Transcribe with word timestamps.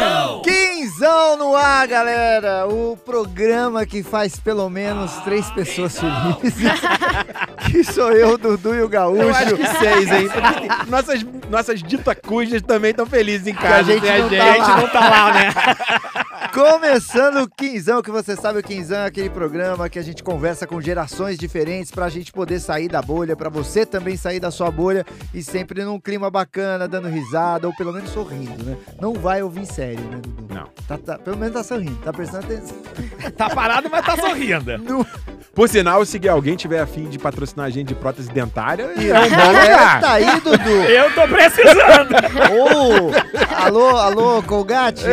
Quinzão! 0.00 0.42
Quinzão 0.42 1.36
no 1.36 1.54
ar, 1.54 1.86
galera! 1.86 2.66
O 2.66 2.96
programa 2.96 3.84
que 3.84 4.02
faz 4.02 4.38
pelo 4.40 4.68
menos 4.70 5.12
três 5.22 5.50
pessoas 5.50 5.98
felizes. 5.98 6.80
que 7.70 7.84
sou 7.84 8.12
eu, 8.12 8.38
Dudu 8.38 8.74
e 8.74 8.82
o 8.82 8.88
Gaúcho. 8.88 9.22
Eu 9.22 9.34
acho 9.34 9.56
que 9.56 9.66
seis, 9.66 10.10
hein? 10.10 10.28
Porque 10.28 10.90
nossas, 10.90 11.22
nossas 11.50 11.82
ditacujas 11.82 12.62
também 12.62 12.90
estão 12.90 13.06
felizes 13.06 13.46
em 13.46 13.54
casa. 13.54 13.76
a 13.76 13.82
gente 13.82 14.06
sem 14.06 14.20
não 14.20 14.28
tá 14.28 14.44
a 14.44 14.52
gente 14.52 14.68
lá. 14.68 14.76
não 14.76 14.88
tá 14.88 15.00
lá, 15.00 15.32
né? 15.32 15.52
Começando 16.52 17.42
o 17.42 17.48
Quinzão, 17.48 18.02
que 18.02 18.10
você 18.10 18.34
sabe 18.34 18.58
o 18.58 18.62
Quinzão 18.62 18.98
é 18.98 19.06
aquele 19.06 19.30
programa 19.30 19.88
que 19.88 19.98
a 19.98 20.02
gente 20.02 20.20
conversa 20.22 20.66
com 20.66 20.80
gerações 20.80 21.38
diferentes 21.38 21.92
pra 21.92 22.08
gente 22.08 22.32
poder 22.32 22.58
sair 22.58 22.88
da 22.88 23.00
bolha, 23.00 23.36
pra 23.36 23.48
você 23.48 23.86
também 23.86 24.16
sair 24.16 24.40
da 24.40 24.50
sua 24.50 24.68
bolha 24.70 25.06
e 25.32 25.42
sempre 25.44 25.84
num 25.84 26.00
clima 26.00 26.28
bacana, 26.28 26.88
dando 26.88 27.06
risada 27.08 27.68
ou 27.68 27.74
pelo 27.76 27.92
menos 27.92 28.10
sorrindo, 28.10 28.64
né? 28.64 28.76
Não 29.00 29.12
vai 29.14 29.42
ouvir 29.42 29.64
sério, 29.64 30.02
né, 30.04 30.18
Dudu? 30.20 30.52
Não. 30.52 30.68
Tá, 30.88 30.98
tá- 30.98 31.18
pelo 31.18 31.36
menos 31.36 31.54
tá 31.54 31.62
sorrindo, 31.62 31.96
tá 32.02 32.12
prestando 32.12 32.44
atenção. 32.46 32.76
Tá 33.36 33.48
parado, 33.50 33.88
mas 33.90 34.04
tá 34.04 34.16
sorrindo. 34.16 34.76
No... 34.78 35.06
Por 35.54 35.68
sinal, 35.68 36.04
se 36.06 36.26
alguém 36.28 36.54
tiver 36.56 36.80
afim 36.80 37.08
de 37.08 37.18
patrocinar 37.18 37.66
a 37.66 37.70
gente 37.70 37.88
de 37.88 37.94
prótese 37.94 38.30
dentária, 38.30 38.84
é 38.96 39.08
É, 39.08 39.18
um 39.20 39.28
bom 39.30 39.46
lugar. 39.48 40.00
tá 40.00 40.12
aí, 40.12 40.40
Dudu! 40.40 40.70
Eu 40.88 41.12
tô 41.12 41.22
precisando. 41.28 42.14
Ô, 42.52 43.56
alô, 43.56 43.96
alô, 43.96 44.42
Colgate! 44.44 45.04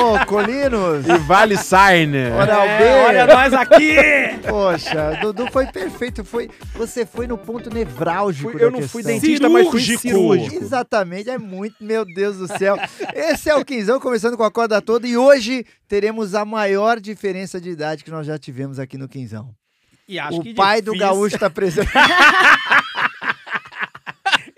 Ô, 0.00 0.24
Colinos! 0.44 1.06
E 1.06 1.18
Vale 1.18 1.56
Sign. 1.56 2.16
Oral 2.32 2.62
B! 2.66 2.84
É, 2.84 3.04
olha 3.06 3.26
nós 3.26 3.52
aqui. 3.52 3.96
Poxa, 4.48 5.18
Dudu 5.20 5.50
foi 5.50 5.66
perfeito. 5.66 6.24
Foi, 6.24 6.50
você 6.74 7.04
foi 7.06 7.26
no 7.26 7.36
ponto 7.38 7.72
nevrálgico. 7.72 8.50
Fui- 8.50 8.60
da 8.60 8.66
eu 8.66 8.70
não 8.70 8.82
fui 8.82 9.02
questão. 9.02 9.20
dentista, 9.20 9.48
mas 9.48 9.68
fui 9.68 9.80
Cirúrgico. 9.80 10.00
cirúrgico. 10.08 10.56
Exatamente, 10.64 11.30
é 11.30 11.38
muito, 11.38 11.76
meu 11.80 12.04
Deus 12.04 12.36
do 12.38 12.46
céu. 12.58 12.78
Esse 13.14 13.48
é 13.50 13.54
o 13.54 13.64
Quinzão, 13.64 14.00
começando 14.00 14.36
com 14.36 14.44
a 14.44 14.50
corda 14.50 14.80
toda, 14.80 15.06
e 15.06 15.16
hoje 15.16 15.64
teremos 15.88 16.34
a 16.34 16.44
maior 16.44 16.98
diferença 17.00 17.60
de 17.60 17.70
idade 17.70 18.04
que 18.04 18.10
nós 18.10 18.26
já 18.26 18.38
tivemos 18.38 18.78
aqui 18.78 18.96
no 18.98 19.08
Quinzão. 19.08 19.50
E 20.08 20.18
acho 20.18 20.40
o 20.40 20.42
que 20.42 20.54
pai 20.54 20.82
do 20.82 20.92
difícil- 20.92 21.14
gaúcho 21.14 21.38
tá 21.38 21.48
presente. 21.50 21.88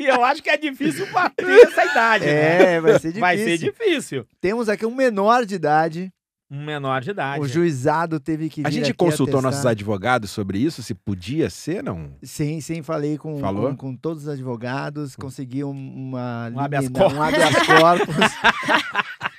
E 0.03 0.07
eu 0.07 0.25
acho 0.25 0.43
que 0.43 0.51
é 0.51 0.57
difícil 0.57 1.07
bater 1.13 1.47
essa 1.67 1.85
idade, 1.85 2.25
né? 2.27 2.75
É, 2.75 2.81
vai 2.81 2.93
ser 2.99 2.99
difícil. 3.13 3.21
Vai 3.21 3.39
ser 3.39 3.59
difícil. 3.59 4.27
Temos 4.41 4.69
aqui 4.69 4.85
um 4.85 4.95
menor 4.95 5.45
de 5.47 5.55
idade. 5.55 6.13
Um 6.51 6.65
menor 6.67 7.01
de 7.01 7.11
idade. 7.11 7.41
O 7.43 7.49
juizado 7.49 8.21
teve 8.21 8.51
que 8.51 8.61
vir 8.61 8.67
A 8.67 8.71
gente 8.71 8.91
aqui 8.91 8.93
consultou 8.95 9.37
atestar. 9.37 9.51
nossos 9.53 9.65
advogados 9.67 10.31
sobre 10.31 10.59
isso, 10.59 10.83
se 10.83 10.93
podia 10.95 11.49
ser, 11.49 11.83
não? 11.83 12.11
Sim, 12.23 12.61
sim, 12.61 12.83
falei 12.83 13.17
com, 13.17 13.39
Falou? 13.39 13.71
com, 13.71 13.77
com 13.77 13.97
todos 13.97 14.25
os 14.25 14.29
advogados, 14.29 15.17
consegui 15.17 15.65
um- 15.65 15.71
uma 15.71 16.51
Um 16.55 16.61
habeas 16.61 16.89
corpus. 16.91 17.17
um 17.19 17.23
habeas 17.23 17.55
corpus, 17.67 18.17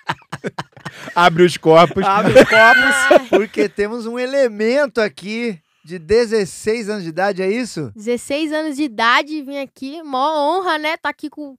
Abre 1.16 1.44
os 1.44 1.58
corpos. 1.58 2.04
Abre 2.04 2.34
os 2.34 2.50
copos. 2.50 3.28
porque 3.30 3.70
temos 3.70 4.06
um 4.06 4.18
elemento 4.18 5.00
aqui 5.00 5.60
de 5.84 6.00
16 6.00 6.90
anos 6.90 7.04
de 7.04 7.10
idade, 7.10 7.42
é 7.42 7.52
isso? 7.52 7.92
16 7.96 8.54
anos 8.54 8.78
de 8.78 8.84
idade, 8.84 9.42
vim 9.42 9.58
aqui, 9.58 10.02
mó 10.02 10.58
honra, 10.60 10.78
né? 10.78 10.96
Tá 10.96 11.10
aqui 11.10 11.30
com 11.30 11.58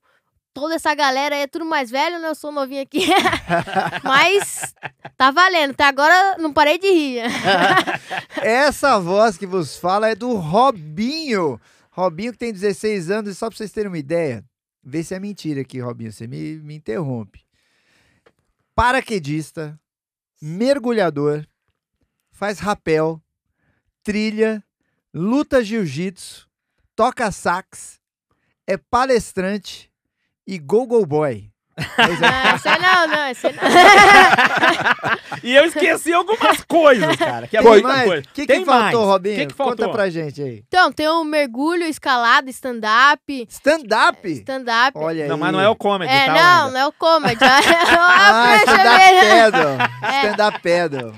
toda 0.55 0.77
essa 0.77 0.95
galera 0.95 1.35
aí, 1.35 1.43
é 1.43 1.47
tudo 1.47 1.65
mais 1.65 1.91
velho, 1.91 2.19
né? 2.19 2.29
Eu 2.29 2.35
sou 2.35 2.51
novinho 2.51 2.81
aqui. 2.81 3.07
Mas 4.03 4.75
tá 5.17 5.31
valendo, 5.31 5.73
até 5.73 5.85
agora 5.85 6.39
não 6.39 6.53
parei 6.53 6.79
de 6.79 6.91
rir. 6.91 7.23
Essa 8.41 8.99
voz 8.99 9.37
que 9.37 9.47
vos 9.47 9.77
fala 9.77 10.09
é 10.09 10.15
do 10.15 10.35
Robinho. 10.35 11.61
Robinho 11.91 12.33
que 12.33 12.39
tem 12.39 12.53
16 12.53 13.11
anos, 13.11 13.31
e 13.31 13.35
só 13.35 13.49
pra 13.49 13.57
vocês 13.57 13.73
terem 13.73 13.89
uma 13.89 13.99
ideia, 13.99 14.45
vê 14.83 15.05
se 15.05 15.15
é 15.15 15.21
mentira 15.21 15.61
aqui, 15.61 15.81
Robinho, 15.81 16.13
você 16.13 16.27
me, 16.27 16.57
me 16.57 16.75
interrompe. 16.75 17.41
Paraquedista, 18.75 19.79
mergulhador, 20.41 21.47
faz 22.33 22.59
rapel, 22.59 23.23
trilha, 24.05 24.63
luta 25.13 25.65
jiu-jitsu, 25.65 26.47
toca 26.95 27.33
sax, 27.33 27.99
é 28.67 28.77
palestrante 28.77 29.91
e 30.47 30.59
go-go 30.59 31.05
boy. 31.07 31.54
Pois 31.77 32.23
é. 32.23 32.31
Não, 32.31 32.55
esse 32.57 32.69
aí 32.69 32.79
não, 32.81 33.07
não, 33.09 33.19
aí 33.21 33.35
não. 33.43 35.15
E 35.43 35.55
eu 35.55 35.65
esqueci 35.67 36.13
algumas 36.13 36.63
coisas, 36.63 37.17
cara. 37.17 37.47
Que 37.47 37.57
é 37.57 37.61
Tem 37.63 37.71
muita 37.71 37.89
mais? 37.89 38.05
coisa. 38.05 38.23
O 38.23 38.33
que, 38.33 38.41
que 38.43 38.47
Tem 38.47 38.65
faltou, 38.65 38.81
mais. 38.83 38.95
Robinho? 38.95 39.37
Que 39.37 39.47
que 39.47 39.55
Conta 39.55 39.77
faltou? 39.77 39.91
pra 39.93 40.09
gente 40.09 40.41
aí. 40.41 40.65
Então, 40.67 40.93
tem 40.93 41.09
o 41.09 41.23
mergulho, 41.25 41.85
escalada, 41.85 42.49
stand-up. 42.51 43.47
Stand-up? 43.51 44.31
Stand-up. 44.31 44.93
Olha 44.95 45.25
aí. 45.25 45.29
Não, 45.29 45.37
mas 45.37 45.53
não 45.53 45.61
é 45.61 45.69
o 45.69 45.75
comedy, 45.77 46.11
É, 46.13 46.27
tá? 46.27 46.33
não, 46.33 46.41
ainda. 46.67 46.71
não 46.71 46.81
é 46.81 46.87
o 46.87 46.93
comedy. 46.93 47.45
Ah, 47.45 47.61
ah, 48.55 48.57
stand-up. 48.57 49.95
É. 50.05 50.21
Stand-up. 50.31 50.69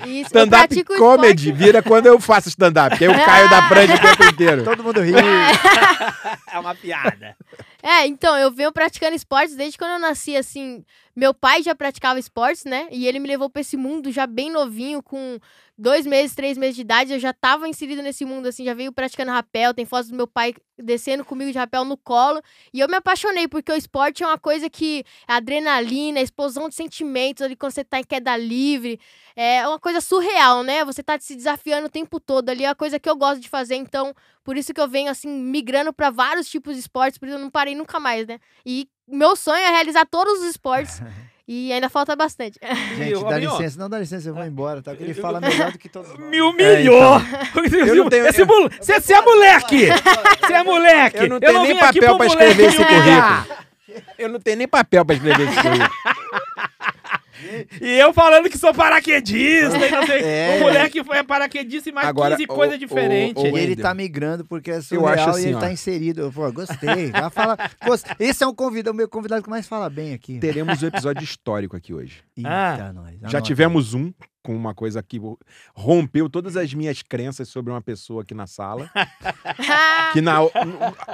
Isso, 0.06 0.30
eu 0.34 0.44
Stand-up 0.44 0.84
comedy 0.84 1.48
esporte. 1.48 1.64
vira 1.64 1.82
quando 1.82 2.06
eu 2.06 2.18
faço 2.20 2.48
stand-up, 2.48 2.96
que 2.96 3.04
aí 3.04 3.12
eu 3.12 3.24
caio 3.24 3.48
da 3.50 3.62
prancha 3.68 3.94
o 3.94 3.98
tempo 3.98 4.24
inteiro. 4.24 4.64
Todo 4.64 4.82
mundo 4.82 5.00
ri. 5.02 5.12
É 6.52 6.58
uma 6.58 6.74
piada. 6.74 7.36
É, 7.88 8.04
então, 8.04 8.36
eu 8.36 8.50
venho 8.50 8.72
praticando 8.72 9.14
esportes 9.14 9.54
desde 9.54 9.78
quando 9.78 9.92
eu 9.92 9.98
nasci, 10.00 10.36
assim. 10.36 10.84
Meu 11.14 11.32
pai 11.32 11.62
já 11.62 11.72
praticava 11.72 12.18
esportes, 12.18 12.64
né? 12.64 12.88
E 12.90 13.06
ele 13.06 13.20
me 13.20 13.28
levou 13.28 13.48
pra 13.48 13.60
esse 13.60 13.76
mundo 13.76 14.10
já 14.10 14.26
bem 14.26 14.50
novinho, 14.50 15.00
com 15.00 15.38
dois 15.78 16.06
meses, 16.06 16.34
três 16.34 16.56
meses 16.56 16.76
de 16.76 16.82
idade. 16.82 17.12
Eu 17.12 17.18
já 17.18 17.32
tava 17.32 17.68
inserido 17.68 18.02
nesse 18.02 18.24
mundo, 18.24 18.46
assim, 18.46 18.64
já 18.64 18.74
veio 18.74 18.92
praticando 18.92 19.30
rapel. 19.30 19.74
Tem 19.74 19.84
fotos 19.84 20.10
do 20.10 20.16
meu 20.16 20.26
pai 20.26 20.54
descendo 20.78 21.24
comigo 21.24 21.52
de 21.52 21.58
rapel 21.58 21.84
no 21.84 21.96
colo. 21.96 22.40
E 22.72 22.80
eu 22.80 22.88
me 22.88 22.96
apaixonei, 22.96 23.46
porque 23.48 23.70
o 23.70 23.76
esporte 23.76 24.22
é 24.22 24.26
uma 24.26 24.38
coisa 24.38 24.70
que 24.70 25.04
é 25.28 25.32
adrenalina, 25.34 26.20
explosão 26.20 26.68
de 26.68 26.74
sentimentos 26.74 27.42
ali 27.42 27.56
quando 27.56 27.72
você 27.72 27.84
tá 27.84 28.00
em 28.00 28.04
queda 28.04 28.36
livre. 28.36 28.98
É 29.34 29.66
uma 29.68 29.78
coisa 29.78 30.00
surreal, 30.00 30.62
né? 30.62 30.84
Você 30.84 31.02
tá 31.02 31.18
se 31.20 31.36
desafiando 31.36 31.86
o 31.86 31.90
tempo 31.90 32.18
todo 32.18 32.48
ali. 32.48 32.64
É 32.64 32.68
uma 32.68 32.74
coisa 32.74 32.98
que 32.98 33.08
eu 33.08 33.16
gosto 33.16 33.40
de 33.40 33.48
fazer, 33.48 33.76
então 33.76 34.14
por 34.42 34.56
isso 34.56 34.72
que 34.72 34.80
eu 34.80 34.88
venho, 34.88 35.10
assim, 35.10 35.28
migrando 35.28 35.92
pra 35.92 36.08
vários 36.08 36.48
tipos 36.48 36.74
de 36.74 36.80
esportes, 36.80 37.18
por 37.18 37.26
isso 37.26 37.36
eu 37.36 37.40
não 37.40 37.50
parei 37.50 37.74
nunca 37.74 37.98
mais, 37.98 38.26
né? 38.26 38.38
E 38.64 38.88
meu 39.06 39.34
sonho 39.34 39.58
é 39.58 39.70
realizar 39.70 40.06
todos 40.06 40.40
os 40.40 40.44
esportes. 40.44 41.00
e 41.48 41.72
ainda 41.72 41.88
falta 41.88 42.14
bastante. 42.16 42.58
Gente, 42.96 43.24
dá 43.24 43.38
licença. 43.38 43.78
Não 43.78 43.88
dá 43.88 43.98
licença, 43.98 44.28
eu 44.28 44.34
vou 44.34 44.44
embora, 44.44 44.82
tá? 44.82 44.90
Porque 44.92 45.04
ele 45.04 45.12
eu- 45.18 45.22
fala 45.22 45.40
melhor 45.40 45.72
do 45.72 45.78
que 45.78 45.88
todos 45.88 46.10
nós. 46.18 46.30
Me 46.30 46.40
humilhou! 46.40 47.20
Eu 47.86 47.94
não 47.96 48.08
tenho- 48.08 48.26
Esse 48.26 48.44
mole- 48.44 48.70
Você 48.80 49.00
você 49.00 49.14
é 49.14 49.22
moleque! 49.22 49.86
Você 50.40 50.52
é 50.52 50.62
moleque! 50.64 51.16
Eu 51.18 51.28
não 51.28 51.40
tenho 51.40 51.62
nem 51.62 51.78
papel 51.78 52.16
pra 52.16 52.26
escrever 52.26 52.64
esse 52.68 52.76
humilhar. 52.82 53.46
Eu 54.18 54.28
não 54.28 54.40
tenho 54.40 54.56
nem 54.58 54.68
papel 54.68 55.04
pra 55.04 55.14
escrever 55.16 55.48
isso 55.48 55.60
aí. 55.60 56.42
E 57.80 57.98
eu 57.98 58.12
falando 58.12 58.48
que 58.48 58.56
sou 58.58 58.72
paraquedista 58.74 59.76
e 59.76 59.90
não 59.90 60.06
sei. 60.06 60.20
É. 60.22 60.56
O 60.58 60.60
moleque 60.64 61.02
foi 61.04 61.22
paraquedista 61.24 61.88
e 61.88 61.92
mais 61.92 62.06
Agora, 62.08 62.36
15 62.36 62.44
o- 62.50 62.54
coisas 62.54 62.78
diferentes. 62.78 63.42
E 63.42 63.46
ele 63.48 63.76
tá 63.76 63.94
migrando 63.94 64.44
porque 64.44 64.70
é 64.70 64.76
Eu 64.78 64.82
surreal 64.82 65.08
acho 65.14 65.28
e 65.28 65.30
assim, 65.30 65.46
ele 65.48 65.54
ó. 65.56 65.60
tá 65.60 65.72
inserido. 65.72 66.32
Pô, 66.34 66.50
gostei. 66.52 67.10
Já 67.10 67.30
fala, 67.30 67.56
gost- 67.84 68.06
Esse 68.18 68.44
é 68.44 68.46
um 68.46 68.54
convidado, 68.54 68.94
o 68.94 68.96
meu 68.96 69.08
convidado 69.08 69.42
que 69.42 69.50
mais 69.50 69.66
fala 69.66 69.88
bem 69.90 70.14
aqui. 70.14 70.38
Teremos 70.38 70.82
um 70.82 70.86
episódio 70.86 71.22
histórico 71.22 71.76
aqui 71.76 71.92
hoje. 71.94 72.22
Eita, 72.36 72.48
Ah, 72.50 72.92
nós. 72.92 73.12
Já 73.22 73.28
Anota. 73.28 73.40
tivemos 73.42 73.94
um 73.94 74.12
com 74.42 74.54
uma 74.54 74.72
coisa 74.74 75.02
que 75.02 75.20
rompeu 75.74 76.30
todas 76.30 76.56
as 76.56 76.72
minhas 76.72 77.02
crenças 77.02 77.48
sobre 77.48 77.72
uma 77.72 77.82
pessoa 77.82 78.22
aqui 78.22 78.32
na 78.34 78.46
sala. 78.46 78.88
Que 80.12 80.20
na, 80.20 80.38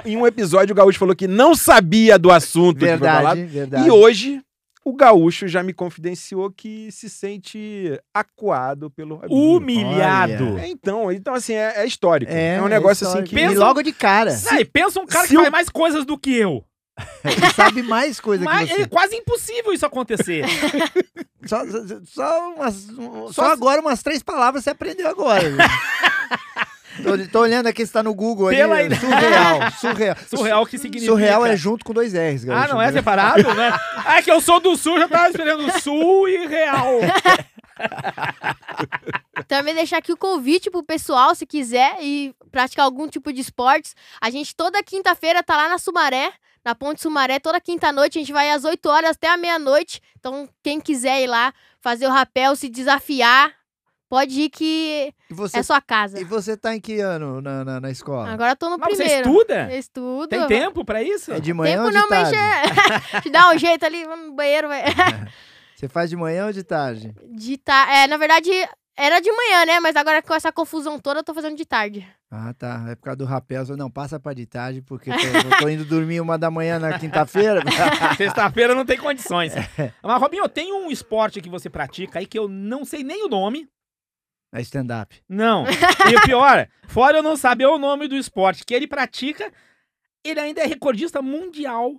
em 0.05 0.15
um 0.15 0.25
episódio 0.27 0.71
o 0.73 0.75
Gaúcho 0.75 0.99
falou 0.99 1.15
que 1.15 1.27
não 1.27 1.55
sabia 1.55 2.17
do 2.19 2.31
assunto 2.31 2.79
que 2.79 2.85
foi 2.87 2.97
falado. 2.97 3.35
Verdade, 3.37 3.45
verdade. 3.45 3.87
E 3.87 3.91
hoje 3.91 4.41
o 4.85 4.93
Gaúcho 4.95 5.47
já 5.47 5.63
me 5.63 5.73
confidenciou 5.73 6.51
que 6.51 6.91
se 6.91 7.09
sente 7.09 7.99
acuado 8.13 8.89
pelo 8.91 9.15
Robinho. 9.15 9.57
Humilhado. 9.57 10.57
É, 10.59 10.67
Então, 10.67 11.11
então 11.11 11.33
assim, 11.33 11.53
é, 11.53 11.81
é 11.81 11.85
histórico. 11.85 12.31
É, 12.31 12.55
É, 12.55 12.61
um 12.61 12.67
negócio 12.67 13.07
assim 13.07 13.23
que. 13.23 13.33
E 13.35 13.39
Pensa- 13.39 13.59
logo 13.59 13.81
de 13.81 13.91
cara. 13.93 14.35
Aí, 14.51 14.65
pensa 14.65 14.99
um 14.99 15.05
cara 15.05 15.23
se 15.25 15.29
que 15.29 15.35
eu- 15.37 15.41
faz 15.41 15.51
mais 15.51 15.69
coisas 15.69 16.05
do 16.05 16.17
que 16.17 16.35
eu. 16.35 16.63
Ele 17.25 17.53
sabe 17.55 17.81
mais 17.81 18.19
coisa 18.19 18.43
Mas 18.45 18.69
que 18.69 18.75
você. 18.75 18.81
é 18.83 18.87
quase 18.87 19.15
impossível 19.15 19.73
isso 19.73 19.85
acontecer. 19.85 20.43
Só, 21.45 21.57
só, 22.05 22.53
umas- 22.55 22.87
só 23.33 23.51
agora 23.51 23.81
umas 23.81 24.01
três 24.01 24.23
palavras 24.23 24.63
você 24.63 24.69
aprendeu 24.69 25.09
agora. 25.09 25.43
tô, 27.01 27.27
tô 27.31 27.39
olhando 27.39 27.67
aqui, 27.67 27.85
você 27.85 27.93
tá 27.93 28.03
no 28.03 28.13
Google 28.13 28.49
ali. 28.49 28.57
Pela 28.57 28.83
idade. 28.83 28.99
Surreal, 29.01 29.71
surreal. 29.79 30.15
Surreal 30.29 30.65
que 30.65 30.77
significa. 30.77 31.11
Surreal 31.11 31.45
é 31.45 31.55
junto 31.55 31.85
com 31.85 31.93
dois 31.93 32.13
R's, 32.13 32.43
Ah, 32.43 32.47
gaúcho. 32.53 32.73
não 32.73 32.81
é 32.81 32.91
separado, 32.91 33.53
né? 33.53 33.71
Ah, 34.05 34.17
é 34.17 34.21
que 34.21 34.31
eu 34.31 34.41
sou 34.41 34.59
do 34.59 34.75
sul, 34.75 34.99
já 34.99 35.07
tava 35.07 35.29
esperando 35.29 35.71
sul 35.81 36.27
e 36.27 36.45
real. 36.47 36.99
Também 39.47 39.73
deixar 39.73 39.97
aqui 39.97 40.11
o 40.11 40.17
convite 40.17 40.69
pro 40.69 40.83
pessoal, 40.83 41.33
se 41.35 41.45
quiser 41.45 41.97
ir 42.01 42.33
praticar 42.51 42.85
algum 42.85 43.07
tipo 43.07 43.31
de 43.33 43.41
esportes. 43.41 43.95
A 44.21 44.29
gente 44.29 44.55
toda 44.55 44.81
quinta-feira 44.83 45.43
tá 45.43 45.57
lá 45.57 45.69
na 45.69 45.77
Sumaré, 45.77 46.31
na 46.63 46.73
Ponte 46.75 47.01
Sumaré, 47.01 47.39
toda 47.39 47.59
quinta-noite. 47.59 48.17
A 48.17 48.21
gente 48.21 48.31
vai 48.31 48.49
às 48.51 48.63
8 48.63 48.85
horas 48.87 49.11
até 49.11 49.29
a 49.29 49.37
meia-noite. 49.37 50.01
Então, 50.19 50.47
quem 50.63 50.79
quiser 50.79 51.21
ir 51.23 51.27
lá 51.27 51.53
fazer 51.81 52.07
o 52.07 52.11
rapel, 52.11 52.55
se 52.55 52.69
desafiar, 52.69 53.51
pode 54.13 54.41
ir 54.41 54.49
que 54.51 55.11
você, 55.31 55.57
é 55.57 55.63
sua 55.63 55.81
casa. 55.81 56.19
e 56.21 56.23
você 56.23 56.55
tá 56.55 56.75
em 56.75 56.79
que 56.79 56.99
ano 56.99 57.41
na, 57.41 57.65
na, 57.65 57.81
na 57.81 57.89
escola? 57.89 58.29
Agora 58.29 58.51
eu 58.51 58.55
tô 58.55 58.69
no 58.69 58.77
Mas 58.77 58.95
você 58.95 59.05
primeiro. 59.05 59.27
estuda? 59.27 59.71
Eu 59.71 59.79
estudo. 59.79 60.27
Tem 60.27 60.45
tempo 60.45 60.85
pra 60.85 61.01
isso? 61.01 61.33
É 61.33 61.39
de 61.39 61.51
manhã 61.51 61.77
Tempo 61.77 61.85
ou 61.85 61.89
de 61.91 61.97
não, 61.97 62.07
mas 62.07 62.29
tarde? 62.29 63.15
é... 63.15 63.21
Te 63.21 63.29
dá 63.31 63.49
um 63.49 63.57
jeito 63.57 63.83
ali, 63.83 64.05
vamos 64.05 64.27
no 64.27 64.35
banheiro, 64.35 64.67
vai. 64.67 64.83
Você 65.75 65.87
faz 65.87 66.11
de 66.11 66.15
manhã 66.15 66.45
ou 66.45 66.53
de 66.53 66.63
tarde? 66.63 67.11
De 67.35 67.57
ta... 67.57 67.91
É, 67.91 68.05
na 68.05 68.17
verdade, 68.17 68.51
era 68.95 69.19
de 69.19 69.31
manhã, 69.31 69.65
né? 69.65 69.79
Mas 69.79 69.95
agora 69.95 70.21
com 70.21 70.35
essa 70.35 70.51
confusão 70.51 70.99
toda, 70.99 71.21
eu 71.21 71.23
tô 71.23 71.33
fazendo 71.33 71.57
de 71.57 71.65
tarde. 71.65 72.07
Ah, 72.29 72.53
tá. 72.53 72.85
É 72.89 72.95
por 72.95 73.05
causa 73.05 73.17
do 73.17 73.25
rapel. 73.25 73.65
Não, 73.75 73.89
passa 73.89 74.19
pra 74.19 74.35
de 74.35 74.45
tarde, 74.45 74.83
porque 74.83 75.09
tô, 75.09 75.17
eu 75.17 75.57
tô 75.57 75.69
indo 75.69 75.85
dormir 75.85 76.21
uma 76.21 76.37
da 76.37 76.51
manhã 76.51 76.77
na 76.77 76.99
quinta-feira. 76.99 77.63
Sexta-feira 78.15 78.75
não 78.75 78.85
tem 78.85 78.99
condições. 78.99 79.53
Mas, 80.03 80.21
Robinho, 80.21 80.47
tem 80.47 80.71
um 80.71 80.91
esporte 80.91 81.41
que 81.41 81.49
você 81.49 81.67
pratica 81.67 82.19
aí 82.19 82.27
que 82.27 82.37
eu 82.37 82.47
não 82.47 82.85
sei 82.85 83.03
nem 83.03 83.25
o 83.25 83.27
nome. 83.27 83.67
É 84.53 84.61
stand-up. 84.61 85.19
Não. 85.27 85.65
E 86.11 86.15
o 86.15 86.21
pior, 86.21 86.67
fora 86.87 87.17
eu 87.17 87.23
não 87.23 87.35
saber 87.35 87.65
o 87.65 87.79
nome 87.79 88.07
do 88.07 88.15
esporte 88.15 88.63
que 88.63 88.73
ele 88.73 88.85
pratica, 88.85 89.51
ele 90.23 90.39
ainda 90.39 90.61
é 90.61 90.67
recordista 90.67 91.23
mundial 91.23 91.95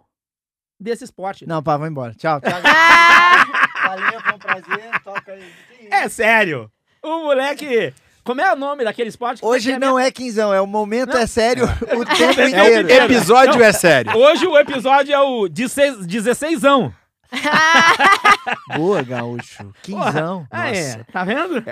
desse 0.79 1.03
esporte. 1.03 1.47
Não, 1.49 1.61
pá, 1.61 1.77
vou 1.77 1.89
embora. 1.89 2.15
Tchau. 2.15 2.41
tchau. 2.41 2.53
Valeu, 3.85 4.21
foi 4.21 4.33
um 4.35 4.39
prazer. 4.39 5.01
Toca 5.03 5.33
aí. 5.33 5.53
É 5.91 6.09
sério. 6.09 6.71
O 7.03 7.25
moleque. 7.25 7.93
Como 8.23 8.41
é 8.41 8.53
o 8.53 8.56
nome 8.56 8.85
daquele 8.85 9.09
esporte? 9.11 9.41
que 9.41 9.47
Hoje 9.47 9.73
você 9.73 9.79
não 9.79 9.99
é 9.99 10.11
quinzão, 10.11 10.55
é 10.55 10.61
o 10.61 10.67
momento 10.67 11.15
é 11.15 11.27
sério 11.27 11.67
o 11.93 12.05
tempo 12.06 12.41
É 12.41 12.62
o 12.62 12.81
inteiro. 12.81 13.05
Episódio 13.05 13.62
é 13.62 13.73
sério. 13.73 14.17
Hoje 14.17 14.47
o 14.47 14.56
episódio 14.56 15.12
é 15.12 15.21
o 15.21 15.49
16, 15.49 16.06
16ão. 16.06 16.93
Boa, 18.76 19.02
gaúcho. 19.02 19.72
Quinzão. 19.82 20.46
Ah, 20.50 20.69
é. 20.70 20.82
Nossa. 20.96 21.06
Tá 21.12 21.25
vendo? 21.25 21.64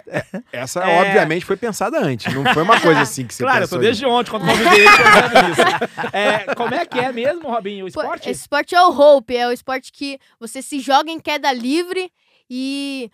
Essa, 0.53 0.81
É. 0.81 1.01
obviamente, 1.01 1.45
foi 1.45 1.57
pensada 1.57 1.99
antes. 1.99 2.33
Não 2.33 2.45
foi 2.53 2.63
uma 2.63 2.81
coisa 2.81 3.01
assim 3.01 3.27
que 3.27 3.35
você 3.35 3.43
claro, 3.43 3.65
eu 3.65 3.69
tô 3.69 3.79
desde 3.79 4.05
ontem 4.07 4.31
quando 4.31 4.47
convidei 4.47 4.87
ele 4.87 4.89
pensando 4.97 5.49
nisso. 5.49 6.13
É, 6.13 6.55
como 6.55 6.75
é 6.75 6.87
que 6.87 6.99
é 6.99 7.13
mesmo, 7.13 7.49
Robinho, 7.51 7.85
o 7.85 7.89
esporte? 7.89 8.29
Esse 8.31 8.43
esporte 8.43 8.75
é 8.75 8.83
o 8.83 8.91
rope, 8.91 9.37
é 9.37 9.47
o 9.49 9.53
esporte 9.53 9.93
que 9.93 10.19
você 10.39 10.63
se 10.63 10.81
joga 10.81 11.11
em 11.11 11.21
queda 11.21 11.53
livre 11.53 12.11
e 12.49 13.11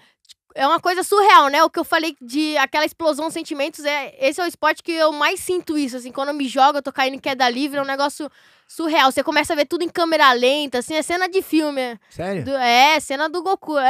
é 0.54 0.66
uma 0.66 0.80
coisa 0.80 1.02
surreal, 1.02 1.48
né? 1.48 1.62
O 1.62 1.70
que 1.70 1.78
eu 1.78 1.84
falei 1.84 2.16
de 2.20 2.56
aquela 2.58 2.84
explosão 2.84 3.28
de 3.28 3.34
sentimentos, 3.34 3.84
é 3.84 4.14
esse 4.20 4.40
é 4.40 4.44
o 4.44 4.48
esporte 4.48 4.82
que 4.82 4.92
eu 4.92 5.12
mais 5.12 5.40
sinto 5.40 5.78
isso, 5.78 5.96
assim, 5.96 6.10
quando 6.10 6.28
eu 6.28 6.34
me 6.34 6.48
jogo, 6.48 6.78
eu 6.78 6.82
tô 6.82 6.92
caindo 6.92 7.14
em 7.14 7.20
queda 7.20 7.48
livre, 7.48 7.78
é 7.78 7.82
um 7.82 7.86
negócio 7.86 8.28
surreal. 8.68 9.10
Você 9.10 9.24
começa 9.24 9.54
a 9.54 9.56
ver 9.56 9.66
tudo 9.66 9.82
em 9.82 9.88
câmera 9.88 10.32
lenta, 10.34 10.78
assim, 10.78 10.94
é 10.94 11.02
cena 11.02 11.28
de 11.28 11.42
filme. 11.42 11.80
é 11.80 11.98
Sério? 12.10 12.44
do- 12.44 12.54
é, 12.56 13.00
cena 13.00 13.28
do 13.28 13.42
Goku. 13.42 13.74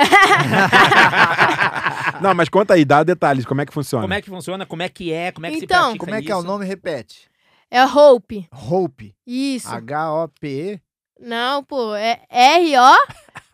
Não, 2.23 2.33
mas 2.35 2.49
conta 2.49 2.75
aí, 2.75 2.85
dá 2.85 3.03
detalhes, 3.03 3.45
como 3.45 3.61
é 3.61 3.67
que 3.67 3.73
funciona. 3.73 4.03
Como 4.05 4.15
é 4.15 4.23
que 4.23 4.29
funciona? 4.31 4.65
Como 4.67 4.83
é 4.83 4.89
que 4.89 5.13
é? 5.13 5.33
Como 5.33 5.47
é 5.47 5.51
que 5.51 5.57
Então, 5.57 5.93
se 5.93 5.99
pratica 5.99 6.05
Como 6.05 6.15
é 6.15 6.23
que 6.23 6.31
é 6.33 6.37
o 6.37 6.39
isso? 6.39 6.47
nome? 6.47 6.65
Repete. 6.65 7.29
É 7.71 7.83
rope. 7.85 8.49
Hope. 8.53 9.15
Isso. 9.27 9.69
H-O-P-E. 9.69 10.81
Não, 11.21 11.63
pô, 11.65 11.95
é 11.95 12.21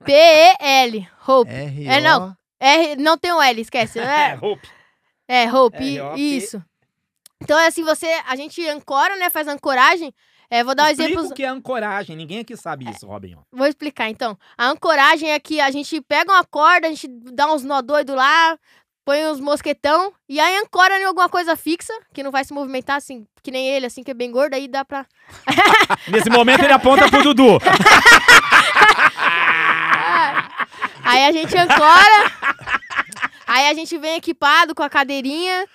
R-O-P-E-L. 0.05 1.09
Hope. 1.27 1.51
R-O. 1.51 1.91
É, 1.91 2.01
não. 2.01 2.37
R, 2.61 2.97
não 2.97 3.19
tem 3.19 3.33
o 3.33 3.43
L, 3.43 3.61
esquece. 3.61 3.99
É, 4.01 4.31
É, 4.33 4.39
Hope. 4.41 4.69
é 5.29 5.53
Hope, 5.53 5.97
R-O-P. 5.99 6.21
isso. 6.21 6.63
Então 7.43 7.59
é 7.59 7.67
assim, 7.67 7.83
você, 7.83 8.07
a 8.27 8.37
gente 8.37 8.67
ancora, 8.69 9.17
né, 9.17 9.29
faz 9.31 9.49
ancoragem. 9.49 10.15
É, 10.55 10.63
vou 10.63 10.73
dar 10.75 10.85
um 10.85 10.89
Explica 10.89 11.11
exemplo, 11.13 11.31
o 11.31 11.35
que 11.35 11.43
é 11.43 11.49
ancoragem. 11.49 12.15
Ninguém 12.17 12.39
aqui 12.39 12.57
sabe 12.57 12.89
isso, 12.89 13.07
Robinho. 13.07 13.41
vou 13.51 13.67
explicar 13.67 14.09
então. 14.09 14.39
A 14.57 14.69
ancoragem 14.69 15.33
é 15.33 15.41
que 15.41 15.61
a 15.61 15.69
gente 15.73 16.01
pega 16.03 16.31
uma 16.31 16.45
corda, 16.45 16.87
a 16.87 16.91
gente 16.91 17.09
dá 17.09 17.53
uns 17.53 17.65
nó 17.65 17.83
doido 17.83 18.15
lá, 18.15 18.57
põe 19.05 19.27
uns 19.27 19.41
mosquetão 19.41 20.13
e 20.29 20.39
aí 20.39 20.57
ancora 20.59 20.97
em 21.01 21.05
alguma 21.05 21.29
coisa 21.29 21.57
fixa, 21.57 21.93
que 22.13 22.23
não 22.23 22.31
vai 22.31 22.45
se 22.45 22.55
movimentar 22.55 22.97
assim, 22.97 23.27
que 23.43 23.51
nem 23.51 23.67
ele, 23.69 23.87
assim, 23.87 24.05
que 24.05 24.13
é 24.13 24.15
bem 24.15 24.31
gordo, 24.31 24.55
aí 24.55 24.69
dá 24.69 24.85
pra... 24.85 25.05
Nesse 26.07 26.31
momento 26.31 26.63
ele 26.63 26.73
aponta 26.73 27.09
pro 27.11 27.23
Dudu. 27.25 27.59
Aí 31.07 31.23
a 31.27 31.33
gente 31.33 31.57
ancora. 31.57 32.33
aí 33.47 33.69
a 33.69 33.75
gente 33.75 33.97
vem 33.99 34.17
equipado 34.17 34.75
com 34.75 34.83
a 34.83 34.89
cadeirinha. 34.89 35.67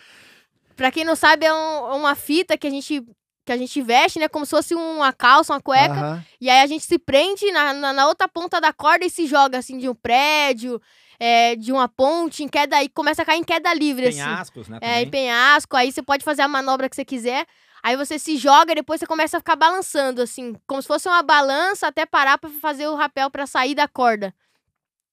Pra 0.76 0.92
quem 0.92 1.04
não 1.04 1.16
sabe, 1.16 1.46
é 1.46 1.54
um- 1.54 1.98
uma 1.98 2.16
fita 2.16 2.58
que 2.58 2.66
a 2.66 2.70
gente 2.70 3.04
que 3.50 3.54
a 3.54 3.58
gente 3.58 3.82
veste, 3.82 4.20
né? 4.20 4.28
Como 4.28 4.46
se 4.46 4.52
fosse 4.52 4.76
uma 4.76 5.12
calça, 5.12 5.54
uma 5.54 5.60
cueca. 5.60 5.92
Aham. 5.92 6.26
E 6.40 6.48
aí 6.52 6.62
a 6.62 6.68
gente 6.68 6.86
se 6.86 7.00
prende 7.00 7.52
na, 7.52 7.74
na, 7.74 7.92
na 7.92 8.08
outra 8.08 8.28
ponta 8.28 8.62
da 8.62 8.72
corda 8.72 9.04
e 9.04 9.10
se 9.10 9.26
joga, 9.26 9.58
assim, 9.58 9.80
de 9.80 9.90
um 9.90 9.96
prédio, 9.96 10.80
é, 11.20 11.56
de 11.56 11.72
uma 11.72 11.90
ponte, 11.90 12.44
em 12.44 12.48
queda, 12.48 12.84
e 12.84 12.90
começa 12.90 13.24
a 13.24 13.26
cair 13.26 13.40
em 13.40 13.44
queda 13.44 13.74
livre, 13.74 14.08
assim. 14.08 14.20
Penhascos, 14.20 14.70
né? 14.70 14.78
É, 14.80 14.88
em 14.88 15.06
também. 15.06 15.10
penhasco, 15.10 15.76
aí 15.76 15.92
você 15.92 16.04
pode 16.04 16.24
fazer 16.24 16.44
a 16.44 16.48
manobra 16.48 16.88
que 16.88 16.96
você 16.96 17.04
quiser. 17.04 17.48
Aí 17.82 17.98
você 17.98 18.20
se 18.20 18.38
joga 18.38 18.72
e 18.72 18.76
depois 18.76 19.00
você 19.00 19.08
começa 19.08 19.38
a 19.38 19.40
ficar 19.40 19.56
balançando, 19.56 20.22
assim, 20.22 20.54
como 20.68 20.80
se 20.80 20.88
fosse 20.88 21.08
uma 21.08 21.24
balança 21.24 21.88
até 21.88 22.06
parar 22.06 22.38
pra 22.38 22.52
fazer 22.62 22.88
o 22.88 22.96
rapel 22.96 23.32
pra 23.32 23.48
sair 23.48 23.74
da 23.74 23.88
corda. 23.88 24.32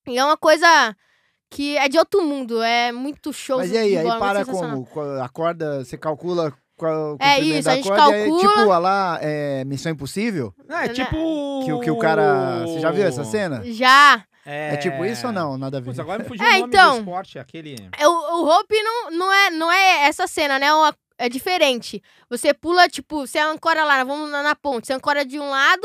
E 0.07 0.19
é 0.19 0.25
uma 0.25 0.37
coisa 0.37 0.95
que 1.49 1.77
é 1.79 1.89
de 1.89 1.97
outro 1.99 2.23
mundo, 2.23 2.63
é 2.63 2.93
muito 2.93 3.33
show. 3.33 3.59
Mas 3.59 3.73
e 3.73 3.79
aí? 3.79 3.97
Aí 3.97 4.05
muito 4.05 4.19
para 4.19 4.45
como? 4.45 4.87
A 5.23 5.29
corda, 5.29 5.85
você 5.85 5.97
calcula 5.97 6.53
qual 6.77 7.15
o 7.15 7.17
É 7.21 7.41
isso, 7.41 7.63
da 7.65 7.73
a 7.73 7.75
gente 7.77 7.89
corda, 7.89 8.05
aí, 8.15 8.29
calcula- 8.29 8.49
tipo, 8.49 8.61
olha 8.71 8.79
lá, 8.79 9.19
é 9.23 9.65
Missão 9.65 9.93
Impossível? 9.93 10.55
Não, 10.69 10.77
é 10.79 10.87
Né? 10.89 10.95
tipo. 10.95 11.63
Que, 11.65 11.73
o- 11.73 11.81
que 11.81 11.91
o 11.91 11.99
cara... 11.99 12.61
Você 12.67 12.81
já 12.81 12.91
viu 12.91 13.05
essa 13.07 13.25
cena? 13.25 13.63
Já. 13.65 14.25
É, 14.45 14.75
É, 14.75 14.77
tipo 14.77 15.05
isso 15.05 15.27
ou 15.27 15.33
não? 15.33 15.59
Nada 15.59 15.79
a 15.79 15.81
ver. 15.81 15.87
Putz, 15.87 15.99
agora 15.99 16.23
me 16.23 16.29
fugiu 16.29 16.45
É, 16.47 16.51
o 16.51 16.53
nome 16.61 16.65
então. 16.69 16.93
do 16.95 16.99
esporte, 17.01 17.39
aquele. 17.39 17.75
É, 17.99 18.07
O, 18.07 18.13
o 18.13 18.45
rope 18.45 18.81
não, 18.81 19.11
não, 19.11 19.33
é, 19.33 19.51
não 19.51 19.73
é 19.73 20.05
essa 20.07 20.27
cena, 20.29 20.57
né? 20.59 20.67
É 21.19 21.27
É 21.27 21.29
diferente. 21.29 22.01
Você 22.31 22.55
pula, 22.55 22.89
tipo, 22.89 23.27
você 23.27 23.39
ancora 23.41 23.85
lá, 23.85 24.05
vamos 24.05 24.31
na, 24.31 24.43
na 24.45 24.55
ponte, 24.55 24.87
você 24.87 24.93
ancora 24.93 25.25
de 25.25 25.41
um 25.41 25.49
lado 25.51 25.85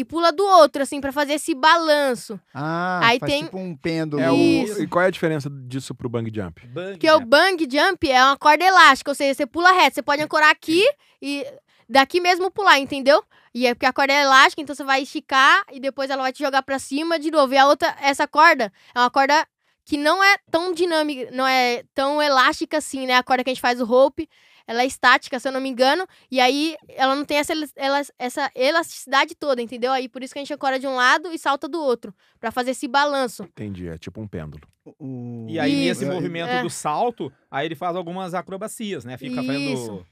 e 0.00 0.04
pula 0.04 0.32
do 0.32 0.44
outro, 0.44 0.82
assim, 0.82 1.00
pra 1.00 1.12
fazer 1.12 1.34
esse 1.34 1.54
balanço. 1.54 2.38
Ah, 2.54 3.00
Aí 3.04 3.18
faz 3.18 3.32
tem- 3.32 3.44
tipo 3.44 3.58
um 3.58 3.76
pêndulo. 3.76 4.22
É 4.22 4.30
o-. 4.30 4.34
E 4.82 4.86
qual 4.86 5.04
é 5.04 5.08
a 5.08 5.10
diferença 5.10 5.48
disso 5.50 5.94
pro 5.94 6.08
bang 6.08 6.30
jump? 6.34 6.66
Bang, 6.66 6.92
Porque 6.92 7.10
o 7.10 7.18
né? 7.20 7.24
bang 7.26 7.68
jump 7.70 8.10
é 8.10 8.24
uma 8.24 8.36
corda 8.36 8.64
elástica, 8.64 9.10
ou 9.10 9.14
seja, 9.14 9.34
você 9.34 9.46
pula 9.46 9.72
reto, 9.72 9.94
você 9.96 10.02
pode 10.02 10.22
ancorar 10.22 10.50
aqui 10.50 10.82
e 11.20 11.46
daqui 11.88 12.20
mesmo 12.20 12.50
pular, 12.50 12.78
entendeu? 12.78 13.22
E 13.54 13.66
é 13.66 13.74
porque 13.74 13.86
a 13.86 13.92
corda 13.92 14.12
é 14.12 14.22
elástica, 14.22 14.62
então 14.62 14.74
você 14.74 14.84
vai 14.84 15.02
esticar 15.02 15.62
e 15.72 15.80
depois 15.80 16.08
ela 16.08 16.22
vai 16.22 16.32
te 16.32 16.38
jogar 16.42 16.62
pra 16.62 16.78
cima 16.78 17.18
de 17.18 17.30
novo. 17.30 17.52
E 17.52 17.58
a 17.58 17.66
outra, 17.66 17.94
essa 18.00 18.26
corda, 18.26 18.72
é 18.94 18.98
uma 18.98 19.10
corda 19.10 19.46
que 19.84 19.96
não 19.96 20.22
é 20.22 20.36
tão 20.50 20.72
dinâmica, 20.72 21.30
não 21.32 21.44
é 21.46 21.82
tão 21.94 22.22
elástica 22.22 22.78
assim, 22.78 23.06
né? 23.06 23.16
A 23.16 23.22
corda 23.24 23.42
que 23.42 23.50
a 23.50 23.52
gente 23.54 23.60
faz 23.60 23.80
o 23.80 23.84
rope, 23.84 24.28
ela 24.70 24.82
é 24.82 24.86
estática, 24.86 25.40
se 25.40 25.48
eu 25.48 25.52
não 25.52 25.60
me 25.60 25.68
engano, 25.68 26.06
e 26.30 26.38
aí 26.40 26.76
ela 26.90 27.16
não 27.16 27.24
tem 27.24 27.38
essa, 27.38 27.52
elas- 27.74 28.12
essa 28.16 28.50
elasticidade 28.54 29.34
toda, 29.34 29.60
entendeu? 29.60 29.90
Aí 29.92 30.08
por 30.08 30.22
isso 30.22 30.32
que 30.32 30.38
a 30.38 30.42
gente 30.42 30.54
ancora 30.54 30.78
de 30.78 30.86
um 30.86 30.94
lado 30.94 31.32
e 31.32 31.38
salta 31.38 31.68
do 31.68 31.80
outro, 31.82 32.14
pra 32.38 32.52
fazer 32.52 32.70
esse 32.70 32.86
balanço. 32.86 33.42
Entendi, 33.42 33.88
é 33.88 33.98
tipo 33.98 34.20
um 34.20 34.28
pêndulo. 34.28 34.62
O- 34.98 35.46
E 35.48 35.58
aí, 35.58 35.88
Isso. 35.88 36.00
nesse 36.02 36.14
movimento 36.14 36.50
É. 36.50 36.62
do 36.62 36.70
salto, 36.70 37.32
aí 37.50 37.66
ele 37.66 37.74
faz 37.74 37.96
algumas 37.96 38.32
acrobacias, 38.32 39.04
né? 39.04 39.18
Fica 39.18 39.42
fazendo. 39.42 40.06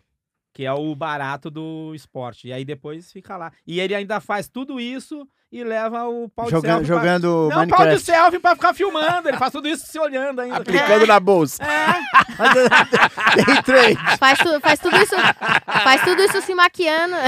Que 0.59 0.67
é 0.67 0.73
o 0.73 0.93
barato 0.97 1.49
do 1.53 1.93
esporte. 1.95 2.49
E 2.49 2.53
aí 2.53 2.65
depois 2.65 3.13
fica 3.13 3.37
lá. 3.37 3.53
E 3.65 3.79
ele 3.79 3.95
ainda 3.95 4.19
faz 4.21 4.49
tudo 4.49 4.81
isso 4.81 5.25
e 5.53 5.63
leva 5.63 6.09
o 6.09 6.29
pau 6.29 6.47
de 6.47 6.51
Joga- 6.51 6.69
selfie. 6.71 6.87
pra- 6.89 6.97
jogando 6.97 7.27
Não, 7.27 7.49
pau 7.49 7.65
de 7.65 7.71
Minecraft. 7.71 8.05
selfie 8.05 8.39
pra 8.41 8.57
ficar 8.57 8.75
filmando. 8.75 9.29
Ele 9.29 9.37
faz 9.37 9.53
tudo 9.53 9.69
isso 9.69 9.87
se 9.87 9.97
olhando 10.01 10.41
ainda. 10.41 10.57
Aplicando 10.57 11.07
na 11.07 11.21
bolsa. 11.21 11.63
Day 13.37 13.63
trade. 13.63 14.19
Faz, 14.19 14.37
tu- 14.41 14.61
faz 14.61 14.81
tudo 14.81 14.97
isso, 14.97 15.15
faz 15.85 16.03
tudo 16.03 16.23
isso 16.23 16.43
se 16.43 16.53
maquiando. 16.57 17.15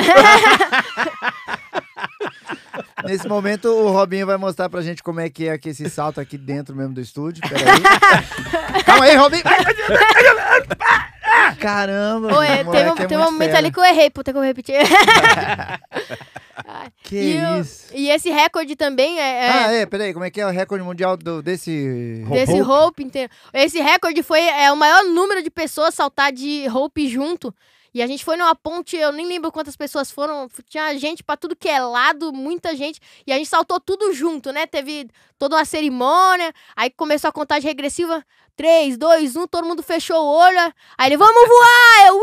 Nesse 3.06 3.28
momento, 3.28 3.66
o 3.68 3.92
Robinho 3.92 4.26
vai 4.26 4.36
mostrar 4.38 4.68
pra 4.68 4.82
gente 4.82 5.04
como 5.04 5.20
é 5.20 5.30
que 5.30 5.46
é 5.46 5.52
aqui 5.52 5.68
esse 5.68 5.88
salto 5.88 6.20
aqui 6.20 6.36
dentro 6.36 6.74
mesmo 6.74 6.94
do 6.94 7.00
estúdio. 7.00 7.42
Peraí. 7.48 7.80
Calma 8.84 9.04
aí, 9.04 9.14
Robinho. 9.16 9.44
Caramba, 11.58 12.38
Oi, 12.38 12.46
tem, 12.46 12.64
moleque 12.64 12.90
um, 12.90 13.04
é 13.04 13.06
tem 13.06 13.18
um 13.18 13.22
momento 13.22 13.46
fera. 13.48 13.58
ali 13.58 13.70
que 13.72 13.78
eu 13.80 13.84
errei, 13.84 14.10
puta 14.10 14.32
que 14.32 14.36
eu 14.38 14.40
vou 14.42 14.46
repetir. 14.46 14.74
Que 17.02 17.16
e, 17.34 17.44
o- 17.44 17.60
isso. 17.60 17.86
e 17.94 18.10
esse 18.10 18.30
recorde 18.30 18.76
também 18.76 19.18
é, 19.18 19.46
é 19.46 19.50
Ah, 19.50 19.72
é, 19.72 19.86
peraí, 19.86 20.12
como 20.12 20.24
é 20.24 20.30
que 20.30 20.40
é 20.40 20.46
o 20.46 20.50
recorde 20.50 20.84
mundial 20.84 21.16
do, 21.16 21.42
desse... 21.42 22.24
desse 22.30 22.58
rope 22.60 23.02
inteiro. 23.02 23.32
Esse 23.52 23.80
recorde 23.80 24.22
foi 24.22 24.40
é, 24.40 24.70
o 24.70 24.76
maior 24.76 25.02
número 25.04 25.42
de 25.42 25.50
pessoas 25.50 25.94
saltar 25.94 26.30
de 26.32 26.66
rope 26.68 27.08
junto. 27.08 27.52
E 27.92 28.00
a 28.02 28.06
gente 28.06 28.24
foi 28.24 28.36
numa 28.36 28.54
ponte, 28.54 28.96
eu 28.96 29.10
nem 29.10 29.26
lembro 29.26 29.50
quantas 29.50 29.74
pessoas 29.74 30.12
foram, 30.12 30.48
tinha 30.68 30.96
gente 30.96 31.24
pra 31.24 31.36
tudo 31.36 31.56
que 31.56 31.68
é 31.68 31.80
lado, 31.80 32.32
muita 32.32 32.76
gente, 32.76 33.00
e 33.26 33.32
a 33.32 33.36
gente 33.36 33.48
saltou 33.48 33.80
tudo 33.80 34.12
junto, 34.12 34.52
né? 34.52 34.64
Teve 34.64 35.08
toda 35.36 35.56
uma 35.56 35.64
cerimônia, 35.64 36.52
aí 36.76 36.88
começou 36.90 37.28
a 37.28 37.32
contagem 37.32 37.68
regressiva, 37.68 38.24
3, 38.60 38.98
2, 38.98 39.36
1, 39.36 39.46
todo 39.46 39.66
mundo 39.66 39.82
fechou 39.82 40.18
o 40.18 40.36
olho, 40.36 40.74
aí 40.98 41.08
ele, 41.08 41.16
vamos 41.16 41.48
voar, 41.48 42.08
eu, 42.08 42.20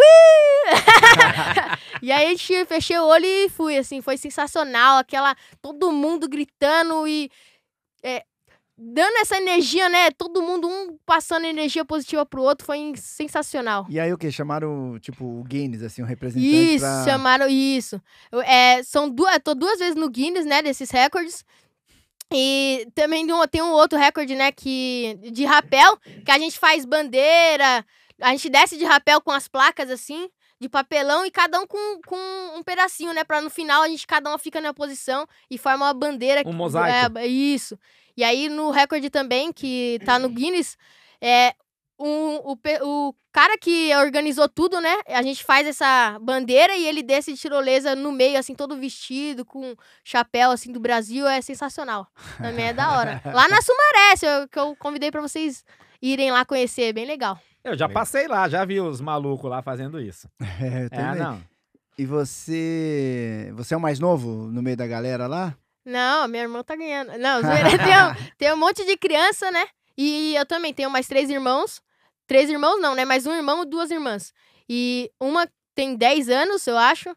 e 2.00 2.12
aí 2.12 2.28
a 2.28 2.30
gente 2.30 2.66
fechei 2.66 2.96
o 3.00 3.08
olho 3.08 3.26
e 3.26 3.50
fui, 3.50 3.76
assim, 3.76 4.02
foi 4.02 4.18
sensacional, 4.18 5.00
aquela, 5.00 5.36
todo 5.64 5.92
mundo 5.92 6.30
gritando 6.30 7.08
e 7.08 7.32
é, 8.04 8.24
dando 8.78 9.18
essa 9.18 9.38
energia, 9.38 9.90
né? 9.90 10.12
Todo 10.12 10.44
mundo, 10.44 10.68
um 10.68 10.96
passando 11.08 11.46
energia 11.46 11.84
positiva 11.84 12.24
pro 12.24 12.44
outro, 12.44 12.68
foi 12.68 12.94
sensacional. 12.96 13.88
E 13.90 14.00
aí 14.00 14.14
o 14.14 14.18
que? 14.18 14.32
Chamaram, 14.32 15.00
tipo, 15.00 15.26
o 15.26 15.44
Guinness, 15.44 15.82
assim, 15.82 16.04
o 16.04 16.06
representante 16.06 16.76
Isso, 16.76 16.86
pra... 16.86 17.04
chamaram 17.04 17.48
isso. 17.50 18.00
Eu, 18.32 18.42
É, 18.42 18.84
são 18.84 19.10
duas, 19.10 19.40
tô 19.44 19.56
duas 19.56 19.80
vezes 19.80 19.96
no 19.96 20.08
Guinness, 20.08 20.46
né, 20.46 20.62
desses 20.62 20.92
recordes. 20.92 21.44
E 22.34 22.88
também 22.94 23.26
tem 23.50 23.62
um- 23.62 23.72
outro 23.72 23.98
recorde, 23.98 24.36
né, 24.36 24.52
que 24.52 25.18
de 25.32 25.46
rapel, 25.46 25.98
que 26.26 26.32
a 26.32 26.38
gente 26.38 26.60
faz 26.60 26.84
bandeira, 26.86 27.86
a 28.22 28.32
gente 28.32 28.50
desce 28.50 28.78
de 28.78 28.84
rapel 28.84 29.22
com 29.22 29.32
as 29.32 29.48
placas 29.48 29.90
assim, 29.90 30.30
de 30.60 30.68
papelão 30.68 31.26
e 31.26 31.32
cada 31.32 31.60
um 31.60 31.68
com, 31.68 32.02
com 32.06 32.18
um 32.58 32.64
pedacinho, 32.64 33.14
né, 33.14 33.24
Pra 33.24 33.40
no 33.42 33.50
final 33.50 33.84
a 33.84 33.88
gente 33.88 34.06
cada 34.06 34.34
um 34.34 34.38
fica 34.38 34.60
na 34.60 34.74
posição 34.74 35.26
e 35.50 35.58
forma 35.58 35.86
uma 35.86 35.94
bandeira. 35.94 36.42
Um 36.46 36.52
mosaico. 36.54 37.18
É, 37.20 37.28
isso. 37.28 37.80
E 38.18 38.24
aí 38.24 38.50
no 38.50 38.72
recorde 38.72 39.10
também 39.10 39.54
que 39.54 40.00
tá 40.04 40.18
no 40.20 40.28
Guinness, 40.30 40.76
é 41.22 41.54
um, 42.00 42.36
o, 42.52 42.56
pe- 42.58 42.80
o 42.82 43.14
cara 43.32 43.58
que 43.58 43.96
organizou 43.98 44.48
tudo, 44.48 44.80
né? 44.80 44.96
A 45.08 45.22
gente 45.22 45.44
faz 45.44 45.66
essa 45.68 46.18
bandeira 46.22 46.76
e 46.76 46.86
ele 46.86 47.02
desce 47.02 47.34
de 47.34 47.40
tirolesa 47.40 47.96
no 47.96 48.12
meio, 48.12 48.38
assim, 48.38 48.54
todo 48.56 48.78
vestido, 48.78 49.44
com 49.46 49.76
chapéu, 50.04 50.52
assim, 50.52 50.72
do 50.72 50.80
Brasil. 50.80 51.28
É 51.28 51.42
sensacional. 51.42 52.08
Também 52.38 52.68
é 52.68 52.74
da 52.74 52.98
hora. 52.98 53.22
Lá 53.34 53.48
na 53.48 53.62
Sumaré, 53.62 54.48
que 54.52 54.60
eu 54.60 54.76
convidei 54.76 55.10
pra 55.12 55.22
vocês 55.22 55.64
irem 56.02 56.32
lá 56.32 56.46
conhecer. 56.46 56.84
é 56.84 56.94
Bem 56.94 57.06
legal. 57.06 57.40
Eu 57.64 57.76
já 57.78 57.90
passei 57.90 58.28
lá, 58.28 58.48
já 58.48 58.64
vi 58.64 58.80
os 58.80 59.02
malucos 59.02 59.50
lá 59.50 59.62
fazendo 59.62 60.00
isso. 60.00 60.30
É, 60.62 60.84
eu 60.84 60.86
É, 60.86 60.90
também. 60.90 61.20
não. 61.22 61.42
E 61.98 62.06
você. 62.06 63.52
Você 63.56 63.74
é 63.74 63.78
o 63.78 63.82
mais 63.82 64.00
novo 64.00 64.48
no 64.52 64.62
meio 64.62 64.78
da 64.78 64.88
galera 64.88 65.28
lá? 65.28 65.56
Não, 65.86 66.28
minha 66.28 66.44
irmã 66.44 66.64
tá 66.64 66.76
ganhando. 66.76 67.18
Não, 67.18 67.42
tem, 67.42 67.52
um, 67.52 68.32
tem 68.38 68.54
um 68.54 68.58
monte 68.58 68.86
de 68.86 68.96
criança, 68.98 69.50
né? 69.52 69.66
E 69.98 70.36
eu 70.36 70.46
também 70.46 70.74
tenho 70.74 70.90
mais 70.92 71.08
três 71.08 71.30
irmãos. 71.30 71.82
Três 72.28 72.50
irmãos 72.50 72.80
não, 72.80 72.94
né? 72.94 73.06
Mais 73.06 73.26
um 73.26 73.34
irmão 73.34 73.64
e 73.64 73.66
duas 73.66 73.90
irmãs. 73.90 74.34
E 74.70 75.10
uma 75.20 75.48
tem 75.74 75.96
10 75.96 76.30
anos, 76.30 76.68
eu 76.68 76.78
acho. 76.78 77.10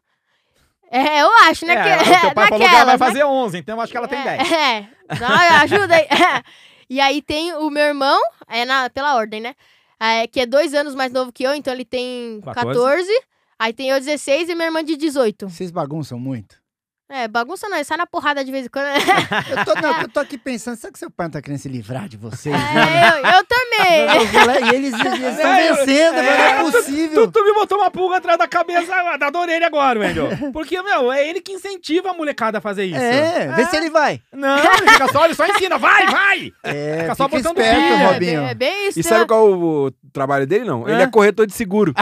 É, 0.89 1.21
eu 1.21 1.29
acho, 1.49 1.65
né? 1.65 1.73
É, 1.73 1.83
que, 1.83 2.03
o 2.03 2.21
teu 2.21 2.33
pai 2.35 2.47
falou 2.49 2.67
que 2.67 2.75
ela 2.75 2.85
vai 2.85 2.97
né? 2.97 2.97
fazer 2.97 3.23
11, 3.23 3.57
então 3.57 3.75
eu 3.75 3.81
acho 3.81 3.91
que 3.91 3.97
ela 3.97 4.07
tem 4.07 4.19
é, 4.19 4.37
10. 4.37 4.51
É, 4.51 4.89
Não, 5.19 5.29
ajuda 5.63 5.95
aí. 5.95 6.07
e 6.89 6.99
aí 7.01 7.21
tem 7.21 7.53
o 7.53 7.69
meu 7.69 7.83
irmão, 7.83 8.19
é 8.47 8.65
na, 8.65 8.89
pela 8.89 9.15
ordem, 9.15 9.41
né? 9.41 9.55
É, 9.99 10.27
que 10.27 10.39
é 10.39 10.45
dois 10.45 10.73
anos 10.73 10.95
mais 10.95 11.11
novo 11.11 11.31
que 11.31 11.43
eu, 11.43 11.53
então 11.53 11.73
ele 11.73 11.85
tem 11.85 12.41
14. 12.41 12.79
14. 12.79 13.23
Aí 13.59 13.73
tem 13.73 13.89
eu 13.89 13.99
16 13.99 14.49
e 14.49 14.55
minha 14.55 14.67
irmã 14.67 14.83
de 14.83 14.97
18. 14.97 15.47
Vocês 15.47 15.71
bagunçam 15.71 16.17
muito? 16.19 16.61
É, 17.07 17.27
bagunça 17.27 17.67
não, 17.67 17.75
ele 17.75 17.83
sai 17.83 17.97
na 17.97 18.07
porrada 18.07 18.43
de 18.43 18.51
vez 18.51 18.65
em 18.65 18.69
quando. 18.69 18.85
Eu 18.85 19.65
tô, 19.65 19.81
não, 19.81 20.01
eu 20.01 20.07
tô 20.09 20.21
aqui 20.21 20.37
pensando, 20.37 20.77
será 20.77 20.93
que 20.93 20.97
seu 20.97 21.11
pai 21.11 21.27
não 21.27 21.31
tá 21.31 21.41
querendo 21.41 21.59
se 21.59 21.67
livrar 21.67 22.07
de 22.07 22.15
vocês? 22.15 22.55
né? 22.55 22.61
É, 22.63 23.09
eu, 23.09 23.37
eu 23.37 23.45
também. 23.45 23.70
E 24.71 24.75
eles, 24.75 24.93
estão 24.93 25.51
É, 25.51 25.69
eu- 25.69 25.75
vencendo, 25.75 26.15
mas 26.15 26.25
não 26.25 26.31
é 26.31 26.49
é, 26.51 26.63
possível. 26.71 27.25
Tu, 27.27 27.31
tu 27.31 27.43
me 27.45 27.53
botou 27.53 27.77
uma 27.79 27.89
pulga 27.91 28.17
atrás 28.17 28.37
da 28.37 28.47
cabeça, 28.47 28.91
da 29.17 29.29
da 29.29 29.39
orelha 29.39 29.67
agora, 29.67 29.99
Wendel. 29.99 30.29
Porque, 30.53 30.81
meu, 30.81 31.11
é 31.11 31.27
ele 31.27 31.41
que 31.41 31.51
incentiva 31.53 32.11
a 32.11 32.13
molecada 32.13 32.57
a 32.59 32.61
fazer 32.61 32.85
isso. 32.85 32.99
É, 32.99 33.47
vê 33.55 33.65
se 33.65 33.75
ele 33.77 33.89
vai. 33.89 34.21
Não, 34.31 34.57
ele 34.57 34.89
fica 34.91 35.07
só, 35.11 35.25
ele 35.25 35.33
só 35.35 35.45
ensina, 35.47 35.77
vai, 35.77 36.05
vai! 36.07 36.51
É, 36.63 36.99
Fica 37.01 37.15
só 37.15 37.25
fica 37.29 37.37
botando 37.41 37.57
esperto, 37.59 37.93
é, 37.93 38.05
Robinho. 38.13 38.41
é 38.43 38.53
bem 38.53 38.87
isso. 38.87 38.99
E 38.99 39.03
né? 39.03 39.09
sabe 39.09 39.25
qual 39.25 39.47
é 39.47 39.49
o 39.55 39.91
trabalho 40.13 40.45
dele, 40.47 40.65
não? 40.65 40.87
Ele 40.87 41.01
é 41.01 41.07
corretor 41.07 41.45
de 41.47 41.53
seguro. 41.53 41.93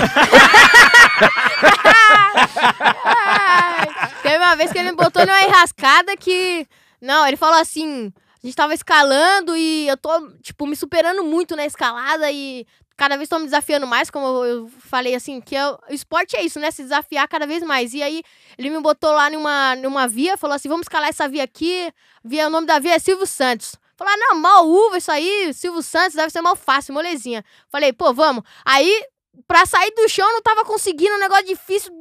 Teve 4.22 4.38
uma 4.38 4.56
vez 4.56 4.72
que 4.72 4.78
ele 4.78 4.92
me 4.92 4.98
botou 4.98 5.26
numa 5.26 5.42
enrascada 5.42 6.16
que. 6.18 6.68
Não, 7.02 7.26
ele 7.28 7.38
falou 7.38 7.60
assim. 7.60 8.12
A 8.42 8.48
gente 8.48 8.56
tava 8.56 8.74
escalando 8.74 9.56
e 9.56 9.88
eu 9.88 9.98
tô, 9.98 10.30
tipo, 10.42 10.66
me 10.66 10.76
superando 10.76 11.24
muito 11.24 11.56
na 11.56 11.66
escalada 11.66 12.32
e 12.32 12.66
cada 12.96 13.18
vez 13.18 13.28
tô 13.30 13.38
me 13.40 13.46
desafiando 13.46 13.86
mais, 13.88 14.10
como 14.10 14.26
eu 14.26 14.46
eu 14.46 14.68
falei 14.80 15.16
assim, 15.16 15.40
que 15.42 15.56
é- 15.56 15.68
o 15.72 15.80
esporte 15.90 16.36
é 16.36 16.44
isso, 16.44 16.60
né? 16.60 16.72
Se 16.72 16.84
desafiar 16.84 17.28
cada 17.28 17.46
vez 17.46 17.64
mais. 17.64 17.94
E 17.94 18.02
aí 18.04 18.22
ele 18.58 18.70
me 18.70 18.80
botou 18.82 19.12
lá 19.12 19.30
numa, 19.30 19.76
numa 19.78 20.08
via, 20.08 20.38
falou 20.38 20.56
assim: 20.56 20.70
vamos 20.70 20.86
escalar 20.86 21.10
essa 21.10 21.28
via 21.28 21.44
aqui. 21.44 21.92
Via, 22.24 22.48
o 22.48 22.50
nome 22.50 22.68
da 22.68 22.80
via 22.80 22.96
é 22.96 23.00
Silvio 23.00 23.26
Santos. 23.28 23.76
Falei, 23.98 24.14
ah, 24.14 24.18
não, 24.18 24.36
mal 24.40 24.66
uva 24.68 24.98
isso 24.98 25.12
aí, 25.12 25.54
Silvio 25.54 25.82
Santos, 25.82 26.16
deve 26.16 26.30
ser 26.30 26.42
mal 26.42 26.56
fácil, 26.56 26.94
molezinha. 26.94 27.44
Falei, 27.70 27.92
pô, 27.92 28.14
vamos. 28.14 28.44
Aí, 28.66 29.04
pra 29.46 29.66
sair 29.66 29.92
do 29.94 30.08
chão, 30.08 30.26
eu 30.26 30.34
não 30.34 30.42
tava 30.42 30.64
conseguindo, 30.64 31.16
um 31.16 31.20
negócio 31.20 31.46
difícil. 31.46 31.92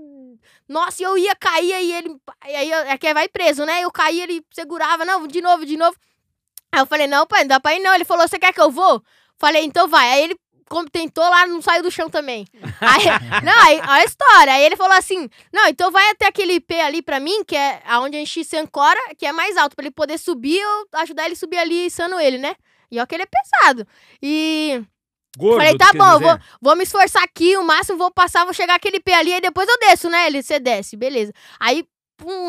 Nossa, 0.68 1.02
eu 1.02 1.16
ia 1.18 1.34
cair, 1.34 1.72
aí 1.72 1.92
ele. 1.92 2.16
Aí 2.40 2.70
eu- 2.70 2.78
é 2.80 3.14
vai 3.14 3.28
preso, 3.28 3.64
né? 3.64 3.80
Eu 3.82 3.90
caí, 3.90 4.20
ele 4.20 4.44
segurava, 4.52 5.04
não, 5.04 5.26
de 5.26 5.40
novo, 5.40 5.64
de 5.66 5.76
novo. 5.76 5.96
Aí 6.72 6.80
eu 6.80 6.86
falei, 6.86 7.06
não, 7.06 7.26
pai, 7.26 7.40
não 7.40 7.48
dá 7.48 7.60
pra 7.60 7.74
ir 7.74 7.80
não. 7.80 7.94
Ele 7.94 8.04
falou, 8.04 8.26
você 8.26 8.38
quer 8.38 8.52
que 8.52 8.60
eu 8.60 8.70
vou? 8.70 9.02
Falei, 9.38 9.64
então 9.64 9.88
vai. 9.88 10.08
Aí 10.12 10.24
ele 10.24 10.36
como 10.68 10.88
tentou 10.88 11.24
lá, 11.24 11.46
não 11.46 11.62
saiu 11.62 11.82
do 11.82 11.90
chão 11.90 12.08
também. 12.10 12.46
Aí, 12.80 13.04
não, 13.42 13.58
aí, 13.64 13.76
olha 13.78 14.02
a 14.02 14.04
história. 14.04 14.52
Aí 14.52 14.62
ele 14.64 14.76
falou 14.76 14.96
assim: 14.96 15.28
não, 15.52 15.66
então 15.66 15.90
vai 15.90 16.10
até 16.10 16.26
aquele 16.26 16.60
P 16.60 16.78
ali 16.80 17.02
pra 17.02 17.18
mim, 17.18 17.42
que 17.42 17.56
é 17.56 17.80
aonde 17.86 18.16
a 18.16 18.20
gente 18.20 18.44
se 18.44 18.56
ancora, 18.56 19.00
que 19.16 19.26
é 19.26 19.32
mais 19.32 19.56
alto, 19.56 19.74
pra 19.74 19.84
ele 19.84 19.90
poder 19.90 20.18
subir, 20.18 20.58
eu 20.60 20.86
ajudar 21.00 21.24
ele 21.24 21.32
a 21.32 21.36
subir 21.36 21.56
ali, 21.56 21.86
içando 21.86 22.20
ele, 22.20 22.38
né? 22.38 22.54
E 22.90 23.00
ó 23.00 23.06
que 23.06 23.14
ele 23.14 23.24
é 23.24 23.26
pesado. 23.26 23.86
E 24.22 24.82
Gordo, 25.36 25.56
falei, 25.56 25.76
tá 25.76 25.92
bom, 25.92 26.20
vou, 26.20 26.38
vou 26.60 26.76
me 26.76 26.84
esforçar 26.84 27.22
aqui, 27.22 27.56
o 27.56 27.62
máximo 27.62 27.98
vou 27.98 28.10
passar, 28.10 28.44
vou 28.44 28.54
chegar 28.54 28.74
aquele 28.74 29.00
P 29.00 29.12
ali, 29.12 29.32
aí 29.32 29.40
depois 29.40 29.68
eu 29.68 29.78
desço, 29.78 30.08
né? 30.08 30.26
Ele, 30.26 30.42
você 30.42 30.58
desce, 30.58 30.96
beleza. 30.96 31.32
Aí, 31.58 31.84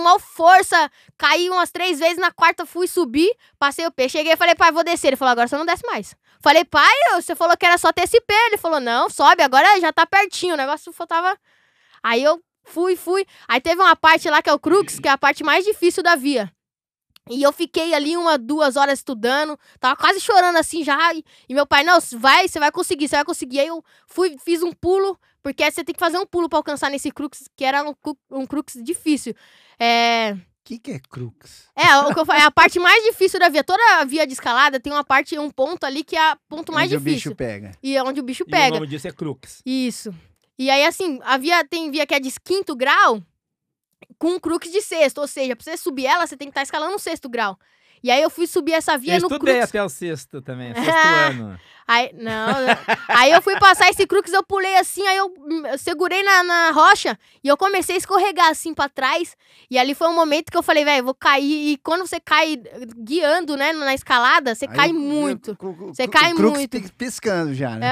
mal 0.04 0.20
força, 0.20 0.90
caí 1.18 1.50
umas 1.50 1.72
três 1.72 2.00
vezes, 2.00 2.18
na 2.18 2.32
quarta 2.32 2.66
fui 2.66 2.88
subir, 2.88 3.36
passei 3.58 3.86
o 3.86 3.92
P. 3.92 4.10
Cheguei 4.10 4.34
e 4.34 4.38
falei, 4.38 4.56
pai, 4.56 4.72
vou 4.72 4.84
descer. 4.84 5.08
Ele 5.08 5.16
falou, 5.16 5.32
agora 5.32 5.48
você 5.48 5.58
não 5.58 5.66
desce 5.66 5.86
mais. 5.86 6.16
Falei, 6.42 6.64
pai, 6.66 6.94
você 7.16 7.36
falou 7.36 7.56
que 7.58 7.66
era 7.66 7.78
só 7.78 7.92
ter 7.92 8.04
esse 8.04 8.20
P. 8.22 8.34
Ele 8.48 8.58
falou, 8.58 8.80
não, 8.80 9.10
sobe, 9.10 9.44
agora 9.44 9.80
já 9.80 9.92
tá 9.92 10.06
pertinho, 10.06 10.54
o 10.54 10.58
negócio 10.58 10.92
faltava... 10.94 11.38
Aí 12.02 12.24
eu 12.24 12.42
fui, 12.64 12.96
fui. 12.96 13.26
Aí 13.48 13.60
teve 13.60 13.82
uma 13.82 13.96
parte 13.96 14.30
lá 14.30 14.42
que 14.42 14.50
é 14.50 14.54
o 14.54 14.60
Crux, 14.60 15.00
que 15.00 15.08
é 15.08 15.12
a 15.12 15.18
parte 15.18 15.44
mais 15.44 15.66
difícil 15.66 16.02
da 16.02 16.16
via. 16.16 16.52
E 17.30 17.44
eu 17.44 17.54
fiquei 17.54 17.94
ali 17.94 18.18
uma, 18.18 18.38
duas 18.38 18.76
horas 18.76 19.00
estudando, 19.00 19.58
tava 19.80 19.96
quase 19.96 20.20
chorando 20.20 20.56
assim 20.58 20.84
já. 20.84 21.14
E, 21.14 21.24
e 21.48 21.54
meu 21.54 21.66
pai, 21.68 21.84
não, 21.84 22.00
vai, 22.18 22.48
você 22.48 22.60
vai 22.60 22.72
conseguir, 22.72 23.08
você 23.08 23.16
vai 23.18 23.26
conseguir. 23.26 23.60
Aí 23.60 23.68
eu 23.68 23.84
fui, 24.08 24.36
fiz 24.44 24.64
um 24.64 24.72
pulo, 24.74 25.18
porque 25.44 25.70
você 25.70 25.84
tem 25.84 25.94
que 25.94 26.00
fazer 26.00 26.18
um 26.18 26.26
pulo 26.26 26.50
pra 26.50 26.58
alcançar 26.60 26.90
nesse 26.90 27.12
crux, 27.12 27.48
que 27.56 27.64
era 27.64 27.84
um, 27.88 27.94
um 28.32 28.46
crux 28.48 28.74
difícil. 28.84 29.34
É. 29.80 30.34
O 30.34 30.40
que, 30.70 30.78
que 30.78 30.92
é 30.92 31.00
crux? 31.00 31.68
É, 31.76 31.98
o 32.00 32.14
que 32.14 32.20
eu 32.20 32.26
falei, 32.26 32.44
é 32.44 32.46
a 32.46 32.52
parte 32.52 32.80
mais 32.80 33.04
difícil 33.04 33.40
da 33.40 33.50
via. 33.50 33.64
Toda 33.64 33.82
a 34.00 34.06
via 34.06 34.28
de 34.28 34.34
escalada 34.34 34.80
tem 34.80 34.94
uma 34.94 35.04
parte, 35.04 35.38
um 35.40 35.50
ponto 35.50 35.84
ali 35.84 36.04
que 36.04 36.16
é 36.16 36.34
o 36.34 36.38
ponto 36.48 36.72
mais 36.72 36.92
Onde 36.92 36.98
difícil. 36.98 37.32
o 37.32 37.34
bicho 37.34 37.36
pega. 37.36 37.72
E 37.82 37.98
é 37.98 38.04
onde 38.04 38.20
o 38.20 38.24
bicho 38.24 38.44
E 38.44 38.46
o 38.46 38.52
pega. 38.52 38.76
nome 38.76 38.86
disso 38.86 39.08
é 39.08 39.12
Crux. 39.12 39.62
Isso. 39.66 40.14
E 40.60 40.70
aí, 40.70 40.86
assim, 40.86 41.20
a 41.24 41.38
via 41.38 41.64
tem 41.66 41.90
via 41.90 42.06
que 42.06 42.14
é 42.14 42.20
de 42.20 42.30
quinto 42.44 42.76
grau 42.76 43.24
com 44.18 44.32
um 44.36 44.39
crux 44.39 44.72
de 44.72 44.82
sexto. 44.82 45.20
Ou 45.20 45.27
seja, 45.27 45.56
pra 45.56 45.63
você 45.63 45.77
subir 45.77 46.06
ela, 46.06 46.25
você 46.27 46.38
tem 46.38 46.48
que 46.48 46.51
estar 46.51 46.63
escalando 46.63 46.96
um 46.96 47.00
sexto 47.00 47.27
grau. 47.29 47.58
E 48.01 48.10
aí 48.10 48.22
eu 48.22 48.29
fui 48.29 48.48
subir 48.48 48.72
essa 48.74 48.98
via 48.98 49.15
Eu 49.18 49.22
no 49.22 49.27
estudei 49.27 49.56
crux. 49.56 49.70
até 49.70 49.84
o 49.84 49.89
sexto 49.89 50.41
também, 50.41 50.72
sexto 50.75 50.89
ano. 50.89 51.60
Aí, 51.86 52.12
não, 52.13 52.48
não. 52.62 52.77
aí 53.10 53.32
eu 53.32 53.41
fui 53.41 53.58
passar 53.60 53.89
esse 53.89 54.06
crux, 54.06 54.32
eu 54.32 54.44
pulei 54.44 54.77
assim, 54.77 55.06
aí 55.08 55.18
eu, 55.18 55.25
hum, 55.39 55.65
eu 55.65 55.77
segurei 55.77 56.22
na, 56.22 56.44
na 56.44 56.72
rocha 56.72 57.18
e 57.44 57.48
eu 57.48 57.58
comecei 57.58 57.96
a 57.96 57.98
escorregar 57.98 58.48
assim 58.48 58.75
pra 58.75 58.88
trás. 58.88 59.36
E 59.72 59.77
ali 59.77 59.96
foi 59.96 60.08
um 60.08 60.13
momento 60.15 60.51
que 60.51 60.56
eu 60.58 60.62
falei, 60.63 60.86
velho, 60.86 61.03
vou 61.03 61.15
cair. 61.15 61.72
E 61.74 61.77
quando 61.77 62.06
você 62.08 62.20
cai 62.20 62.53
eh, 62.63 62.86
guiando, 62.96 63.58
né, 63.58 63.74
na 63.74 63.94
escalada, 63.96 64.53
você 64.53 64.65
Aí 64.65 64.75
cai 64.75 64.94
muito. 64.94 65.58
Você 65.88 66.08
cai 66.08 66.32
crux 66.36 66.53
muito. 66.60 66.79
pi- 66.79 66.91
piscando 66.96 67.53
já, 67.56 67.72
né? 67.72 67.88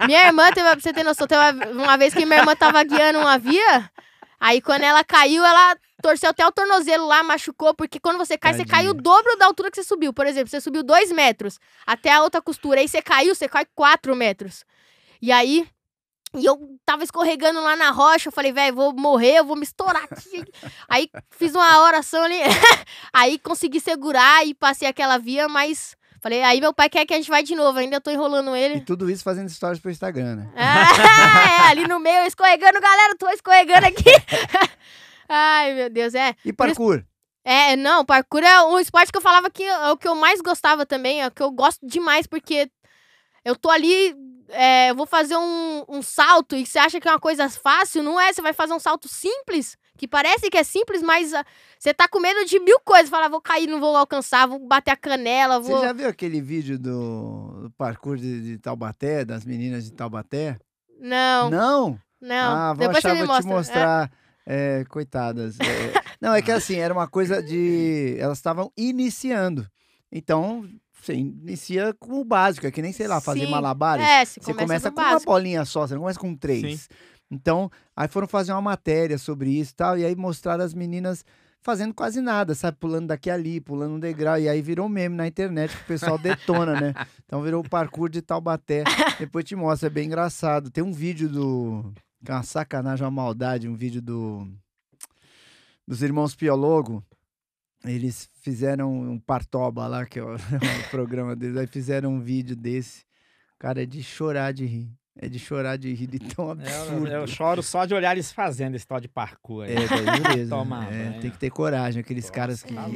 É. 0.00 0.06
minha 0.06 0.24
irmã, 0.26 0.50
teve, 0.52 0.70
pra 0.70 0.80
você 0.80 0.92
ter 0.92 1.02
noção, 1.02 1.26
teve 1.26 1.40
uma, 1.42 1.66
uma 1.82 1.96
vez 1.98 2.14
que 2.14 2.24
minha 2.24 2.38
irmã 2.38 2.54
tava 2.54 2.82
guiando 2.84 3.18
uma 3.18 3.36
via, 3.36 3.90
aí 4.38 4.60
quando 4.60 4.82
ela 4.82 5.02
caiu, 5.04 5.44
ela 5.44 5.76
torceu 6.02 6.30
até 6.30 6.46
o 6.46 6.52
tornozelo 6.52 7.06
lá, 7.06 7.22
machucou, 7.22 7.74
porque 7.74 7.98
quando 7.98 8.18
você 8.18 8.38
cai, 8.38 8.54
você 8.54 8.64
cai 8.64 8.84
o 8.86 8.94
Tadinha. 8.94 9.02
dobro 9.02 9.36
da 9.36 9.46
altura 9.46 9.70
que 9.70 9.76
você 9.76 9.84
subiu. 9.84 10.12
Por 10.12 10.26
exemplo, 10.26 10.48
você 10.48 10.60
subiu 10.60 10.82
dois 10.82 11.10
metros 11.12 11.58
até 11.86 12.12
a 12.12 12.22
outra 12.22 12.40
costura, 12.40 12.80
aí 12.80 12.88
você 12.88 13.02
caiu, 13.02 13.34
você 13.34 13.48
cai 13.48 13.66
quatro 13.74 14.14
metros. 14.14 14.64
E 15.20 15.32
aí. 15.32 15.68
E 16.36 16.44
eu 16.44 16.78
tava 16.84 17.02
escorregando 17.02 17.58
lá 17.62 17.74
na 17.74 17.90
rocha, 17.90 18.28
eu 18.28 18.32
falei, 18.32 18.52
velho, 18.52 18.76
vou 18.76 18.92
morrer, 18.92 19.38
eu 19.38 19.46
vou 19.46 19.56
me 19.56 19.62
estourar 19.62 20.04
aqui. 20.04 20.44
aí 20.86 21.08
fiz 21.30 21.54
uma 21.54 21.80
oração 21.80 22.22
ali, 22.22 22.36
aí 23.14 23.38
consegui 23.38 23.80
segurar 23.80 24.46
e 24.46 24.52
passei 24.52 24.86
aquela 24.86 25.16
via, 25.16 25.48
mas 25.48 25.96
falei, 26.20 26.42
aí 26.42 26.60
meu 26.60 26.72
pai 26.72 26.88
quer 26.88 27.06
que 27.06 27.14
a 27.14 27.16
gente 27.16 27.30
vai 27.30 27.42
de 27.42 27.54
novo, 27.54 27.78
ainda 27.78 28.00
tô 28.00 28.10
enrolando 28.10 28.54
ele. 28.54 28.76
E 28.76 28.80
tudo 28.80 29.10
isso 29.10 29.22
fazendo 29.22 29.48
stories 29.48 29.80
pro 29.80 29.90
Instagram, 29.90 30.36
né? 30.36 30.52
Ah, 30.56 31.66
é, 31.66 31.70
ali 31.70 31.86
no 31.86 31.98
meio, 31.98 32.26
escorregando, 32.26 32.80
galera, 32.80 33.16
tô 33.16 33.28
escorregando 33.30 33.86
aqui. 33.86 34.10
Ai, 35.28 35.74
meu 35.74 35.90
Deus, 35.90 36.14
é. 36.14 36.34
E 36.44 36.52
parkour? 36.52 37.04
É, 37.44 37.76
não, 37.76 38.04
parkour 38.04 38.42
é 38.42 38.62
um 38.62 38.78
esporte 38.78 39.10
que 39.10 39.18
eu 39.18 39.22
falava 39.22 39.50
que 39.50 39.62
é 39.62 39.90
o 39.90 39.96
que 39.96 40.08
eu 40.08 40.14
mais 40.14 40.40
gostava 40.40 40.84
também, 40.84 41.22
é 41.22 41.26
o 41.26 41.30
que 41.30 41.42
eu 41.42 41.50
gosto 41.50 41.86
demais, 41.86 42.26
porque 42.26 42.70
eu 43.44 43.56
tô 43.56 43.70
ali, 43.70 44.14
é, 44.50 44.90
eu 44.90 44.94
vou 44.94 45.06
fazer 45.06 45.36
um, 45.36 45.84
um 45.88 46.02
salto 46.02 46.56
e 46.56 46.66
você 46.66 46.78
acha 46.78 47.00
que 47.00 47.08
é 47.08 47.10
uma 47.10 47.20
coisa 47.20 47.48
fácil, 47.48 48.02
não 48.02 48.20
é? 48.20 48.32
Você 48.32 48.42
vai 48.42 48.52
fazer 48.52 48.74
um 48.74 48.78
salto 48.78 49.08
simples, 49.08 49.76
que 49.98 50.08
parece 50.08 50.48
que 50.48 50.56
é 50.56 50.62
simples, 50.62 51.02
mas 51.02 51.34
ah, 51.34 51.44
você 51.78 51.92
tá 51.92 52.08
com 52.08 52.20
medo 52.20 52.44
de 52.46 52.58
mil 52.60 52.78
coisas. 52.80 53.10
Fala, 53.10 53.28
vou 53.28 53.42
cair, 53.42 53.66
não 53.66 53.80
vou 53.80 53.94
alcançar, 53.96 54.46
vou 54.46 54.60
bater 54.60 54.92
a 54.92 54.96
canela, 54.96 55.60
Você 55.60 55.72
vou... 55.72 55.82
já 55.82 55.92
viu 55.92 56.08
aquele 56.08 56.40
vídeo 56.40 56.78
do, 56.78 57.62
do 57.64 57.70
parkour 57.72 58.16
de, 58.16 58.40
de 58.40 58.58
Taubaté, 58.58 59.24
das 59.24 59.44
meninas 59.44 59.84
de 59.84 59.92
Taubaté? 59.92 60.56
Não, 61.00 61.50
não. 61.50 62.00
Não? 62.20 62.56
Ah, 62.56 62.72
vou 62.72 62.86
Depois 62.86 63.04
achar, 63.04 63.14
você 63.14 63.20
me 63.20 63.26
vou 63.26 63.40
te 63.40 63.46
mostra. 63.46 63.56
mostrar. 63.56 64.12
É, 64.46 64.84
coitadas. 64.88 65.58
É, 65.60 65.92
não, 66.18 66.32
é 66.32 66.40
que 66.40 66.50
assim, 66.50 66.76
era 66.76 66.94
uma 66.94 67.06
coisa 67.06 67.42
de. 67.42 68.16
Elas 68.18 68.38
estavam 68.38 68.72
iniciando. 68.76 69.68
Então, 70.10 70.66
você 71.00 71.14
inicia 71.14 71.94
com 71.98 72.20
o 72.20 72.24
básico, 72.24 72.66
é 72.66 72.70
que 72.70 72.80
nem, 72.80 72.92
sei 72.92 73.06
lá, 73.06 73.20
fazer 73.20 73.44
Sim. 73.44 73.50
malabares. 73.50 74.06
É, 74.06 74.24
se 74.24 74.40
Você 74.40 74.54
começa, 74.54 74.90
começa 74.90 74.90
do 74.90 74.94
com 74.94 75.00
uma 75.02 75.20
bolinha 75.20 75.64
só, 75.64 75.86
você 75.86 75.94
não 75.94 76.00
começa 76.00 76.18
com 76.18 76.34
três. 76.34 76.88
Então, 77.30 77.70
aí 77.94 78.08
foram 78.08 78.26
fazer 78.26 78.52
uma 78.52 78.62
matéria 78.62 79.18
sobre 79.18 79.50
isso 79.50 79.72
e 79.72 79.74
tal, 79.74 79.98
e 79.98 80.04
aí 80.04 80.16
mostraram 80.16 80.64
as 80.64 80.72
meninas 80.72 81.24
fazendo 81.60 81.92
quase 81.92 82.20
nada, 82.20 82.54
sabe? 82.54 82.78
Pulando 82.78 83.08
daqui 83.08 83.30
ali, 83.30 83.60
pulando 83.60 83.94
um 83.94 84.00
degrau, 84.00 84.38
e 84.38 84.48
aí 84.48 84.62
virou 84.62 84.88
meme 84.88 85.16
na 85.16 85.26
internet 85.26 85.76
que 85.76 85.82
o 85.82 85.86
pessoal 85.86 86.16
detona, 86.18 86.80
né? 86.80 86.94
Então 87.24 87.42
virou 87.42 87.64
o 87.64 87.68
parkour 87.68 88.08
de 88.08 88.22
Taubaté. 88.22 88.84
Depois 89.18 89.44
te 89.44 89.54
mostra, 89.54 89.88
é 89.88 89.90
bem 89.90 90.06
engraçado. 90.06 90.70
Tem 90.70 90.82
um 90.82 90.92
vídeo 90.92 91.28
do. 91.28 91.92
Que 92.24 92.32
é 92.32 92.34
uma 92.34 92.42
sacanagem, 92.42 93.04
uma 93.04 93.10
maldade, 93.10 93.68
um 93.68 93.76
vídeo 93.76 94.00
do. 94.00 94.48
Dos 95.86 96.02
irmãos 96.02 96.34
Piologo. 96.34 97.04
Eles 97.84 98.28
fizeram 98.40 98.92
um 98.92 99.20
Partoba 99.20 99.86
lá, 99.86 100.04
que 100.04 100.18
é 100.18 100.22
o, 100.22 100.34
o 100.34 100.90
programa 100.90 101.36
deles, 101.36 101.56
aí 101.56 101.66
fizeram 101.66 102.14
um 102.14 102.20
vídeo 102.20 102.56
desse. 102.56 103.04
Cara, 103.58 103.82
é 103.82 103.86
de 103.86 104.02
chorar 104.02 104.52
de 104.52 104.64
rir. 104.64 104.97
É 105.20 105.28
de 105.28 105.38
chorar 105.38 105.76
de 105.76 105.92
rir 105.92 106.06
de 106.06 106.18
tão 106.20 106.44
Eu, 106.46 106.50
absurdo. 106.52 107.06
eu 107.08 107.26
choro 107.26 107.62
só 107.62 107.84
de 107.84 107.92
olhar 107.92 108.12
eles 108.12 108.30
fazendo 108.30 108.76
esse 108.76 108.86
tal 108.86 109.00
de 109.00 109.08
parkour. 109.08 109.64
aí. 109.64 109.72
É, 109.74 109.88
daí 109.88 110.20
beleza. 110.20 110.50
Toma 110.54 110.80
né? 110.82 110.88
É, 110.88 111.08
banho. 111.10 111.20
tem 111.22 111.30
que 111.30 111.38
ter 111.38 111.50
coragem. 111.50 112.00
Aqueles 112.00 112.24
Nossa, 112.24 112.34
caras 112.34 112.62
que. 112.62 112.72
tá. 112.74 112.86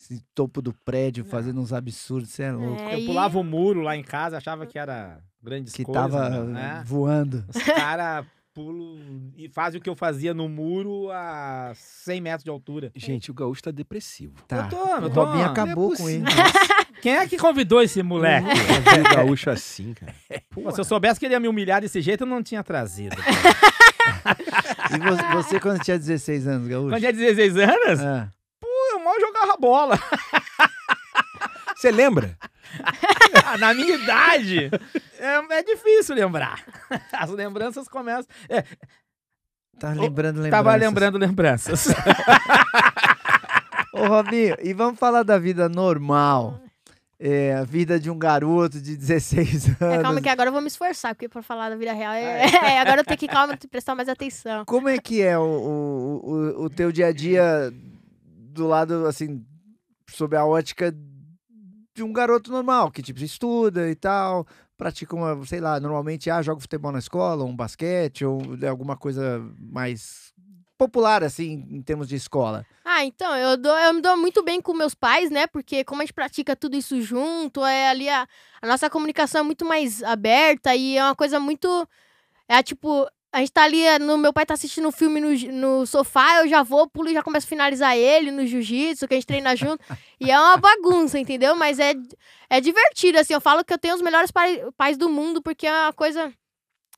Esse 0.00 0.20
topo 0.34 0.60
do 0.60 0.72
prédio 0.72 1.24
fazendo 1.24 1.60
uns 1.60 1.72
absurdos, 1.72 2.30
você 2.30 2.42
é 2.44 2.52
louco. 2.52 2.82
É, 2.82 2.94
Eu 2.94 2.98
e- 2.98 3.06
pulava 3.06 3.38
o 3.38 3.44
muro 3.44 3.80
lá 3.80 3.96
em 3.96 4.02
casa, 4.02 4.36
achava 4.38 4.66
que 4.66 4.76
era 4.76 5.20
grandes 5.40 5.72
Que 5.72 5.84
coisas. 5.84 6.02
tava 6.10 6.44
né? 6.44 6.82
voando. 6.84 7.44
Os 7.48 7.62
caras 7.62 8.26
pulam 8.54 9.32
e 9.36 9.48
fazem 9.48 9.80
o 9.80 9.82
que 9.82 9.88
eu 9.88 9.96
fazia 9.96 10.32
no 10.34 10.48
muro 10.48 11.10
a 11.10 11.72
100 11.74 12.20
metros 12.20 12.44
de 12.44 12.50
altura. 12.50 12.90
Gente, 12.94 13.30
o 13.30 13.34
gaúcho 13.34 13.62
tá 13.62 13.70
depressivo. 13.70 14.34
Tá. 14.46 14.64
Eu 14.64 14.68
tô, 14.68 14.76
eu 14.88 15.02
o 15.06 15.10
tô. 15.10 15.24
Robinho 15.24 15.38
Não 15.44 15.48
é 15.48 15.52
acabou 15.52 15.96
com 15.96 16.08
ele. 16.10 16.24
Quem 17.02 17.16
é 17.16 17.26
que 17.26 17.36
convidou 17.36 17.82
esse 17.82 18.00
moleque? 18.02 18.46
Eu 18.48 18.54
vi 18.54 19.00
o 19.00 19.16
gaúcho 19.16 19.50
assim, 19.50 19.92
cara. 19.94 20.14
Pô, 20.50 20.70
se 20.70 20.80
eu 20.80 20.84
soubesse 20.84 21.18
que 21.18 21.26
ele 21.26 21.34
ia 21.34 21.40
me 21.40 21.48
humilhar 21.48 21.80
desse 21.80 22.00
jeito, 22.00 22.22
eu 22.22 22.26
não 22.28 22.42
tinha 22.42 22.62
trazido. 22.62 23.16
E 24.92 24.98
vo- 24.98 25.42
você, 25.42 25.58
quando 25.60 25.80
tinha 25.82 25.98
16 25.98 26.46
anos, 26.46 26.68
Gaúcho? 26.68 26.90
Quando 26.90 27.00
tinha 27.00 27.12
16 27.12 27.56
anos, 27.56 28.00
Ah, 28.00 28.28
eu 28.92 28.98
mal 29.02 29.18
jogava 29.20 29.56
bola. 29.56 29.98
Você 31.76 31.90
lembra? 31.90 32.36
Ah, 33.44 33.58
Na 33.58 33.74
minha 33.74 33.96
idade, 33.96 34.70
é, 35.18 35.58
é 35.58 35.62
difícil 35.62 36.14
lembrar. 36.14 36.64
As 37.12 37.30
lembranças 37.30 37.88
começam. 37.88 38.26
É, 38.48 38.62
tá 39.78 39.90
lembrando, 39.90 40.36
lembrando. 40.36 40.50
tava 40.50 40.74
lembrando 40.74 41.18
lembranças. 41.18 41.88
Ô, 43.92 44.06
Robinho, 44.06 44.56
e 44.62 44.72
vamos 44.72 44.98
falar 44.98 45.22
da 45.22 45.38
vida 45.38 45.68
normal. 45.68 46.58
É, 47.24 47.54
a 47.54 47.62
vida 47.62 48.00
de 48.00 48.10
um 48.10 48.18
garoto 48.18 48.80
de 48.80 48.96
16 48.96 49.80
anos. 49.80 49.98
É, 49.98 50.02
calma 50.02 50.20
que 50.20 50.28
agora 50.28 50.48
eu 50.48 50.52
vou 50.52 50.60
me 50.60 50.66
esforçar, 50.66 51.14
porque 51.14 51.28
pra 51.28 51.40
falar 51.40 51.70
da 51.70 51.76
vida 51.76 51.92
real 51.92 52.12
é, 52.12 52.50
é, 52.50 52.80
agora 52.80 53.02
eu 53.02 53.04
tenho 53.04 53.18
que 53.18 53.28
calma, 53.28 53.56
prestar 53.70 53.94
mais 53.94 54.08
atenção. 54.08 54.64
Como 54.64 54.88
é 54.88 54.98
que 54.98 55.22
é 55.22 55.38
o, 55.38 55.42
o, 55.42 56.20
o, 56.24 56.64
o 56.64 56.70
teu 56.70 56.90
dia 56.90 57.06
a 57.06 57.12
dia 57.12 57.72
do 58.26 58.66
lado, 58.66 59.06
assim, 59.06 59.46
sob 60.10 60.36
a 60.36 60.44
ótica 60.44 60.92
de 61.94 62.02
um 62.02 62.12
garoto 62.12 62.50
normal, 62.50 62.90
que, 62.90 63.02
tipo, 63.02 63.22
estuda 63.22 63.90
e 63.90 63.94
tal, 63.94 64.46
pratica 64.76 65.14
uma, 65.14 65.44
sei 65.46 65.60
lá, 65.60 65.78
normalmente, 65.78 66.30
ah, 66.30 66.42
joga 66.42 66.60
futebol 66.60 66.92
na 66.92 66.98
escola, 66.98 67.44
um 67.44 67.54
basquete, 67.54 68.24
ou 68.24 68.40
alguma 68.68 68.96
coisa 68.96 69.40
mais 69.58 70.32
popular, 70.76 71.22
assim, 71.22 71.64
em 71.70 71.80
termos 71.80 72.08
de 72.08 72.16
escola. 72.16 72.66
Ah, 72.84 73.04
então, 73.04 73.36
eu, 73.36 73.56
dou, 73.56 73.78
eu 73.78 73.94
me 73.94 74.00
dou 74.00 74.16
muito 74.16 74.42
bem 74.42 74.60
com 74.60 74.74
meus 74.74 74.94
pais, 74.94 75.30
né? 75.30 75.46
Porque 75.46 75.84
como 75.84 76.02
a 76.02 76.04
gente 76.04 76.12
pratica 76.12 76.56
tudo 76.56 76.76
isso 76.76 77.00
junto, 77.00 77.64
é 77.64 77.88
ali 77.88 78.08
a, 78.08 78.26
a 78.60 78.66
nossa 78.66 78.90
comunicação 78.90 79.42
é 79.42 79.44
muito 79.44 79.64
mais 79.64 80.02
aberta 80.02 80.74
e 80.74 80.96
é 80.96 81.04
uma 81.04 81.14
coisa 81.14 81.38
muito. 81.38 81.88
É 82.48 82.62
tipo, 82.62 83.06
a 83.32 83.38
gente 83.38 83.52
tá 83.52 83.62
ali, 83.64 83.82
no, 83.98 84.18
meu 84.18 84.32
pai 84.32 84.44
tá 84.44 84.54
assistindo 84.54 84.86
um 84.86 84.92
filme 84.92 85.20
no, 85.20 85.30
no 85.52 85.86
sofá, 85.86 86.40
eu 86.40 86.48
já 86.48 86.62
vou, 86.62 86.86
pulo 86.88 87.08
e 87.08 87.14
já 87.14 87.22
começo 87.22 87.46
a 87.46 87.48
finalizar 87.48 87.96
ele 87.96 88.30
no 88.30 88.46
jiu-jitsu, 88.46 89.08
que 89.08 89.14
a 89.14 89.16
gente 89.16 89.26
treina 89.26 89.54
junto. 89.56 89.82
e 90.20 90.30
é 90.30 90.38
uma 90.38 90.56
bagunça, 90.58 91.18
entendeu? 91.18 91.56
Mas 91.56 91.78
é, 91.78 91.94
é 92.50 92.60
divertido, 92.60 93.18
assim. 93.18 93.32
Eu 93.32 93.40
falo 93.40 93.64
que 93.64 93.72
eu 93.72 93.78
tenho 93.78 93.94
os 93.94 94.02
melhores 94.02 94.30
pai- 94.30 94.62
pais 94.76 94.96
do 94.98 95.08
mundo, 95.08 95.40
porque 95.42 95.66
é 95.66 95.72
uma 95.72 95.92
coisa. 95.92 96.30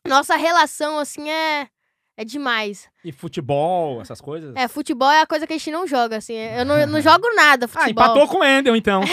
Nossa 0.07 0.37
relação, 0.37 0.99
assim, 0.99 1.31
é. 1.31 1.69
É 2.17 2.25
demais. 2.25 2.89
E 3.05 3.11
futebol, 3.11 4.01
essas 4.01 4.21
coisas. 4.21 4.55
É, 4.55 4.69
futebol 4.69 5.11
é 5.11 5.23
a 5.23 5.27
coisa 5.27 5.49
que 5.49 5.53
a 5.53 5.59
gente 5.59 5.73
não 5.73 5.85
joga, 5.85 6.19
assim. 6.19 6.35
Eu 6.35 6.65
não, 6.65 6.79
eu 6.79 6.87
não 6.87 7.01
jogo 7.03 7.27
nada, 7.35 7.67
futebol. 7.67 8.05
Ah, 8.05 8.07
empatou 8.07 8.29
com 8.29 8.39
o 8.39 8.45
Endel, 8.45 8.77
então. 8.77 9.01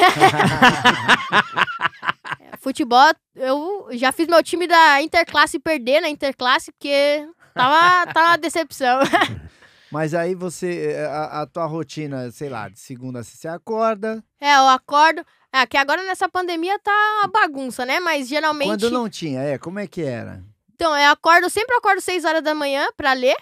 Futebol, 2.61 3.11
eu 3.35 3.87
já 3.93 4.11
fiz 4.11 4.27
meu 4.27 4.43
time 4.43 4.67
da 4.67 5.01
Interclasse 5.01 5.57
perder 5.57 5.99
na 5.99 6.09
Interclasse, 6.09 6.71
porque 6.71 7.27
tava, 7.55 8.05
tava 8.13 8.27
uma 8.29 8.37
decepção. 8.37 8.99
Mas 9.91 10.13
aí 10.13 10.35
você, 10.35 10.91
eh, 10.93 11.05
a, 11.05 11.41
a 11.41 11.47
tua 11.47 11.65
rotina, 11.65 12.29
sei 12.31 12.49
lá, 12.49 12.69
de 12.69 12.79
segunda 12.79 13.21
a 13.21 13.23
você 13.23 13.47
acorda. 13.47 14.23
É, 14.39 14.55
eu 14.55 14.67
acordo. 14.69 15.25
É, 15.51 15.65
que 15.65 15.75
agora 15.75 16.03
nessa 16.03 16.29
pandemia 16.29 16.77
tá 16.79 16.91
uma 17.23 17.27
bagunça, 17.27 17.83
né? 17.83 17.99
Mas 17.99 18.27
geralmente. 18.29 18.69
Quando 18.69 18.91
não 18.91 19.09
tinha, 19.09 19.41
é, 19.41 19.57
como 19.57 19.79
é 19.79 19.87
que 19.87 20.03
era? 20.03 20.43
Então, 20.75 20.95
eu 20.95 21.11
acordo, 21.11 21.49
sempre 21.49 21.75
acordo 21.75 21.99
6 21.99 22.23
horas 22.25 22.43
da 22.43 22.53
manhã 22.53 22.87
pra 22.95 23.13
ler, 23.13 23.35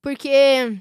porque 0.00 0.76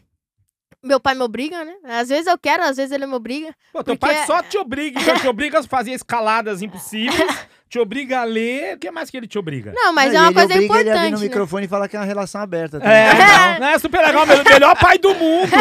meu 0.82 1.00
pai 1.00 1.14
me 1.14 1.22
obriga, 1.22 1.66
né? 1.66 1.76
Às 1.84 2.10
vezes 2.10 2.28
eu 2.28 2.38
quero, 2.38 2.64
às 2.64 2.78
vezes 2.78 2.92
ele 2.92 3.06
me 3.06 3.14
obriga. 3.16 3.54
Pô, 3.74 3.84
teu 3.84 3.98
Porque- 3.98 4.14
pai 4.14 4.26
só 4.26 4.42
te 4.48 4.58
obriga, 4.58 5.02
então 5.02 5.20
te 5.20 5.28
obriga 5.28 5.60
a 5.60 5.64
fazer 5.64 5.92
escaladas 5.92 6.62
impossíveis, 6.62 7.48
te 7.70 7.80
obriga 7.80 8.22
a 8.22 8.24
ler. 8.24 8.76
O 8.76 8.80
que 8.80 8.92
mais 8.92 9.10
que 9.10 9.18
ele 9.18 9.28
te 9.28 9.38
obriga? 9.38 9.72
Não, 9.76 9.92
mas 9.94 10.14
Não, 10.14 10.20
é 10.20 10.22
uma 10.22 10.28
ele 10.30 10.34
coisa 10.36 10.54
obriga 10.54 10.64
ele 10.64 10.66
a 10.66 10.82
vir 10.84 10.90
importante. 10.90 11.12
no 11.12 11.18
né? 11.20 11.24
microfone 11.26 11.66
e 11.66 11.70
falar 11.70 11.88
que 11.88 11.96
é 11.96 12.00
uma 12.00 12.06
relação 12.06 12.42
aberta. 12.42 12.80
também. 12.80 12.96
É, 12.96 13.14
Não. 13.14 13.60
não, 13.60 13.68
é 13.68 13.80
super 13.80 14.06
legal, 14.06 14.26
mas 14.26 14.40
o 14.40 14.44
melhor 14.44 14.76
pai 14.78 14.98
do 14.98 15.14
mundo. 15.16 15.52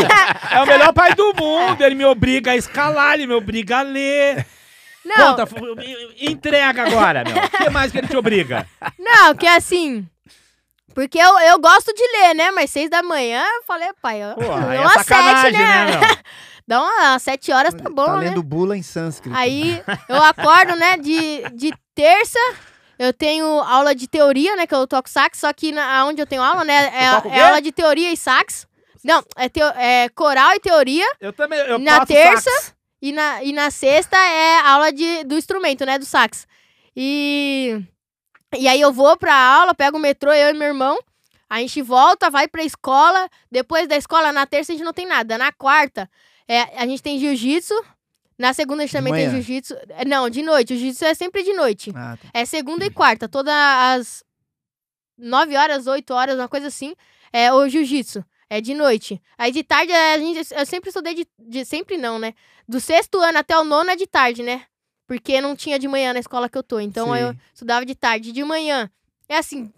É 0.50 0.60
o 0.60 0.66
melhor 0.66 0.92
pai 0.92 1.14
do 1.14 1.34
mundo. 1.34 1.82
Ele 1.82 1.94
me 1.94 2.04
obriga 2.04 2.52
a 2.52 2.56
escalar, 2.56 3.14
ele 3.14 3.26
me 3.26 3.34
obriga 3.34 3.78
a 3.78 3.82
ler. 3.82 4.46
Não, 5.04 5.36
Conta, 5.36 5.48
entrega 6.20 6.82
agora, 6.82 7.24
meu. 7.24 7.36
O 7.36 7.48
que 7.64 7.70
mais 7.70 7.92
que 7.92 7.98
ele 7.98 8.08
te 8.08 8.16
obriga? 8.16 8.66
não, 8.98 9.34
que 9.34 9.46
é 9.46 9.56
assim. 9.56 10.06
Porque 10.94 11.18
eu, 11.18 11.38
eu 11.40 11.58
gosto 11.58 11.92
de 11.92 12.02
ler, 12.02 12.34
né? 12.34 12.50
Mas 12.52 12.70
seis 12.70 12.88
da 12.88 13.02
manhã 13.02 13.44
eu 13.56 13.64
falei, 13.64 13.88
pai, 14.00 14.22
eu, 14.22 14.34
Pô, 14.36 14.42
é 14.42 14.80
umas 14.80 14.92
sacanagem, 14.92 15.52
sete, 15.52 15.58
né? 15.58 15.84
né, 15.86 15.98
meu? 15.98 16.16
Dá 16.66 16.80
umas 16.82 17.22
sete 17.22 17.52
horas, 17.52 17.74
tá 17.74 17.90
bom, 17.90 18.06
tá 18.06 18.16
né? 18.16 18.28
lendo 18.30 18.42
bula 18.42 18.76
em 18.76 18.82
sânscrito. 18.82 19.36
Aí 19.36 19.82
eu 20.08 20.22
acordo, 20.22 20.74
né, 20.76 20.96
de, 20.96 21.42
de 21.52 21.72
terça. 21.94 22.38
Eu 22.98 23.12
tenho 23.12 23.44
aula 23.60 23.94
de 23.94 24.06
teoria, 24.06 24.54
né, 24.56 24.66
que 24.66 24.74
eu 24.74 24.86
toco 24.86 25.08
sax, 25.10 25.38
só 25.40 25.52
que 25.52 25.72
na, 25.72 26.06
onde 26.06 26.22
eu 26.22 26.26
tenho 26.26 26.40
aula, 26.42 26.64
né, 26.64 26.90
é, 26.94 27.04
é 27.36 27.42
aula 27.44 27.60
de 27.60 27.72
teoria 27.72 28.10
e 28.12 28.16
sax. 28.16 28.66
Não, 29.02 29.22
é, 29.36 29.48
teo- 29.48 29.72
é 29.76 30.08
coral 30.10 30.54
e 30.54 30.60
teoria. 30.60 31.04
Eu 31.20 31.32
também, 31.32 31.58
eu 31.58 31.78
Na 31.78 32.06
terça? 32.06 32.50
sax. 32.50 32.74
E 33.02 33.12
na, 33.12 33.42
e 33.42 33.52
na 33.52 33.70
sexta 33.70 34.16
é 34.16 34.60
aula 34.60 34.90
de, 34.90 35.24
do 35.24 35.36
instrumento, 35.36 35.84
né, 35.84 35.98
do 35.98 36.06
sax. 36.06 36.46
E, 36.96 37.78
e 38.56 38.66
aí 38.68 38.80
eu 38.80 38.92
vou 38.92 39.16
pra 39.16 39.34
aula, 39.34 39.74
pego 39.74 39.98
o 39.98 40.00
metrô, 40.00 40.32
eu 40.32 40.48
e 40.50 40.54
meu 40.54 40.68
irmão. 40.68 40.98
A 41.50 41.58
gente 41.58 41.82
volta, 41.82 42.30
vai 42.30 42.48
pra 42.48 42.62
escola. 42.64 43.28
Depois 43.50 43.86
da 43.86 43.96
escola, 43.96 44.32
na 44.32 44.46
terça 44.46 44.72
a 44.72 44.74
gente 44.74 44.84
não 44.84 44.92
tem 44.94 45.04
nada. 45.06 45.36
Na 45.36 45.52
quarta, 45.52 46.08
é, 46.48 46.60
a 46.78 46.86
gente 46.86 47.02
tem 47.02 47.18
jiu-jitsu. 47.18 47.74
Na 48.38 48.52
segunda 48.52 48.82
a 48.82 48.86
gente 48.86 48.96
também 48.96 49.12
tem 49.12 49.30
jiu-jitsu. 49.30 49.74
É, 49.90 50.04
Não, 50.04 50.28
de 50.28 50.42
noite. 50.42 50.72
O 50.74 50.76
jiu-jitsu 50.76 51.04
é 51.04 51.14
sempre 51.14 51.42
de 51.42 51.52
noite. 51.52 51.92
Ah, 51.94 52.16
tá. 52.20 52.28
É 52.34 52.44
segunda 52.44 52.84
e 52.84 52.90
quarta, 52.90 53.28
todas 53.28 53.54
as 53.54 54.24
9 55.16 55.56
horas, 55.56 55.86
8 55.86 56.12
horas, 56.12 56.36
uma 56.38 56.48
coisa 56.48 56.66
assim. 56.68 56.94
É 57.32 57.52
o 57.52 57.68
jiu-jitsu. 57.68 58.24
É 58.50 58.60
de 58.60 58.74
noite. 58.74 59.20
Aí 59.38 59.50
de 59.52 59.62
tarde, 59.64 59.92
a 59.92 60.18
gente, 60.18 60.52
eu 60.54 60.66
sempre 60.66 60.90
estudei 60.90 61.14
de, 61.14 61.26
de- 61.38 61.64
Sempre 61.64 61.96
não, 61.96 62.18
né? 62.18 62.34
Do 62.68 62.80
sexto 62.80 63.18
ano 63.18 63.38
até 63.38 63.56
o 63.58 63.64
nono 63.64 63.90
é 63.90 63.96
de 63.96 64.06
tarde, 64.06 64.42
né? 64.42 64.64
Porque 65.06 65.40
não 65.40 65.54
tinha 65.56 65.78
de 65.78 65.86
manhã 65.88 66.12
na 66.12 66.20
escola 66.20 66.48
que 66.48 66.56
eu 66.56 66.62
tô. 66.62 66.78
Então 66.80 67.12
Sim. 67.14 67.20
eu 67.20 67.36
estudava 67.52 67.84
de 67.86 67.94
tarde. 67.94 68.32
De 68.32 68.42
manhã. 68.44 68.90
É 69.28 69.38
assim. 69.38 69.72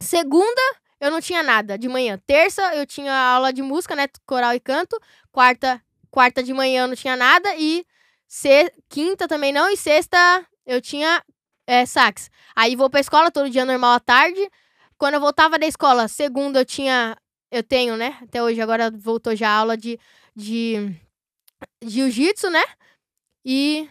Segunda, 0.00 0.60
eu 1.00 1.10
não 1.10 1.20
tinha 1.20 1.42
nada 1.42 1.76
de 1.78 1.88
manhã. 1.88 2.18
Terça, 2.26 2.74
eu 2.74 2.86
tinha 2.86 3.12
aula 3.12 3.52
de 3.52 3.62
música, 3.62 3.94
né? 3.96 4.06
Coral 4.26 4.54
e 4.54 4.60
canto. 4.60 4.98
Quarta, 5.32 5.80
quarta 6.18 6.42
de 6.42 6.52
manhã 6.52 6.82
eu 6.82 6.88
não 6.88 6.96
tinha 6.96 7.14
nada. 7.16 7.48
E 7.56 7.86
se- 8.26 8.72
quinta 8.88 9.28
também 9.28 9.52
não. 9.52 9.70
E 9.70 9.76
sexta, 9.76 10.18
eu 10.66 10.80
tinha 10.82 11.22
é, 11.64 11.86
sax. 11.86 12.28
Aí 12.56 12.74
vou 12.74 12.90
pra 12.90 12.98
escola 12.98 13.30
todo 13.30 13.48
dia 13.48 13.64
normal 13.64 13.92
à 13.94 14.00
tarde. 14.00 14.40
Quando 14.96 15.14
eu 15.14 15.20
voltava 15.20 15.56
da 15.60 15.66
escola, 15.66 16.08
segunda 16.08 16.58
eu 16.58 16.64
tinha. 16.64 17.16
Eu 17.52 17.62
tenho, 17.62 17.96
né? 17.96 18.18
Até 18.20 18.42
hoje, 18.42 18.60
agora 18.60 18.90
voltou 18.90 19.34
já 19.36 19.48
a 19.48 19.58
aula 19.58 19.76
de, 19.76 19.96
de 20.34 20.92
jiu-jitsu, 21.82 22.50
né? 22.50 22.64
E 23.44 23.88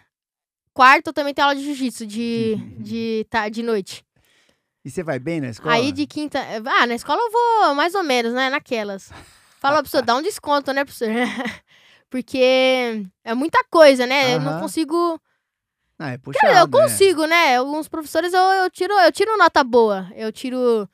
quarta 0.74 1.10
eu 1.10 1.14
também 1.14 1.34
tenho 1.34 1.48
aula 1.48 1.58
de 1.58 1.64
jiu-jitsu 1.66 2.06
de, 2.06 2.56
de, 2.78 3.26
tá, 3.30 3.48
de 3.48 3.64
noite. 3.64 4.04
E 4.86 4.92
você 4.92 5.02
vai 5.02 5.18
bem 5.18 5.40
na 5.40 5.48
escola? 5.50 5.74
Aí 5.74 5.94
de 5.94 6.06
quinta. 6.06 6.40
Ah, 6.66 6.86
na 6.86 6.94
escola 6.96 7.20
eu 7.22 7.32
vou 7.32 7.74
mais 7.74 7.96
ou 7.96 8.04
menos, 8.04 8.34
né? 8.34 8.50
Naquelas. 8.50 9.12
Fala, 9.60 9.78
professor, 9.78 10.04
dá 10.04 10.16
um 10.16 10.22
desconto, 10.22 10.72
né, 10.74 10.84
professor? 10.84 11.08
Porque 12.10 13.04
é 13.24 13.34
muita 13.34 13.64
coisa, 13.70 14.06
né? 14.06 14.36
Eu 14.36 14.40
não 14.42 14.52
Aham. 14.54 14.62
consigo 14.62 15.20
Ah, 16.00 16.12
é 16.12 16.18
puxado, 16.18 16.46
Cara, 16.46 16.60
eu 16.60 16.68
né? 16.68 16.72
consigo, 16.72 17.26
né? 17.26 17.58
Alguns 17.58 17.88
professores 17.88 18.34
eu, 18.34 18.40
eu 18.42 18.70
tiro, 18.70 18.94
eu 18.94 19.12
tiro 19.12 19.38
nota 19.38 19.64
boa. 19.64 20.10
Eu 20.16 20.32
tiro. 20.32 20.88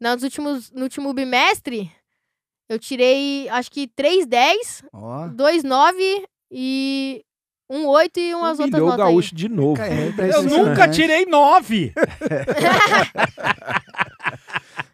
Nos 0.00 0.22
últimos, 0.22 0.70
no 0.70 0.82
último 0.84 1.12
bimestre, 1.12 1.90
eu 2.68 2.78
tirei 2.78 3.48
acho 3.50 3.70
que 3.70 3.86
3, 3.88 4.26
10, 4.26 4.82
Ó, 4.92 5.28
2, 5.28 5.62
9 5.64 6.24
e 6.50 7.22
um 7.68 7.86
8 7.86 8.18
e 8.18 8.34
umas 8.34 8.58
outras 8.58 8.68
Humilhou 8.80 8.86
o 8.86 8.90
notas. 8.90 9.06
aí. 9.06 9.12
gaúcho 9.12 9.34
de 9.34 9.48
novo. 9.48 9.80
É, 9.82 9.88
é 9.90 10.02
Eu 10.04 10.08
impressionante. 10.08 10.50
nunca 10.68 10.88
tirei 10.88 11.26
nove. 11.26 11.92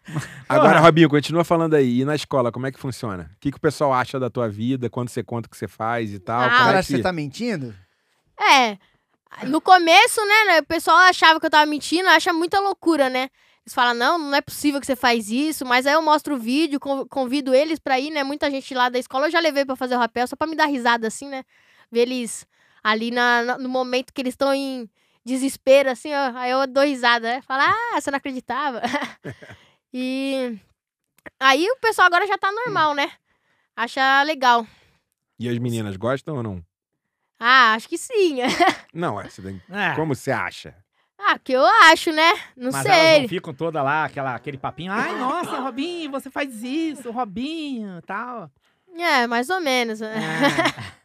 Agora. 0.47 0.79
Robinho, 0.79 1.09
continua 1.09 1.43
falando 1.43 1.73
aí. 1.75 2.01
E 2.01 2.05
na 2.05 2.15
escola, 2.15 2.51
como 2.51 2.65
é 2.67 2.71
que 2.71 2.79
funciona? 2.79 3.31
O 3.35 3.39
que, 3.39 3.51
que 3.51 3.57
o 3.57 3.61
pessoal 3.61 3.93
acha 3.93 4.19
da 4.19 4.29
tua 4.29 4.47
vida, 4.49 4.89
quando 4.89 5.09
você 5.09 5.23
conta 5.23 5.47
o 5.47 5.49
que 5.49 5.57
você 5.57 5.67
faz 5.67 6.13
e 6.13 6.19
tal? 6.19 6.41
Ah, 6.41 6.49
como 6.57 6.69
é 6.71 6.81
que 6.81 6.87
você 6.87 6.99
tá 6.99 7.11
mentindo? 7.11 7.75
É. 8.39 8.77
No 9.45 9.59
começo, 9.59 10.21
né, 10.25 10.45
né, 10.53 10.59
o 10.59 10.65
pessoal 10.65 10.97
achava 10.97 11.39
que 11.39 11.45
eu 11.45 11.49
tava 11.49 11.65
mentindo, 11.65 12.07
acha 12.09 12.31
muita 12.31 12.59
loucura, 12.59 13.09
né? 13.09 13.29
Eles 13.65 13.73
falam, 13.73 13.93
não, 13.93 14.17
não 14.17 14.33
é 14.35 14.41
possível 14.41 14.79
que 14.79 14.85
você 14.87 14.95
faz 14.95 15.29
isso, 15.29 15.65
mas 15.65 15.85
aí 15.85 15.93
eu 15.93 16.01
mostro 16.01 16.35
o 16.35 16.39
vídeo, 16.39 16.79
con- 16.79 17.05
convido 17.05 17.53
eles 17.53 17.77
pra 17.77 17.99
ir, 17.99 18.09
né? 18.09 18.23
Muita 18.23 18.49
gente 18.49 18.73
lá 18.73 18.87
da 18.87 18.97
escola 18.97 19.27
eu 19.27 19.31
já 19.31 19.39
levei 19.41 19.65
pra 19.65 19.75
fazer 19.75 19.95
o 19.95 19.99
rapel, 19.99 20.25
só 20.27 20.35
pra 20.37 20.47
me 20.47 20.55
dar 20.55 20.65
risada, 20.67 21.07
assim, 21.07 21.27
né? 21.27 21.43
Ver 21.91 22.01
eles 22.03 22.47
ali 22.81 23.11
na, 23.11 23.43
na- 23.43 23.57
no 23.57 23.67
momento 23.67 24.13
que 24.13 24.21
eles 24.21 24.33
estão 24.33 24.53
em 24.53 24.89
desespero, 25.25 25.91
assim, 25.91 26.09
ó, 26.13 26.31
aí 26.37 26.51
eu 26.51 26.65
dou 26.65 26.85
risada, 26.85 27.27
né? 27.27 27.41
Fala, 27.41 27.65
ah, 27.67 27.99
você 27.99 28.09
não 28.09 28.17
acreditava. 28.17 28.81
e 29.99 30.59
aí 31.39 31.67
o 31.69 31.77
pessoal 31.77 32.05
agora 32.07 32.27
já 32.27 32.37
tá 32.37 32.51
normal, 32.51 32.93
né? 32.93 33.11
Acha 33.75 34.21
legal. 34.23 34.65
E 35.39 35.49
as 35.49 35.57
meninas 35.57 35.97
gostam 35.97 36.35
ou 36.37 36.43
não? 36.43 36.63
Ah, 37.39 37.73
acho 37.73 37.87
que 37.89 37.97
sim. 37.97 38.37
Não, 38.93 39.19
é, 39.21 39.29
você 39.29 39.41
tem- 39.41 39.61
É. 39.69 39.93
como 39.95 40.15
você 40.15 40.31
acha? 40.31 40.75
ah, 41.19 41.37
que 41.39 41.51
eu 41.53 41.65
acho, 41.91 42.11
né? 42.11 42.31
Não 42.55 42.71
Mas 42.71 42.83
sei. 42.83 42.91
elas 42.91 43.21
não 43.23 43.29
ficam 43.29 43.53
toda 43.53 43.81
lá, 43.83 44.05
aquela, 44.05 44.33
aquele 44.35 44.57
papinho. 44.57 44.91
Ai, 44.91 45.15
nossa, 45.17 45.59
Robinho, 45.59 46.09
você 46.11 46.29
faz 46.29 46.63
isso, 46.63 47.11
Robinho, 47.11 48.01
tal. 48.03 48.49
É, 48.95 49.27
mais 49.27 49.49
ou 49.49 49.59
menos. 49.59 49.99
né? 49.99 50.13
É. 50.15 50.97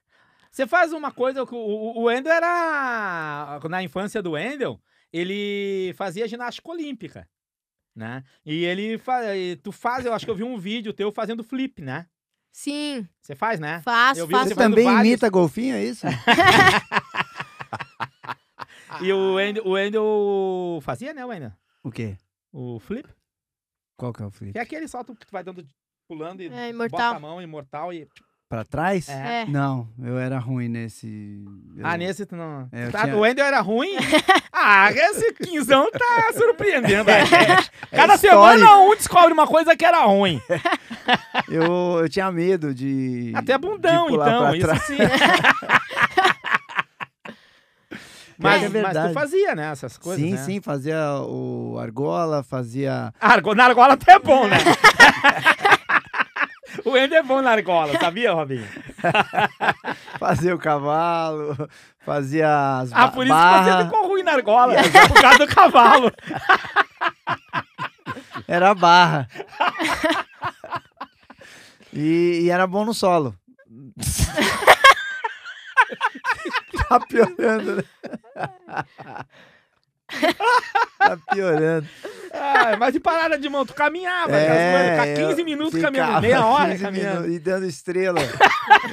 Você 0.50 0.66
faz 0.66 0.92
uma 0.92 1.10
coisa, 1.10 1.42
o 1.44 1.98
o 1.98 2.02
Wendel 2.04 2.32
era. 2.32 3.58
Na 3.70 3.82
infância 3.82 4.22
do 4.22 4.32
Wendel, 4.32 4.78
ele 5.12 5.92
fazia 5.96 6.28
ginástica 6.28 6.70
olímpica. 6.70 7.26
Né? 7.94 8.24
E 8.44 8.64
ele 8.64 8.96
faz. 8.98 9.26
Tu 9.62 9.70
faz, 9.72 10.06
eu 10.06 10.14
acho 10.14 10.24
que 10.24 10.30
eu 10.30 10.34
vi 10.34 10.42
um 10.42 10.58
vídeo 10.58 10.92
teu 10.94 11.12
fazendo 11.12 11.44
flip, 11.44 11.82
né? 11.82 12.06
Sim, 12.50 13.06
Você 13.20 13.34
faz, 13.34 13.58
né? 13.60 13.80
faço, 13.82 14.20
Eu 14.20 14.26
vi 14.26 14.32
faço. 14.34 14.48
Você 14.48 14.54
também 14.54 14.84
vários- 14.84 15.06
imita 15.08 15.28
golfinho, 15.30 15.74
é 15.74 15.84
isso? 15.84 16.06
E 19.02 19.10
o 19.12 19.34
Wendel, 19.34 19.64
o 19.66 19.70
Wendel 19.70 20.78
fazia, 20.82 21.14
né, 21.14 21.24
Wendel? 21.24 21.52
o 21.82 21.90
quê? 21.90 22.16
O 22.52 22.78
flip. 22.78 23.08
Qual 23.96 24.12
que 24.12 24.22
é 24.22 24.26
o 24.26 24.30
flip? 24.30 24.52
Que 24.52 24.58
é 24.58 24.62
aquele 24.62 24.86
salto 24.86 25.14
que 25.16 25.26
tu 25.26 25.30
vai 25.32 25.42
dando, 25.42 25.66
pulando 26.08 26.42
e 26.42 26.48
É, 26.48 26.72
bota 26.88 27.08
a 27.16 27.18
mão, 27.20 27.40
imortal 27.40 27.92
e. 27.92 28.06
Pra 28.52 28.64
trás? 28.66 29.08
É. 29.08 29.44
É. 29.44 29.46
Não, 29.48 29.88
eu 30.04 30.18
era 30.18 30.38
ruim 30.38 30.68
nesse. 30.68 31.42
eu- 31.74 31.86
Ah, 31.86 31.96
nesse 31.96 32.26
tu 32.26 32.36
não. 32.36 32.68
É, 32.70 32.84
eu 32.88 32.92
Tá, 32.92 33.04
tinha- 33.04 33.16
O 33.16 33.20
Wendel 33.20 33.46
era 33.46 33.62
ruim? 33.62 33.96
ah, 34.52 34.92
esse 34.92 35.32
quinzão 35.32 35.90
tá 35.90 36.30
surpreendendo 36.36 37.10
a 37.10 37.24
gente. 37.24 37.70
Cada 37.90 38.12
É 38.12 38.16
semana 38.18 38.76
um 38.80 38.94
descobre 38.94 39.32
uma 39.32 39.46
coisa 39.46 39.74
que 39.74 39.86
era 39.86 40.04
ruim. 40.04 40.38
Eu, 41.48 42.00
eu 42.02 42.08
tinha 42.10 42.30
medo 42.30 42.74
de. 42.74 43.32
Até 43.34 43.56
bundão, 43.56 44.04
de 44.04 44.10
pular 44.12 44.28
então. 44.28 44.40
pra 44.42 44.56
Isso 44.56 44.66
trás. 44.66 44.82
sim. 44.82 44.98
mas, 48.38 48.62
É 48.62 48.64
mas 48.68 48.72
verdade. 48.72 49.08
tu 49.08 49.14
fazia, 49.14 49.54
né? 49.54 49.70
Essas 49.72 49.96
coisas. 49.96 50.22
sim, 50.22 50.32
né? 50.32 50.38
sim, 50.44 50.60
fazia 50.60 50.98
o 51.26 51.78
argola, 51.78 52.42
fazia. 52.42 53.12
Argo, 53.20 53.54
na 53.54 53.64
argola 53.64 53.94
até 53.94 54.12
é 54.12 54.18
bom, 54.18 54.46
né? 54.46 54.58
O 56.92 56.94
Wendel 56.94 57.18
é 57.20 57.22
bom 57.22 57.40
na 57.40 57.50
argola, 57.52 57.98
sabia, 57.98 58.32
Robinho? 58.32 58.66
Fazia 60.20 60.54
o 60.54 60.58
cavalo, 60.58 61.68
fazia 62.04 62.78
as 62.80 62.92
Ah, 62.92 63.08
por 63.08 63.24
isso 63.26 63.34
que 63.34 63.40
barra. 63.40 63.78
você 63.78 63.84
ficou 63.84 64.08
ruim 64.08 64.22
na 64.22 64.32
argola. 64.32 64.74
por 65.08 65.20
causa 65.20 65.38
do 65.38 65.46
cavalo. 65.54 66.12
Era 68.46 68.74
barra. 68.74 69.26
e, 71.92 72.40
e 72.42 72.50
era 72.50 72.66
bom 72.66 72.84
no 72.84 72.92
solo. 72.92 73.34
tá 76.88 77.00
piorando, 77.00 77.76
né? 77.76 77.84
tá 80.98 81.18
piorando. 81.32 81.88
Ah, 82.32 82.76
mas 82.78 82.92
de 82.92 83.00
parada 83.00 83.38
de 83.38 83.48
mão, 83.48 83.66
tu 83.66 83.74
caminhava. 83.74 84.34
É, 84.36 84.72
coisas, 84.72 84.90
ficar 84.90 85.08
eu 85.08 85.28
15 85.28 85.44
minutos 85.44 85.80
caminhando, 85.80 86.20
meia 86.20 86.46
hora 86.46 86.70
15 86.70 86.82
caminhando. 86.82 87.20
minutos 87.22 87.36
E 87.36 87.38
dando 87.38 87.66
estrela. 87.66 88.20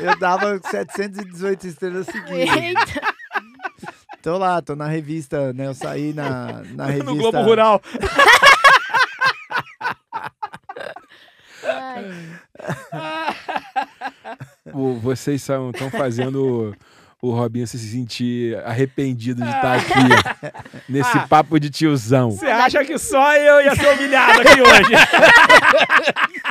Eu 0.01 0.19
dava 0.19 0.59
718 0.59 1.67
estrelas 1.67 2.05
seguidas. 2.05 2.55
Eita. 2.55 3.15
Tô 4.21 4.37
lá, 4.37 4.61
tô 4.61 4.75
na 4.75 4.87
revista, 4.87 5.53
né? 5.53 5.67
Eu 5.67 5.73
saí 5.73 6.13
na, 6.13 6.61
na 6.75 6.85
revista. 6.91 7.05
No 7.05 7.15
Globo 7.15 7.41
Rural. 7.41 7.81
Ai. 11.63 12.39
Vocês 15.01 15.41
estão 15.41 15.89
fazendo 15.91 16.75
o, 17.21 17.31
Robinho 17.31 17.67
se 17.67 17.77
sentir 17.77 18.57
arrependido 18.65 19.43
de 19.43 19.49
estar 19.49 19.77
aqui 19.77 19.93
nesse 20.89 21.17
Ah. 21.17 21.27
papo 21.27 21.59
de 21.59 21.69
tiozão. 21.69 22.31
Você 22.31 22.47
acha 22.47 22.83
que 22.85 22.97
só 22.97 23.35
eu 23.35 23.61
ia 23.61 23.75
ser 23.75 23.93
humilhado 23.93 24.39
aqui 24.41 24.61
hoje? 24.61 24.93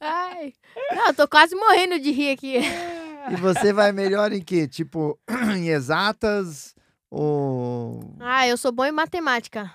Ai. 0.00 0.52
Não, 0.94 1.08
eu 1.08 1.14
tô 1.14 1.28
quase 1.28 1.54
morrendo 1.54 1.98
de 1.98 2.10
rir 2.10 2.30
aqui. 2.32 2.56
E 3.30 3.36
você 3.36 3.72
vai 3.72 3.92
melhor 3.92 4.32
em 4.32 4.40
quê? 4.40 4.66
Tipo, 4.66 5.18
em 5.56 5.68
exatas 5.68 6.74
ou. 7.10 8.14
Ah, 8.20 8.46
eu 8.46 8.56
sou 8.56 8.72
bom 8.72 8.84
em 8.84 8.92
matemática. 8.92 9.70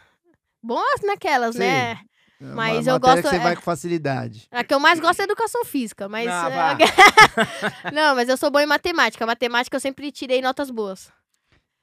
Boas 0.61 1.01
naquelas, 1.03 1.53
Sim. 1.55 1.59
né? 1.61 1.99
Mas 2.53 2.87
Uma 2.87 2.93
eu 2.95 2.99
gosto- 2.99 3.21
que 3.21 3.29
você 3.29 3.35
é- 3.37 3.39
vai 3.39 3.55
com 3.55 3.61
facilidade. 3.61 4.47
A 4.51 4.63
que 4.63 4.73
eu 4.73 4.79
mais 4.79 4.99
gosto 4.99 5.21
é 5.21 5.23
educação 5.23 5.63
física, 5.63 6.09
mas. 6.09 6.27
Ah, 6.27 6.75
é. 7.85 7.91
Não, 7.93 8.15
mas 8.15 8.27
eu 8.27 8.35
sou 8.35 8.51
bom 8.51 8.59
em 8.59 8.65
matemática. 8.65 9.25
Matemática 9.25 9.75
eu 9.77 9.79
sempre 9.79 10.11
tirei 10.11 10.41
notas 10.41 10.69
boas. 10.69 11.09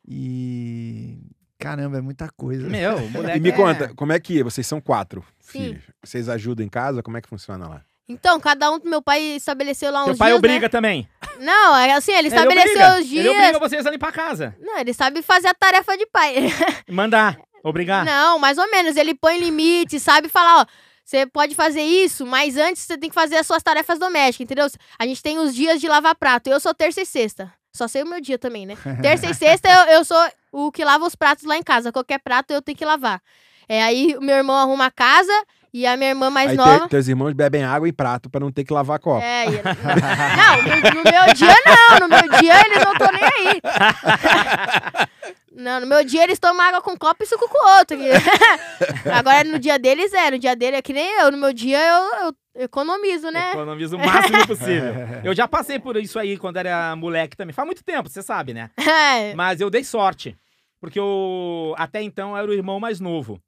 E. 0.07 1.19
Caramba, 1.59 1.99
é 1.99 2.01
muita 2.01 2.29
coisa. 2.37 2.67
Meu, 2.69 2.99
moleque 3.11 3.39
E 3.39 3.41
me 3.41 3.51
é- 3.51 3.53
conta, 3.53 3.93
como 3.95 4.13
é 4.13 4.19
que 4.21 4.43
vocês 4.43 4.67
são 4.67 4.81
quatro 4.81 5.25
Sim. 5.41 5.59
filhos? 5.61 5.83
Vocês 6.03 6.29
ajudam 6.29 6.65
em 6.65 6.69
casa? 6.69 7.03
Como 7.03 7.17
é 7.17 7.21
que 7.21 7.29
funciona 7.29 7.69
lá? 7.69 7.83
Então, 8.09 8.41
cada 8.41 8.71
um, 8.73 8.81
meu 8.85 9.01
pai 9.01 9.21
estabeleceu 9.37 9.93
lá 9.93 10.03
uns 10.03 10.07
Teu 10.07 10.17
pai 10.17 10.29
dias, 10.31 10.39
obriga 10.39 10.61
né? 10.63 10.69
também. 10.69 11.09
Não, 11.39 11.77
é 11.77 11.93
assim, 11.93 12.11
ele 12.11 12.27
Ele 12.27 12.29
estabeleceu 12.29 12.73
obriga. 12.73 12.99
os 13.01 13.07
dias. 13.07 13.25
Ele 13.25 13.35
obriga 13.39 13.59
vocês 13.61 13.87
a 13.87 13.91
limpar 13.91 14.09
a 14.09 14.13
casa. 14.13 14.57
Não, 14.59 14.79
ele 14.79 14.93
sabe 14.93 15.23
fazer 15.23 15.47
a 15.47 15.55
tarefa 15.55 15.97
de 15.97 16.07
pai. 16.07 16.49
Mandar. 16.91 17.39
Obrigar. 17.63 18.05
Não, 18.05 18.39
mais 18.39 18.59
ou 18.59 18.71
menos. 18.71 18.97
Ele 18.97 19.15
põe 19.15 19.39
limite, 19.39 20.01
sabe 20.01 20.29
falar, 20.29 20.63
ó. 20.63 20.67
Você 21.05 21.27
pode 21.27 21.57
fazer 21.57 21.83
isso, 21.83 22.25
mas 22.25 22.57
antes 22.57 22.83
você 22.83 22.97
tem 22.97 23.09
que 23.09 23.15
fazer 23.15 23.37
as 23.37 23.47
suas 23.47 23.63
tarefas 23.63 23.99
domésticas, 23.99 24.45
entendeu? 24.45 24.67
A 24.97 25.05
gente 25.05 25.21
tem 25.21 25.39
os 25.39 25.53
dias 25.53 25.81
de 25.81 25.89
lavar 25.89 26.15
prato. 26.15 26.49
Eu 26.49 26.61
sou 26.61 26.73
terça 26.73 27.01
e 27.01 27.07
sexta. 27.07 27.53
Só 27.73 27.89
sei 27.89 28.03
o 28.03 28.07
meu 28.07 28.21
dia 28.21 28.39
também, 28.39 28.65
né? 28.65 28.77
Terça 29.03 29.27
e 29.29 29.35
sexta 29.35 29.69
eu, 29.69 29.95
eu 29.95 30.05
sou 30.05 30.17
o 30.53 30.71
que 30.71 30.85
lava 30.85 31.05
os 31.05 31.15
pratos 31.15 31.45
lá 31.45 31.57
em 31.57 31.63
casa. 31.63 31.93
Qualquer 31.93 32.19
prato 32.19 32.53
eu 32.53 32.63
tenho 32.63 32.79
que 32.79 32.85
lavar. 32.85 33.21
É, 33.69 33.83
aí 33.83 34.17
o 34.17 34.21
meu 34.21 34.37
irmão 34.37 34.57
arruma 34.57 34.87
a 34.87 34.91
casa 34.91 35.33
e 35.73 35.87
a 35.87 35.97
minha 35.97 36.11
irmã 36.11 36.31
mais 36.31 36.51
Aí 36.51 36.57
te- 36.57 36.59
nova. 36.59 36.89
teus 36.89 37.09
irmãos 37.09 37.33
bebem 37.33 37.63
água 37.65 37.89
em 37.89 37.93
prato 37.93 38.29
pra 38.29 38.41
não 38.41 38.51
ter 38.51 38.65
que 38.65 38.73
lavar 38.73 38.99
copo. 38.99 39.23
É, 39.25 39.47
e- 39.47 39.51
não, 39.63 40.63
no, 40.63 40.95
no 40.97 41.03
meu 41.11 41.35
dia 41.35 41.55
não. 41.67 41.99
No 42.01 42.09
meu 42.09 42.41
dia 42.41 42.61
eles 42.67 42.85
não 42.85 42.93
estão 42.93 43.09
nem 43.13 43.25
aí. 43.25 43.61
Não, 45.53 45.81
no 45.81 45.87
meu 45.87 46.03
dia 46.05 46.23
eles 46.23 46.39
tomam 46.39 46.65
água 46.65 46.81
com 46.81 46.93
um 46.93 46.97
copo 46.97 47.23
e 47.23 47.27
suco 47.27 47.49
com 47.49 47.59
o 47.59 47.79
outro. 47.79 47.97
Agora 49.13 49.45
no 49.45 49.59
dia 49.59 49.79
deles 49.79 50.13
é, 50.15 50.31
no 50.31 50.39
dia 50.39 50.55
dele 50.57 50.77
é 50.77 50.83
que 50.83 50.93
nem 50.93 51.21
eu. 51.21 51.31
No 51.31 51.37
meu 51.37 51.53
dia 51.53 51.79
eu, 51.79 52.25
eu 52.55 52.65
economizo, 52.65 53.31
né? 53.31 53.51
Economiza 53.53 53.97
o 53.97 53.99
máximo 53.99 54.47
possível. 54.47 54.95
Eu 55.25 55.35
já 55.35 55.47
passei 55.49 55.79
por 55.79 55.97
isso 55.97 56.19
aí 56.19 56.39
quando 56.39 56.57
era 56.57 56.95
moleque 56.97 57.37
também. 57.37 57.53
Faz 57.53 57.67
muito 57.67 57.83
tempo, 57.85 58.09
você 58.09 58.23
sabe, 58.23 58.55
né? 58.55 58.71
É. 58.79 59.35
Mas 59.35 59.61
eu 59.61 59.69
dei 59.69 59.85
sorte. 59.85 60.37
Porque 60.81 60.99
eu, 60.99 61.75
até 61.77 62.01
então, 62.01 62.31
eu 62.31 62.37
era 62.39 62.51
o 62.51 62.55
irmão 62.55 62.81
mais 62.81 63.01
novo. 63.01 63.39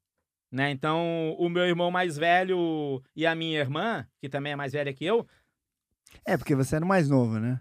Né? 0.53 0.71
Então, 0.71 1.35
o 1.39 1.49
meu 1.49 1.65
irmão 1.65 1.91
mais 1.91 2.19
velho 2.19 3.03
e 3.17 3.27
a 3.27 3.35
minha 3.35 3.59
irmã, 3.59 4.07
que 4.21 4.29
também 4.29 4.53
é 4.53 4.57
mais 4.57 4.75
velha 4.75 4.93
que 4.93 5.03
eu, 5.03 5.27
É, 6.27 6.37
porque 6.37 6.55
você 6.55 6.77
era 6.77 6.85
o 6.85 6.89
mais 6.89 7.09
novo, 7.09 7.41
né? 7.41 7.59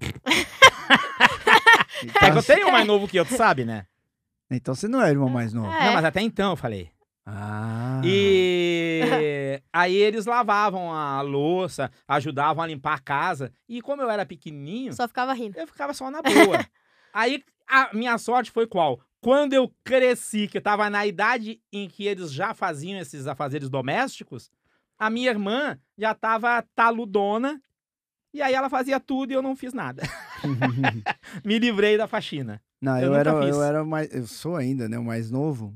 é 0.00 0.08
então, 2.04 2.32
que 2.32 2.38
eu 2.38 2.42
tenho 2.42 2.68
um 2.68 2.72
mais 2.72 2.86
novo 2.86 3.08
que 3.08 3.18
eu, 3.18 3.24
tu 3.24 3.36
sabe, 3.36 3.64
né? 3.64 3.86
então 4.50 4.74
você 4.74 4.86
não 4.86 5.02
é 5.02 5.06
o 5.06 5.10
irmão 5.10 5.28
mais 5.28 5.52
novo. 5.52 5.70
É. 5.70 5.86
Não, 5.86 5.94
mas 5.94 6.04
até 6.04 6.22
então 6.22 6.52
eu 6.52 6.56
falei. 6.56 6.90
Ah. 7.26 8.00
E 8.04 9.60
aí 9.70 9.96
eles 9.96 10.24
lavavam 10.24 10.92
a 10.92 11.20
louça, 11.20 11.90
ajudavam 12.06 12.62
a 12.62 12.66
limpar 12.66 12.94
a 12.94 13.00
casa. 13.00 13.52
E 13.68 13.82
como 13.82 14.00
eu 14.00 14.08
era 14.08 14.24
pequenininho, 14.24 14.94
Só 14.94 15.06
ficava 15.06 15.34
rindo. 15.34 15.58
eu 15.58 15.66
ficava 15.66 15.92
só 15.92 16.10
na 16.10 16.22
boa. 16.22 16.64
Aí 17.12 17.42
a 17.68 17.94
minha 17.94 18.16
sorte 18.16 18.50
foi 18.50 18.66
qual? 18.66 19.00
Quando 19.20 19.52
eu 19.52 19.72
cresci, 19.84 20.46
que 20.46 20.58
eu 20.58 20.62
tava 20.62 20.88
na 20.88 21.06
idade 21.06 21.60
em 21.72 21.88
que 21.88 22.06
eles 22.06 22.32
já 22.32 22.54
faziam 22.54 22.98
esses 23.00 23.26
afazeres 23.26 23.68
domésticos, 23.68 24.50
a 24.98 25.10
minha 25.10 25.30
irmã 25.30 25.78
já 25.96 26.14
tava 26.14 26.62
taludona, 26.74 27.60
e 28.32 28.42
aí 28.42 28.54
ela 28.54 28.68
fazia 28.70 29.00
tudo 29.00 29.32
e 29.32 29.34
eu 29.34 29.42
não 29.42 29.56
fiz 29.56 29.72
nada. 29.72 30.02
Me 31.44 31.58
livrei 31.58 31.96
da 31.96 32.06
faxina. 32.06 32.60
Não, 32.80 32.96
Eu 32.98 33.06
eu, 33.06 33.14
era, 33.14 33.42
fiz. 33.42 33.56
eu 33.56 33.62
era 33.62 33.84
mais. 33.84 34.12
Eu 34.14 34.26
sou 34.26 34.54
ainda, 34.54 34.88
né? 34.88 34.98
O 34.98 35.04
mais 35.04 35.30
novo. 35.30 35.74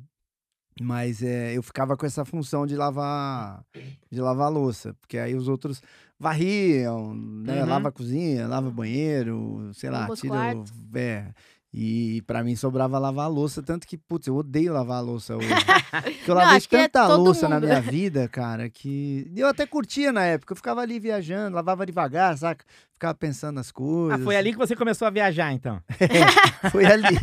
Mas 0.80 1.22
é, 1.22 1.56
eu 1.56 1.62
ficava 1.62 1.96
com 1.96 2.06
essa 2.06 2.24
função 2.24 2.66
de 2.66 2.76
lavar 2.76 3.64
de 4.10 4.20
lavar 4.20 4.46
a 4.46 4.50
louça. 4.50 4.94
Porque 5.00 5.18
aí 5.18 5.34
os 5.34 5.48
outros 5.48 5.82
varriam, 6.18 7.14
né? 7.14 7.62
Uhum. 7.62 7.68
Lava 7.68 7.88
a 7.88 7.92
cozinha, 7.92 8.46
lava 8.46 8.68
o 8.68 8.72
banheiro, 8.72 9.70
sei 9.74 9.90
lá, 9.90 10.08
tira 10.14 10.56
o. 10.56 10.64
É. 10.96 11.32
E 11.74 12.20
pra 12.26 12.44
mim 12.44 12.54
sobrava 12.54 12.98
lavar 12.98 13.24
a 13.24 13.28
louça, 13.28 13.62
tanto 13.62 13.86
que, 13.86 13.96
putz, 13.96 14.26
eu 14.26 14.36
odeio 14.36 14.74
lavar 14.74 14.98
a 14.98 15.00
louça 15.00 15.34
hoje. 15.36 15.48
Porque 16.18 16.30
eu 16.30 16.34
lavei 16.34 16.58
é 16.58 16.60
tanta 16.88 17.06
todo 17.06 17.22
louça 17.24 17.48
na 17.48 17.54
mundo. 17.54 17.64
minha 17.66 17.80
vida, 17.80 18.28
cara, 18.28 18.68
que. 18.68 19.32
Eu 19.34 19.46
até 19.48 19.66
curtia 19.66 20.12
na 20.12 20.22
época. 20.22 20.52
Eu 20.52 20.56
ficava 20.56 20.82
ali 20.82 21.00
viajando, 21.00 21.56
lavava 21.56 21.86
devagar, 21.86 22.36
saca? 22.36 22.62
Ficava 22.92 23.14
pensando 23.14 23.54
nas 23.56 23.70
Ah, 23.70 23.72
coisas. 23.72 24.22
foi 24.22 24.36
ali 24.36 24.52
que 24.52 24.58
você 24.58 24.76
começou 24.76 25.08
a 25.08 25.10
viajar, 25.10 25.50
então. 25.52 25.80
Foi 26.70 26.84
ali. 26.84 27.16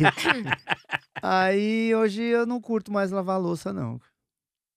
aí 1.22 1.94
hoje 1.94 2.22
eu 2.22 2.44
não 2.46 2.60
curto 2.60 2.92
mais 2.92 3.10
lavar 3.10 3.36
a 3.36 3.38
louça, 3.38 3.72
não. 3.72 4.00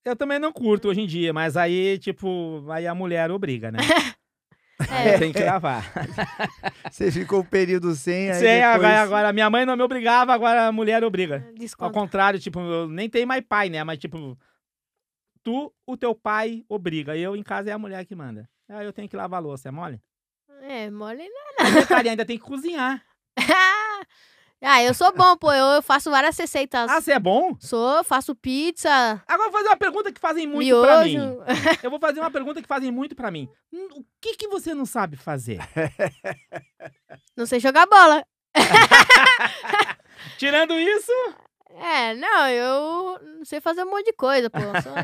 Eu 0.04 0.14
também 0.14 0.38
não 0.38 0.52
curto 0.52 0.88
hoje 0.88 1.00
em 1.00 1.06
dia, 1.06 1.32
mas 1.32 1.56
aí, 1.56 1.98
tipo, 1.98 2.64
aí 2.70 2.86
a 2.86 2.94
mulher 2.94 3.30
obriga, 3.30 3.72
né? 3.72 3.78
É. 4.90 5.18
tem 5.18 5.32
que 5.32 5.42
lavar. 5.42 5.84
Você 6.90 7.10
ficou 7.10 7.40
um 7.40 7.44
período 7.44 7.94
sem, 7.94 8.30
aí 8.30 8.38
Sei, 8.38 8.60
depois... 8.60 8.74
agora, 8.74 9.02
agora 9.02 9.32
minha 9.32 9.48
mãe 9.50 9.64
não 9.66 9.76
me 9.76 9.82
obrigava, 9.82 10.32
agora 10.32 10.66
a 10.66 10.72
mulher 10.72 11.02
obriga. 11.04 11.44
Ao 11.46 11.54
Desconto. 11.54 11.92
contrário, 11.92 12.38
tipo, 12.40 12.60
eu 12.60 12.88
nem 12.88 13.08
tenho 13.08 13.26
mais 13.26 13.42
pai, 13.46 13.68
né? 13.68 13.82
Mas, 13.84 13.98
tipo, 13.98 14.38
tu, 15.42 15.72
o 15.86 15.96
teu 15.96 16.14
pai 16.14 16.64
obriga. 16.68 17.16
Eu, 17.16 17.36
em 17.36 17.42
casa, 17.42 17.70
é 17.70 17.72
a 17.72 17.78
mulher 17.78 18.04
que 18.04 18.14
manda. 18.14 18.48
Aí 18.68 18.84
eu 18.86 18.92
tenho 18.92 19.08
que 19.08 19.16
lavar 19.16 19.38
a 19.38 19.42
louça, 19.42 19.68
é 19.68 19.70
mole? 19.70 20.00
É, 20.62 20.90
mole 20.90 21.28
não. 21.28 21.66
E 21.66 21.72
detalhe, 21.72 22.08
ainda 22.08 22.24
tem 22.24 22.38
que 22.38 22.44
cozinhar. 22.44 23.02
ah, 24.64 24.82
eu 24.82 24.94
sou 24.94 25.12
bom, 25.14 25.36
pô. 25.36 25.52
Eu, 25.52 25.82
faço 25.82 26.10
várias 26.10 26.36
receitas. 26.38 26.90
Ah, 26.90 27.00
você 27.00 27.12
é 27.12 27.18
bom? 27.20 27.56
Sou, 27.60 28.02
faço 28.04 28.34
pizza, 28.34 28.88
Agora 29.28 29.48
eu 29.48 29.50
vou 29.50 29.60
fazer 29.60 29.68
uma 29.68 29.76
pergunta 29.76 30.12
que 30.12 30.20
fazem 30.20 30.46
muito 30.46 30.80
pra 30.80 31.04
mim. 31.04 31.16
miojo. 31.18 31.38
Eu 31.82 31.90
vou 31.90 31.98
fazer 32.00 32.20
uma 32.20 32.30
pergunta 32.30 32.62
que 32.62 32.68
fazem 32.68 32.90
muito 32.90 33.14
pra 33.14 33.30
mim. 33.30 33.48
Hum, 33.72 33.88
O 33.96 34.04
que 34.20 34.36
que 34.36 34.48
você 34.48 34.74
não 34.74 34.86
sabe 34.86 35.16
fazer? 35.16 35.58
Não 37.36 37.46
sei 37.46 37.58
jogar 37.60 37.86
bola. 37.86 38.24
Tirando 40.38 40.74
isso, 40.74 41.12
É, 41.70 42.14
não, 42.14 42.48
eu 42.48 43.18
não 43.38 43.44
sei 43.44 43.60
fazer 43.60 43.82
um 43.84 43.90
monte 43.90 44.06
de 44.06 44.12
coisa, 44.12 44.48
pô. 44.48 44.58
Só 44.60 44.94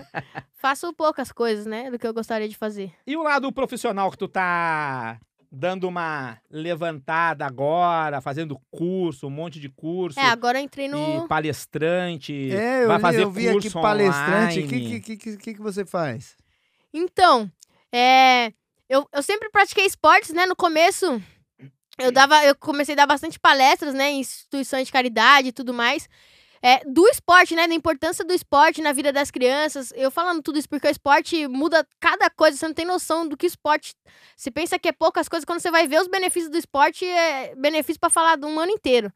faço 0.54 0.92
poucas 0.94 1.32
coisas, 1.32 1.66
né, 1.66 1.90
do 1.90 1.98
que 1.98 2.06
eu 2.06 2.14
gostaria 2.14 2.48
de 2.48 2.56
fazer. 2.56 2.92
e 3.06 3.16
o 3.16 3.22
lado 3.22 3.50
profissional 3.52 4.10
que 4.10 4.18
tu 4.18 4.28
tá 4.28 5.18
dando 5.50 5.88
uma 5.88 6.38
levantada 6.50 7.44
agora, 7.44 8.20
fazendo 8.20 8.60
curso, 8.70 9.26
um 9.26 9.30
monte 9.30 9.58
de 9.58 9.68
curso, 9.68 10.18
É, 10.20 10.26
agora 10.26 10.58
eu 10.60 10.64
entrei 10.64 10.86
no. 10.88 11.24
e 11.24 11.28
palestrante, 11.28 12.52
É, 12.52 12.84
eu, 12.84 12.88
vai 12.88 12.96
vi- 12.98 13.02
fazer 13.02 13.22
eu 13.22 13.30
vi 13.30 13.50
curso 13.50 13.68
aqui 13.68 13.82
palestrante. 13.82 14.60
O 14.60 14.68
que, 14.68 15.00
que, 15.00 15.16
que, 15.16 15.36
que, 15.36 15.54
que 15.54 15.60
você 15.60 15.84
faz? 15.84 16.36
Então, 16.92 17.50
é, 17.92 18.52
eu, 18.88 19.08
eu 19.12 19.22
sempre 19.22 19.50
pratiquei 19.50 19.84
esportes, 19.86 20.30
né? 20.30 20.46
No 20.46 20.56
começo, 20.56 21.20
eu 21.98 22.10
dava, 22.12 22.44
eu 22.44 22.54
comecei 22.54 22.94
a 22.94 22.96
dar 22.96 23.06
bastante 23.06 23.38
palestras, 23.38 23.94
né? 23.94 24.10
Em 24.10 24.20
instituições 24.20 24.86
de 24.86 24.92
caridade 24.92 25.48
e 25.48 25.52
tudo 25.52 25.72
mais. 25.74 26.08
É, 26.62 26.84
do 26.84 27.06
esporte, 27.08 27.54
né? 27.54 27.66
Da 27.66 27.74
importância 27.74 28.24
do 28.24 28.34
esporte 28.34 28.82
na 28.82 28.92
vida 28.92 29.12
das 29.12 29.30
crianças. 29.30 29.92
Eu 29.96 30.10
falando 30.10 30.42
tudo 30.42 30.58
isso 30.58 30.68
porque 30.68 30.86
o 30.86 30.90
esporte 30.90 31.48
muda 31.48 31.86
cada 31.98 32.28
coisa, 32.28 32.56
você 32.56 32.66
não 32.66 32.74
tem 32.74 32.84
noção 32.84 33.26
do 33.26 33.36
que 33.36 33.46
esporte. 33.46 33.94
Você 34.36 34.50
pensa 34.50 34.78
que 34.78 34.88
é 34.88 34.92
poucas 34.92 35.28
coisas, 35.28 35.44
quando 35.44 35.60
você 35.60 35.70
vai 35.70 35.88
ver 35.88 36.00
os 36.00 36.08
benefícios 36.08 36.50
do 36.50 36.58
esporte, 36.58 37.06
é 37.06 37.54
benefício 37.56 37.98
pra 37.98 38.10
falar 38.10 38.36
de 38.36 38.44
um 38.44 38.60
ano 38.60 38.72
inteiro. 38.72 39.10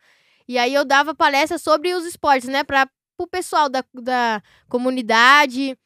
E 0.49 0.59
aí 0.59 0.73
eu 0.73 0.85
dava 0.85 1.15
palestras 1.15 1.63
sobre 1.63 1.93
os 1.95 2.07
esportes, 2.07 2.49
né? 2.49 2.65
Para 2.65 2.89
o 3.19 3.27
pessoal 3.27 3.69
da, 3.69 3.85
da 3.93 4.43
comunidade. 4.69 5.77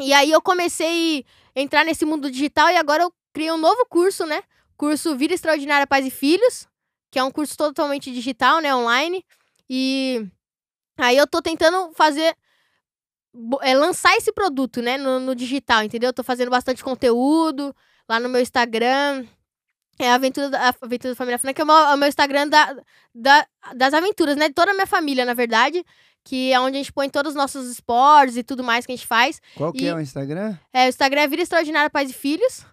E 0.00 0.12
aí 0.12 0.30
eu 0.30 0.42
comecei 0.42 1.24
a 1.54 1.60
entrar 1.60 1.84
nesse 1.84 2.04
mundo 2.04 2.30
digital 2.30 2.68
e 2.70 2.76
agora 2.76 3.04
eu 3.04 3.12
criei 3.32 3.50
um 3.50 3.58
novo 3.58 3.86
curso, 3.86 4.26
né? 4.26 4.42
Curso 4.76 5.16
Vida 5.16 5.34
Extraordinária 5.34 5.86
Pais 5.86 6.06
e 6.06 6.10
Filhos, 6.10 6.66
que 7.10 7.18
é 7.18 7.24
um 7.24 7.30
curso 7.30 7.56
totalmente 7.56 8.10
digital, 8.12 8.60
né? 8.60 8.74
Online. 8.74 9.24
E 9.68 10.26
aí 11.04 11.16
eu 11.16 11.26
tô 11.26 11.40
tentando 11.42 11.92
fazer. 11.94 12.34
é, 13.62 13.74
lançar 13.74 14.14
esse 14.16 14.32
produto, 14.32 14.82
né? 14.82 14.96
No, 14.98 15.18
no 15.20 15.34
digital, 15.34 15.82
entendeu? 15.82 16.08
Eu 16.08 16.12
tô 16.14 16.22
fazendo 16.22 16.50
bastante 16.50 16.82
conteúdo 16.84 17.74
lá 18.08 18.20
no 18.20 18.28
meu 18.28 18.40
Instagram. 18.40 19.24
É 19.98 20.10
a 20.10 20.14
Aventura 20.14 20.48
da, 20.50 20.74
Aventura 20.80 21.12
da 21.12 21.16
Família 21.16 21.38
Franca, 21.38 21.62
é 21.62 21.64
o 21.64 21.66
meu, 21.66 21.76
é 21.76 21.94
o 21.94 21.98
meu 21.98 22.08
Instagram 22.08 22.48
da, 22.48 22.76
da- 23.14 23.46
das 23.74 23.94
aventuras, 23.94 24.36
né? 24.36 24.48
De 24.48 24.54
toda 24.54 24.70
a 24.70 24.74
minha 24.74 24.86
família, 24.86 25.24
na 25.24 25.34
verdade. 25.34 25.84
Que 26.24 26.52
é 26.52 26.60
onde 26.60 26.76
a 26.76 26.80
gente 26.80 26.92
põe 26.92 27.10
todos 27.10 27.30
os 27.30 27.36
nossos 27.36 27.68
esportes 27.70 28.36
e 28.36 28.42
tudo 28.42 28.62
mais 28.62 28.86
que 28.86 28.92
a 28.92 28.96
gente 28.96 29.06
faz. 29.06 29.40
Qual 29.56 29.72
que 29.72 29.84
E- 29.84 29.88
é 29.88 29.94
o 29.94 30.00
Instagram? 30.00 30.56
É, 30.72 30.86
o 30.86 30.88
Instagram 30.88 31.20
é 31.22 31.28
Vida 31.28 31.42
Extraordinária 31.42 31.90
Pais 31.90 32.10
e 32.10 32.12
Filhos. 32.14 32.64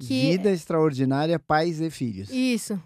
Que- 0.00 0.32
Vida 0.32 0.50
Extraordinária 0.50 1.38
Pais 1.38 1.80
e 1.80 1.88
Filhos. 1.90 2.30
Isso. 2.30 2.80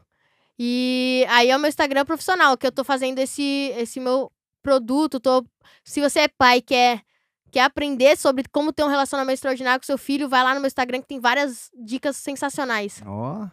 E 0.58 1.24
aí 1.28 1.50
é 1.50 1.56
o 1.56 1.60
meu 1.60 1.68
Instagram 1.68 2.04
profissional, 2.04 2.56
que 2.56 2.66
eu 2.66 2.72
tô 2.72 2.84
fazendo 2.84 3.18
esse, 3.18 3.72
esse 3.78 3.98
meu 3.98 4.30
produto. 4.62 5.20
Tô... 5.20 5.44
Se 5.84 6.00
você 6.00 6.20
é 6.20 6.28
pai 6.28 6.58
e 6.58 6.62
quer, 6.62 7.02
quer 7.50 7.62
aprender 7.62 8.16
sobre 8.16 8.44
como 8.50 8.72
ter 8.72 8.84
um 8.84 8.88
relacionamento 8.88 9.34
extraordinário 9.34 9.80
com 9.80 9.86
seu 9.86 9.98
filho, 9.98 10.28
vai 10.28 10.42
lá 10.42 10.54
no 10.54 10.60
meu 10.60 10.68
Instagram 10.68 11.00
que 11.00 11.08
tem 11.08 11.20
várias 11.20 11.70
dicas 11.74 12.16
sensacionais. 12.16 13.02
Ó, 13.06 13.46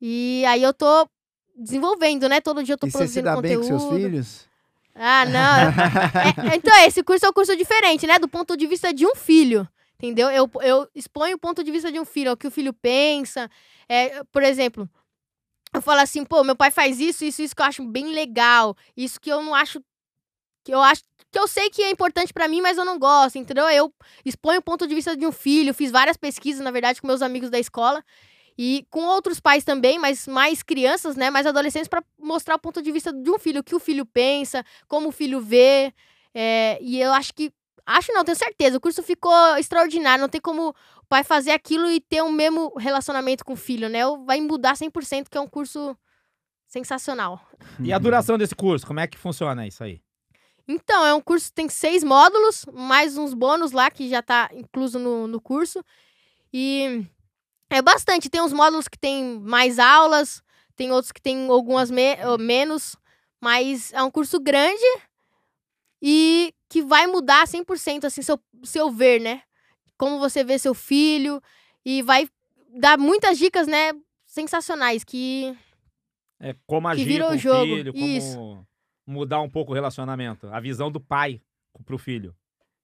E 0.00 0.44
aí 0.46 0.62
eu 0.62 0.72
tô 0.72 1.08
desenvolvendo, 1.56 2.28
né? 2.28 2.40
Todo 2.40 2.62
dia 2.62 2.74
eu 2.74 2.78
tô 2.78 2.86
e 2.86 2.90
você 2.90 3.08
se 3.08 3.20
produzindo 3.20 3.24
dá 3.24 3.40
bem 3.40 3.56
com 3.56 3.62
conteúdo. 3.62 3.80
seus 3.80 4.00
filhos? 4.00 4.48
Ah, 4.94 5.24
não. 5.26 6.52
É, 6.52 6.54
então, 6.56 6.76
esse 6.84 7.02
curso 7.02 7.24
é 7.24 7.28
um 7.28 7.32
curso 7.32 7.56
diferente, 7.56 8.06
né? 8.06 8.18
Do 8.18 8.28
ponto 8.28 8.56
de 8.56 8.66
vista 8.66 8.92
de 8.92 9.06
um 9.06 9.14
filho. 9.14 9.68
Entendeu? 9.94 10.30
Eu, 10.30 10.48
eu 10.60 10.88
exponho 10.94 11.36
o 11.36 11.38
ponto 11.40 11.64
de 11.64 11.72
vista 11.72 11.90
de 11.90 11.98
um 11.98 12.04
filho, 12.04 12.28
é 12.28 12.32
o 12.32 12.36
que 12.36 12.46
o 12.46 12.50
filho 12.52 12.72
pensa. 12.72 13.50
É, 13.88 14.22
por 14.30 14.44
exemplo, 14.44 14.88
eu 15.74 15.82
falo 15.82 16.00
assim, 16.00 16.24
pô, 16.24 16.44
meu 16.44 16.54
pai 16.54 16.70
faz 16.70 17.00
isso, 17.00 17.24
isso, 17.24 17.42
isso 17.42 17.54
que 17.54 17.60
eu 17.60 17.66
acho 17.66 17.84
bem 17.84 18.12
legal. 18.12 18.76
Isso 18.96 19.20
que 19.20 19.30
eu 19.30 19.42
não 19.42 19.54
acho. 19.54 19.82
Que 20.68 20.74
eu 20.74 20.82
acho. 20.82 21.02
Que 21.32 21.38
eu 21.38 21.48
sei 21.48 21.70
que 21.70 21.82
é 21.82 21.90
importante 21.90 22.30
pra 22.30 22.46
mim, 22.46 22.60
mas 22.60 22.76
eu 22.76 22.84
não 22.84 22.98
gosto, 22.98 23.38
entendeu? 23.38 23.66
Eu 23.70 23.90
exponho 24.22 24.58
o 24.58 24.62
ponto 24.62 24.86
de 24.86 24.94
vista 24.94 25.16
de 25.16 25.26
um 25.26 25.32
filho, 25.32 25.72
fiz 25.72 25.90
várias 25.90 26.18
pesquisas, 26.18 26.62
na 26.62 26.70
verdade, 26.70 27.00
com 27.00 27.06
meus 27.06 27.22
amigos 27.22 27.48
da 27.48 27.58
escola. 27.58 28.04
E 28.56 28.86
com 28.90 29.00
outros 29.06 29.40
pais 29.40 29.64
também, 29.64 29.98
mas 29.98 30.26
mais 30.26 30.62
crianças, 30.62 31.16
né? 31.16 31.30
Mais 31.30 31.46
adolescentes, 31.46 31.88
pra 31.88 32.04
mostrar 32.18 32.56
o 32.56 32.58
ponto 32.58 32.82
de 32.82 32.92
vista 32.92 33.14
de 33.14 33.30
um 33.30 33.38
filho, 33.38 33.60
o 33.60 33.64
que 33.64 33.74
o 33.74 33.80
filho 33.80 34.04
pensa, 34.04 34.62
como 34.86 35.08
o 35.08 35.12
filho 35.12 35.40
vê. 35.40 35.90
É, 36.34 36.78
e 36.82 37.00
eu 37.00 37.14
acho 37.14 37.32
que. 37.32 37.50
Acho 37.86 38.12
não, 38.12 38.24
tenho 38.24 38.36
certeza. 38.36 38.76
O 38.76 38.80
curso 38.80 39.02
ficou 39.02 39.56
extraordinário. 39.56 40.20
Não 40.20 40.28
tem 40.28 40.42
como 40.42 40.68
o 40.68 41.06
pai 41.08 41.24
fazer 41.24 41.52
aquilo 41.52 41.90
e 41.90 41.98
ter 41.98 42.20
o 42.20 42.30
mesmo 42.30 42.74
relacionamento 42.76 43.42
com 43.42 43.54
o 43.54 43.56
filho, 43.56 43.88
né? 43.88 44.00
Vai 44.26 44.38
mudar 44.38 44.74
100%, 44.74 45.30
que 45.30 45.38
é 45.38 45.40
um 45.40 45.48
curso 45.48 45.96
sensacional. 46.66 47.40
E 47.82 47.90
a 47.90 47.98
duração 47.98 48.36
desse 48.36 48.54
curso, 48.54 48.86
como 48.86 49.00
é 49.00 49.06
que 49.06 49.16
funciona 49.16 49.66
isso 49.66 49.82
aí? 49.82 50.02
Então, 50.68 51.04
é 51.06 51.14
um 51.14 51.20
curso 51.20 51.46
que 51.46 51.54
tem 51.54 51.68
seis 51.70 52.04
módulos, 52.04 52.66
mais 52.72 53.16
uns 53.16 53.32
bônus 53.32 53.72
lá, 53.72 53.90
que 53.90 54.06
já 54.08 54.20
tá 54.22 54.50
incluso 54.52 54.98
no, 54.98 55.26
no 55.26 55.40
curso. 55.40 55.82
E 56.52 57.06
é 57.70 57.80
bastante. 57.80 58.28
Tem 58.28 58.42
uns 58.42 58.52
módulos 58.52 58.86
que 58.86 58.98
tem 58.98 59.40
mais 59.40 59.78
aulas, 59.78 60.42
tem 60.76 60.92
outros 60.92 61.10
que 61.10 61.22
tem 61.22 61.48
algumas 61.48 61.90
me- 61.90 62.16
menos, 62.38 62.96
mas 63.40 63.92
é 63.94 64.02
um 64.02 64.10
curso 64.10 64.38
grande 64.38 64.84
e 66.02 66.52
que 66.68 66.82
vai 66.82 67.06
mudar 67.06 67.46
100% 67.46 68.04
assim, 68.06 68.22
seu, 68.22 68.38
seu 68.62 68.90
ver, 68.90 69.20
né? 69.20 69.42
Como 69.96 70.18
você 70.18 70.44
vê 70.44 70.58
seu 70.58 70.74
filho 70.74 71.42
e 71.84 72.02
vai 72.02 72.28
dar 72.74 72.98
muitas 72.98 73.38
dicas, 73.38 73.66
né? 73.66 73.92
Sensacionais, 74.26 75.02
que 75.02 75.56
É 76.38 76.54
como 76.66 76.86
agir 76.86 77.04
virou 77.06 77.30
com 77.30 77.34
o 77.34 77.38
jogo, 77.38 77.74
filho, 77.76 77.92
como 77.94 78.06
isso. 78.06 78.66
Mudar 79.08 79.40
um 79.40 79.48
pouco 79.48 79.72
o 79.72 79.74
relacionamento, 79.74 80.46
a 80.52 80.60
visão 80.60 80.90
do 80.90 81.00
pai 81.00 81.40
pro 81.86 81.96
filho. 81.98 82.34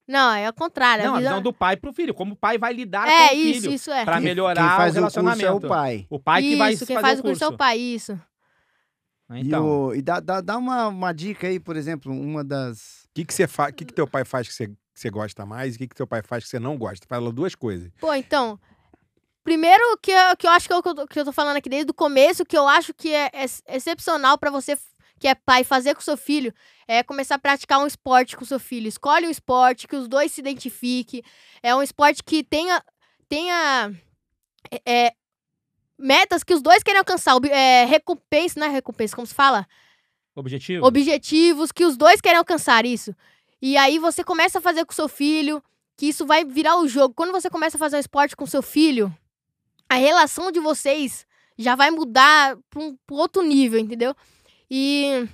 Não, 0.07 0.33
é 0.35 0.47
ao 0.47 0.53
contrário. 0.53 1.05
Não, 1.05 1.15
a 1.15 1.19
visão- 1.19 1.31
visão 1.33 1.43
do 1.43 1.53
pai 1.53 1.77
pro 1.77 1.93
filho, 1.93 2.13
como 2.15 2.35
o 2.35 2.37
pai 2.37 2.59
vai 2.59 2.73
lidar 2.73 3.09
É, 3.09 3.29
com 3.31 3.35
o 3.35 3.39
isso, 3.39 3.61
filho. 3.63 3.73
isso 3.75 3.91
é. 3.91 4.05
Pra 4.05 4.21
melhorar 4.21 4.69
Quem 4.69 4.77
faz 4.77 4.95
o 4.97 4.99
o 4.99 5.03
curso 5.03 5.21
relacionamento. 5.21 5.47
é 5.47 5.67
o 5.67 5.69
pai. 5.69 6.07
O 6.11 6.19
pai 6.21 6.43
que 6.43 6.57
vai 6.57 6.73
isso, 6.73 6.87
quem 6.87 6.95
fazer 6.97 7.07
faz 7.07 7.19
o 7.19 7.21
o 7.21 7.25
curso 7.25 7.45
é 7.45 7.49
o 7.49 7.57
pai, 7.57 7.79
isso. 7.79 8.21
Então, 9.31 9.65
E, 9.65 9.69
o- 9.71 9.95
e 9.95 10.03
dá, 10.03 10.21
dá, 10.21 10.41
dá 10.41 10.59
uma, 10.59 10.89
uma 10.89 11.13
dica 11.13 11.47
aí, 11.47 11.59
por 11.59 11.77
exemplo, 11.77 12.13
uma 12.13 12.45
das. 12.45 13.05
O 13.05 13.15
que, 13.15 13.25
que, 13.25 13.33
você 13.33 13.47
fa... 13.47 13.73
que, 13.73 13.85
que 13.85 13.93
teu 13.95 14.07
pai 14.07 14.25
faz 14.25 14.47
que 14.47 14.53
você, 14.55 14.69
que 14.69 14.75
você 14.95 15.09
gosta 15.09 15.47
mais 15.47 15.75
e 15.75 15.77
o 15.77 15.79
que, 15.79 15.89
que 15.89 15.95
teu 15.95 16.07
pai 16.07 16.23
faz 16.23 16.45
que 16.45 16.51
você 16.51 16.59
não 16.59 16.77
gosta? 16.77 17.07
Fala 17.09 17.33
duas 17.33 17.55
coisas. 17.55 17.91
Pô, 17.99 18.13
então. 18.13 18.59
Primeiro 19.43 19.83
que 20.03 20.11
eu, 20.11 20.37
que 20.37 20.47
eu 20.47 20.51
acho 20.51 20.67
que 20.69 20.73
eu, 20.75 20.83
que 21.07 21.21
eu 21.21 21.25
tô 21.25 21.33
falando 21.33 21.57
aqui 21.57 21.69
desde 21.69 21.91
o 21.91 21.95
começo, 21.95 22.45
que 22.47 22.57
eu 22.57 22.67
acho 22.69 22.93
que 22.95 23.11
é, 23.15 23.31
ex- 23.35 23.63
excepcional 23.69 24.39
pra 24.39 24.51
você 24.51 24.77
que 25.25 25.29
é 25.29 25.35
pai 25.35 25.65
fazer 25.65 25.95
com 25.95 26.03
seu 26.03 26.19
filho 26.19 26.53
é 26.87 27.03
começar 27.03 27.37
a 27.37 27.39
praticar 27.39 27.79
um 27.79 27.87
esporte 27.87 28.37
com 28.37 28.45
seu 28.45 28.61
filho. 28.61 28.87
Escolhe 28.87 29.27
um 29.27 29.31
esporte 29.31 29.89
que 29.89 29.97
os 29.97 30.07
dois 30.07 30.31
se 30.31 30.43
identifiquem. 30.43 31.23
É 31.63 31.75
um 31.75 31.83
esporte 31.83 32.23
que 32.23 32.45
tenha, 32.45 32.85
tenha 33.27 33.91
é, 34.85 35.15
metas 35.99 36.45
que 36.45 36.53
os 36.53 36.61
dois 36.61 36.83
querem 36.83 36.99
alcançar. 36.99 37.43
É, 37.47 37.87
recompensa, 37.87 38.61
não 38.61 38.67
é 38.67 38.71
recompensa, 38.71 39.17
como 39.17 39.27
se 39.27 39.33
fala? 39.33 39.67
Objetivo? 40.35 40.87
Objetivos 40.87 41.73
que 41.73 41.87
os 41.87 41.97
dois 41.97 42.21
querem 42.21 42.37
alcançar 42.37 42.85
isso. 42.85 43.17
E 43.63 43.79
aí 43.79 43.99
você 43.99 44.23
começa 44.23 44.59
a 44.59 44.61
fazer 44.61 44.85
com 44.85 44.93
seu 44.93 45.09
filho, 45.09 45.65
que 45.97 46.05
isso 46.05 46.27
vai 46.27 46.45
virar 46.45 46.77
o 46.77 46.87
jogo. 46.87 47.15
Quando 47.15 47.33
você 47.33 47.49
começa 47.49 47.79
a 47.79 47.81
fazer 47.81 47.97
um 47.97 48.01
esporte 48.01 48.37
com 48.37 48.45
seu 48.45 48.61
filho, 48.61 49.11
a 49.89 49.95
relação 49.95 50.53
de 50.53 50.61
vocês 50.61 51.27
já 51.57 51.75
vai 51.75 51.91
mudar 51.91 52.59
para 52.69 52.83
um 52.83 52.95
pra 53.07 53.17
outro 53.17 53.41
nível, 53.43 53.81
entendeu? 53.81 54.15
E 54.77 55.29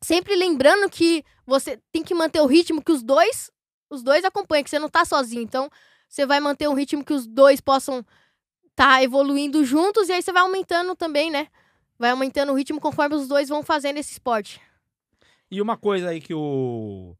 sempre 0.00 0.34
lembrando 0.34 0.88
que 0.88 1.22
você 1.46 1.78
tem 1.92 2.02
que 2.02 2.14
manter 2.14 2.40
o 2.40 2.46
ritmo 2.46 2.82
que 2.82 2.90
os 2.90 3.02
dois, 3.02 3.50
os 3.90 4.02
dois 4.02 4.24
acompanham, 4.24 4.64
que 4.64 4.70
você 4.70 4.78
não 4.78 4.88
tá 4.88 5.04
sozinho. 5.04 5.42
Então, 5.42 5.68
você 6.08 6.24
vai 6.24 6.40
manter 6.40 6.66
um 6.66 6.72
ritmo 6.72 7.04
que 7.04 7.12
os 7.12 7.26
dois 7.26 7.60
possam 7.60 7.98
estar 8.70 8.86
tá 8.86 9.02
evoluindo 9.02 9.62
juntos 9.66 10.08
e 10.08 10.12
aí 10.12 10.22
você 10.22 10.32
vai 10.32 10.40
aumentando 10.40 10.96
também, 10.96 11.30
né? 11.30 11.48
Vai 11.98 12.08
aumentando 12.08 12.52
o 12.52 12.54
ritmo 12.54 12.80
conforme 12.80 13.16
os 13.16 13.28
dois 13.28 13.50
vão 13.50 13.62
fazendo 13.62 13.98
esse 13.98 14.12
esporte. 14.12 14.58
E 15.50 15.60
uma 15.60 15.76
coisa 15.76 16.08
aí 16.08 16.20
que 16.22 16.32
o, 16.32 17.14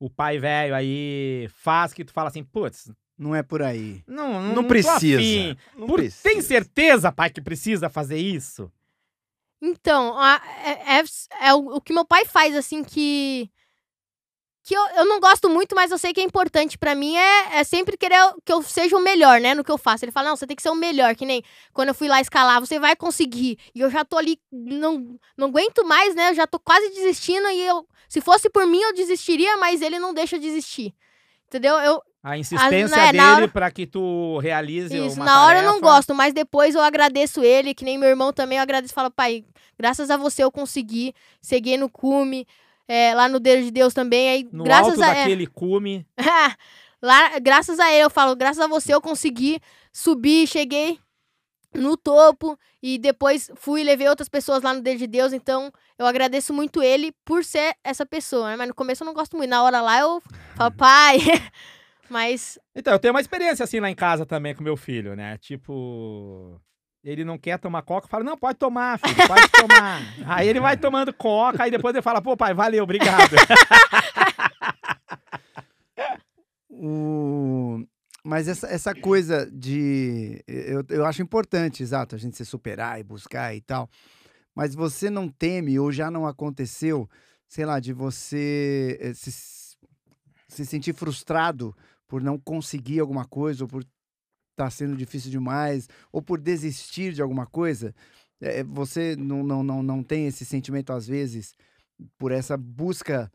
o 0.00 0.10
pai 0.10 0.40
velho 0.40 0.74
aí 0.74 1.48
faz 1.54 1.92
que 1.92 2.04
tu 2.04 2.12
fala 2.12 2.28
assim, 2.28 2.42
putz, 2.42 2.90
não 3.16 3.36
é 3.36 3.42
por 3.44 3.62
aí. 3.62 4.02
Não, 4.04 4.42
não, 4.42 4.54
não 4.56 4.64
precisa. 4.64 5.56
Não 5.76 5.86
por, 5.86 6.00
precisa. 6.00 6.24
Tem 6.24 6.42
certeza, 6.42 7.12
pai, 7.12 7.30
que 7.30 7.40
precisa 7.40 7.88
fazer 7.88 8.18
isso? 8.18 8.68
Então, 9.66 10.18
a, 10.18 10.42
é, 10.62 10.98
é, 10.98 11.04
é 11.48 11.54
o, 11.54 11.80
que 11.80 11.94
meu 11.94 12.04
pai 12.04 12.26
faz, 12.26 12.54
assim, 12.54 12.84
que. 12.84 13.50
Que 14.62 14.74
eu, 14.74 14.86
eu 14.96 15.04
não 15.06 15.20
gosto 15.20 15.48
muito, 15.48 15.74
mas 15.74 15.90
eu 15.90 15.98
sei 15.98 16.12
que 16.14 16.20
é 16.20 16.24
importante 16.24 16.78
para 16.78 16.94
mim 16.94 17.14
é, 17.16 17.58
é 17.58 17.64
sempre 17.64 17.98
querer 17.98 18.16
que 18.46 18.52
eu 18.52 18.62
seja 18.62 18.96
o 18.96 19.00
melhor, 19.00 19.38
né, 19.38 19.54
no 19.54 19.62
que 19.62 19.70
eu 19.70 19.76
faço. 19.76 20.04
Ele 20.04 20.12
fala, 20.12 20.30
não, 20.30 20.36
você 20.36 20.46
tem 20.46 20.56
que 20.56 20.62
ser 20.62 20.70
o 20.70 20.74
melhor, 20.74 21.14
que 21.14 21.26
nem 21.26 21.42
quando 21.72 21.88
eu 21.88 21.94
fui 21.94 22.08
lá 22.08 22.18
escalar, 22.18 22.60
você 22.60 22.78
vai 22.78 22.96
conseguir. 22.96 23.58
E 23.74 23.80
eu 23.80 23.90
já 23.90 24.06
tô 24.06 24.16
ali, 24.16 24.38
não, 24.50 25.18
não 25.36 25.48
aguento 25.48 25.84
mais, 25.84 26.14
né, 26.14 26.30
eu 26.30 26.34
já 26.34 26.46
tô 26.46 26.58
quase 26.58 26.88
desistindo 26.90 27.46
e 27.50 27.60
eu, 27.60 27.86
se 28.08 28.22
fosse 28.22 28.48
por 28.48 28.66
mim, 28.66 28.80
eu 28.80 28.94
desistiria, 28.94 29.54
mas 29.58 29.82
ele 29.82 29.98
não 29.98 30.14
deixa 30.14 30.36
eu 30.36 30.40
desistir. 30.40 30.94
Entendeu? 31.46 31.76
Eu, 31.80 32.02
a 32.24 32.38
insistência 32.38 32.96
a, 32.96 33.00
né, 33.00 33.12
dele 33.12 33.22
hora... 33.22 33.48
para 33.48 33.70
que 33.70 33.86
tu 33.86 34.38
realize 34.38 34.96
Isso, 34.96 35.16
uma 35.16 35.26
na 35.26 35.44
hora 35.44 35.56
tarefa. 35.56 35.66
eu 35.66 35.72
não 35.74 35.80
gosto, 35.82 36.14
mas 36.14 36.32
depois 36.32 36.74
eu 36.74 36.80
agradeço 36.80 37.44
ele, 37.44 37.74
que 37.74 37.84
nem 37.84 37.98
meu 37.98 38.08
irmão 38.08 38.32
também, 38.32 38.56
eu 38.56 38.62
agradeço 38.62 38.94
e 38.94 38.94
falo, 38.94 39.10
pai, 39.10 39.44
graças 39.78 40.10
a 40.10 40.16
você 40.16 40.42
eu 40.42 40.50
consegui, 40.50 41.14
seguir 41.38 41.76
no 41.76 41.90
cume, 41.90 42.46
é, 42.88 43.14
lá 43.14 43.28
no 43.28 43.38
Deus 43.38 43.66
de 43.66 43.70
Deus 43.70 43.92
também, 43.92 44.30
aí 44.30 44.48
no 44.50 44.64
graças 44.64 44.94
alto 44.94 45.02
a 45.02 45.12
daquele 45.12 45.46
cume. 45.46 46.06
lá, 47.02 47.38
graças 47.40 47.78
a 47.78 47.92
ele, 47.92 48.04
eu 48.04 48.10
falo, 48.10 48.34
graças 48.34 48.64
a 48.64 48.66
você 48.66 48.94
eu 48.94 49.02
consegui 49.02 49.60
subir, 49.92 50.46
cheguei 50.46 50.98
no 51.74 51.94
topo 51.94 52.58
e 52.82 52.96
depois 52.96 53.50
fui 53.54 53.82
e 53.82 53.84
levei 53.84 54.08
outras 54.08 54.30
pessoas 54.30 54.62
lá 54.62 54.72
no 54.72 54.80
Deus 54.80 54.98
de 54.98 55.06
Deus, 55.06 55.34
então 55.34 55.70
eu 55.98 56.06
agradeço 56.06 56.54
muito 56.54 56.82
ele 56.82 57.12
por 57.22 57.44
ser 57.44 57.76
essa 57.84 58.06
pessoa, 58.06 58.48
né? 58.48 58.56
Mas 58.56 58.68
no 58.68 58.74
começo 58.74 59.02
eu 59.02 59.06
não 59.06 59.12
gosto 59.12 59.36
muito, 59.36 59.50
na 59.50 59.62
hora 59.62 59.82
lá 59.82 60.00
eu 60.00 60.22
falo, 60.56 60.72
pai... 60.72 61.18
Mas. 62.08 62.58
Então, 62.74 62.92
eu 62.92 62.98
tenho 62.98 63.14
uma 63.14 63.20
experiência 63.20 63.64
assim 63.64 63.80
lá 63.80 63.90
em 63.90 63.94
casa 63.94 64.26
também 64.26 64.54
com 64.54 64.62
meu 64.62 64.76
filho, 64.76 65.14
né? 65.14 65.38
Tipo. 65.38 66.60
Ele 67.02 67.22
não 67.22 67.36
quer 67.36 67.58
tomar 67.58 67.82
coca, 67.82 68.06
eu 68.06 68.10
falo, 68.10 68.24
não, 68.24 68.34
pode 68.34 68.58
tomar, 68.58 68.98
filho, 68.98 69.28
pode 69.28 69.46
tomar. 69.52 70.00
aí 70.26 70.48
ele 70.48 70.58
vai 70.58 70.74
tomando 70.74 71.12
coca, 71.12 71.62
aí 71.62 71.70
depois 71.70 71.94
ele 71.94 72.00
fala, 72.00 72.22
pô, 72.22 72.34
pai, 72.34 72.54
valeu, 72.54 72.82
obrigado. 72.82 73.36
o... 76.70 77.84
Mas 78.24 78.48
essa, 78.48 78.66
essa 78.68 78.94
coisa 78.94 79.46
de. 79.52 80.42
Eu, 80.48 80.82
eu 80.88 81.04
acho 81.04 81.20
importante, 81.20 81.82
exato, 81.82 82.14
a 82.14 82.18
gente 82.18 82.38
se 82.38 82.44
superar 82.46 82.98
e 82.98 83.04
buscar 83.04 83.54
e 83.54 83.60
tal. 83.60 83.86
Mas 84.54 84.74
você 84.74 85.10
não 85.10 85.28
teme, 85.28 85.78
ou 85.78 85.92
já 85.92 86.10
não 86.10 86.26
aconteceu, 86.26 87.06
sei 87.46 87.66
lá, 87.66 87.78
de 87.80 87.92
você 87.92 88.98
eh, 88.98 89.12
se, 89.12 89.30
se 90.48 90.64
sentir 90.64 90.94
frustrado 90.94 91.76
por 92.06 92.22
não 92.22 92.38
conseguir 92.38 93.00
alguma 93.00 93.24
coisa, 93.24 93.64
ou 93.64 93.68
por 93.68 93.82
estar 93.82 93.92
tá 94.56 94.70
sendo 94.70 94.96
difícil 94.96 95.30
demais, 95.30 95.88
ou 96.12 96.22
por 96.22 96.40
desistir 96.40 97.12
de 97.12 97.22
alguma 97.22 97.46
coisa, 97.46 97.94
é, 98.40 98.62
você 98.64 99.16
não, 99.16 99.42
não, 99.42 99.62
não, 99.62 99.82
não 99.82 100.02
tem 100.02 100.26
esse 100.26 100.44
sentimento, 100.44 100.92
às 100.92 101.06
vezes, 101.06 101.54
por 102.18 102.32
essa 102.32 102.56
busca 102.56 103.30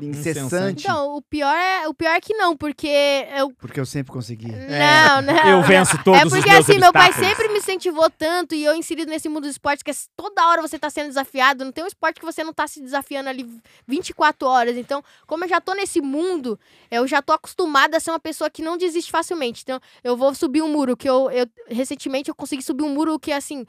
incessante. 0.00 0.84
Então, 0.84 1.16
o 1.16 1.22
pior 1.22 1.54
é, 1.54 1.86
o 1.86 1.92
pior 1.92 2.10
é 2.10 2.20
que 2.20 2.32
não, 2.34 2.56
porque 2.56 2.88
eu 3.36 3.50
Porque 3.50 3.78
eu 3.78 3.84
sempre 3.84 4.10
consegui. 4.10 4.50
Não, 4.50 4.58
é. 4.58 5.22
não. 5.22 5.50
Eu 5.50 5.62
venço 5.62 6.02
todos 6.02 6.20
os 6.24 6.32
É 6.32 6.36
porque 6.36 6.50
assim, 6.50 6.78
meu 6.78 6.92
pai 6.92 7.12
sempre 7.12 7.48
me 7.48 7.58
incentivou 7.58 8.08
tanto 8.10 8.54
e 8.54 8.64
eu 8.64 8.74
inserido 8.74 9.10
nesse 9.10 9.28
mundo 9.28 9.42
do 9.42 9.50
esporte 9.50 9.84
que 9.84 9.90
é 9.90 9.94
toda 10.16 10.46
hora 10.48 10.62
você 10.62 10.78
tá 10.78 10.88
sendo 10.88 11.08
desafiado, 11.08 11.64
não 11.64 11.72
tem 11.72 11.84
um 11.84 11.88
esporte 11.88 12.18
que 12.18 12.24
você 12.24 12.42
não 12.42 12.52
tá 12.52 12.66
se 12.66 12.80
desafiando 12.80 13.28
ali 13.28 13.46
24 13.86 14.48
horas. 14.48 14.76
Então, 14.76 15.02
como 15.26 15.44
eu 15.44 15.48
já 15.48 15.60
tô 15.60 15.74
nesse 15.74 16.00
mundo, 16.00 16.58
eu 16.90 17.06
já 17.06 17.20
tô 17.20 17.32
acostumada 17.32 17.98
a 17.98 18.00
ser 18.00 18.10
uma 18.10 18.20
pessoa 18.20 18.48
que 18.48 18.62
não 18.62 18.78
desiste 18.78 19.10
facilmente. 19.10 19.62
Então, 19.62 19.78
eu 20.02 20.16
vou 20.16 20.34
subir 20.34 20.62
um 20.62 20.72
muro 20.72 20.96
que 20.96 21.08
eu, 21.08 21.30
eu 21.30 21.46
recentemente 21.68 22.30
eu 22.30 22.34
consegui 22.34 22.62
subir 22.62 22.82
um 22.82 22.94
muro 22.94 23.18
que 23.18 23.30
assim, 23.30 23.66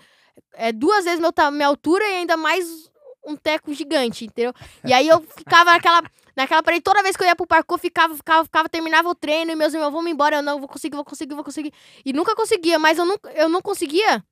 é 0.54 0.72
duas 0.72 1.04
vezes 1.04 1.20
meu, 1.20 1.34
minha 1.52 1.68
altura 1.68 2.04
e 2.06 2.16
ainda 2.16 2.38
mais 2.38 2.90
um 3.28 3.36
teco 3.36 3.74
gigante, 3.74 4.26
entendeu? 4.26 4.54
E 4.86 4.94
aí 4.94 5.08
eu 5.08 5.22
ficava 5.22 5.72
naquela, 5.72 6.02
naquela 6.36 6.64
parede, 6.64 6.82
toda 6.82 7.04
vez 7.04 7.18
que 7.18 7.24
eu 7.24 7.28
ia 7.28 7.36
pro 7.36 7.46
parkour, 7.46 7.76
eu 7.76 7.82
ficava, 7.82 8.16
ficava, 8.16 8.44
ficava, 8.46 8.70
terminava 8.70 9.10
o 9.10 9.14
treino, 9.14 9.52
e 9.52 9.56
meus 9.56 9.74
irmãos, 9.74 9.92
vamos 9.92 10.10
embora, 10.10 10.38
eu 10.38 10.42
não, 10.42 10.60
vou 10.60 10.68
conseguir, 10.68 10.96
vou 10.96 11.06
conseguir, 11.06 11.36
vou 11.36 11.44
conseguir. 11.44 11.74
E 12.06 12.14
nunca 12.14 12.34
conseguia, 12.36 12.80
mas 12.80 12.98
eu 12.98 13.06
não, 13.06 13.18
eu 13.36 13.50
não 13.50 13.62
conseguia, 13.62 14.24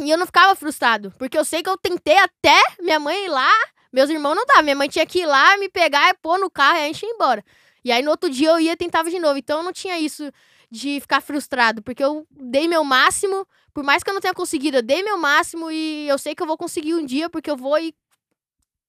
e 0.00 0.10
eu 0.10 0.18
não 0.18 0.26
ficava 0.26 0.54
frustrado, 0.56 1.12
porque 1.18 1.38
eu 1.38 1.44
sei 1.44 1.62
que 1.62 1.70
eu 1.70 1.78
tentei 1.78 2.18
até 2.18 2.60
minha 2.80 2.98
mãe 2.98 3.26
ir 3.26 3.28
lá, 3.28 3.50
meus 3.92 4.10
irmãos 4.10 4.34
não 4.34 4.44
dava, 4.44 4.62
minha 4.62 4.76
mãe 4.76 4.88
tinha 4.88 5.06
que 5.06 5.20
ir 5.20 5.26
lá, 5.26 5.56
me 5.58 5.68
pegar, 5.68 6.14
pôr 6.20 6.38
no 6.38 6.50
carro, 6.50 6.78
e 6.78 6.82
a 6.82 6.86
gente 6.86 7.04
ia 7.04 7.12
embora. 7.12 7.44
E 7.84 7.92
aí 7.92 8.02
no 8.02 8.10
outro 8.10 8.28
dia 8.28 8.48
eu 8.50 8.60
ia 8.60 8.76
tentava 8.76 9.10
de 9.10 9.18
novo, 9.18 9.38
então 9.38 9.58
eu 9.58 9.64
não 9.64 9.72
tinha 9.72 9.98
isso 9.98 10.30
de 10.70 11.00
ficar 11.00 11.20
frustrado, 11.20 11.82
porque 11.82 12.02
eu 12.02 12.26
dei 12.30 12.66
meu 12.66 12.82
máximo, 12.82 13.46
por 13.74 13.84
mais 13.84 14.02
que 14.02 14.08
eu 14.08 14.14
não 14.14 14.20
tenha 14.20 14.32
conseguido, 14.32 14.78
eu 14.78 14.82
dei 14.82 15.02
meu 15.02 15.18
máximo 15.18 15.70
e 15.70 16.08
eu 16.08 16.16
sei 16.16 16.34
que 16.34 16.42
eu 16.42 16.46
vou 16.46 16.56
conseguir 16.56 16.94
um 16.94 17.04
dia, 17.04 17.28
porque 17.28 17.50
eu 17.50 17.56
vou 17.56 17.78
e 17.78 17.94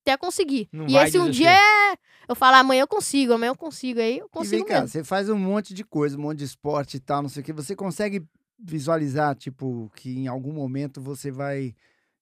até 0.04 0.18
conseguir. 0.18 0.68
Não 0.72 0.88
e 0.88 0.98
esse 0.98 1.18
um 1.18 1.30
dia 1.30 1.50
é. 1.50 1.98
Eu 2.28 2.36
falo, 2.36 2.58
amanhã 2.58 2.82
eu 2.82 2.88
consigo, 2.88 3.34
amanhã 3.34 3.52
eu 3.52 3.56
consigo. 3.56 4.00
Aí 4.00 4.20
eu 4.20 4.30
consigo. 4.30 4.56
E 4.56 4.58
vem 4.58 4.66
cá, 4.66 4.82
mesmo. 4.82 4.89
você 4.89 5.04
faz 5.04 5.30
um 5.30 5.38
monte 5.38 5.74
de 5.74 5.84
coisa, 5.84 6.18
um 6.18 6.22
monte 6.22 6.39
de 6.39 6.46
esporte 6.46 6.98
e 6.98 7.00
tal, 7.00 7.22
não 7.22 7.30
sei 7.30 7.42
o 7.42 7.46
que. 7.46 7.54
Você 7.54 7.76
consegue 7.76 8.24
visualizar, 8.60 9.36
tipo, 9.36 9.92
que 9.96 10.20
em 10.20 10.28
algum 10.28 10.54
momento 10.54 11.02
você 11.02 11.32
vai 11.32 11.74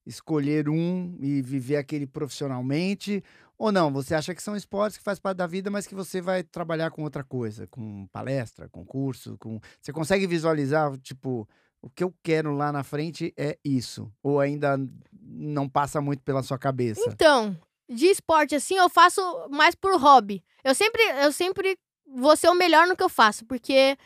escolher 0.06 0.70
um 0.70 1.18
e 1.20 1.42
viver 1.42 1.78
aquele 1.78 2.08
profissionalmente? 2.08 3.24
Ou 3.58 3.72
não? 3.72 3.92
Você 3.94 4.16
acha 4.16 4.34
que 4.34 4.42
são 4.42 4.56
esportes 4.56 4.98
que 4.98 5.04
faz 5.04 5.20
parte 5.20 5.38
da 5.38 5.46
vida, 5.46 5.70
mas 5.70 5.86
que 5.86 5.94
você 5.94 6.20
vai 6.20 6.42
trabalhar 6.42 6.90
com 6.90 7.04
outra 7.04 7.24
coisa, 7.24 7.68
com 7.68 8.08
palestra, 8.08 8.68
com 8.70 8.84
curso, 8.84 9.38
com. 9.40 9.60
Você 9.80 9.94
consegue 9.94 10.26
visualizar, 10.26 10.98
tipo, 10.98 11.48
o 11.80 11.90
que 11.90 12.04
eu 12.04 12.14
quero 12.24 12.56
lá 12.56 12.72
na 12.72 12.84
frente 12.84 13.34
é 13.38 13.58
isso? 13.64 14.12
Ou 14.24 14.40
ainda 14.40 14.80
não 15.22 15.70
passa 15.70 16.02
muito 16.02 16.24
pela 16.24 16.42
sua 16.42 16.58
cabeça? 16.58 17.02
Então, 17.08 17.56
de 17.92 18.08
esporte, 18.08 18.56
assim, 18.56 18.76
eu 18.76 18.90
faço 18.90 19.22
mais 19.50 19.76
por 19.76 20.00
hobby. 20.00 20.44
Eu 20.64 20.74
sempre, 20.74 21.02
eu 21.24 21.32
sempre 21.32 21.78
vou 22.08 22.36
ser 22.36 22.50
o 22.50 22.56
melhor 22.56 22.88
no 22.88 22.96
que 22.96 23.04
eu 23.04 23.10
faço, 23.10 23.46
porque 23.46 23.98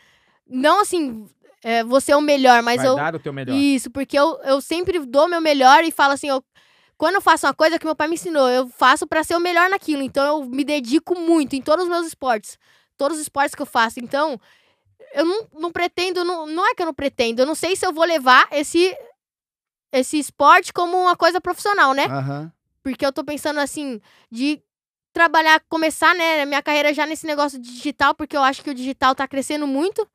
não 0.46 0.80
assim, 0.80 1.26
é, 1.62 1.82
vou 1.84 2.00
ser 2.00 2.14
o 2.14 2.20
melhor, 2.20 2.62
mas 2.62 2.76
Vai 2.78 2.86
eu. 2.86 2.96
Dar 2.96 3.14
o 3.14 3.18
teu 3.18 3.32
melhor. 3.32 3.54
Isso, 3.54 3.90
porque 3.90 4.18
eu, 4.18 4.38
eu 4.44 4.60
sempre 4.60 4.98
dou 5.04 5.28
meu 5.28 5.40
melhor 5.40 5.84
e 5.84 5.90
falo 5.90 6.12
assim, 6.12 6.28
eu, 6.28 6.44
quando 6.96 7.16
eu 7.16 7.20
faço 7.20 7.46
uma 7.46 7.54
coisa 7.54 7.78
que 7.78 7.84
meu 7.84 7.96
pai 7.96 8.08
me 8.08 8.14
ensinou, 8.14 8.48
eu 8.48 8.68
faço 8.68 9.06
para 9.06 9.22
ser 9.24 9.36
o 9.36 9.40
melhor 9.40 9.68
naquilo. 9.68 10.02
Então 10.02 10.24
eu 10.24 10.44
me 10.48 10.64
dedico 10.64 11.18
muito 11.18 11.54
em 11.54 11.62
todos 11.62 11.84
os 11.84 11.90
meus 11.90 12.06
esportes. 12.06 12.58
Todos 12.96 13.16
os 13.18 13.22
esportes 13.22 13.54
que 13.54 13.60
eu 13.60 13.66
faço. 13.66 14.00
Então, 14.00 14.40
eu 15.12 15.24
não, 15.24 15.46
não 15.54 15.72
pretendo, 15.72 16.24
não, 16.24 16.46
não 16.46 16.66
é 16.66 16.74
que 16.74 16.82
eu 16.82 16.86
não 16.86 16.94
pretendo, 16.94 17.42
eu 17.42 17.46
não 17.46 17.54
sei 17.54 17.76
se 17.76 17.86
eu 17.86 17.92
vou 17.92 18.04
levar 18.04 18.48
esse 18.50 18.96
esse 19.92 20.18
esporte 20.18 20.72
como 20.72 20.96
uma 20.96 21.16
coisa 21.16 21.40
profissional, 21.40 21.94
né? 21.94 22.06
Uhum. 22.06 22.50
Porque 22.86 23.04
eu 23.04 23.12
tô 23.12 23.24
pensando 23.24 23.58
assim, 23.58 24.00
de 24.30 24.62
trabalhar, 25.12 25.60
começar, 25.68 26.14
né, 26.14 26.44
minha 26.44 26.62
carreira 26.62 26.94
já 26.94 27.04
nesse 27.04 27.26
negócio 27.26 27.58
digital, 27.58 28.14
porque 28.14 28.36
eu 28.36 28.42
acho 28.44 28.62
que 28.62 28.70
o 28.70 28.74
digital 28.74 29.12
tá 29.12 29.26
crescendo 29.26 29.66
muito. 29.66 30.08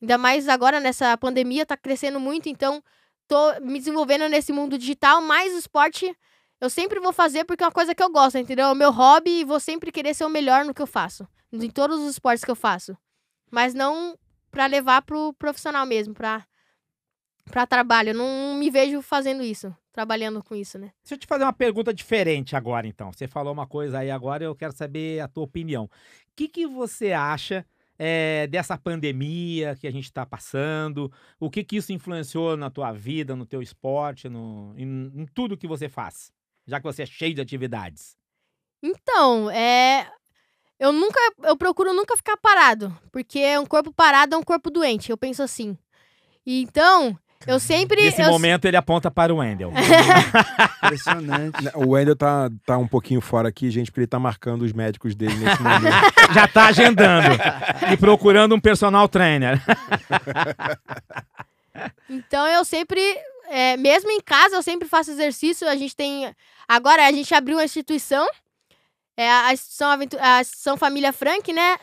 Ainda 0.00 0.16
mais 0.16 0.48
agora 0.48 0.78
nessa 0.78 1.18
pandemia 1.18 1.66
tá 1.66 1.76
crescendo 1.76 2.20
muito, 2.20 2.48
então 2.48 2.80
tô 3.26 3.60
me 3.62 3.76
desenvolvendo 3.76 4.28
nesse 4.28 4.52
mundo 4.52 4.78
digital, 4.78 5.20
mas 5.20 5.52
o 5.52 5.58
esporte 5.58 6.16
eu 6.60 6.70
sempre 6.70 7.00
vou 7.00 7.12
fazer 7.12 7.42
porque 7.42 7.64
é 7.64 7.66
uma 7.66 7.72
coisa 7.72 7.92
que 7.92 8.00
eu 8.00 8.08
gosto, 8.08 8.38
entendeu? 8.38 8.66
É 8.66 8.70
o 8.70 8.76
meu 8.76 8.92
hobby 8.92 9.40
e 9.40 9.44
vou 9.44 9.58
sempre 9.58 9.90
querer 9.90 10.14
ser 10.14 10.24
o 10.24 10.30
melhor 10.30 10.64
no 10.64 10.72
que 10.72 10.80
eu 10.80 10.86
faço, 10.86 11.26
em 11.52 11.70
todos 11.70 11.98
os 11.98 12.10
esportes 12.10 12.44
que 12.44 12.50
eu 12.52 12.54
faço. 12.54 12.96
Mas 13.50 13.74
não 13.74 14.16
para 14.48 14.66
levar 14.66 15.02
pro 15.02 15.32
profissional 15.32 15.84
mesmo, 15.84 16.14
pra 16.14 16.46
para 17.44 17.66
trabalho. 17.66 18.10
Eu 18.10 18.14
não 18.14 18.54
me 18.54 18.70
vejo 18.70 19.02
fazendo 19.02 19.42
isso, 19.42 19.74
trabalhando 19.92 20.42
com 20.42 20.54
isso, 20.54 20.78
né? 20.78 20.92
Deixa 21.02 21.14
eu 21.14 21.18
te 21.18 21.26
fazer 21.26 21.44
uma 21.44 21.52
pergunta 21.52 21.92
diferente 21.92 22.56
agora, 22.56 22.86
então. 22.86 23.12
Você 23.12 23.26
falou 23.26 23.52
uma 23.52 23.66
coisa 23.66 23.98
aí 23.98 24.10
agora, 24.10 24.44
eu 24.44 24.54
quero 24.54 24.74
saber 24.76 25.20
a 25.20 25.28
tua 25.28 25.44
opinião. 25.44 25.84
O 25.84 25.88
que, 26.36 26.48
que 26.48 26.66
você 26.66 27.12
acha 27.12 27.66
é, 27.98 28.46
dessa 28.46 28.78
pandemia 28.78 29.76
que 29.76 29.86
a 29.86 29.90
gente 29.90 30.04
está 30.04 30.24
passando? 30.24 31.12
O 31.38 31.50
que, 31.50 31.64
que 31.64 31.76
isso 31.76 31.92
influenciou 31.92 32.56
na 32.56 32.70
tua 32.70 32.92
vida, 32.92 33.36
no 33.36 33.46
teu 33.46 33.62
esporte, 33.62 34.28
no, 34.28 34.74
em, 34.76 35.12
em 35.14 35.26
tudo 35.26 35.56
que 35.56 35.66
você 35.66 35.88
faz? 35.88 36.32
Já 36.66 36.78
que 36.78 36.84
você 36.84 37.02
é 37.02 37.06
cheio 37.06 37.34
de 37.34 37.40
atividades. 37.40 38.16
Então, 38.82 39.50
é. 39.50 40.10
Eu 40.78 40.92
nunca. 40.92 41.20
Eu 41.44 41.56
procuro 41.56 41.94
nunca 41.94 42.16
ficar 42.16 42.36
parado. 42.36 42.96
Porque 43.12 43.56
um 43.58 43.66
corpo 43.66 43.92
parado 43.92 44.34
é 44.34 44.38
um 44.38 44.42
corpo 44.42 44.70
doente. 44.70 45.10
Eu 45.10 45.16
penso 45.16 45.42
assim. 45.42 45.78
Então, 46.44 47.16
eu 47.46 47.60
sempre. 47.60 48.02
Nesse 48.02 48.22
eu... 48.22 48.30
momento 48.30 48.64
ele 48.64 48.76
aponta 48.76 49.10
para 49.10 49.32
o 49.32 49.38
Wendel. 49.38 49.72
Impressionante. 50.84 51.70
O 51.74 51.90
Wendel 51.90 52.16
tá, 52.16 52.50
tá 52.64 52.78
um 52.78 52.86
pouquinho 52.86 53.20
fora 53.20 53.48
aqui, 53.48 53.70
gente, 53.70 53.90
porque 53.90 54.00
ele 54.00 54.06
tá 54.06 54.18
marcando 54.18 54.62
os 54.62 54.72
médicos 54.72 55.14
dele 55.14 55.34
nesse 55.34 55.60
momento. 55.62 56.34
Já 56.34 56.46
tá 56.48 56.66
agendando. 56.66 57.28
e 57.92 57.96
procurando 57.96 58.54
um 58.54 58.60
personal 58.60 59.08
trainer. 59.08 59.60
então 62.08 62.46
eu 62.46 62.64
sempre. 62.64 63.00
É, 63.50 63.76
mesmo 63.76 64.10
em 64.10 64.20
casa, 64.20 64.56
eu 64.56 64.62
sempre 64.62 64.88
faço 64.88 65.10
exercício. 65.10 65.68
A 65.68 65.76
gente 65.76 65.94
tem. 65.94 66.34
Agora 66.68 67.06
a 67.06 67.12
gente 67.12 67.34
abriu 67.34 67.56
uma 67.56 67.64
instituição. 67.64 68.26
É 69.16 69.30
a 69.30 69.52
instituição, 69.52 69.90
a 69.90 70.40
instituição 70.40 70.76
Família 70.76 71.12
Frank, 71.12 71.52
né? 71.52 71.76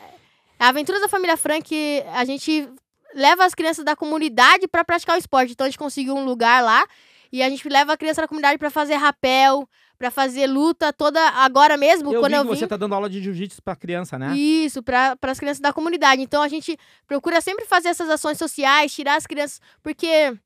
A 0.58 0.68
Aventura 0.68 1.00
da 1.00 1.08
Família 1.08 1.36
Frank, 1.36 1.74
a 2.12 2.24
gente 2.24 2.68
leva 3.14 3.44
as 3.44 3.54
crianças 3.54 3.84
da 3.84 3.96
comunidade 3.96 4.66
para 4.68 4.84
praticar 4.84 5.16
o 5.16 5.18
esporte. 5.18 5.52
Então 5.52 5.66
a 5.66 5.68
gente 5.68 5.78
conseguiu 5.78 6.14
um 6.14 6.24
lugar 6.24 6.62
lá 6.62 6.86
e 7.32 7.42
a 7.42 7.48
gente 7.48 7.68
leva 7.68 7.92
a 7.92 7.96
criança 7.96 8.20
da 8.20 8.28
comunidade 8.28 8.58
para 8.58 8.70
fazer 8.70 8.94
rapel, 8.94 9.68
para 9.98 10.10
fazer 10.10 10.46
luta 10.46 10.92
toda 10.92 11.20
agora 11.30 11.76
mesmo. 11.76 12.12
Eu 12.12 12.20
quando 12.20 12.32
vi 12.32 12.38
eu 12.38 12.44
vim... 12.44 12.48
você 12.50 12.66
tá 12.66 12.76
dando 12.76 12.94
aula 12.94 13.08
de 13.08 13.22
jiu-jitsu 13.22 13.62
para 13.62 13.76
criança, 13.76 14.18
né? 14.18 14.34
Isso, 14.36 14.82
para 14.82 15.16
as 15.22 15.38
crianças 15.38 15.60
da 15.60 15.72
comunidade. 15.72 16.22
Então 16.22 16.42
a 16.42 16.48
gente 16.48 16.76
procura 17.06 17.40
sempre 17.40 17.66
fazer 17.66 17.88
essas 17.88 18.08
ações 18.08 18.38
sociais, 18.38 18.94
tirar 18.94 19.16
as 19.16 19.26
crianças, 19.26 19.60
porque 19.82 20.36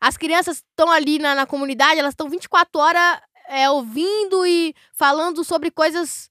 as 0.00 0.16
crianças 0.16 0.58
estão 0.58 0.90
ali 0.90 1.18
na, 1.18 1.34
na 1.34 1.46
comunidade, 1.46 1.98
elas 1.98 2.12
estão 2.12 2.28
24 2.28 2.80
horas 2.80 3.20
é, 3.48 3.70
ouvindo 3.70 4.44
e 4.44 4.74
falando 4.92 5.44
sobre 5.44 5.70
coisas 5.70 6.30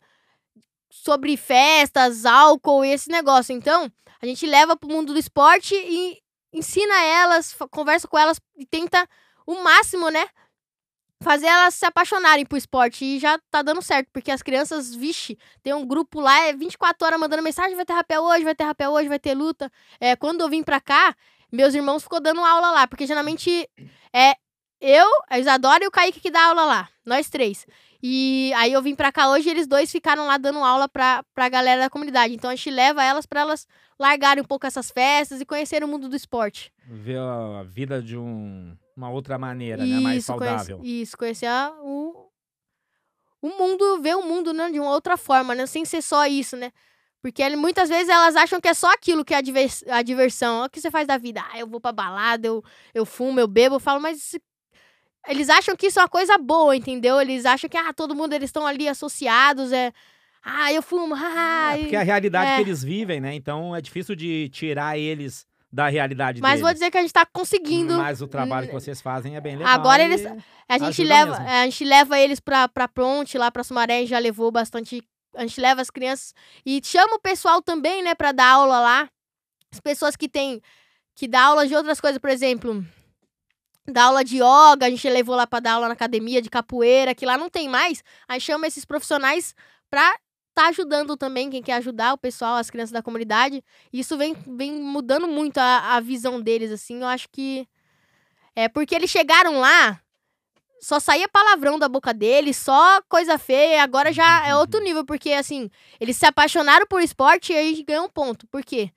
sobre 0.90 1.36
festas, 1.38 2.26
álcool 2.26 2.84
e 2.84 2.92
esse 2.92 3.10
negócio. 3.10 3.54
Então, 3.54 3.92
a 4.22 4.26
gente 4.26 4.46
leva 4.46 4.76
pro 4.76 4.90
mundo 4.90 5.14
do 5.14 5.20
esporte 5.20 5.76
e 5.76 6.22
ensina 6.54 7.02
elas, 7.04 7.56
conversa 7.72 8.08
com 8.08 8.18
elas 8.18 8.40
e 8.58 8.66
tenta 8.66 9.08
o 9.46 9.64
máximo, 9.64 10.10
né? 10.10 10.28
Fazer 11.22 11.48
elas 11.48 11.76
se 11.76 11.86
apaixonarem 11.86 12.46
por 12.46 12.58
esporte. 12.58 13.06
E 13.06 13.20
já 13.20 13.40
tá 13.50 13.62
dando 13.62 13.82
certo, 13.82 14.10
porque 14.12 14.32
as 14.32 14.42
crianças, 14.42 14.94
vixe, 14.94 15.38
tem 15.64 15.74
um 15.74 15.86
grupo 15.86 16.20
lá, 16.20 16.48
é 16.48 16.54
24 16.54 17.06
horas 17.06 17.20
mandando 17.20 17.44
mensagem: 17.44 17.76
vai 17.76 17.86
ter 17.86 17.94
rapel 17.94 18.24
hoje, 18.24 18.44
vai 18.44 18.56
ter 18.56 18.64
rapel 18.64 18.92
hoje, 18.92 19.08
vai 19.10 19.20
ter 19.20 19.34
luta. 19.34 19.72
É, 20.00 20.16
quando 20.16 20.42
eu 20.42 20.50
vim 20.50 20.64
pra 20.64 20.82
cá, 20.82 21.16
meus 21.52 21.74
irmãos 21.74 22.04
ficou 22.04 22.20
dando 22.20 22.42
aula 22.42 22.72
lá, 22.72 22.88
porque 22.88 23.08
geralmente 23.08 23.70
é 24.14 24.34
eu, 24.82 25.08
a 25.30 25.40
Isadora 25.40 25.84
e 25.84 25.88
o 25.88 25.92
Kaique 25.92 26.20
que 26.20 26.30
dá 26.30 26.48
aula 26.48 26.66
lá, 26.66 26.90
nós 27.06 27.30
três. 27.30 27.66
E 28.04 28.54
aí 28.56 28.72
eu 28.74 28.82
vim 28.82 28.94
pra 28.94 29.12
cá 29.12 29.30
hoje 29.30 29.48
e 29.48 29.52
eles 29.52 29.66
dois 29.66 29.92
ficaram 29.92 30.28
lá 30.28 30.38
dando 30.38 30.60
aula 30.60 30.88
pra, 30.88 31.24
pra 31.34 31.50
galera 31.50 31.82
da 31.82 31.90
comunidade. 31.90 32.36
Então 32.36 32.52
a 32.52 32.56
gente 32.56 32.70
leva 32.70 33.04
elas 33.04 33.26
para 33.26 33.42
elas 33.42 33.66
largarem 34.00 34.44
um 34.44 34.48
pouco 34.48 34.66
essas 34.66 34.92
festas 34.92 35.42
e 35.42 35.46
conhecerem 35.46 35.88
o 35.88 35.92
mundo 35.92 36.10
do 36.10 36.16
esporte. 36.16 36.72
Ver 36.86 37.20
a 37.20 37.64
vida 37.64 38.02
de 38.02 38.18
um, 38.18 38.76
uma 38.96 39.10
outra 39.10 39.38
maneira, 39.38 39.84
isso, 39.84 39.94
né? 39.94 40.00
Mais 40.00 40.26
saudável. 40.26 40.78
Conhece, 40.78 41.02
isso, 41.02 41.18
conhecer 41.18 41.50
o, 41.82 42.30
o 43.42 43.50
mundo, 43.50 44.02
ver 44.02 44.16
o 44.16 44.24
mundo 44.24 44.54
né, 44.54 44.70
de 44.72 44.80
uma 44.80 44.92
outra 44.92 45.18
forma, 45.18 45.56
né? 45.56 45.66
Sem 45.66 45.86
ser 45.86 46.02
só 46.02 46.26
isso, 46.26 46.56
né? 46.56 46.72
Porque 47.22 47.56
muitas 47.56 47.90
vezes 47.90 48.08
elas 48.08 48.36
acham 48.36 48.62
que 48.62 48.68
é 48.68 48.74
só 48.74 48.94
aquilo 48.94 49.26
que 49.26 49.34
é 49.34 49.38
a, 49.38 49.42
divers, 49.42 49.84
a 49.88 50.04
diversão. 50.04 50.64
O 50.64 50.70
que 50.70 50.80
você 50.80 50.92
faz 50.92 51.08
da 51.08 51.18
vida? 51.18 51.44
Ah, 51.52 51.58
eu 51.58 51.66
vou 51.66 51.82
pra 51.82 51.92
balada, 51.92 52.46
eu, 52.46 52.64
eu 52.94 53.04
fumo, 53.04 53.40
eu 53.40 53.48
bebo. 53.48 53.78
Eu 53.78 53.80
falo, 53.80 54.00
mas 54.00 54.38
eles 55.28 55.50
acham 55.50 55.76
que 55.76 55.88
isso 55.88 56.00
é 56.00 56.04
uma 56.04 56.08
coisa 56.08 56.38
boa, 56.38 56.76
entendeu? 56.76 57.20
Eles 57.20 57.46
acham 57.46 57.68
que, 57.68 57.78
ah, 57.78 57.92
todo 57.94 58.16
mundo, 58.16 58.34
eles 58.34 58.50
estão 58.50 58.68
ali 58.68 58.88
associados, 58.88 59.72
é... 59.72 59.92
Ah, 60.48 60.72
eu 60.72 60.84
fumo, 60.84 61.16
ah... 61.18 61.72
É 61.74 61.80
porque 61.80 61.96
é 61.96 62.00
a 62.00 62.04
realidade 62.04 62.52
é. 62.52 62.56
que 62.58 62.62
eles 62.62 62.84
vivem, 62.84 63.20
né? 63.20 63.34
Então 63.34 63.76
é 63.76 63.82
difícil 63.82 64.16
de 64.16 64.48
tirar 64.50 64.96
eles 64.96 65.48
da 65.72 65.90
realidade 65.90 66.40
Mas 66.40 66.52
deles. 66.52 66.62
vou 66.62 66.74
dizer 66.74 66.92
que 66.92 66.98
a 67.00 67.02
gente 67.02 67.12
tá 67.12 67.26
conseguindo... 67.26 67.98
Mas 67.98 68.22
o 68.22 68.28
trabalho 68.28 68.68
que 68.68 68.74
vocês 68.74 69.02
fazem 69.02 69.36
é 69.36 69.42
bem 69.42 69.58
legal. 69.58 69.74
Agora 69.74 70.04
eles... 70.04 70.24
A 70.70 70.78
gente, 70.78 71.04
leva, 71.04 71.40
mesmo. 71.40 71.48
a 71.48 71.64
gente 71.66 71.84
leva 71.84 72.20
eles 72.20 72.40
pra, 72.40 72.70
pra 72.70 72.88
Ponte, 72.88 73.40
lá 73.40 73.50
pra 73.50 73.64
Sumaré, 73.64 74.06
já 74.06 74.20
levou 74.20 74.52
bastante... 74.52 75.04
A 75.36 75.42
gente 75.42 75.60
leva 75.60 75.82
as 75.82 75.90
crianças 75.90 76.34
e 76.64 76.80
chama 76.84 77.16
o 77.16 77.20
pessoal 77.20 77.62
também, 77.62 78.04
né, 78.04 78.14
pra 78.14 78.32
dar 78.32 78.52
aula 78.52 78.80
lá. 78.80 79.10
As 79.72 79.80
pessoas 79.80 80.16
que 80.16 80.30
têm... 80.30 80.62
Que 81.16 81.28
dá 81.28 81.42
aula 81.46 81.68
de 81.68 81.76
outras 81.76 82.00
coisas, 82.00 82.20
por 82.20 82.30
exemplo 82.30 82.86
da 83.88 84.06
aula 84.06 84.24
de 84.24 84.38
yoga, 84.38 84.88
a 84.88 84.90
gente 84.90 85.08
levou 85.08 85.36
lá 85.36 85.46
para 85.46 85.60
dar 85.60 85.74
aula 85.74 85.88
na 85.88 85.94
academia 85.94 86.42
de 86.42 86.50
capoeira, 86.50 87.14
que 87.14 87.26
lá 87.26 87.38
não 87.38 87.50
tem 87.50 87.70
mais. 87.70 88.04
Aí 88.28 88.42
chama 88.42 88.66
esses 88.66 88.84
profissionais 88.84 89.54
para 89.92 90.16
tá 90.56 90.68
ajudando 90.70 91.18
também 91.18 91.50
quem 91.50 91.62
quer 91.62 91.74
ajudar 91.74 92.14
o 92.14 92.18
pessoal, 92.18 92.56
as 92.56 92.70
crianças 92.70 92.92
da 92.92 93.04
comunidade. 93.04 93.64
Isso 93.92 94.18
vem, 94.18 94.36
vem 94.48 94.72
mudando 94.82 95.28
muito 95.28 95.58
a, 95.58 95.96
a 95.96 96.00
visão 96.00 96.42
deles, 96.42 96.72
assim. 96.72 97.02
Eu 97.02 97.08
acho 97.08 97.28
que 97.30 97.68
é 98.56 98.68
porque 98.70 98.96
eles 98.96 99.10
chegaram 99.12 99.60
lá, 99.60 100.00
só 100.82 101.00
saía 101.00 101.28
palavrão 101.28 101.78
da 101.78 101.90
boca 101.90 102.14
deles, 102.14 102.58
só 102.58 103.02
coisa 103.10 103.38
feia. 103.38 103.84
Agora 103.84 104.14
já 104.14 104.48
é 104.48 104.56
outro 104.56 104.82
nível, 104.82 105.06
porque 105.06 105.34
assim, 105.34 105.70
eles 106.00 106.18
se 106.18 106.26
apaixonaram 106.26 106.88
por 106.88 107.02
esporte 107.02 107.54
e 107.54 107.58
aí 107.58 107.84
ganham 107.84 108.06
um 108.06 108.10
ponto. 108.10 108.48
Por 108.48 108.64
quê? 108.64 108.92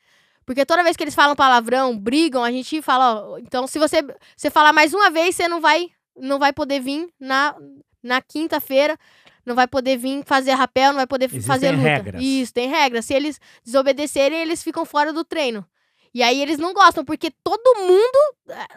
Porque 0.47 0.65
toda 0.65 0.83
vez 0.83 0.97
que 0.97 1.05
eles 1.05 1.15
falam 1.15 1.37
palavrão, 1.37 1.99
brigam, 1.99 2.43
a 2.43 2.51
gente 2.51 2.81
fala, 2.81 3.23
ó, 3.23 3.39
então 3.39 3.67
se 3.67 3.79
você, 3.79 3.99
você 4.37 4.49
falar 4.49 4.73
mais 4.73 4.95
uma 4.95 5.11
vez, 5.11 5.35
você 5.35 5.47
não 5.49 5.61
vai 5.61 5.91
não 6.21 6.39
vai 6.39 6.53
poder 6.53 6.81
vir 6.81 7.09
na, 7.19 7.55
na 8.03 8.21
quinta-feira, 8.21 8.99
não 9.49 9.55
vai 9.55 9.67
poder 9.67 9.97
vir 9.97 10.23
fazer 10.25 10.53
rapel, 10.53 10.91
não 10.91 10.97
vai 10.99 11.07
poder 11.07 11.25
Existem 11.27 11.43
fazer 11.43 11.71
luta. 11.73 11.83
regras. 11.89 12.23
Isso, 12.23 12.53
tem 12.53 12.69
regras. 12.69 13.05
Se 13.05 13.15
eles 13.15 13.41
desobedecerem, 13.65 14.39
eles 14.41 14.63
ficam 14.63 14.85
fora 14.85 15.13
do 15.13 15.25
treino. 15.25 15.67
E 16.15 16.23
aí 16.23 16.41
eles 16.41 16.59
não 16.59 16.73
gostam, 16.73 17.05
porque 17.05 17.31
todo 17.45 17.81
mundo, 17.81 18.19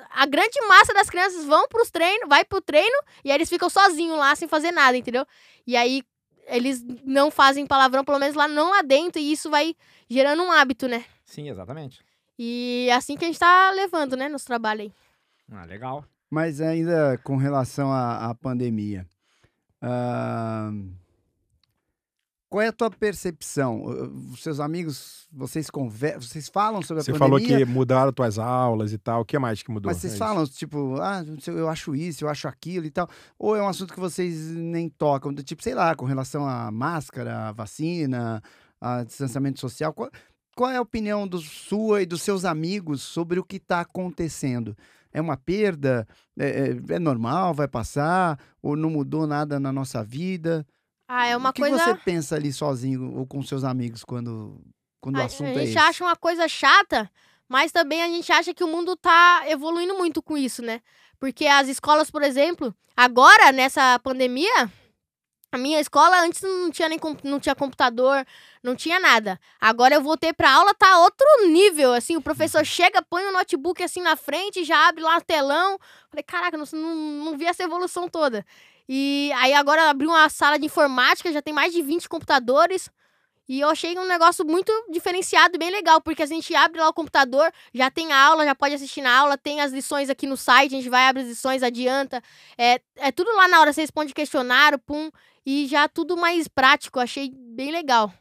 a 0.10 0.26
grande 0.26 0.60
massa 0.68 0.94
das 0.94 1.10
crianças 1.10 1.46
vão 1.46 1.68
pros 1.68 1.90
treinos, 1.90 2.28
vai 2.28 2.44
pro 2.44 2.62
treino, 2.62 2.98
e 3.24 3.32
aí 3.32 3.38
eles 3.38 3.50
ficam 3.50 3.70
sozinhos 3.70 4.18
lá, 4.18 4.36
sem 4.36 4.48
fazer 4.48 4.72
nada, 4.72 4.98
entendeu? 4.98 5.26
E 5.66 5.78
aí 5.78 6.04
eles 6.48 6.84
não 7.06 7.32
fazem 7.32 7.66
palavrão, 7.66 8.04
pelo 8.04 8.20
menos 8.20 8.36
lá 8.36 8.48
não 8.48 8.72
lá 8.72 8.82
dentro, 8.82 9.22
e 9.22 9.32
isso 9.32 9.50
vai 9.50 9.76
gerando 10.10 10.44
um 10.44 10.52
hábito, 10.52 10.88
né? 10.88 11.06
Sim, 11.24 11.50
exatamente. 11.50 12.02
E 12.38 12.88
é 12.90 12.94
assim 12.94 13.16
que 13.16 13.24
a 13.24 13.28
gente 13.28 13.40
tá 13.40 13.72
levando, 13.72 14.18
né, 14.18 14.28
nos 14.28 14.44
trabalhos 14.44 14.86
aí. 14.88 14.94
Ah, 15.52 15.66
legal. 15.66 16.04
Mas 16.30 16.60
ainda 16.62 17.18
com 17.24 17.38
relação 17.38 17.92
à, 17.92 18.30
à 18.30 18.36
pandemia, 18.36 19.06
uh, 19.84 20.92
qual 22.52 22.62
é 22.62 22.68
a 22.68 22.74
tua 22.74 22.92
percepção? 22.92 23.86
Os 24.30 24.44
seus 24.44 24.60
amigos, 24.60 25.26
vocês 25.32 25.70
conversam, 25.70 26.22
vocês 26.22 26.50
falam 26.50 26.82
sobre 26.82 27.00
a 27.00 27.04
Você 27.06 27.14
pandemia? 27.14 27.40
Você 27.40 27.48
falou 27.48 27.66
que 27.66 27.72
mudaram 27.72 28.12
tuas 28.12 28.38
aulas 28.38 28.92
e 28.92 28.98
tal. 28.98 29.22
O 29.22 29.26
que 29.26 29.40
mais 29.40 29.64
que 29.64 29.72
mudou? 29.72 29.90
Mas 29.90 30.02
vocês 30.02 30.16
é 30.16 30.18
falam, 30.18 30.44
isso? 30.44 30.58
tipo, 30.58 30.98
ah, 31.00 31.24
eu 31.48 31.70
acho 31.70 31.96
isso, 31.96 32.26
eu 32.26 32.30
acho 32.30 32.50
aquilo 32.50 32.86
e 32.86 32.92
tal. 32.92 33.08
Ou 33.40 33.56
é 33.56 33.64
um 33.64 33.70
assunto 33.70 33.94
que 33.94 34.00
vocês 34.02 34.52
nem 34.52 34.90
tocam, 34.90 35.34
tipo, 35.36 35.64
sei 35.64 35.74
lá, 35.74 35.96
com 35.96 36.04
relação 36.04 36.46
à 36.46 36.70
máscara, 36.70 37.48
à 37.48 37.52
vacina, 37.54 38.44
a 38.82 39.06
distanciamento 39.06 39.62
social? 39.62 39.94
Qual, 39.94 40.12
qual 40.54 40.72
é 40.72 40.76
a 40.76 40.82
opinião 40.82 41.26
do, 41.26 41.40
sua 41.40 42.02
e 42.02 42.06
dos 42.06 42.22
seus 42.22 42.44
amigos 42.44 43.02
sobre 43.02 43.40
o 43.40 43.46
que 43.46 43.56
está 43.56 43.80
acontecendo? 43.80 44.76
É 45.14 45.20
uma 45.20 45.38
perda? 45.38 46.08
É, 46.40 46.48
é, 46.48 46.96
é, 46.96 47.00
normal? 47.00 47.54
Vai 47.54 47.68
passar? 47.68 48.40
Ou 48.62 48.76
não 48.76 48.90
mudou 48.90 49.28
nada 49.28 49.60
na 49.60 49.72
nossa 49.72 50.04
vida? 50.04 50.66
Ah, 51.08 51.28
é 51.28 51.36
uma 51.36 51.50
o 51.50 51.54
que 51.54 51.62
coisa. 51.62 51.78
você 51.78 51.96
pensa 51.96 52.36
ali 52.36 52.54
sozinho 52.54 53.14
ou 53.18 53.26
com 53.26 53.44
seus 53.44 53.64
amigos 53.64 54.04
quando, 54.04 54.62
quando 55.02 55.18
a, 55.18 55.24
o 55.24 55.26
assunto 55.26 55.48
é 55.48 55.52
esse? 55.52 55.60
A 55.60 55.66
gente 55.66 55.78
acha 55.78 56.04
uma 56.06 56.16
coisa 56.16 56.48
chata, 56.48 57.12
mas 57.50 57.72
também 57.72 58.02
a 58.02 58.08
gente 58.08 58.32
acha 58.32 58.54
que 58.54 58.64
o 58.64 58.68
mundo 58.68 58.94
está 58.94 59.44
evoluindo 59.48 59.94
muito 59.98 60.22
com 60.22 60.38
isso, 60.38 60.62
né? 60.62 60.82
Porque 61.20 61.46
as 61.46 61.68
escolas, 61.68 62.10
por 62.10 62.24
exemplo, 62.24 62.74
agora 62.96 63.52
nessa 63.52 64.00
pandemia, 64.00 64.72
a 65.52 65.58
minha 65.58 65.80
escola 65.80 66.22
antes 66.22 66.42
não 66.42 66.72
tinha 66.72 66.88
nem 66.88 67.00
não 67.24 67.40
tinha 67.40 67.54
computador, 67.54 68.26
não 68.64 68.76
tinha 68.76 69.00
nada. 69.00 69.40
Agora 69.60 69.96
eu 69.96 70.02
voltei 70.02 70.32
pra 70.32 70.52
aula, 70.52 70.74
tá 70.74 71.00
outro 71.00 71.26
nível, 71.48 71.94
assim, 71.94 72.16
o 72.16 72.22
professor 72.22 72.60
uhum. 72.60 72.66
chega, 72.66 73.02
põe 73.02 73.24
o 73.26 73.34
notebook 73.34 73.84
assim 73.84 74.02
na 74.02 74.16
frente, 74.16 74.64
já 74.64 74.88
abre 74.88 75.04
lá 75.04 75.18
o 75.18 75.22
telão. 75.22 75.78
Falei, 76.10 76.24
caraca, 76.24 76.58
não, 76.58 76.66
não, 76.74 76.96
não 77.26 77.38
vi 77.38 77.46
essa 77.46 77.64
evolução 77.64 78.08
toda. 78.08 78.46
E 78.88 79.32
aí 79.36 79.54
agora 79.54 79.90
abriu 79.90 80.10
uma 80.10 80.30
sala 80.30 80.58
de 80.58 80.66
informática, 80.66 81.32
já 81.32 81.42
tem 81.42 81.54
mais 81.54 81.74
de 81.74 81.82
20 81.82 82.08
computadores. 82.08 82.90
E 83.52 83.60
eu 83.60 83.68
achei 83.68 84.00
um 84.00 84.08
negócio 84.08 84.46
muito 84.46 84.72
diferenciado, 84.90 85.60
bem 85.60 85.70
legal, 85.70 86.00
porque 86.00 86.24
a 86.24 86.26
gente 86.26 86.56
abre 86.56 86.80
lá 86.80 86.88
o 86.88 86.94
computador, 86.94 87.52
já 87.74 87.92
tem 87.92 88.14
aula, 88.14 88.46
já 88.46 88.56
pode 88.56 88.76
assistir 88.76 89.02
na 89.02 89.14
aula, 89.14 89.38
tem 89.38 89.60
as 89.60 89.74
lições 89.74 90.10
aqui 90.10 90.26
no 90.26 90.38
site, 90.38 90.74
a 90.74 90.78
gente 90.78 90.88
vai, 90.88 91.06
abre 91.06 91.24
as 91.24 91.28
lições, 91.28 91.62
adianta. 91.62 92.24
É, 92.58 92.80
é 92.96 93.12
tudo 93.12 93.30
lá 93.36 93.50
na 93.50 93.60
hora, 93.60 93.74
você 93.74 93.82
responde 93.82 94.14
questionário, 94.14 94.80
pum, 94.80 95.12
e 95.46 95.68
já 95.68 95.90
tudo 95.90 96.16
mais 96.16 96.48
prático, 96.48 96.98
achei 96.98 97.30
bem 97.30 97.74
legal. 97.74 98.14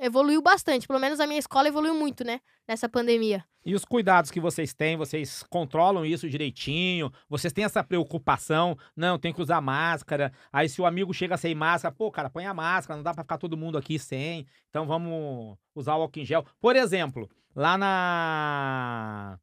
Evoluiu 0.00 0.42
bastante, 0.42 0.86
pelo 0.86 0.98
menos 0.98 1.20
a 1.20 1.26
minha 1.26 1.38
escola 1.38 1.68
evoluiu 1.68 1.94
muito, 1.94 2.24
né, 2.24 2.40
nessa 2.66 2.88
pandemia. 2.88 3.44
E 3.64 3.74
os 3.74 3.84
cuidados 3.84 4.30
que 4.30 4.40
vocês 4.40 4.72
têm, 4.72 4.96
vocês 4.96 5.42
controlam 5.50 6.04
isso 6.04 6.28
direitinho? 6.28 7.12
Vocês 7.28 7.52
têm 7.52 7.64
essa 7.64 7.84
preocupação? 7.84 8.76
Não, 8.96 9.18
tem 9.18 9.34
que 9.34 9.42
usar 9.42 9.60
máscara. 9.60 10.32
Aí 10.50 10.68
se 10.68 10.80
o 10.80 10.86
amigo 10.86 11.12
chega 11.12 11.36
sem 11.36 11.54
máscara, 11.54 11.94
pô, 11.94 12.10
cara, 12.10 12.30
põe 12.30 12.46
a 12.46 12.54
máscara, 12.54 12.96
não 12.96 13.04
dá 13.04 13.12
para 13.12 13.22
ficar 13.22 13.36
todo 13.36 13.56
mundo 13.56 13.76
aqui 13.76 13.98
sem. 13.98 14.46
Então 14.70 14.86
vamos 14.86 15.58
usar 15.74 15.96
o 15.96 16.02
álcool 16.02 16.20
em 16.20 16.24
gel. 16.24 16.44
Por 16.58 16.74
exemplo, 16.74 17.28
lá 17.54 17.76
na 17.76 19.38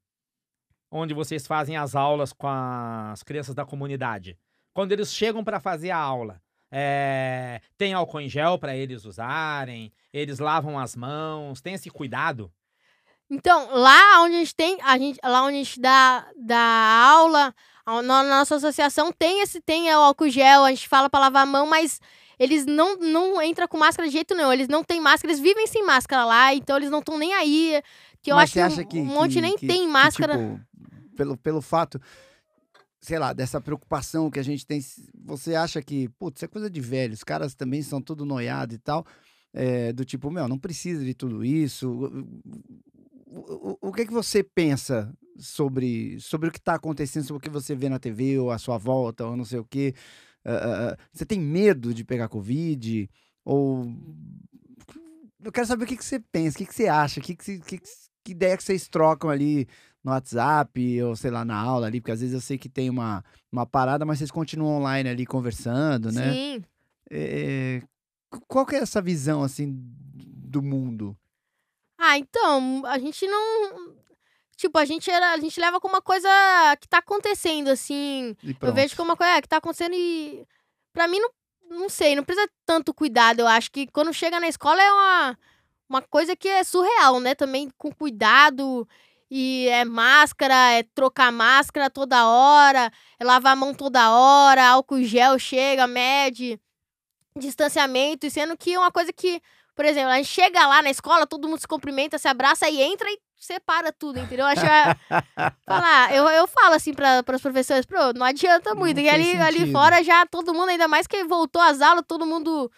onde 0.89 1.13
vocês 1.13 1.45
fazem 1.45 1.77
as 1.77 1.95
aulas 1.95 2.33
com 2.33 2.47
as 2.47 3.21
crianças 3.21 3.53
da 3.53 3.65
comunidade. 3.65 4.37
Quando 4.73 4.91
eles 4.91 5.13
chegam 5.13 5.43
para 5.43 5.59
fazer 5.59 5.91
a 5.91 5.97
aula, 5.97 6.41
é... 6.71 7.61
tem 7.77 7.93
álcool 7.93 8.21
em 8.21 8.29
gel 8.29 8.57
para 8.57 8.75
eles 8.75 9.05
usarem, 9.05 9.91
eles 10.13 10.39
lavam 10.39 10.77
as 10.77 10.95
mãos, 10.95 11.61
tem 11.61 11.73
esse 11.73 11.89
cuidado? 11.89 12.51
Então, 13.29 13.69
lá 13.73 14.21
onde 14.23 14.35
a 14.35 14.39
gente 14.39 14.55
tem, 14.55 14.77
a 14.81 14.97
gente, 14.97 15.19
lá 15.23 15.43
onde 15.43 15.55
a 15.55 15.63
gente 15.63 15.79
dá, 15.81 16.25
dá 16.37 17.11
aula, 17.11 17.53
na 17.85 18.23
nossa 18.23 18.55
associação 18.55 19.11
tem 19.11 19.41
esse, 19.41 19.59
tem 19.59 19.93
o 19.93 19.99
álcool 19.99 20.29
gel, 20.29 20.63
a 20.63 20.69
gente 20.69 20.87
fala 20.87 21.09
para 21.09 21.21
lavar 21.21 21.43
a 21.43 21.45
mão, 21.45 21.67
mas 21.67 21.99
eles 22.39 22.65
não, 22.65 22.97
não 22.97 23.41
entram 23.41 23.67
com 23.67 23.77
máscara 23.77 24.07
de 24.07 24.13
jeito 24.13 24.35
nenhum, 24.35 24.53
eles 24.53 24.67
não 24.67 24.83
têm 24.83 25.01
máscara, 25.01 25.31
eles 25.31 25.41
vivem 25.41 25.67
sem 25.67 25.85
máscara 25.85 26.23
lá, 26.23 26.53
então 26.53 26.77
eles 26.77 26.89
não 26.89 26.99
estão 26.99 27.17
nem 27.17 27.33
aí. 27.33 27.81
Que 28.21 28.31
eu 28.31 28.35
mas 28.35 28.55
acho 28.55 28.85
que, 28.85 28.99
um, 28.99 29.01
um 29.01 29.05
monte 29.05 29.33
que, 29.33 29.41
nem 29.41 29.57
que, 29.57 29.67
tem 29.67 29.87
máscara. 29.87 30.37
Tipo, 30.37 30.59
pelo, 31.15 31.37
pelo 31.37 31.61
fato, 31.61 31.99
sei 33.07 33.17
lá, 33.19 33.33
dessa 33.33 33.61
preocupação 33.61 34.29
que 34.29 34.39
a 34.39 34.43
gente 34.43 34.65
tem, 34.65 34.79
você 35.23 35.55
acha 35.55 35.81
que, 35.81 36.09
putz, 36.19 36.43
é 36.43 36.47
coisa 36.47 36.69
de 36.69 36.81
velho, 36.81 37.13
os 37.13 37.23
caras 37.23 37.55
também 37.55 37.81
são 37.81 38.01
tudo 38.01 38.25
noiado 38.25 38.73
e 38.73 38.77
tal, 38.77 39.05
é, 39.53 39.93
do 39.93 40.03
tipo, 40.03 40.29
meu, 40.29 40.47
não 40.47 40.59
precisa 40.59 41.03
de 41.03 41.13
tudo 41.13 41.43
isso 41.43 42.11
o, 43.37 43.77
o 43.81 43.93
que, 43.93 44.05
que 44.05 44.13
você 44.13 44.43
pensa 44.43 45.13
sobre, 45.37 46.19
sobre 46.19 46.49
o 46.49 46.51
que 46.51 46.57
está 46.57 46.75
acontecendo, 46.75 47.25
sobre 47.25 47.39
o 47.39 47.41
que 47.41 47.49
você 47.49 47.75
vê 47.75 47.89
na 47.89 47.99
TV 47.99 48.39
ou 48.39 48.51
à 48.51 48.57
sua 48.57 48.77
volta, 48.77 49.25
ou 49.25 49.35
não 49.35 49.45
sei 49.45 49.59
o 49.59 49.65
quê? 49.65 49.93
Uh, 50.45 50.97
você 51.11 51.25
tem 51.25 51.39
medo 51.39 51.93
de 51.93 52.03
pegar 52.03 52.29
Covid? 52.29 53.09
Ou. 53.43 53.85
Eu 55.43 55.51
quero 55.51 55.67
saber 55.67 55.83
o 55.83 55.87
que, 55.87 55.97
que 55.97 56.05
você 56.05 56.19
pensa, 56.19 56.55
o 56.55 56.59
que, 56.59 56.65
que 56.65 56.75
você 56.75 56.87
acha, 56.87 57.21
que, 57.21 57.35
que, 57.35 57.59
que, 57.59 57.79
que 58.23 58.31
ideia 58.31 58.57
que 58.57 58.63
vocês 58.63 58.87
trocam 58.87 59.29
ali 59.29 59.67
no 60.07 60.13
WhatsApp, 60.13 61.03
ou 61.03 61.15
sei 61.17 61.29
lá, 61.29 61.43
na 61.43 61.59
aula 61.59 61.87
ali, 61.87 61.99
porque 61.99 62.13
às 62.13 62.21
vezes 62.21 62.33
eu 62.33 62.39
sei 62.39 62.57
que 62.57 62.69
tem 62.69 62.89
uma, 62.89 63.23
uma 63.51 63.65
parada, 63.65 64.05
mas 64.05 64.19
vocês 64.19 64.31
continuam 64.31 64.77
online 64.77 65.09
ali 65.09 65.25
conversando, 65.25 66.13
né? 66.13 66.31
Sim. 66.31 66.63
É, 67.11 67.81
qual 68.47 68.65
que 68.65 68.75
é 68.75 68.79
essa 68.79 69.01
visão, 69.01 69.43
assim, 69.43 69.67
do 69.73 70.61
mundo? 70.61 71.15
Ah, 71.97 72.17
então, 72.17 72.83
a 72.85 72.97
gente 72.97 73.27
não. 73.27 73.95
Tipo, 74.55 74.77
a 74.77 74.85
gente 74.85 75.11
era. 75.11 75.33
A 75.33 75.37
gente 75.39 75.59
leva 75.59 75.79
como 75.79 75.95
uma 75.95 76.01
coisa 76.01 76.29
que 76.79 76.87
tá 76.87 76.99
acontecendo, 76.99 77.67
assim. 77.67 78.35
Eu 78.61 78.73
vejo 78.73 78.95
como 78.95 79.11
uma 79.11 79.17
coisa 79.17 79.33
é, 79.33 79.41
que 79.41 79.49
tá 79.49 79.57
acontecendo 79.57 79.93
e. 79.93 80.45
Pra 80.93 81.07
mim, 81.07 81.19
não, 81.19 81.29
não 81.69 81.89
sei, 81.89 82.15
não 82.15 82.23
precisa 82.23 82.49
tanto 82.65 82.93
cuidado. 82.93 83.39
Eu 83.41 83.47
acho 83.47 83.69
que 83.71 83.87
quando 83.87 84.13
chega 84.13 84.39
na 84.39 84.47
escola 84.47 84.81
é 84.81 84.91
uma, 84.91 85.39
uma 85.89 86.01
coisa 86.01 86.35
que 86.35 86.47
é 86.47 86.63
surreal, 86.63 87.19
né? 87.19 87.35
Também 87.35 87.69
com 87.77 87.91
cuidado. 87.91 88.87
E 89.29 89.67
é 89.69 89.83
máscara, 89.83 90.73
é 90.73 90.83
trocar 90.83 91.31
máscara 91.31 91.89
toda 91.89 92.27
hora, 92.27 92.91
é 93.19 93.23
lavar 93.23 93.53
a 93.53 93.55
mão 93.55 93.73
toda 93.73 94.11
hora, 94.11 94.65
álcool 94.69 95.03
gel 95.03 95.37
chega, 95.37 95.85
mede, 95.85 96.59
distanciamento, 97.35 98.29
sendo 98.29 98.57
que 98.57 98.73
é 98.73 98.79
uma 98.79 98.91
coisa 98.91 99.11
que 99.11 99.41
por 99.77 99.85
exemplo, 99.85 100.09
a 100.09 100.17
gente 100.17 100.29
chega 100.29 100.65
lá 100.65 100.81
na 100.81 100.89
escola, 100.89 101.27
todo 101.27 101.47
mundo 101.47 101.59
se 101.59 101.67
cumprimenta, 101.67 102.17
se 102.17 102.27
abraça 102.27 102.67
e 102.67 102.81
entra 102.81 103.07
e 103.11 103.19
separa 103.39 103.91
tudo, 103.91 104.19
entendeu? 104.19 104.47
Acho 104.47 104.65
falar, 105.63 106.15
eu, 106.15 106.27
eu 106.29 106.47
falo 106.47 106.73
assim 106.73 106.95
para 106.95 107.23
os 107.31 107.41
professores, 107.41 107.85
Pro, 107.85 108.11
não 108.15 108.25
adianta 108.25 108.73
muito. 108.73 108.97
Não 108.97 109.03
e 109.03 109.07
ali, 109.07 109.37
ali 109.37 109.71
fora 109.71 110.03
já 110.03 110.25
todo 110.25 110.51
mundo, 110.51 110.69
ainda 110.69 110.87
mais 110.87 111.05
que 111.05 111.23
voltou 111.25 111.61
às 111.61 111.79
aulas, 111.79 112.03
todo 112.07 112.25
mundo 112.25 112.71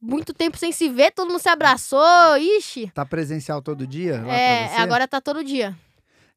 muito 0.00 0.32
tempo 0.32 0.56
sem 0.56 0.72
se 0.72 0.88
ver, 0.88 1.12
todo 1.12 1.28
mundo 1.28 1.40
se 1.40 1.48
abraçou, 1.50 2.38
ixi. 2.38 2.90
Tá 2.94 3.04
presencial 3.04 3.60
todo 3.60 3.86
dia? 3.86 4.24
é, 4.26 4.78
agora 4.78 5.06
tá 5.06 5.20
todo 5.20 5.44
dia. 5.44 5.76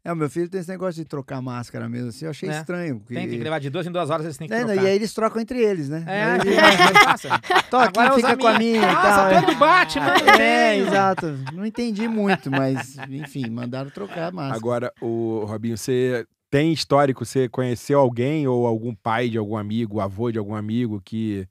É, 0.03 0.13
o 0.13 0.15
meu 0.15 0.29
filho 0.29 0.49
tem 0.49 0.61
esse 0.61 0.69
negócio 0.69 1.01
de 1.01 1.07
trocar 1.07 1.41
máscara 1.41 1.89
mesmo, 1.89 2.09
assim, 2.09 2.23
eu 2.23 2.31
achei 2.31 2.49
é. 2.49 2.59
estranho. 2.59 2.99
Porque... 2.99 3.13
Tem, 3.13 3.27
tem 3.27 3.37
que 3.37 3.43
levar 3.43 3.59
de 3.59 3.69
duas 3.69 3.85
em 3.85 3.91
duas 3.91 4.09
horas, 4.09 4.25
eles 4.25 4.37
têm 4.37 4.47
que 4.47 4.53
é, 4.53 4.59
trocar. 4.59 4.75
E 4.83 4.87
aí 4.87 4.95
eles 4.95 5.13
trocam 5.13 5.41
entre 5.41 5.61
eles, 5.61 5.89
né? 5.89 6.03
É, 6.07 6.23
aí, 6.23 6.39
aí, 6.57 6.93
passa. 7.05 7.29
Toque, 7.69 7.99
Agora 7.99 8.15
fica 8.15 8.37
com 8.37 8.47
a 8.47 8.57
minha 8.57 8.77
e 8.77 8.95
tal. 8.95 9.33
Nossa, 9.33 9.41
todo 9.41 9.55
Batman. 9.57 10.13
É, 10.39 10.77
exato. 10.77 11.25
Não 11.53 11.65
entendi 11.65 12.07
muito, 12.07 12.49
mas, 12.49 12.97
enfim, 13.09 13.49
mandaram 13.49 13.89
trocar 13.89 14.29
a 14.29 14.31
máscara. 14.31 14.57
Agora, 14.57 14.93
o 15.01 15.43
Robinho, 15.45 15.77
você 15.77 16.25
tem 16.49 16.71
histórico, 16.71 17.25
você 17.25 17.49
conheceu 17.49 17.99
alguém 17.99 18.47
ou 18.47 18.65
algum 18.65 18.95
pai 18.95 19.29
de 19.29 19.37
algum 19.37 19.57
amigo, 19.57 19.99
avô 19.99 20.31
de 20.31 20.39
algum 20.39 20.55
amigo 20.55 21.01
que 21.03 21.45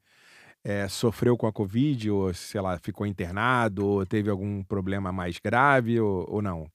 é, 0.65 0.89
sofreu 0.89 1.37
com 1.37 1.47
a 1.47 1.53
Covid, 1.53 2.11
ou, 2.11 2.35
sei 2.35 2.61
lá, 2.61 2.79
ficou 2.79 3.07
internado, 3.07 3.87
ou 3.87 4.07
teve 4.07 4.31
algum 4.31 4.63
problema 4.65 5.13
mais 5.13 5.39
grave, 5.39 6.01
ou, 6.01 6.27
ou 6.29 6.43
não? 6.43 6.67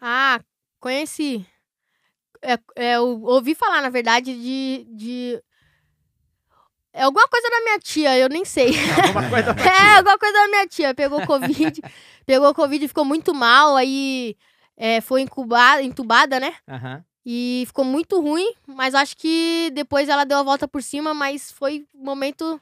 Ah, 0.00 0.40
conheci. 0.80 1.46
É, 2.42 2.58
é, 2.76 2.96
eu 2.96 3.22
ouvi 3.22 3.54
falar, 3.54 3.82
na 3.82 3.88
verdade, 3.90 4.34
de, 4.34 4.86
de. 4.90 5.42
É 6.92 7.02
alguma 7.02 7.26
coisa 7.28 7.48
da 7.50 7.60
minha 7.60 7.78
tia, 7.78 8.16
eu 8.18 8.28
nem 8.28 8.44
sei. 8.44 8.72
Alguma 9.06 9.28
coisa 9.28 9.52
da 9.52 9.62
É, 9.66 9.96
alguma 9.96 10.18
coisa 10.18 10.32
da 10.32 10.48
minha 10.48 10.66
tia. 10.66 10.94
Pegou 10.94 11.26
Covid, 11.26 11.82
pegou 12.24 12.54
Covid 12.54 12.84
e 12.84 12.88
ficou 12.88 13.04
muito 13.04 13.34
mal, 13.34 13.76
aí 13.76 14.34
é, 14.76 15.00
foi 15.02 15.20
incubada, 15.20 15.82
entubada, 15.82 16.40
né? 16.40 16.54
Uhum. 16.66 17.02
E 17.24 17.64
ficou 17.66 17.84
muito 17.84 18.20
ruim, 18.20 18.54
mas 18.66 18.94
acho 18.94 19.16
que 19.16 19.70
depois 19.74 20.08
ela 20.08 20.24
deu 20.24 20.38
a 20.38 20.42
volta 20.42 20.66
por 20.68 20.82
cima, 20.82 21.12
mas 21.12 21.50
foi 21.50 21.84
um 21.94 22.04
momento. 22.04 22.60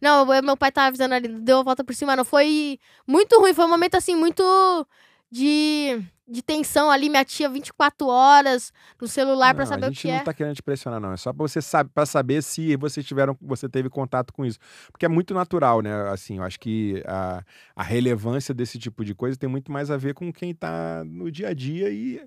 Não, 0.00 0.24
meu 0.42 0.56
pai 0.56 0.70
tava 0.70 0.86
avisando 0.88 1.14
ali, 1.14 1.28
deu 1.28 1.58
a 1.58 1.62
volta 1.62 1.82
por 1.82 1.94
cima, 1.94 2.14
não. 2.14 2.24
Foi 2.24 2.78
muito 3.06 3.38
ruim, 3.40 3.52
foi 3.52 3.64
um 3.64 3.70
momento 3.70 3.96
assim, 3.96 4.14
muito 4.14 4.42
de 5.30 6.00
de 6.28 6.42
tensão 6.42 6.90
ali, 6.90 7.08
minha 7.08 7.24
tia 7.24 7.48
24 7.48 8.08
horas 8.08 8.72
no 9.00 9.06
celular 9.06 9.54
para 9.54 9.64
saber 9.64 9.88
o 9.88 9.92
que 9.92 10.08
é. 10.08 10.10
A 10.10 10.14
gente 10.14 10.18
não 10.18 10.24
tá 10.24 10.34
querendo 10.34 10.56
te 10.56 10.62
pressionar, 10.62 11.00
não. 11.00 11.12
É 11.12 11.16
só 11.16 11.32
pra 11.32 11.46
você 11.46 11.62
saber, 11.62 11.90
para 11.94 12.04
saber 12.04 12.42
se 12.42 12.76
você 12.76 13.02
tiveram, 13.02 13.36
você 13.40 13.68
teve 13.68 13.88
contato 13.88 14.32
com 14.32 14.44
isso. 14.44 14.58
Porque 14.90 15.06
é 15.06 15.08
muito 15.08 15.32
natural, 15.32 15.80
né? 15.80 16.10
Assim, 16.10 16.38
eu 16.38 16.42
acho 16.42 16.58
que 16.58 17.02
a, 17.06 17.44
a 17.76 17.82
relevância 17.82 18.52
desse 18.52 18.78
tipo 18.78 19.04
de 19.04 19.14
coisa 19.14 19.38
tem 19.38 19.48
muito 19.48 19.70
mais 19.70 19.90
a 19.90 19.96
ver 19.96 20.14
com 20.14 20.32
quem 20.32 20.52
tá 20.52 21.04
no 21.04 21.30
dia 21.30 21.48
a 21.48 21.54
dia 21.54 21.90
e 21.90 22.20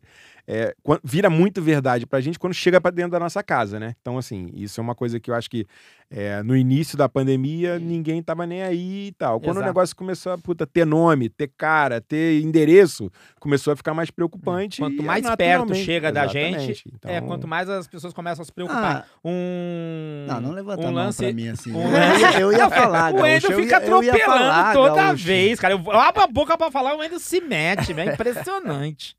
é, 0.52 0.74
vira 1.04 1.30
muito 1.30 1.62
verdade 1.62 2.08
pra 2.08 2.20
gente 2.20 2.40
quando 2.40 2.56
chega 2.56 2.82
para 2.82 2.90
dentro 2.90 3.12
da 3.12 3.20
nossa 3.20 3.44
casa, 3.44 3.80
né? 3.80 3.94
Então, 4.02 4.18
assim, 4.18 4.50
isso 4.56 4.80
é 4.80 4.84
uma 4.84 4.96
coisa 4.96 5.20
que 5.20 5.30
eu 5.30 5.36
acho 5.36 5.48
que 5.48 5.64
é, 6.10 6.42
no 6.42 6.58
início 6.58 6.98
da 6.98 7.08
pandemia 7.08 7.78
ninguém 7.78 8.24
tava 8.24 8.48
nem 8.48 8.64
aí 8.64 9.10
e 9.10 9.12
tal. 9.12 9.40
Quando 9.40 9.58
Exato. 9.58 9.64
o 9.64 9.68
negócio 9.68 9.96
começou 9.96 10.32
a 10.32 10.40
puta, 10.40 10.66
ter 10.66 10.88
nome, 10.88 11.30
ter 11.30 11.52
cara, 11.56 12.02
ter 12.02 12.42
endereço, 12.42 13.12
começou 13.40 13.74
a 13.74 13.76
ficar 13.76 13.94
mais 13.94 14.10
preocupante. 14.10 14.82
Quanto 14.82 15.04
mais 15.04 15.24
perto 15.36 15.76
chega 15.76 16.12
da 16.12 16.26
gente, 16.26 16.84
então... 16.96 17.12
é, 17.12 17.22
quanto 17.22 17.48
mais 17.48 17.70
as 17.70 17.88
pessoas 17.88 18.12
começam 18.12 18.42
a 18.42 18.46
se 18.46 18.52
preocupar. 18.52 19.06
Ah, 19.08 19.20
um. 19.24 20.26
Não, 20.28 20.42
não 20.42 20.52
levanta 20.52 20.82
um 20.82 20.92
lance... 20.92 21.24
pra 21.26 21.32
mim 21.32 21.50
assim. 21.50 21.72
Um 21.72 21.92
lance... 21.92 22.42
Eu 22.42 22.52
ia 22.52 22.68
falar, 22.72 23.14
O 23.14 23.24
Endo 23.24 23.52
fica 23.54 23.78
atropelando 23.78 24.20
falar, 24.20 24.74
toda 24.74 24.96
Gaúcho. 24.96 25.26
vez, 25.26 25.60
cara. 25.60 25.76
Eu 25.76 25.92
abro 25.92 26.24
a 26.24 26.28
boca 26.28 26.58
pra 26.58 26.72
falar, 26.72 26.96
o 26.96 27.04
Endo 27.04 27.20
se 27.20 27.40
mete, 27.40 27.94
é 27.94 28.14
impressionante. 28.14 29.16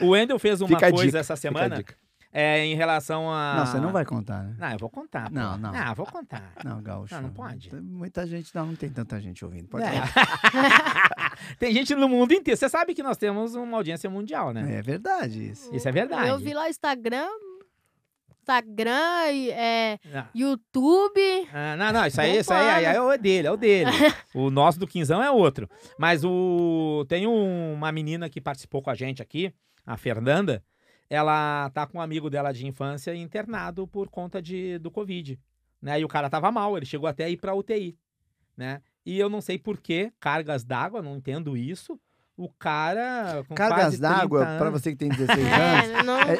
O 0.00 0.10
Wendel 0.10 0.38
fez 0.38 0.60
uma 0.60 0.68
Fica 0.68 0.90
coisa 0.90 1.18
essa 1.18 1.36
semana. 1.36 1.84
É, 2.34 2.64
em 2.64 2.74
relação 2.74 3.30
a. 3.30 3.56
Não, 3.56 3.66
você 3.66 3.78
não 3.78 3.92
vai 3.92 4.06
contar, 4.06 4.42
né? 4.42 4.56
Não, 4.58 4.70
eu 4.70 4.78
vou 4.78 4.88
contar. 4.88 5.28
Pô. 5.28 5.34
Não, 5.34 5.58
não. 5.58 5.70
Ah, 5.74 5.92
vou 5.92 6.06
contar. 6.06 6.54
Não, 6.64 6.80
Gaúcho. 6.80 7.14
Não, 7.14 7.22
não 7.22 7.30
pode. 7.30 7.70
Muita 7.74 8.26
gente, 8.26 8.54
não, 8.54 8.66
não 8.66 8.74
tem 8.74 8.88
tanta 8.88 9.20
gente 9.20 9.44
ouvindo. 9.44 9.68
Pode 9.68 9.84
é. 9.84 9.90
tem 11.60 11.74
gente 11.74 11.94
no 11.94 12.08
mundo 12.08 12.32
inteiro. 12.32 12.58
Você 12.58 12.70
sabe 12.70 12.94
que 12.94 13.02
nós 13.02 13.18
temos 13.18 13.54
uma 13.54 13.76
audiência 13.76 14.08
mundial, 14.08 14.50
né? 14.50 14.76
É 14.76 14.80
verdade 14.80 15.50
isso. 15.50 15.74
Isso 15.74 15.86
é 15.86 15.92
verdade. 15.92 16.26
Eu 16.26 16.38
vi 16.38 16.54
lá 16.54 16.64
o 16.64 16.68
Instagram, 16.68 17.28
Instagram, 18.42 19.28
é, 19.52 19.98
não. 20.12 20.26
YouTube. 20.34 21.48
Ah, 21.52 21.76
não, 21.76 21.92
não, 21.92 22.06
isso 22.06 22.20
aí, 22.20 22.38
isso 22.38 22.52
aí, 22.52 22.68
aí, 22.68 22.86
aí, 22.86 22.96
é 22.96 23.00
o 23.00 23.16
dele, 23.16 23.46
é 23.46 23.52
o 23.52 23.56
dele. 23.56 23.90
o 24.34 24.50
nosso 24.50 24.80
do 24.80 24.86
Quinzão 24.86 25.22
é 25.22 25.30
outro. 25.30 25.68
Mas 25.96 26.24
o 26.24 27.04
tem 27.08 27.26
uma 27.26 27.92
menina 27.92 28.28
que 28.28 28.40
participou 28.40 28.82
com 28.82 28.90
a 28.90 28.94
gente 28.94 29.22
aqui, 29.22 29.52
a 29.86 29.96
Fernanda, 29.96 30.62
ela 31.10 31.70
tá 31.70 31.86
com 31.86 31.98
um 31.98 32.00
amigo 32.00 32.30
dela 32.30 32.52
de 32.52 32.66
infância 32.66 33.14
internado 33.14 33.86
por 33.86 34.08
conta 34.08 34.40
de, 34.40 34.78
do 34.78 34.90
Covid, 34.90 35.38
né? 35.80 36.00
E 36.00 36.04
o 36.04 36.08
cara 36.08 36.30
tava 36.30 36.50
mal, 36.50 36.76
ele 36.76 36.86
chegou 36.86 37.08
até 37.08 37.24
a 37.24 37.28
ir 37.28 37.36
pra 37.36 37.54
UTI, 37.54 37.96
né? 38.56 38.80
E 39.04 39.18
eu 39.18 39.28
não 39.28 39.40
sei 39.40 39.58
por 39.58 39.78
que 39.78 40.12
cargas 40.20 40.64
d'água, 40.64 41.02
não 41.02 41.16
entendo 41.16 41.56
isso. 41.56 41.98
O 42.36 42.48
cara. 42.48 43.44
Com 43.46 43.54
Cargas 43.54 43.78
quase 43.78 43.98
30 43.98 44.14
d'água, 44.14 44.40
pra 44.40 44.68
anos- 44.68 44.80
você 44.82 44.90
que 44.92 44.96
tem 44.96 45.08
16 45.10 45.46
anos, 45.46 45.90
É, 46.00 46.02
não... 46.02 46.18
É- 46.20 46.38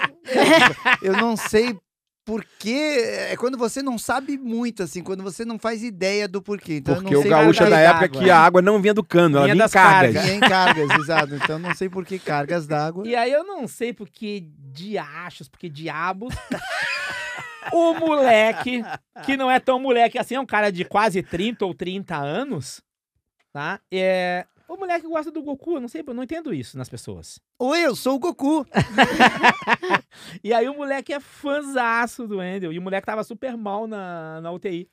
eu 1.02 1.12
não 1.16 1.36
sei 1.36 1.78
porquê. 2.24 3.28
É 3.30 3.36
quando 3.36 3.56
você 3.58 3.82
não 3.82 3.98
sabe 3.98 4.38
muito, 4.38 4.82
assim, 4.82 5.02
quando 5.02 5.22
você 5.22 5.44
não 5.44 5.58
faz 5.58 5.82
ideia 5.82 6.26
do 6.28 6.40
porquê. 6.42 6.76
Então, 6.76 6.96
Porque 6.96 7.14
não 7.14 7.20
o 7.20 7.28
gaúcho 7.28 7.62
é 7.64 7.70
da 7.70 7.78
época 7.78 8.08
que 8.08 8.30
a 8.30 8.38
água 8.38 8.62
não 8.62 8.80
vinha 8.80 8.94
do 8.94 9.04
cano, 9.04 9.38
ela 9.38 9.46
Vinha 9.46 9.54
vinha 9.54 9.62
em 9.62 9.64
das 9.64 9.72
cargas. 9.72 10.14
cargas. 10.14 10.30
E 10.30 10.36
em 10.36 10.40
cargas, 10.48 10.90
exato. 11.00 11.34
Então 11.34 11.58
não 11.58 11.74
sei 11.74 11.88
por 11.88 12.04
que 12.04 12.18
cargas 12.18 12.66
d'água. 12.66 13.06
E 13.06 13.14
aí 13.14 13.32
eu 13.32 13.44
não 13.44 13.66
sei 13.68 13.92
por 13.92 14.08
que 14.08 14.48
diachos, 14.72 15.48
porque 15.48 15.68
diabos. 15.68 16.34
o 17.72 17.94
moleque, 17.94 18.84
que 19.24 19.36
não 19.36 19.50
é 19.50 19.60
tão 19.60 19.78
moleque 19.78 20.18
assim, 20.18 20.34
é 20.34 20.40
um 20.40 20.46
cara 20.46 20.70
de 20.70 20.84
quase 20.84 21.22
30 21.22 21.64
ou 21.64 21.74
30 21.74 22.16
anos, 22.16 22.82
tá? 23.52 23.80
É. 23.90 24.46
O 24.68 24.76
moleque 24.76 25.06
gosta 25.06 25.30
do 25.30 25.42
Goku, 25.42 25.74
eu 25.76 25.80
não 25.80 25.88
sei, 25.88 26.02
eu 26.06 26.14
não 26.14 26.22
entendo 26.22 26.52
isso 26.54 26.76
nas 26.78 26.88
pessoas. 26.88 27.38
Oi, 27.58 27.80
eu 27.86 27.94
sou 27.96 28.14
o 28.16 28.18
Goku. 28.18 28.66
E 30.44 30.52
aí 30.52 30.68
o 30.68 30.74
moleque 30.74 31.12
é 31.12 31.20
fãzaço 31.20 32.26
do 32.26 32.38
Wendel. 32.38 32.72
E 32.72 32.78
o 32.78 32.82
moleque 32.82 33.06
tava 33.06 33.24
super 33.24 33.56
mal 33.56 33.86
na, 33.86 34.40
na 34.40 34.52
UTI. 34.52 34.88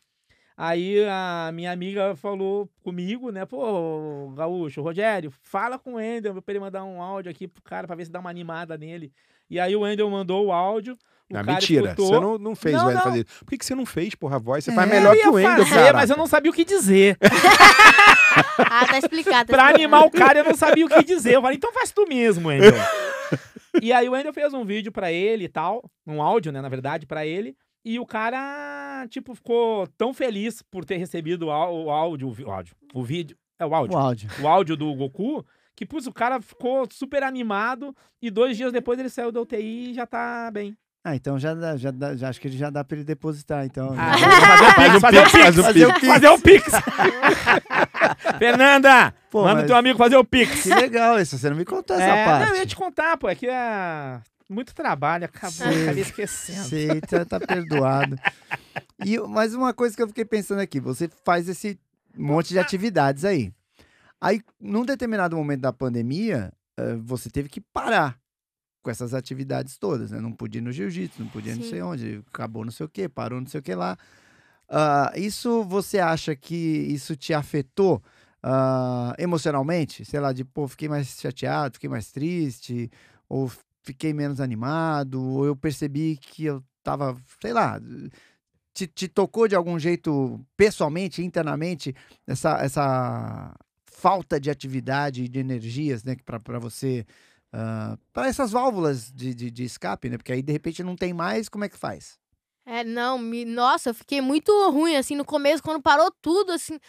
Aí 0.57 1.05
a 1.05 1.51
minha 1.53 1.71
amiga 1.71 2.15
falou 2.15 2.69
comigo, 2.83 3.31
né? 3.31 3.45
Pô, 3.45 4.31
Gaúcho, 4.35 4.81
Rogério, 4.81 5.31
fala 5.41 5.77
com 5.79 5.93
o 5.93 5.95
Wendel 5.95 6.41
pra 6.41 6.51
ele 6.51 6.59
mandar 6.59 6.83
um 6.83 7.01
áudio 7.01 7.31
aqui 7.31 7.47
pro 7.47 7.61
cara 7.63 7.87
pra 7.87 7.95
ver 7.95 8.05
se 8.05 8.11
dá 8.11 8.19
uma 8.19 8.29
animada 8.29 8.77
nele. 8.77 9.11
E 9.49 9.59
aí 9.59 9.75
o 9.75 9.81
Wendel 9.81 10.09
mandou 10.09 10.47
o 10.47 10.51
áudio. 10.51 10.97
O 11.29 11.33
cara 11.33 11.45
mentira, 11.53 11.89
escutou. 11.91 12.07
você 12.07 12.19
não, 12.19 12.37
não 12.37 12.55
fez 12.55 12.75
Não, 12.75 12.83
o 12.83 12.87
Wendel 12.87 13.03
não. 13.05 13.11
fazer 13.11 13.25
isso. 13.25 13.39
Por 13.45 13.49
que, 13.51 13.57
que 13.57 13.65
você 13.65 13.75
não 13.75 13.85
fez, 13.85 14.15
porra, 14.15 14.35
a 14.37 14.39
voz? 14.39 14.63
Você 14.63 14.71
É, 14.71 14.75
faz 14.75 14.89
melhor 14.89 15.15
que 15.15 15.27
o 15.27 15.33
fazer, 15.41 15.65
cara. 15.69 15.93
mas 15.93 16.09
eu 16.09 16.17
não 16.17 16.27
sabia 16.27 16.49
o 16.51 16.53
que 16.53 16.65
dizer. 16.65 17.17
Ah, 18.71 18.85
tá 18.85 18.97
explicado. 18.97 19.47
Tá 19.47 19.57
pra 19.57 19.63
explicado. 19.71 19.75
animar 19.75 20.05
o 20.05 20.11
cara, 20.11 20.39
eu 20.39 20.45
não 20.45 20.55
sabia 20.55 20.85
o 20.85 20.89
que 20.89 21.03
dizer. 21.03 21.35
Eu 21.35 21.41
falei, 21.41 21.57
então 21.57 21.73
faz 21.73 21.91
tu 21.91 22.05
mesmo, 22.07 22.49
Wendel. 22.49 22.73
e 23.81 23.91
aí 23.91 24.07
o 24.07 24.11
Wendel 24.11 24.33
fez 24.33 24.53
um 24.53 24.63
vídeo 24.65 24.91
pra 24.91 25.11
ele 25.11 25.45
e 25.45 25.49
tal, 25.49 25.89
um 26.05 26.21
áudio, 26.21 26.51
né, 26.51 26.61
na 26.61 26.69
verdade, 26.69 27.05
pra 27.05 27.25
ele. 27.25 27.55
E 27.85 27.99
o 27.99 28.05
cara, 28.05 29.07
tipo, 29.09 29.33
ficou 29.33 29.87
tão 29.97 30.13
feliz 30.13 30.61
por 30.61 30.83
ter 30.83 30.97
recebido 30.97 31.47
o 31.47 31.51
áudio, 31.51 31.85
o 31.85 31.91
áudio, 31.91 32.75
o 32.93 33.03
vídeo, 33.03 33.37
é 33.57 33.65
o 33.65 33.73
áudio, 33.73 33.95
O 33.95 33.99
áudio. 33.99 34.29
o 34.41 34.47
áudio 34.47 34.75
do 34.77 34.93
Goku, 34.93 35.45
que, 35.75 35.85
putz, 35.85 36.05
o 36.05 36.13
cara 36.13 36.41
ficou 36.41 36.85
super 36.91 37.23
animado 37.23 37.95
e 38.21 38.29
dois 38.29 38.57
dias 38.57 38.73
depois 38.73 38.99
ele 38.99 39.09
saiu 39.09 39.31
da 39.31 39.39
UTI 39.41 39.91
e 39.91 39.93
já 39.93 40.05
tá 40.05 40.51
bem. 40.51 40.75
Ah, 41.03 41.15
então 41.15 41.39
já, 41.39 41.53
dá, 41.53 41.77
já, 41.77 41.91
dá, 41.91 42.15
já 42.15 42.27
acho 42.29 42.41
que 42.41 42.47
ele 42.49 42.57
já 42.57 42.69
dá 42.69 42.83
pra 42.83 42.97
ele 42.97 43.05
depositar, 43.05 43.65
então. 43.65 43.95
Ah, 43.97 44.17
já- 44.17 44.99
fazer 44.99 45.19
o 45.19 45.23
Pix, 45.31 45.55
fazer 45.55 45.85
o 45.85 45.93
Pix, 45.93 46.07
Faz 46.07 46.21
fazer 46.21 46.39
pix, 46.41 46.67
o 46.67 46.81
Pix. 46.81 48.37
Fernanda, 48.37 49.13
Pô, 49.29 49.43
manda 49.43 49.55
mas- 49.55 49.63
o 49.63 49.67
teu 49.67 49.75
amigo 49.77 49.97
fazer 49.97 50.17
o 50.17 50.25
Pix. 50.25 50.63
Que 50.63 50.69
legal 50.75 51.19
isso, 51.19 51.37
você 51.37 51.49
não 51.49 51.57
me 51.57 51.65
contou 51.65 51.95
essa 51.95 52.05
É, 52.05 52.25
parte. 52.25 52.45
Não, 52.47 52.55
eu 52.55 52.59
ia 52.59 52.65
te 52.65 52.75
contar, 52.75 53.17
pô, 53.17 53.29
é 53.29 53.35
que 53.35 53.47
é 53.47 54.19
muito 54.49 54.73
trabalho, 54.73 55.25
acabou, 55.25 55.51
Sei. 55.51 55.83
acabei 55.83 56.01
esquecendo. 56.03 56.63
Sei, 56.67 57.01
tá, 57.01 57.23
tá 57.25 57.39
perdoado. 57.39 58.17
E 59.05 59.17
mais 59.19 59.53
uma 59.55 59.73
coisa 59.73 59.95
que 59.95 60.01
eu 60.03 60.07
fiquei 60.07 60.25
pensando 60.25 60.59
aqui, 60.59 60.79
você 60.79 61.09
faz 61.23 61.47
esse 61.47 61.79
monte 62.17 62.49
de 62.49 62.59
atividades 62.59 63.23
aí. 63.23 63.51
Aí, 64.19 64.41
num 64.59 64.83
determinado 64.83 65.37
momento 65.37 65.61
da 65.61 65.71
pandemia, 65.71 66.51
eh, 66.77 66.95
você 67.01 67.29
teve 67.29 67.47
que 67.47 67.61
parar 67.61 68.17
com 68.89 68.91
essas 68.91 69.13
atividades 69.13 69.77
todas, 69.77 70.09
né? 70.09 70.19
Não 70.19 70.31
podia 70.31 70.59
ir 70.59 70.63
no 70.63 70.71
jiu-jitsu, 70.71 71.21
não 71.21 71.29
podia 71.29 71.55
não 71.55 71.63
sei 71.63 71.79
onde, 71.83 72.23
acabou 72.33 72.65
não 72.65 72.71
sei 72.71 72.87
o 72.87 72.89
quê, 72.89 73.07
parou 73.07 73.39
não 73.39 73.47
sei 73.47 73.59
o 73.59 73.63
que 73.63 73.75
lá. 73.75 73.95
Ah, 74.67 75.13
isso, 75.15 75.63
você 75.63 75.99
acha 75.99 76.35
que 76.35 76.55
isso 76.55 77.15
te 77.15 77.31
afetou 77.31 78.01
ah, 78.41 79.13
emocionalmente? 79.19 80.03
Sei 80.03 80.19
lá, 80.19 80.33
de, 80.33 80.43
pô, 80.43 80.67
fiquei 80.67 80.89
mais 80.89 81.19
chateado, 81.19 81.75
fiquei 81.75 81.87
mais 81.89 82.11
triste, 82.11 82.89
ou 83.27 83.51
fiquei 83.83 84.11
menos 84.11 84.41
animado, 84.41 85.23
ou 85.23 85.45
eu 85.45 85.55
percebi 85.55 86.17
que 86.17 86.45
eu 86.45 86.63
tava, 86.83 87.15
sei 87.39 87.53
lá, 87.53 87.79
te, 88.73 88.87
te 88.87 89.07
tocou 89.07 89.47
de 89.47 89.55
algum 89.55 89.77
jeito 89.77 90.43
pessoalmente, 90.57 91.23
internamente, 91.23 91.95
essa, 92.25 92.57
essa 92.57 93.55
falta 93.85 94.39
de 94.39 94.49
atividade 94.49 95.25
e 95.25 95.27
de 95.27 95.39
energias, 95.39 96.03
né, 96.03 96.15
para 96.25 96.57
você, 96.57 97.05
para 98.13 98.27
essas 98.27 98.51
válvulas 98.51 99.11
de, 99.11 99.33
de, 99.33 99.49
de 99.51 99.63
escape, 99.63 100.09
né, 100.09 100.17
porque 100.17 100.31
aí 100.31 100.41
de 100.41 100.51
repente 100.51 100.83
não 100.83 100.95
tem 100.95 101.13
mais, 101.13 101.49
como 101.49 101.65
é 101.65 101.69
que 101.69 101.77
faz? 101.77 102.17
É, 102.65 102.83
não, 102.83 103.17
me... 103.17 103.45
nossa, 103.45 103.89
eu 103.89 103.93
fiquei 103.95 104.21
muito 104.21 104.51
ruim, 104.69 104.95
assim, 104.95 105.15
no 105.15 105.25
começo, 105.25 105.63
quando 105.63 105.81
parou 105.81 106.11
tudo, 106.21 106.51
assim. 106.51 106.79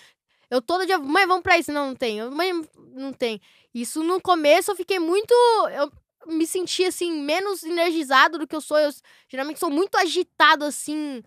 Eu 0.51 0.61
todo 0.61 0.85
dia, 0.85 0.99
mãe, 0.99 1.27
vamos 1.27 1.43
pra 1.43 1.57
isso. 1.57 1.73
Não, 1.73 1.89
não 1.89 1.95
tem. 1.95 2.19
Eu, 2.19 2.31
Mãe, 2.31 2.53
não 2.93 3.13
tem. 3.13 3.41
Isso 3.73 4.03
no 4.03 4.21
começo 4.21 4.73
eu 4.73 4.77
fiquei 4.77 4.99
muito. 4.99 5.33
Eu 5.73 5.91
me 6.27 6.47
senti, 6.47 6.85
assim, 6.85 7.23
menos 7.23 7.63
energizado 7.63 8.37
do 8.37 8.47
que 8.47 8.57
eu 8.57 8.61
sou. 8.61 8.79
Eu 8.79 8.91
geralmente 9.29 9.61
sou 9.61 9.71
muito 9.71 9.97
agitado, 9.97 10.65
assim. 10.65 11.23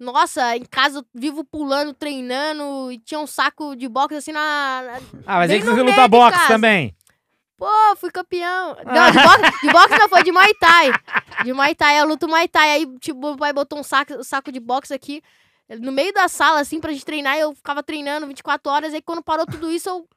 Nossa, 0.00 0.56
em 0.56 0.64
casa 0.64 0.98
eu 0.98 1.04
vivo 1.14 1.44
pulando, 1.44 1.92
treinando, 1.92 2.90
e 2.90 2.98
tinha 2.98 3.20
um 3.20 3.26
saco 3.26 3.76
de 3.76 3.88
boxe 3.88 4.16
assim 4.16 4.32
na. 4.32 4.98
Ah, 5.26 5.36
mas 5.36 5.50
aí 5.50 5.60
que 5.60 5.66
você 5.66 5.80
luta 5.80 6.02
de 6.02 6.08
boxe 6.08 6.48
também. 6.48 6.96
Pô, 7.62 7.94
fui 7.94 8.10
campeão. 8.10 8.76
Não, 8.84 9.10
de 9.12 9.18
boxe, 9.22 9.60
de 9.60 9.72
boxe 9.72 9.96
não, 9.96 10.08
foi 10.08 10.24
de 10.24 10.32
Muay 10.32 10.52
Thai. 10.54 10.90
De 11.44 11.52
Muay 11.52 11.76
Thai, 11.76 12.00
eu 12.00 12.08
luto 12.08 12.26
Muay 12.26 12.48
Thai. 12.48 12.70
Aí, 12.72 12.98
tipo, 12.98 13.20
meu 13.20 13.36
pai 13.36 13.52
botou 13.52 13.78
um 13.78 13.84
saco, 13.84 14.24
saco 14.24 14.50
de 14.50 14.58
boxe 14.58 14.92
aqui 14.92 15.22
no 15.78 15.92
meio 15.92 16.12
da 16.12 16.26
sala, 16.26 16.58
assim, 16.58 16.80
pra 16.80 16.90
gente 16.90 17.04
treinar. 17.04 17.38
Eu 17.38 17.54
ficava 17.54 17.80
treinando 17.80 18.26
24 18.26 18.68
horas. 18.68 18.92
Aí, 18.92 19.00
quando 19.00 19.22
parou 19.22 19.46
tudo 19.46 19.70
isso, 19.70 19.88
eu 19.88 20.08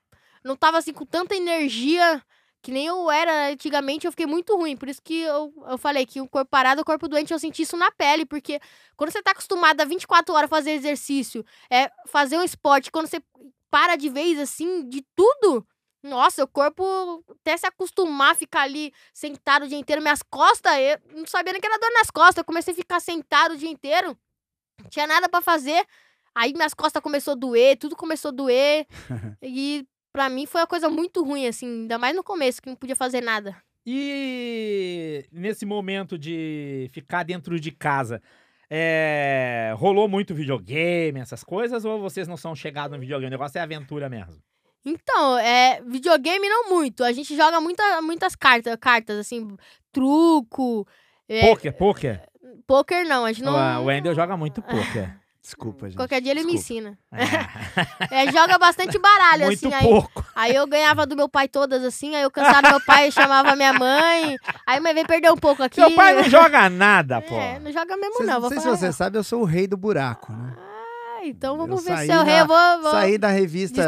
não 0.44 0.56
tava, 0.56 0.80
assim, 0.80 0.92
com 0.92 1.06
tanta 1.06 1.36
energia 1.36 2.20
que 2.64 2.72
nem 2.72 2.88
eu 2.88 3.12
era 3.12 3.52
antigamente. 3.52 4.08
Eu 4.08 4.12
fiquei 4.12 4.26
muito 4.26 4.58
ruim. 4.58 4.76
Por 4.76 4.90
isso 4.90 5.04
que 5.04 5.22
eu, 5.22 5.54
eu 5.70 5.78
falei 5.78 6.04
que 6.04 6.20
o 6.20 6.28
corpo 6.28 6.50
parado, 6.50 6.82
o 6.82 6.86
corpo 6.86 7.08
doente, 7.08 7.32
eu 7.32 7.38
senti 7.38 7.62
isso 7.62 7.78
na 7.78 7.92
pele. 7.92 8.26
Porque 8.26 8.60
quando 8.98 9.12
você 9.12 9.22
tá 9.22 9.30
acostumado 9.30 9.80
a 9.82 9.86
24 9.86 10.34
horas 10.34 10.50
fazer 10.50 10.72
exercício, 10.72 11.46
é 11.70 11.92
fazer 12.08 12.40
um 12.40 12.44
esporte, 12.44 12.92
quando 12.92 13.06
você 13.06 13.22
para 13.70 13.96
de 13.96 14.10
vez, 14.10 14.40
assim, 14.40 14.90
de 14.90 15.06
tudo... 15.16 15.64
Nossa, 16.06 16.44
o 16.44 16.48
corpo 16.48 17.24
até 17.42 17.58
se 17.58 17.66
acostumar 17.66 18.34
a 18.34 18.36
ficar 18.36 18.62
ali 18.62 18.94
sentado 19.12 19.66
o 19.66 19.68
dia 19.68 19.78
inteiro. 19.78 20.04
Minhas 20.04 20.22
costas, 20.22 20.72
eu 20.78 21.18
não 21.18 21.26
sabia 21.26 21.52
nem 21.52 21.60
que 21.60 21.66
era 21.66 21.80
dor 21.80 21.92
nas 21.94 22.12
costas. 22.12 22.38
Eu 22.38 22.46
comecei 22.46 22.74
a 22.74 22.78
ficar 22.78 23.00
sentado 23.00 23.56
o 23.56 23.58
dia 23.58 23.70
inteiro. 23.70 24.16
Não 24.80 24.88
tinha 24.88 25.08
nada 25.08 25.28
pra 25.28 25.42
fazer. 25.42 25.84
Aí 26.36 26.54
minhas 26.54 26.76
costas 26.76 27.02
começou 27.02 27.32
a 27.32 27.36
doer, 27.36 27.78
tudo 27.78 27.96
começou 27.96 28.30
a 28.30 28.32
doer. 28.32 28.86
e 29.42 29.84
pra 30.14 30.30
mim 30.30 30.46
foi 30.46 30.62
uma 30.62 30.68
coisa 30.68 30.90
muito 30.90 31.24
ruim, 31.24 31.48
assim. 31.48 31.66
Ainda 31.66 31.98
mais 31.98 32.16
no 32.16 32.24
começo, 32.24 32.62
que 32.62 32.70
não 32.70 32.76
podia 32.76 32.96
fazer 32.96 33.22
nada. 33.22 33.58
E 33.84 35.26
nesse 35.32 35.66
momento 35.66 36.20
de 36.20 36.88
ficar 36.94 37.24
dentro 37.24 37.60
de 37.60 37.72
casa, 37.72 38.22
é, 38.70 39.74
rolou 39.76 40.08
muito 40.08 40.36
videogame, 40.36 41.20
essas 41.20 41.44
coisas, 41.44 41.84
ou 41.84 42.00
vocês 42.00 42.28
não 42.28 42.38
são 42.38 42.56
chegados 42.56 42.96
no 42.96 43.02
videogame? 43.02 43.28
O 43.28 43.38
negócio 43.38 43.58
é 43.58 43.62
aventura 43.62 44.08
mesmo. 44.08 44.40
Então, 44.86 45.38
é, 45.40 45.82
videogame 45.86 46.48
não 46.48 46.70
muito. 46.70 47.04
A 47.04 47.12
gente 47.12 47.36
joga 47.36 47.60
muita, 47.60 48.02
muitas 48.02 48.36
cartas, 48.36 48.76
cartas, 48.80 49.18
assim, 49.18 49.58
truco. 49.92 50.88
É, 51.28 51.48
Poker, 51.50 51.74
poker. 51.74 52.22
poker 52.68 53.08
não, 53.08 53.26
a 53.26 53.32
gente 53.32 53.44
não. 53.44 53.82
O 53.84 53.86
Wendel 53.86 54.14
joga 54.14 54.38
muito 54.38 54.62
poker. 54.62 55.16
Desculpa, 55.42 55.86
gente. 55.86 55.96
Qualquer 55.98 56.22
dia 56.22 56.32
ele 56.32 56.44
me 56.44 56.54
desculpa. 56.56 56.90
ensina. 56.90 57.00
É, 58.10 58.26
É, 58.26 58.32
joga 58.32 58.58
bastante 58.58 58.98
baralho, 58.98 59.46
muito 59.46 59.68
assim. 59.68 59.76
Aí, 59.76 59.84
pouco. 59.84 60.26
Aí 60.36 60.56
eu 60.56 60.66
ganhava 60.66 61.06
do 61.06 61.16
meu 61.16 61.30
pai 61.30 61.48
todas 61.48 61.84
assim, 61.84 62.16
aí 62.16 62.24
eu 62.24 62.32
cansava 62.32 62.68
meu 62.70 62.82
pai, 62.82 63.12
chamava 63.12 63.56
minha 63.56 63.72
mãe. 63.74 64.38
Aí 64.66 64.80
mãe 64.80 64.94
veio 64.96 65.06
perder 65.06 65.32
um 65.32 65.38
pouco 65.38 65.62
aqui. 65.62 65.76
Seu 65.76 65.92
pai 65.92 66.16
não 66.16 66.24
joga 66.24 66.68
nada, 66.68 67.22
pô. 67.22 67.36
É, 67.36 67.60
não 67.60 67.72
joga 67.72 67.96
mesmo 67.96 68.18
Cês- 68.18 68.28
não, 68.30 68.40
Não 68.40 68.50
sei 68.50 68.60
se 68.60 68.68
você 68.68 68.92
sabe, 68.92 69.20
eu 69.20 69.24
sou 69.24 69.42
o 69.42 69.46
rei 69.46 69.68
do 69.68 69.78
buraco, 69.78 70.32
né? 70.34 70.56
Então 71.28 71.58
vamos 71.58 71.86
Eu 71.86 71.96
ver 71.96 72.06
se 72.06 72.12
eu 72.12 72.24
rei, 72.24 72.34
na- 72.36 72.40
eu 72.42 72.48
vou, 72.48 72.82
vou 72.84 72.92
Saí 72.92 73.18
da 73.18 73.30
revista. 73.30 73.82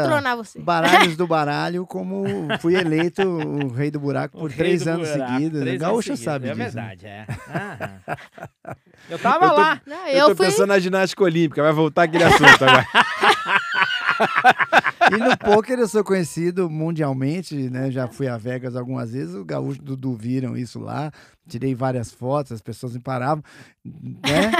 Baralhos 0.58 1.16
do 1.16 1.26
Baralho 1.28 1.86
como 1.86 2.24
fui 2.60 2.74
eleito 2.74 3.22
o 3.22 3.68
rei 3.72 3.90
do 3.90 4.00
buraco 4.00 4.36
O 4.36 4.40
por 4.40 4.52
três 4.52 4.86
anos 4.86 5.08
buraco, 5.08 5.32
seguidos. 5.32 5.60
três 5.60 5.76
o 5.76 5.78
Gaúcho 5.80 6.10
anos 6.10 6.20
seguidos, 6.20 6.24
sabe 6.24 6.48
É 6.48 6.54
disso. 6.54 6.76
né? 6.76 6.94
verdade, 6.94 7.06
é. 7.06 7.26
Aham. 7.54 8.76
Eu 9.08 9.18
tava 9.18 9.46
Eu 9.46 9.50
tô- 9.50 9.56
lá. 9.56 9.80
Não, 9.86 10.06
Eu, 10.08 10.18
eu, 10.18 10.28
tô 10.28 10.36
fui. 10.36 10.46
pensando 10.46 10.66
na 10.68 10.78
ginástica 10.78 11.22
olímpica, 11.24 11.62
vai 11.62 11.72
voltar 11.72 12.02
aquele 12.02 12.24
assunto 12.24 12.62
agora. 12.64 12.86
E 15.12 15.16
no 15.16 15.36
poker 15.38 15.78
eu 15.78 15.88
sou 15.88 16.02
conhecido 16.04 16.68
mundialmente, 16.68 17.54
né? 17.70 17.90
Já 17.90 18.08
fui 18.08 18.26
a 18.28 18.36
Vegas 18.36 18.74
algumas 18.76 19.12
vezes, 19.12 19.34
o 19.34 19.44
Gaúcho 19.44 19.78
e 19.78 19.82
o 19.82 19.84
Dudu 19.84 20.14
viram 20.14 20.56
isso 20.56 20.78
lá. 20.80 21.10
Tirei 21.48 21.74
várias 21.74 22.10
fotos, 22.12 22.52
as 22.52 22.60
pessoas 22.60 22.92
me 22.94 23.00
paravam, 23.00 23.42
né? 23.84 24.50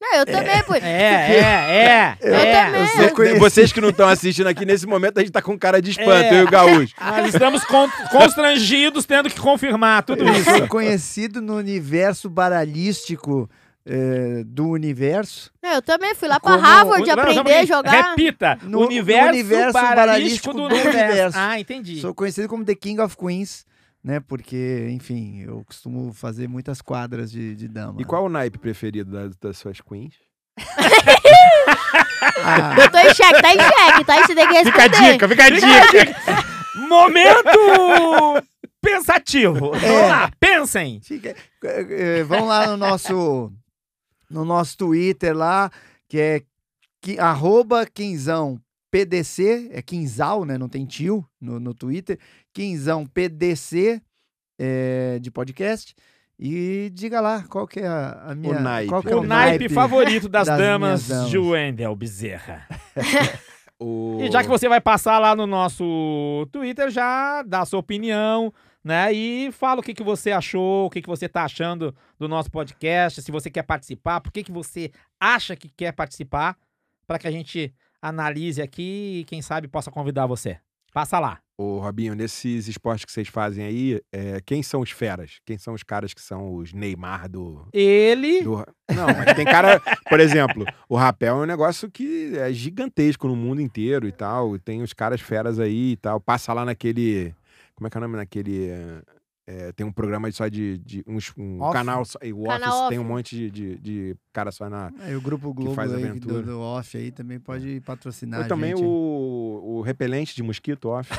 Não, 0.00 0.14
eu 0.18 0.26
também, 0.26 0.62
pô. 0.64 0.74
É, 0.74 0.80
é, 0.80 1.38
é. 1.40 2.16
Eu 2.20 2.34
é. 2.34 2.64
também. 2.66 2.80
Eu 2.82 2.86
sou 2.88 3.10
conhecido. 3.16 3.40
Vocês 3.40 3.72
que 3.72 3.80
não 3.80 3.88
estão 3.88 4.08
assistindo 4.08 4.46
aqui, 4.46 4.64
nesse 4.66 4.86
momento 4.86 5.18
a 5.18 5.20
gente 5.20 5.32
tá 5.32 5.40
com 5.40 5.58
cara 5.58 5.80
de 5.80 5.90
espanto, 5.90 6.10
É. 6.10 6.34
eu 6.34 6.40
e 6.40 6.44
o 6.44 6.50
Gaúcho. 6.50 6.94
Nós 7.00 7.32
estamos 7.34 7.64
con- 7.64 7.88
constrangidos 8.12 9.06
tendo 9.06 9.30
que 9.30 9.40
confirmar 9.40 10.02
tudo 10.02 10.22
Eu 10.22 10.32
isso. 10.34 10.50
sou 10.50 10.68
conhecido 10.68 11.40
no 11.40 11.56
universo 11.56 12.28
baralhístico 12.28 13.48
é, 13.88 14.42
do 14.44 14.68
universo. 14.68 15.50
É, 15.62 15.76
Eu 15.76 15.82
também 15.82 16.14
fui 16.14 16.28
lá 16.28 16.38
pra 16.40 16.52
Como- 16.52 16.62
Harvard 16.62 17.06
Não, 17.06 17.12
aprender 17.14 17.54
a 17.54 17.64
jogar. 17.64 18.10
Repita. 18.10 18.58
No- 18.62 18.80
no 18.80 18.86
universo, 18.86 19.28
universo 19.30 19.72
baralhístico 19.72 19.96
baralhístico 19.96 20.52
do, 20.54 20.68
do 20.68 20.74
universo. 20.74 20.98
universo. 20.98 21.38
Ah, 21.40 21.58
entendi. 21.60 22.00
Sou 22.00 22.14
conhecido 22.14 22.48
como 22.48 22.64
The 22.64 22.74
King 22.74 23.00
of 23.00 23.16
Queens, 23.16 23.64
né? 24.06 24.20
Porque, 24.20 24.86
enfim, 24.92 25.40
eu 25.42 25.64
costumo 25.64 26.12
fazer 26.12 26.48
muitas 26.48 26.80
quadras 26.80 27.28
de, 27.28 27.56
de 27.56 27.66
dama. 27.66 28.00
E 28.00 28.04
qual 28.04 28.22
é 28.22 28.26
o 28.26 28.28
naipe 28.30 28.56
preferido 28.56 29.10
das, 29.10 29.36
das 29.36 29.58
suas 29.58 29.80
queens? 29.80 30.14
Ah, 32.44 32.76
Eu 32.80 32.90
tô 32.90 32.98
em 32.98 33.12
xeque, 33.14 33.42
tá 33.42 33.52
em 33.52 33.58
xeque, 33.58 34.04
tá? 34.04 34.22
Você 34.24 34.34
tem 34.34 34.46
que 34.48 34.64
Fica 34.64 34.78
a 34.78 34.82
responder. 34.82 35.12
dica, 35.12 35.28
fica 35.28 35.44
a 35.44 35.50
dica. 35.50 36.46
Momento 36.88 38.46
pensativo. 38.80 39.74
É. 39.74 39.78
Vamos 39.80 40.08
lá, 40.08 40.30
pensem. 40.38 41.00
Fica- 41.02 41.34
eh, 41.64 41.86
eh, 42.20 42.22
vão 42.22 42.44
lá 42.46 42.68
no 42.68 42.76
nosso 42.76 43.52
no 44.30 44.44
nosso 44.44 44.76
Twitter 44.76 45.36
lá, 45.36 45.70
que 46.08 46.18
é 46.20 46.42
que, 47.00 47.18
arroba 47.18 47.86
Quinzão 47.86 48.60
PDC, 48.90 49.70
é 49.72 49.82
Quinzal, 49.82 50.44
né? 50.44 50.56
Não 50.56 50.68
tem 50.68 50.86
tio 50.86 51.26
no, 51.40 51.58
no 51.58 51.74
Twitter. 51.74 52.18
Quinzão 52.52 53.06
PDC 53.06 54.00
eh, 54.58 55.18
de 55.20 55.30
podcast. 55.30 55.94
E 56.38 56.90
diga 56.92 57.20
lá 57.20 57.44
qual 57.48 57.66
que 57.66 57.80
é 57.80 57.86
a, 57.86 58.30
a 58.30 58.34
minha. 58.34 58.60
naipe. 58.60 58.88
Qual 58.90 59.02
que 59.02 59.10
é 59.10 59.16
O 59.16 59.22
naipe 59.22 59.68
favorito 59.68 60.28
das, 60.28 60.46
das 60.48 60.58
damas, 60.58 61.08
damas. 61.08 61.30
de 61.30 61.38
Wendel 61.38 61.94
Bezerra. 61.96 62.66
O... 63.78 64.18
E 64.22 64.30
já 64.30 64.42
que 64.42 64.48
você 64.48 64.68
vai 64.68 64.80
passar 64.80 65.18
lá 65.18 65.36
no 65.36 65.46
nosso 65.46 66.48
Twitter, 66.50 66.90
já 66.90 67.42
dá 67.42 67.60
a 67.60 67.66
sua 67.66 67.80
opinião, 67.80 68.50
né? 68.82 69.12
E 69.12 69.52
fala 69.52 69.80
o 69.80 69.82
que, 69.82 69.92
que 69.92 70.02
você 70.02 70.32
achou, 70.32 70.86
o 70.86 70.90
que, 70.90 71.02
que 71.02 71.08
você 71.08 71.28
tá 71.28 71.44
achando 71.44 71.94
do 72.18 72.26
nosso 72.26 72.50
podcast, 72.50 73.20
se 73.20 73.30
você 73.30 73.50
quer 73.50 73.64
participar, 73.64 74.20
por 74.22 74.32
que, 74.32 74.44
que 74.44 74.52
você 74.52 74.90
acha 75.20 75.54
que 75.54 75.68
quer 75.68 75.92
participar, 75.92 76.56
para 77.06 77.18
que 77.18 77.28
a 77.28 77.30
gente 77.30 77.74
analise 78.08 78.60
aqui 78.62 79.20
e, 79.20 79.24
quem 79.24 79.40
sabe, 79.42 79.68
possa 79.68 79.90
convidar 79.90 80.26
você. 80.26 80.58
Passa 80.92 81.18
lá. 81.18 81.38
Ô, 81.58 81.78
Robinho, 81.78 82.14
nesses 82.14 82.68
esportes 82.68 83.04
que 83.04 83.12
vocês 83.12 83.28
fazem 83.28 83.64
aí, 83.64 84.00
é, 84.12 84.40
quem 84.44 84.62
são 84.62 84.80
os 84.80 84.90
feras? 84.90 85.38
Quem 85.44 85.56
são 85.58 85.74
os 85.74 85.82
caras 85.82 86.12
que 86.14 86.20
são 86.20 86.54
os 86.54 86.72
Neymar 86.72 87.28
do, 87.30 87.66
Ele. 87.72 88.42
do- 88.42 88.66
Não, 88.94 89.06
mas 89.06 89.34
tem 89.34 89.44
cara, 89.44 89.80
por 90.08 90.20
exemplo, 90.20 90.64
o 90.88 90.96
rapel 90.96 91.36
é 91.38 91.42
um 91.42 91.46
negócio 91.46 91.90
que 91.90 92.32
é 92.36 92.52
gigantesco 92.52 93.26
no 93.28 93.36
mundo 93.36 93.60
inteiro 93.60 94.06
e 94.06 94.12
tal. 94.12 94.58
Tem 94.58 94.82
os 94.82 94.92
caras 94.92 95.20
feras 95.20 95.58
aí 95.58 95.92
e 95.92 95.96
tal. 95.96 96.18
Passa 96.20 96.52
lá 96.52 96.64
naquele. 96.64 97.34
Como 97.74 97.86
é 97.86 97.90
que 97.90 97.96
é 97.96 98.00
o 98.00 98.02
nome 98.02 98.16
naquele. 98.16 98.70
É, 99.46 99.70
tem 99.72 99.86
um 99.86 99.92
programa 99.92 100.30
só 100.32 100.48
de. 100.48 100.78
de 100.78 101.04
uns- 101.06 101.32
um 101.38 101.60
Off? 101.62 101.72
canal. 101.72 102.04
Só, 102.04 102.18
e 102.22 102.32
o 102.32 102.42
Canal 102.44 102.68
Office 102.68 102.80
Off. 102.80 102.88
tem 102.90 102.98
um 102.98 103.04
monte 103.04 103.36
de, 103.36 103.50
de, 103.50 103.78
de 103.78 104.16
cara 104.32 104.50
só 104.50 104.68
na. 104.68 104.92
Aí 105.00 105.14
o 105.14 105.20
Grupo 105.20 105.54
Globo 105.54 105.72
faz 105.74 105.92
aí, 105.94 106.00
do, 106.02 106.06
aventura. 106.08 106.42
do 106.42 106.60
Off 106.60 106.96
aí 106.96 107.10
também 107.12 107.38
pode 107.38 107.80
patrocinar. 107.86 108.40
A 108.40 108.44
também 108.48 108.70
gente. 108.70 108.82
o, 108.84 109.62
o 109.78 109.82
repelente 109.82 110.34
de 110.34 110.42
mosquito 110.42 110.88
off. 110.88 111.08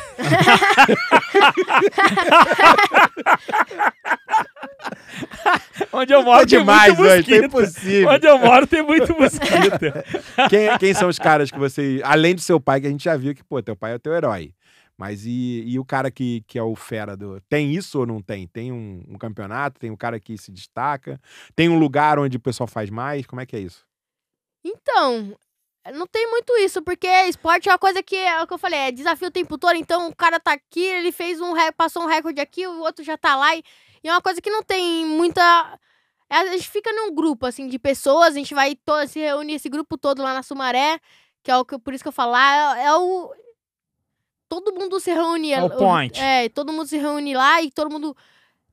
Onde 5.92 6.14
eu 6.14 6.24
moro 6.24 6.46
tem 6.46 6.60
demais 6.60 6.98
muito 6.98 7.02
hoje, 7.12 7.24
tá 7.24 7.30
mosquito. 7.30 7.46
impossível. 7.46 8.10
Onde 8.10 8.28
eu 8.28 8.38
moro 8.40 8.68
tem 8.68 8.82
muito 8.84 9.14
mosquito. 9.18 9.94
quem, 10.50 10.78
quem 10.78 10.94
são 10.94 11.08
os 11.10 11.18
caras 11.18 11.50
que 11.50 11.58
você. 11.58 12.02
Além 12.04 12.36
do 12.36 12.42
seu 12.42 12.60
pai, 12.60 12.82
que 12.82 12.88
a 12.88 12.90
gente 12.90 13.04
já 13.04 13.16
viu 13.16 13.34
que, 13.34 13.44
pô, 13.44 13.62
teu 13.62 13.76
pai 13.76 13.94
é 13.94 13.96
o 13.96 14.00
teu 14.00 14.14
herói. 14.14 14.52
Mas 14.98 15.26
e, 15.26 15.64
e 15.66 15.78
o 15.80 15.86
cara 15.86 16.10
que, 16.10 16.44
que 16.48 16.58
é 16.58 16.64
o 16.64 16.76
fera 16.76 17.16
do. 17.16 17.40
Tem 17.42 17.72
isso 17.74 18.00
ou 18.00 18.06
não 18.06 18.22
tem? 18.22 18.48
Tem 18.48 18.72
um, 18.72 19.04
um 19.08 19.18
campeonato? 19.18 19.80
Tem 19.80 19.92
um 19.92 19.96
cara 19.96 20.20
que 20.20 20.38
se 20.38 20.52
destaca? 20.52 21.22
Tem 21.56 21.70
um 21.70 21.78
lugar 21.78 22.18
onde 22.18 22.38
o 22.38 22.40
pessoal 22.40 22.68
faz 22.68 22.90
mais? 22.90 23.26
Como 23.28 23.40
é 23.40 23.46
que 23.46 23.56
é 23.56 23.60
isso? 23.60 23.86
Então, 24.64 25.36
não 25.94 26.08
tem 26.08 26.28
muito 26.30 26.52
isso, 26.58 26.82
porque 26.82 27.08
esporte 27.08 27.70
é 27.70 27.72
uma 27.72 27.78
coisa 27.78 28.02
que, 28.04 28.16
é 28.16 28.42
o 28.42 28.48
que 28.48 28.54
eu 28.54 28.58
falei, 28.58 28.80
é 28.80 28.92
desafio 28.92 29.28
o 29.28 29.32
tempo 29.32 29.58
todo. 29.58 29.76
Então, 29.76 30.08
o 30.10 30.16
cara 30.16 30.40
tá 30.40 30.54
aqui, 30.54 30.82
ele 30.84 31.12
fez 31.12 31.40
um, 31.40 31.54
passou 31.76 32.04
um 32.04 32.08
recorde 32.08 32.42
aqui, 32.42 32.66
o 32.68 32.80
outro 32.80 33.04
já 33.06 33.18
tá 33.18 33.36
lá. 33.36 33.56
E, 33.56 33.64
e 34.04 34.08
é 34.10 34.12
uma 34.12 34.22
coisa 34.22 34.42
que 34.42 34.50
não 34.50 34.64
tem 34.64 35.06
muita. 35.06 35.80
é, 36.30 36.38
A 36.38 36.46
gente 36.58 36.70
fica 36.70 36.92
num 36.92 37.14
grupo, 37.14 37.46
assim, 37.46 37.68
de 37.68 37.80
pessoas, 37.80 38.30
a 38.34 38.38
gente 38.38 38.54
vai 38.54 38.76
to- 38.76 39.08
se 39.08 39.20
reunir 39.20 39.54
esse 39.54 39.70
grupo 39.70 39.98
todo 39.98 40.22
lá 40.24 40.34
na 40.34 40.44
Sumaré, 40.44 41.00
que 41.44 41.52
é 41.52 41.56
o 41.58 41.64
que, 41.64 41.78
por 41.80 41.94
isso 41.94 42.04
que 42.04 42.08
eu 42.10 42.12
falo 42.14 42.32
lá, 42.32 42.80
é, 42.80 42.86
é 42.86 42.96
o. 42.96 43.32
Todo 44.50 44.74
mundo 44.74 45.00
se 45.00 45.12
reúne. 45.12 45.52
É 45.52 45.62
o 45.62 45.70
point. 45.70 46.20
É, 46.20 46.50
todo 46.50 46.72
mundo 46.72 46.88
se 46.88 46.98
reúne 46.98 47.34
lá 47.36 47.62
e 47.62 47.72
todo 47.72 47.92
mundo. 47.92 48.16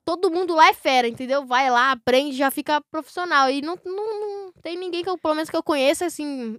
Todo 0.04 0.30
mundo 0.30 0.54
lá 0.54 0.68
é 0.68 0.74
fera, 0.74 1.08
entendeu? 1.08 1.46
Vai 1.46 1.70
lá, 1.70 1.92
aprende, 1.92 2.36
já 2.36 2.50
fica 2.50 2.80
profissional. 2.90 3.48
E 3.48 3.62
não, 3.62 3.78
não, 3.84 4.20
não 4.20 4.52
tem 4.62 4.76
ninguém 4.76 5.02
que 5.02 5.08
eu, 5.08 5.16
pelo 5.16 5.34
menos 5.34 5.48
que 5.48 5.56
eu 5.56 5.62
conheça, 5.62 6.04
assim. 6.06 6.58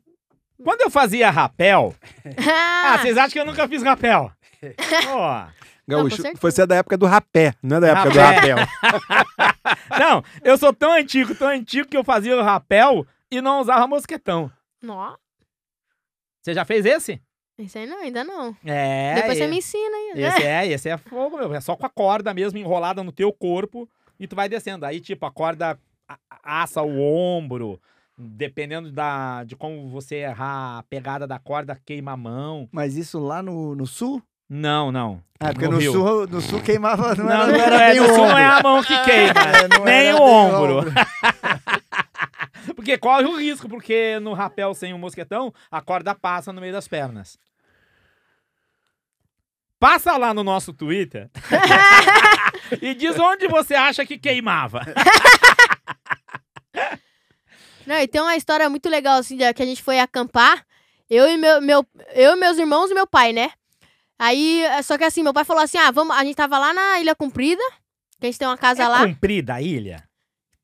Quando 0.64 0.82
eu 0.82 0.90
fazia 0.90 1.30
rapel. 1.30 1.94
Ah, 2.88 2.98
vocês 3.00 3.18
acham 3.18 3.32
que 3.32 3.40
eu 3.40 3.46
nunca 3.46 3.68
fiz 3.68 3.84
rapel? 3.84 4.32
Ó. 5.10 5.46
Gaúcho, 5.88 6.16
certeza. 6.22 6.40
você 6.42 6.62
é 6.64 6.66
da 6.66 6.76
época 6.78 6.98
do 6.98 7.06
rapé, 7.06 7.54
não 7.62 7.78
é 7.78 7.80
da 7.80 7.88
época 7.90 8.10
do 8.10 8.20
Rapé. 8.20 8.52
rapel. 8.54 8.58
Não, 10.00 10.24
eu 10.44 10.58
sou 10.58 10.74
tão 10.74 10.92
antigo, 10.92 11.36
tão 11.36 11.48
antigo 11.48 11.88
que 11.88 11.96
eu 11.96 12.04
fazia 12.04 12.36
o 12.36 12.42
rapel 12.42 13.06
e 13.30 13.40
não 13.40 13.60
usava 13.62 13.86
mosquetão. 13.86 14.52
Nó, 14.82 15.16
Você 16.42 16.56
já 16.56 16.66
fez 16.66 16.86
esse? 16.86 17.22
Esse 17.58 17.78
aí 17.78 17.88
não, 17.88 18.02
ainda 18.02 18.24
não. 18.24 18.56
É. 18.66 19.16
Depois 19.16 19.38
você 19.38 19.44
é. 19.46 19.48
me 19.48 19.58
ensina 19.58 19.96
aí. 19.96 20.12
Esse 20.16 20.44
é, 20.44 20.68
esse 20.68 20.90
é 20.90 20.98
fogo, 20.98 21.38
meu. 21.38 21.54
É 21.54 21.62
só 21.62 21.76
com 21.76 21.86
a 21.86 21.90
corda 21.90 22.34
mesmo 22.34 22.60
enrolada 22.60 23.04
no 23.04 23.12
teu 23.12 23.32
corpo 23.32 23.88
e 24.20 24.28
tu 24.28 24.36
vai 24.36 24.50
descendo. 24.50 24.86
Aí, 24.86 25.00
tipo, 25.00 25.26
a 25.26 25.32
corda 25.32 25.80
assa 26.44 26.82
o 26.82 27.00
ombro. 27.02 27.80
Dependendo 28.18 28.92
da, 28.92 29.44
de 29.44 29.58
como 29.58 29.90
você 29.90 30.16
errar 30.16 30.78
a 30.80 30.84
pegada 30.84 31.28
da 31.28 31.38
corda, 31.38 31.78
queima 31.86 32.14
a 32.14 32.18
mão. 32.18 32.70
Mas 32.72 32.96
isso 32.96 33.20
lá 33.20 33.42
no, 33.44 33.76
no 33.76 33.86
sul? 33.86 34.22
Não, 34.50 34.90
não. 34.92 35.22
Ah, 35.40 35.52
porque 35.52 35.68
No 35.68 35.74
no, 35.74 35.82
sul, 35.82 36.28
no 36.28 36.40
sul 36.40 36.62
queimava. 36.62 37.14
Não, 37.16 37.26
Não, 37.26 37.32
era, 37.32 37.48
não, 37.48 37.56
era 37.56 37.82
é, 37.82 37.92
bem 37.92 38.00
no 38.00 38.06
o 38.06 38.08
sul 38.08 38.18
não 38.18 38.26
ombro. 38.26 38.38
é 38.38 38.46
a 38.46 38.64
mão 38.64 38.84
que 38.84 39.00
queima. 39.04 39.42
É, 39.42 39.68
não 39.68 39.84
nem 39.84 40.14
o 40.14 40.18
bem 40.18 40.22
ombro. 40.22 40.94
porque 42.76 42.98
corre 42.98 43.26
o 43.26 43.36
risco, 43.38 43.68
porque 43.70 44.20
no 44.20 44.34
rapel 44.34 44.74
sem 44.74 44.94
o 44.94 44.98
mosquetão, 44.98 45.54
a 45.70 45.82
corda 45.82 46.14
passa 46.16 46.52
no 46.54 46.62
meio 46.62 46.74
das 46.74 46.88
pernas. 46.88 47.38
Passa 49.80 50.18
lá 50.18 50.34
no 50.34 50.44
nosso 50.44 50.74
Twitter 50.74 51.30
e 52.82 52.94
diz 52.96 53.20
onde 53.20 53.48
você 53.48 53.76
acha 53.76 54.06
que 54.06 54.18
queimava. 54.18 54.82
Não, 57.86 57.96
e 58.00 58.08
tem 58.08 58.20
uma 58.22 58.36
história 58.36 58.68
muito 58.70 58.90
legal, 58.90 59.20
assim, 59.20 59.38
que 59.38 59.44
a 59.62 59.66
gente 59.66 59.84
foi 59.84 60.00
acampar. 60.00 60.66
Eu 61.10 61.30
e 61.30 61.38
meu, 61.38 61.62
meu, 61.62 61.86
eu 62.14 62.36
meus 62.36 62.58
irmãos 62.58 62.90
e 62.90 62.96
meu 62.96 63.06
pai, 63.06 63.32
né? 63.32 63.52
Aí, 64.18 64.64
só 64.84 64.98
que 64.98 65.04
assim, 65.04 65.22
meu 65.22 65.34
pai 65.34 65.44
falou 65.44 65.62
assim: 65.62 65.78
ah, 65.78 65.92
vamos. 65.92 66.16
A 66.16 66.24
gente 66.24 66.36
tava 66.36 66.58
lá 66.58 66.74
na 66.74 67.00
Ilha 67.00 67.14
Comprida, 67.14 67.62
que 68.20 68.26
a 68.26 68.28
gente 68.28 68.40
tem 68.40 68.48
uma 68.48 68.58
casa 68.58 68.84
É 68.84 68.88
lá. 68.88 69.06
comprida 69.06 69.56
a 69.56 69.62
ilha? 69.62 70.04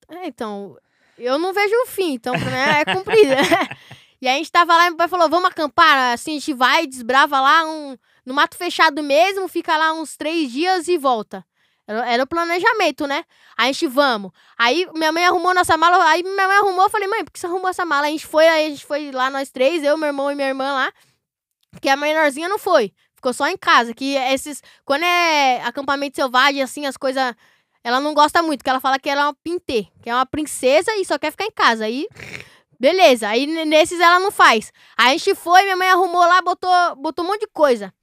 É, 0.09 0.26
então, 0.28 0.76
eu 1.22 1.38
não 1.38 1.53
vejo 1.53 1.74
o 1.84 1.88
fim, 1.88 2.13
então 2.13 2.34
pra 2.34 2.49
mim 2.49 2.57
é 2.57 2.86
comprida. 2.86 3.36
e 4.22 4.28
aí 4.28 4.36
a 4.36 4.38
gente 4.38 4.51
tava 4.51 4.76
lá 4.76 4.88
e 4.88 4.89
meu 4.89 4.97
pai 4.97 5.07
falou, 5.07 5.30
vamos 5.30 5.49
acampar, 5.49 6.13
assim, 6.13 6.32
a 6.32 6.39
gente 6.39 6.53
vai, 6.53 6.88
desbrava 6.88 7.39
lá 7.39 7.63
um, 7.65 7.97
no 8.26 8.34
mato 8.34 8.57
fechado 8.57 9.01
mesmo, 9.03 9.47
fica 9.47 9.78
lá 9.78 9.93
uns 9.93 10.17
três 10.17 10.51
dias 10.51 10.88
e 10.88 10.97
volta. 10.97 11.45
Era, 11.88 12.09
era 12.09 12.24
o 12.24 12.28
planejamento, 12.28 13.05
né? 13.05 13.24
A 13.57 13.65
gente, 13.65 13.88
vamos. 13.88 14.32
Aí 14.57 14.88
minha 14.95 15.11
mãe 15.11 15.26
arrumou 15.26 15.53
nossa 15.53 15.78
mala, 15.78 16.03
aí 16.05 16.24
minha 16.24 16.47
mãe 16.47 16.57
arrumou, 16.57 16.86
eu 16.86 16.89
falei, 16.89 17.07
mãe, 17.07 17.24
por 17.24 17.32
que 17.32 17.39
você 17.39 17.47
arrumou 17.47 17.69
essa 17.69 17.86
mala? 17.86 18.07
A 18.07 18.09
gente 18.09 18.26
foi, 18.26 18.47
a 18.47 18.57
gente 18.69 18.86
foi 18.86 19.11
lá 19.11 19.30
nós 19.30 19.49
três, 19.49 19.84
eu, 19.84 19.97
meu 19.97 20.07
irmão 20.07 20.32
e 20.32 20.36
minha 20.36 20.47
irmã 20.47 20.74
lá, 20.74 20.93
porque 21.69 21.89
a 21.89 21.95
menorzinha 21.95 22.47
não 22.47 22.57
foi. 22.57 22.93
Ficou 23.15 23.34
só 23.34 23.47
em 23.47 23.57
casa, 23.57 23.93
que 23.93 24.15
esses... 24.15 24.63
Quando 24.84 25.03
é 25.03 25.61
acampamento 25.63 26.15
selvagem, 26.15 26.63
assim, 26.63 26.86
as 26.86 26.97
coisas... 26.97 27.36
Ela 27.84 28.00
não 28.00 28.14
gosta 28.14 28.42
muito, 28.42 28.60
porque 28.60 28.70
ela 28.70 28.80
fala 28.80 29.00
que 29.00 29.10
ela 29.10 29.22
é 29.22 29.26
uma 29.26 29.38
pintê, 29.44 29.88
que 30.02 30.10
é 30.10 30.14
uma 30.14 30.26
princesa 30.26 30.92
e 30.96 31.06
só 31.06 31.18
quer 31.18 31.32
ficar 31.32 31.46
em 31.46 31.52
casa. 31.52 31.86
Aí, 31.86 32.08
beleza. 32.80 33.28
Aí 33.28 33.46
nesses 33.66 34.00
ela 34.00 34.20
não 34.20 34.32
faz. 34.32 34.72
Aí 34.98 35.16
a 35.16 35.18
gente 35.18 35.36
foi, 35.36 35.64
minha 35.64 35.78
mãe 35.78 35.90
arrumou 35.90 36.22
lá, 36.22 36.42
botou, 36.42 36.72
botou 36.98 37.26
um 37.26 37.30
monte 37.30 37.42
de 37.42 37.48
coisa. 37.48 37.94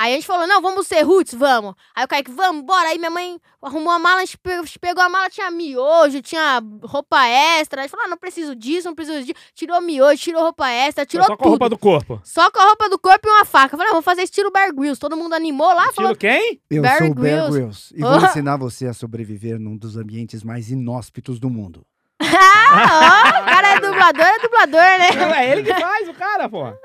Aí 0.00 0.12
a 0.12 0.14
gente 0.14 0.28
falou, 0.28 0.46
não, 0.46 0.62
vamos 0.62 0.86
ser 0.86 1.02
roots, 1.02 1.34
vamos. 1.34 1.74
Aí 1.92 2.04
o 2.04 2.08
Kaique, 2.08 2.30
vamos, 2.30 2.62
bora. 2.64 2.90
Aí 2.90 2.98
minha 2.98 3.10
mãe 3.10 3.36
arrumou 3.60 3.92
a 3.92 3.98
mala, 3.98 4.20
a 4.20 4.24
gente 4.24 4.38
pegou 4.78 5.02
a 5.02 5.08
mala, 5.08 5.28
tinha 5.28 5.50
miojo, 5.50 6.22
tinha 6.22 6.62
roupa 6.84 7.26
extra. 7.26 7.80
A 7.80 7.82
gente 7.82 7.90
falou, 7.90 8.06
ah, 8.06 8.08
não 8.08 8.16
preciso 8.16 8.54
disso, 8.54 8.86
não 8.86 8.94
preciso 8.94 9.18
disso. 9.24 9.34
Tirou 9.56 9.80
miojo, 9.80 10.22
tirou 10.22 10.40
roupa 10.40 10.70
extra, 10.70 11.04
tirou 11.04 11.26
Só 11.26 11.34
com 11.36 11.42
a 11.42 11.44
tudo. 11.44 11.48
roupa 11.48 11.68
do 11.68 11.76
corpo. 11.76 12.20
Só 12.22 12.48
com 12.48 12.60
a 12.60 12.64
roupa 12.66 12.88
do 12.88 12.96
corpo 12.96 13.26
e 13.26 13.30
uma 13.32 13.44
faca. 13.44 13.74
Eu 13.74 13.76
falei, 13.76 13.88
ah, 13.88 13.94
vamos 13.94 14.04
fazer 14.04 14.22
estilo 14.22 14.52
Bear 14.52 14.72
Grylls. 14.72 15.00
Todo 15.00 15.16
mundo 15.16 15.32
animou 15.34 15.66
lá, 15.74 15.90
falou, 15.92 16.12
Estilo 16.12 16.16
quem? 16.16 16.60
Eu 16.70 16.82
Bear 16.82 16.98
sou 16.98 17.08
o 17.08 17.14
Bear 17.16 17.34
Grylls. 17.50 17.50
Grylls 17.58 17.92
e 17.96 18.00
vou 18.00 18.12
Oh. 18.22 18.24
ensinar 18.24 18.56
você 18.56 18.86
a 18.86 18.94
sobreviver 18.94 19.58
num 19.58 19.76
dos 19.76 19.96
ambientes 19.96 20.44
mais 20.44 20.70
inóspitos 20.70 21.40
do 21.40 21.50
mundo. 21.50 21.84
ah, 22.22 23.32
ó, 23.36 23.42
o 23.42 23.44
cara 23.46 23.68
é 23.74 23.80
dublador, 23.80 24.26
é 24.26 24.38
dublador, 24.38 24.80
né? 24.80 25.10
Não, 25.16 25.34
é 25.34 25.50
ele 25.50 25.64
que 25.64 25.74
faz, 25.80 26.08
o 26.08 26.14
cara, 26.14 26.48
pô. 26.48 26.62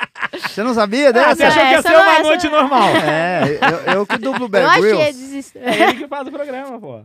Você 0.32 0.62
não 0.62 0.74
sabia 0.74 1.08
Ah, 1.08 1.12
dessa? 1.12 1.34
você 1.36 1.42
achou 1.44 1.62
que 1.62 1.70
ia 1.70 1.82
ser 1.82 1.88
uma 1.96 2.12
essa 2.12 2.22
noite 2.22 2.44
não- 2.48 2.52
normal. 2.60 2.88
É, 3.10 3.42
eu, 3.88 3.94
eu 3.94 4.06
que 4.06 4.18
dublo 4.18 4.42
o 4.42 4.44
Eu 4.44 4.48
Bear 4.48 4.70
achei 4.70 4.82
Grylls. 4.82 5.12
desist... 5.18 5.56
É 5.56 5.82
ele 5.82 5.94
que 5.98 6.08
faz 6.08 6.26
o 6.28 6.30
programa, 6.30 6.80
pô. 6.80 7.04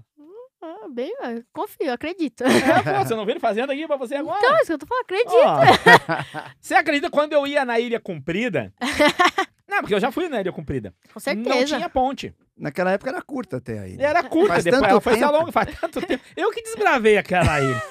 Ah, 0.61 0.87
bem, 0.91 1.13
eu 1.21 1.43
confio, 1.53 1.87
eu 1.87 1.93
acredito. 1.93 2.43
É, 2.43 2.49
pô, 2.97 3.05
você 3.05 3.13
não 3.15 3.23
viu 3.25 3.33
ele 3.33 3.39
fazendo 3.39 3.71
aqui 3.71 3.85
pra 3.85 3.97
você 3.97 4.15
agora? 4.15 4.37
Então, 4.39 4.55
é 4.55 4.57
isso 4.57 4.65
que 4.65 4.73
eu 4.73 4.77
tô 4.79 4.85
falando, 4.87 5.03
acredito. 5.03 5.31
Ó. 5.35 6.51
Você 6.59 6.73
acredita 6.73 7.09
quando 7.09 7.33
eu 7.33 7.45
ia 7.45 7.63
na 7.63 7.79
Ilha 7.79 7.99
Comprida? 7.99 8.73
Não, 9.67 9.79
porque 9.79 9.95
eu 9.95 9.99
já 9.99 10.11
fui 10.11 10.29
na 10.29 10.39
Ilha 10.41 10.51
Comprida. 10.51 10.93
Com 11.13 11.19
certeza. 11.19 11.49
Não 11.55 11.65
tinha 11.65 11.89
ponte. 11.89 12.33
Naquela 12.57 12.91
época 12.91 13.09
era 13.11 13.21
curta 13.21 13.57
até 13.57 13.79
aí. 13.79 13.97
Era 13.99 14.23
curta, 14.23 14.53
Faz 14.53 14.63
depois 14.63 14.81
tanto 14.81 14.91
ela 14.91 15.01
foi 15.01 15.13
se 15.13 15.19
tempo. 15.19 15.35
alonga, 15.35 15.51
faz 15.51 15.79
tanto 15.79 16.01
tempo. 16.01 16.23
Eu 16.37 16.51
que 16.51 16.61
desbravei 16.61 17.17
aquela 17.17 17.59
ilha. 17.59 17.83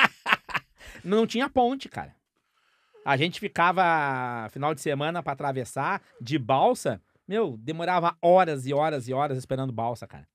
Não 1.04 1.26
tinha 1.26 1.48
ponte, 1.48 1.88
cara. 1.88 2.14
A 3.04 3.16
gente 3.16 3.40
ficava 3.40 4.48
final 4.50 4.74
de 4.74 4.80
semana 4.80 5.22
pra 5.22 5.32
atravessar 5.32 6.02
de 6.20 6.38
balsa. 6.38 7.00
Meu, 7.26 7.56
demorava 7.58 8.16
horas 8.20 8.66
e 8.66 8.74
horas 8.74 9.08
e 9.08 9.12
horas 9.14 9.38
esperando 9.38 9.72
balsa, 9.72 10.06
cara. 10.06 10.26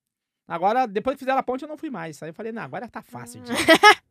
Agora, 0.47 0.85
depois 0.87 1.15
que 1.15 1.19
fizeram 1.19 1.39
a 1.39 1.43
ponte, 1.43 1.63
eu 1.63 1.67
não 1.67 1.77
fui 1.77 1.89
mais. 1.89 2.21
Aí 2.23 2.29
eu 2.29 2.33
falei, 2.33 2.51
não, 2.51 2.61
agora 2.63 2.87
tá 2.87 3.01
fácil. 3.01 3.41
de 3.41 3.51
ir. 3.51 3.55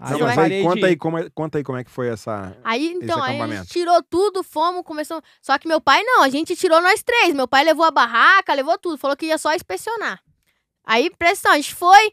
Aí 0.00 0.18
Não, 0.18 0.26
mas 0.26 0.38
aí, 0.38 0.62
conta, 0.64 0.76
de- 0.80 0.84
aí 0.86 0.96
como 0.96 1.18
é, 1.18 1.30
conta 1.30 1.58
aí 1.58 1.64
como 1.64 1.78
é 1.78 1.84
que 1.84 1.90
foi 1.90 2.08
essa. 2.08 2.56
Aí, 2.64 2.92
então, 3.00 3.22
aí 3.22 3.40
a 3.40 3.46
gente 3.46 3.68
tirou 3.68 4.02
tudo, 4.02 4.42
fomos, 4.42 4.82
começamos. 4.82 5.22
Só 5.40 5.56
que 5.58 5.68
meu 5.68 5.80
pai 5.80 6.02
não, 6.02 6.22
a 6.24 6.28
gente 6.28 6.56
tirou 6.56 6.80
nós 6.82 7.02
três. 7.04 7.32
Meu 7.34 7.46
pai 7.46 7.62
levou 7.62 7.84
a 7.84 7.90
barraca, 7.90 8.52
levou 8.54 8.76
tudo, 8.78 8.98
falou 8.98 9.16
que 9.16 9.26
ia 9.26 9.38
só 9.38 9.54
inspecionar. 9.54 10.20
Aí, 10.84 11.08
pressão, 11.10 11.52
a 11.52 11.56
gente 11.56 11.74
foi, 11.74 12.12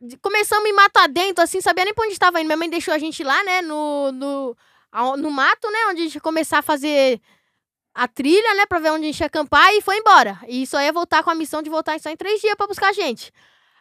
de- 0.00 0.16
começamos 0.18 0.66
em 0.66 0.72
mato 0.72 0.96
adentro, 0.98 1.42
assim, 1.44 1.60
sabia 1.60 1.84
nem 1.84 1.92
pra 1.92 2.04
onde 2.04 2.14
estava 2.14 2.40
indo. 2.40 2.46
Minha 2.46 2.56
mãe 2.56 2.70
deixou 2.70 2.94
a 2.94 2.98
gente 2.98 3.22
lá, 3.22 3.42
né, 3.44 3.60
no, 3.60 4.10
no, 4.12 4.56
no 5.18 5.30
mato, 5.30 5.70
né, 5.70 5.78
onde 5.90 6.00
a 6.00 6.04
gente 6.04 6.14
ia 6.16 6.20
começar 6.20 6.58
a 6.58 6.62
fazer 6.62 7.20
a 7.94 8.08
trilha, 8.08 8.54
né, 8.54 8.66
pra 8.66 8.78
ver 8.78 8.90
onde 8.90 9.04
a 9.04 9.06
gente 9.06 9.20
ia 9.20 9.26
acampar 9.26 9.72
e 9.74 9.80
foi 9.80 9.98
embora. 9.98 10.38
E 10.48 10.66
só 10.66 10.80
ia 10.80 10.92
voltar 10.92 11.22
com 11.22 11.30
a 11.30 11.34
missão 11.34 11.62
de 11.62 11.70
voltar 11.70 11.98
só 12.00 12.10
em 12.10 12.16
três 12.16 12.40
dias 12.40 12.54
pra 12.54 12.66
buscar 12.66 12.88
a 12.88 12.92
gente. 12.92 13.30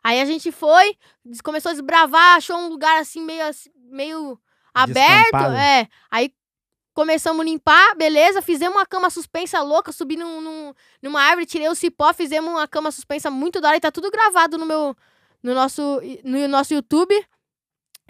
Aí 0.03 0.20
a 0.20 0.26
gente 0.26 0.51
foi, 0.51 0.95
começou 1.43 1.70
a 1.70 1.74
desbravar, 1.74 2.38
achou 2.38 2.57
um 2.57 2.68
lugar 2.70 2.99
assim 2.99 3.22
meio, 3.24 3.45
assim, 3.47 3.70
meio 3.76 4.39
aberto. 4.74 5.32
É. 5.55 5.88
Aí 6.09 6.34
começamos 6.93 7.39
a 7.41 7.43
limpar, 7.43 7.95
beleza. 7.95 8.41
Fizemos 8.41 8.76
uma 8.76 8.86
cama 8.86 9.09
suspensa 9.09 9.62
louca, 9.62 9.91
subi 9.91 10.18
num, 10.18 10.41
num- 10.41 10.74
numa 11.01 11.22
árvore, 11.22 11.45
tirei 11.45 11.70
o 11.70 11.76
cipó, 11.76 12.12
fizemos 12.14 12.49
uma 12.49 12.68
cama 12.68 12.91
suspensa 12.91 13.30
muito 13.30 13.62
da 13.62 13.68
hora. 13.70 13.78
E 13.78 13.82
tá 13.82 13.91
tudo 13.91 14.09
gravado 14.09 14.57
no 14.57 14.66
meu. 14.66 14.95
No 15.43 15.53
nosso, 15.55 15.99
no 16.24 16.47
nosso 16.47 16.74
YouTube. 16.74 17.16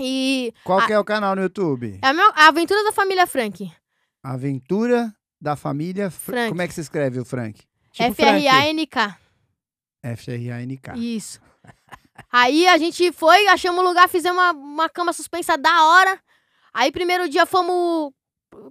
E. 0.02 0.54
Qual 0.64 0.80
a- 0.80 0.88
que 0.88 0.94
é 0.94 1.00
o 1.00 1.04
canal 1.06 1.36
no 1.36 1.42
YouTube? 1.44 2.00
É 2.02 2.08
a, 2.08 2.48
aventura 2.48 2.84
da 2.84 2.92
família 2.92 3.26
Frank. 3.28 3.72
Aventura 4.24 5.14
da 5.40 5.56
Família 5.56 6.10
Fr- 6.12 6.32
Frank. 6.32 6.50
Como 6.50 6.62
é 6.62 6.68
que 6.68 6.74
se 6.74 6.82
escreve 6.82 7.20
o 7.20 7.26
Frank? 7.26 7.60
Tipo 7.92 8.14
Frank. 8.14 8.46
F-R-A-N-K. 10.04 10.96
Isso. 10.98 11.40
Aí 12.32 12.68
a 12.68 12.78
gente 12.78 13.12
foi, 13.12 13.48
achamos 13.48 13.82
um 13.84 13.88
lugar, 13.88 14.08
fizemos 14.08 14.38
uma, 14.42 14.52
uma 14.52 14.90
cama 14.90 15.14
suspensa 15.14 15.58
da 15.58 15.86
hora. 15.86 16.20
Aí 16.74 16.92
primeiro 16.92 17.28
dia 17.28 17.46
fomos 17.46 18.12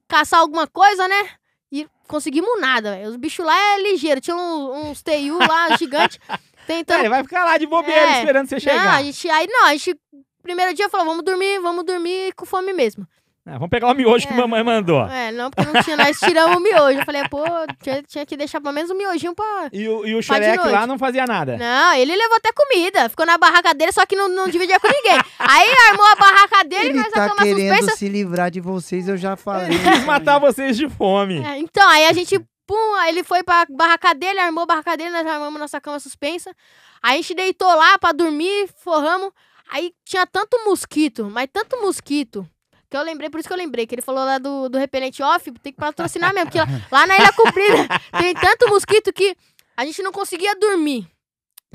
caçar 0.08 0.40
alguma 0.40 0.66
coisa, 0.66 1.06
né? 1.08 1.30
E 1.72 1.86
conseguimos 2.08 2.60
nada, 2.60 2.92
velho. 2.96 3.10
Os 3.10 3.16
bichos 3.16 3.44
lá 3.44 3.56
é 3.74 3.82
ligeiro. 3.82 4.20
Tinha 4.20 4.36
uns, 4.36 4.88
uns 4.90 5.02
TU 5.02 5.38
lá, 5.38 5.74
gigante. 5.78 6.18
Tentando. 6.66 6.96
É, 6.98 7.00
ele 7.02 7.08
vai 7.08 7.22
ficar 7.22 7.44
lá 7.44 7.58
de 7.58 7.66
bobeira 7.66 8.00
É. 8.00 8.18
esperando 8.18 8.48
você 8.48 8.54
Não, 8.56 8.60
chegar. 8.60 8.94
a 8.96 9.02
gente. 9.02 9.28
Aí 9.30 9.46
não, 9.48 9.66
a 9.66 9.72
gente. 9.72 9.98
Primeiro 10.42 10.74
dia 10.74 10.88
falou, 10.88 11.06
vamos 11.06 11.24
dormir, 11.24 11.58
vamos 11.60 11.84
dormir 11.84 12.32
com 12.34 12.44
fome 12.46 12.72
mesmo. 12.72 13.06
É, 13.46 13.52
vamos 13.52 13.70
pegar 13.70 13.88
o 13.90 13.94
miojo 13.94 14.26
que 14.28 14.34
É. 14.34 14.36
mamãe 14.36 14.62
mandou. 14.62 15.06
É, 15.08 15.32
não, 15.32 15.50
porque 15.50 15.72
não 15.72 15.82
tinha, 15.82 15.96
nós 15.96 16.18
tiramos 16.20 16.56
o 16.56 16.60
miojo. 16.60 16.98
Eu 17.00 17.04
falei, 17.06 17.26
pô, 17.28 17.42
tinha, 17.82 18.02
tinha 18.02 18.26
que 18.26 18.36
deixar 18.36 18.60
pelo 18.60 18.74
menos 18.74 18.90
um 18.90 18.94
miojinho 18.94 19.34
pra. 19.34 19.68
E 19.72 19.88
o, 19.88 20.06
e 20.06 20.14
o 20.14 20.22
xereque 20.22 20.68
lá 20.68 20.86
não 20.86 20.98
fazia 20.98 21.24
nada. 21.26 21.56
Não, 21.56 21.94
ele 21.94 22.14
levou 22.14 22.36
até 22.36 22.50
comida. 22.52 23.08
Ficou 23.08 23.24
na 23.24 23.38
barraca 23.38 23.72
dele, 23.72 23.92
só 23.92 24.04
que 24.04 24.14
não, 24.14 24.28
não 24.28 24.46
dividia 24.46 24.78
com 24.78 24.88
ninguém. 24.88 25.18
Aí 25.38 25.68
armou 25.88 26.06
a 26.06 26.16
barraca 26.16 26.64
dele, 26.64 26.90
Ele 26.90 26.98
nós 26.98 27.06
a 27.08 27.10
tá 27.16 27.28
cama 27.30 27.42
querendo 27.42 27.76
suspensa. 27.78 27.96
se 27.96 28.08
livrar 28.08 28.50
de 28.50 28.60
vocês, 28.60 29.08
eu 29.08 29.16
já 29.16 29.34
falei. 29.36 29.74
Ele 29.74 29.90
quis 29.90 30.04
matar 30.04 30.38
vocês 30.38 30.76
de 30.76 30.88
fome. 30.90 31.42
É, 31.42 31.58
então, 31.58 31.88
aí 31.88 32.06
a 32.06 32.12
gente, 32.12 32.38
pum, 32.66 32.94
aí 32.98 33.08
ele 33.08 33.24
foi 33.24 33.42
pra 33.42 33.66
barraca 33.70 34.14
dele, 34.14 34.38
armou 34.38 34.64
a 34.64 34.66
barraca 34.66 34.96
dele, 34.98 35.10
nós 35.10 35.26
armamos 35.26 35.58
nossa 35.58 35.80
cama 35.80 35.98
suspensa. 35.98 36.54
Aí 37.02 37.14
a 37.14 37.16
gente 37.22 37.34
deitou 37.34 37.74
lá 37.74 37.98
pra 37.98 38.12
dormir, 38.12 38.68
forramos. 38.76 39.32
Aí 39.72 39.92
tinha 40.04 40.26
tanto 40.26 40.56
mosquito, 40.64 41.30
mas 41.30 41.48
tanto 41.52 41.80
mosquito. 41.80 42.46
Que 42.90 42.96
eu 42.96 43.02
lembrei, 43.02 43.30
por 43.30 43.38
isso 43.38 43.48
que 43.48 43.52
eu 43.52 43.58
lembrei, 43.58 43.86
que 43.86 43.94
ele 43.94 44.02
falou 44.02 44.24
lá 44.24 44.38
do, 44.38 44.68
do 44.68 44.76
repelente 44.76 45.22
off, 45.22 45.48
tem 45.62 45.72
que 45.72 45.78
patrocinar 45.78 46.34
mesmo, 46.34 46.50
porque 46.50 46.58
lá, 46.58 46.66
lá 46.90 47.06
na 47.06 47.16
Ilha 47.18 47.32
Comprida 47.32 47.86
tem 48.18 48.34
tanto 48.34 48.68
mosquito 48.68 49.12
que 49.12 49.36
a 49.76 49.84
gente 49.84 50.02
não 50.02 50.10
conseguia 50.10 50.56
dormir. 50.56 51.06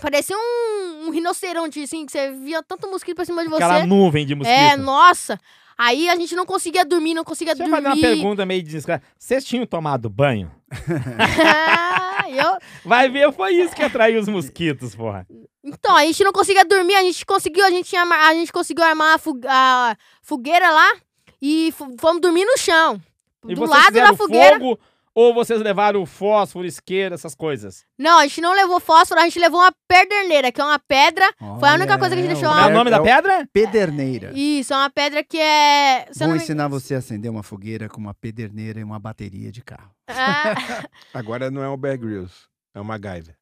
Parecia 0.02 0.36
um, 0.36 1.06
um 1.08 1.10
rinoceronte, 1.12 1.82
assim, 1.82 2.06
que 2.06 2.12
você 2.12 2.32
via 2.32 2.62
tanto 2.62 2.90
mosquito 2.92 3.16
pra 3.16 3.24
cima 3.24 3.44
de 3.44 3.50
você. 3.50 3.64
Aquela 3.64 3.86
nuvem 3.86 4.26
de 4.26 4.36
mosquito. 4.36 4.54
É, 4.54 4.76
nossa. 4.76 5.40
Aí 5.78 6.10
a 6.10 6.16
gente 6.18 6.36
não 6.36 6.46
conseguia 6.46 6.84
dormir, 6.84 7.14
não 7.14 7.24
conseguia 7.24 7.56
Deixa 7.56 7.70
eu 7.70 7.74
fazer 7.74 7.88
dormir. 7.88 8.06
uma 8.06 8.14
pergunta 8.16 8.46
meio 8.46 8.62
desesperada. 8.62 9.04
Vocês 9.18 9.46
tinham 9.46 9.66
tomado 9.66 10.10
banho? 10.10 10.52
eu, 12.30 12.58
Vai 12.86 13.10
ver, 13.10 13.32
foi 13.34 13.54
isso 13.54 13.76
que 13.76 13.84
atraiu 13.84 14.20
os 14.20 14.28
mosquitos, 14.28 14.96
porra. 14.96 15.28
Então, 15.64 15.96
a 15.96 16.06
gente 16.06 16.24
não 16.24 16.32
conseguia 16.32 16.64
dormir, 16.64 16.96
a 16.96 17.02
gente 17.02 17.26
conseguiu, 17.26 17.66
a 17.66 17.70
gente, 17.70 17.90
tinha 17.90 18.04
a 18.04 18.34
gente 18.34 18.52
conseguiu 18.52 18.84
armar 18.84 19.20
a, 19.48 19.98
fogueira 20.22 20.70
lá 20.70 20.94
e 21.42 21.74
fomos 22.00 22.22
dormir 22.22 22.46
no 22.46 22.58
chão. 22.58 23.02
E 23.48 23.56
do 23.56 23.66
lado 23.66 23.94
da 23.94 24.14
fogueira. 24.14 24.60
fogo 24.60 24.80
ou 25.16 25.34
vocês 25.34 25.62
levaram 25.62 26.06
fósforo, 26.06 26.68
isqueira, 26.68 27.16
essas 27.16 27.34
coisas? 27.34 27.86
Não, 27.98 28.20
a 28.20 28.28
gente 28.28 28.42
não 28.42 28.54
levou 28.54 28.80
fósforo, 28.82 29.22
a 29.22 29.24
gente 29.24 29.40
levou 29.40 29.62
uma 29.62 29.72
pederneira, 29.88 30.52
que 30.52 30.60
é 30.60 30.64
uma 30.64 30.78
pedra. 30.78 31.26
Foi 31.60 31.70
a 31.70 31.74
única 31.74 31.98
coisa 31.98 32.14
que 32.16 32.20
a 32.22 32.24
gente 32.26 32.34
deixou 32.34 32.50
Como 32.54 32.62
é 32.62 32.68
o 32.68 32.74
nome 32.74 32.92
da 32.92 33.02
o 33.02 33.04
pedra? 33.04 33.48
Pederneira. 33.54 34.32
Isso, 34.36 34.74
é 34.74 34.78
uma 34.78 34.90
pedra 34.90 35.24
que 35.24 35.40
é. 35.40 36.06
Vou 36.18 36.28
não 36.28 36.36
me- 36.36 36.42
ensinar 36.42 36.68
você 36.68 36.94
a 36.96 36.98
acender 36.98 37.32
uma 37.32 37.42
fogueira 37.44 37.88
com 37.88 38.00
uma 38.02 38.14
pederneira 38.14 38.80
e 38.80 38.84
uma 38.84 39.00
bateria 39.00 39.52
de 39.52 39.62
carro. 39.64 39.90
Ah, 40.10 40.54
Agora 41.14 41.50
não 41.50 41.64
é 41.64 41.70
o 41.70 41.78
Bear 41.78 41.98
Grylls, 41.98 42.34
é 42.76 42.82
o 42.82 42.86
MacGyver. 42.86 43.36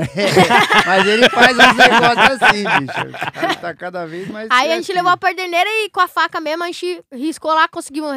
Mas 0.86 1.06
ele 1.06 1.28
faz 1.28 1.56
uns 1.58 1.76
negócios 1.76 2.42
assim, 2.42 2.64
bicho. 2.64 3.60
Tá 3.60 3.74
cada 3.74 4.06
vez 4.06 4.26
mais. 4.28 4.48
Aí 4.50 4.72
a 4.72 4.76
gente 4.76 4.92
levou 4.94 5.10
a 5.10 5.16
pederneira 5.16 5.68
e 5.68 5.90
com 5.90 6.00
a 6.00 6.08
faca 6.08 6.40
mesmo, 6.40 6.64
a 6.64 6.66
gente 6.68 7.04
riscou 7.12 7.52
lá, 7.52 7.68
conseguimos, 7.68 8.10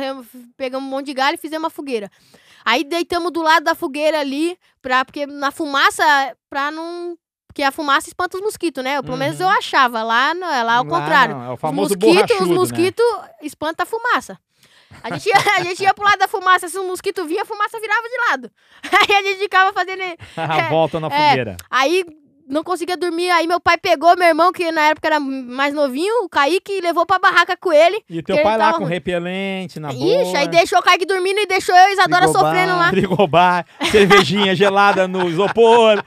pegamos 0.55 0.87
um 0.87 0.89
monte 0.89 1.07
de 1.07 1.13
galho 1.13 1.35
e 1.35 1.37
fizemos 1.37 1.63
uma 1.65 1.69
fogueira. 1.69 2.09
Aí 2.65 2.83
deitamos 2.83 3.31
do 3.31 3.41
lado 3.41 3.63
da 3.63 3.75
fogueira 3.75 4.19
ali, 4.19 4.57
pra, 4.81 5.03
porque 5.05 5.25
na 5.25 5.51
fumaça, 5.51 6.03
pra 6.49 6.71
não. 6.71 7.17
Porque 7.47 7.61
a 7.61 7.71
fumaça 7.71 8.07
espanta 8.07 8.35
os 8.37 8.41
mosquitos, 8.43 8.83
né? 8.83 8.99
Pelo 9.03 9.15
menos 9.17 9.39
eu 9.39 9.45
Uhum. 9.45 9.53
achava. 9.53 10.01
Lá, 10.01 10.33
não, 10.33 10.51
é 10.51 10.63
lá 10.63 10.75
ao 10.77 10.85
Lá 10.85 10.89
contrário. 10.89 11.35
não, 11.35 11.45
é 11.45 11.49
o 11.49 11.53
Os 11.53 11.59
famoso 11.59 11.95
mosquitos, 11.99 12.41
os 12.41 12.47
né? 12.47 12.55
mosquitos 12.55 13.05
espantam 13.43 13.83
a 13.83 13.85
fumaça. 13.85 14.39
A 15.03 15.11
gente, 15.11 15.27
ia, 15.29 15.35
a 15.57 15.63
gente 15.63 15.83
ia 15.83 15.93
pro 15.93 16.03
lado 16.03 16.17
da 16.19 16.27
fumaça, 16.27 16.67
se 16.69 16.77
o 16.79 16.87
mosquito 16.87 17.25
vinha, 17.25 17.41
a 17.43 17.45
fumaça 17.45 17.79
virava 17.79 18.07
de 18.07 18.17
lado. 18.29 18.51
Aí 19.09 19.15
a 19.15 19.21
gente 19.23 19.39
ficava 19.39 19.71
fazendo. 19.73 20.01
A 20.37 20.69
volta 20.69 20.99
na 20.99 21.07
é. 21.07 21.29
fogueira. 21.29 21.57
Aí 21.69 22.03
não 22.47 22.63
conseguia 22.63 22.97
dormir. 22.97 23.29
Aí 23.31 23.47
meu 23.47 23.59
pai 23.59 23.77
pegou 23.77 24.15
meu 24.17 24.27
irmão, 24.27 24.51
que 24.51 24.71
na 24.71 24.81
época 24.89 25.07
era 25.07 25.19
mais 25.19 25.73
novinho, 25.73 26.23
o 26.23 26.29
Kaique, 26.29 26.73
e 26.73 26.81
levou 26.81 27.05
pra 27.05 27.19
barraca 27.19 27.55
com 27.57 27.71
ele. 27.71 28.03
E 28.09 28.21
teu 28.21 28.41
pai 28.41 28.57
lá 28.57 28.73
com 28.73 28.83
repelente 28.83 29.79
na 29.79 29.91
boa. 29.91 30.23
Ixi, 30.23 30.35
aí 30.35 30.47
deixou 30.47 30.79
o 30.79 30.83
Kaique 30.83 31.05
dormindo 31.05 31.39
e 31.39 31.45
deixou 31.45 31.75
eu 31.75 31.89
e 31.89 31.93
Isadora 31.93 32.23
Frigobar. 32.23 32.45
sofrendo 32.45 32.77
lá. 32.77 32.89
Frigobar, 32.89 33.65
cervejinha 33.91 34.55
gelada 34.55 35.07
no 35.07 35.27
isopor. 35.29 36.03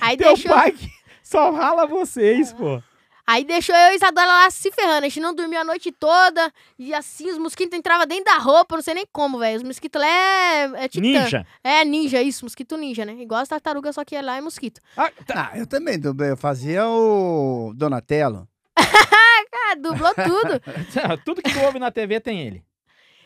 Aí 0.00 0.16
Teu 0.16 0.34
deixou, 0.34 0.52
pai 0.52 0.72
que 0.72 0.90
só 1.22 1.50
rala 1.50 1.86
vocês, 1.86 2.52
pô. 2.52 2.80
Aí 3.26 3.44
deixou 3.44 3.74
eu 3.74 3.92
e 3.92 3.96
Isadora 3.96 4.26
lá 4.26 4.50
se 4.50 4.70
ferrando. 4.72 4.98
A 5.04 5.08
gente 5.08 5.20
não 5.20 5.34
dormia 5.34 5.60
a 5.60 5.64
noite 5.64 5.90
toda. 5.92 6.52
E 6.78 6.94
assim, 6.94 7.30
os 7.30 7.38
mosquitos 7.38 7.78
entravam 7.78 8.06
dentro 8.06 8.24
da 8.26 8.38
roupa, 8.38 8.76
não 8.76 8.82
sei 8.82 8.94
nem 8.94 9.06
como, 9.12 9.38
velho. 9.38 9.56
Os 9.56 9.62
mosquitos 9.62 10.00
lá 10.00 10.06
é, 10.06 10.84
é 10.84 10.88
titã. 10.88 11.00
Ninja. 11.06 11.46
É, 11.64 11.84
ninja, 11.84 12.22
isso, 12.22 12.44
mosquito 12.44 12.76
ninja, 12.76 13.04
né? 13.04 13.12
Igual 13.14 13.40
as 13.40 13.48
tartarugas, 13.48 13.94
só 13.94 14.04
que 14.04 14.20
lá 14.20 14.36
é 14.36 14.40
mosquito. 14.40 14.80
Ah, 14.96 15.10
tá. 15.26 15.50
Ah, 15.52 15.58
eu 15.58 15.66
também. 15.66 15.98
do- 15.98 16.24
Eu 16.24 16.36
fazia 16.36 16.86
o 16.86 17.72
Donatello. 17.74 18.46
Ah, 19.68 19.74
dublou 19.74 20.14
tudo. 20.14 20.60
Tudo 21.24 21.42
que 21.42 21.52
tu 21.52 21.58
ouve 21.60 21.80
na 21.80 21.90
TV 21.90 22.20
tem 22.20 22.40
ele. 22.42 22.62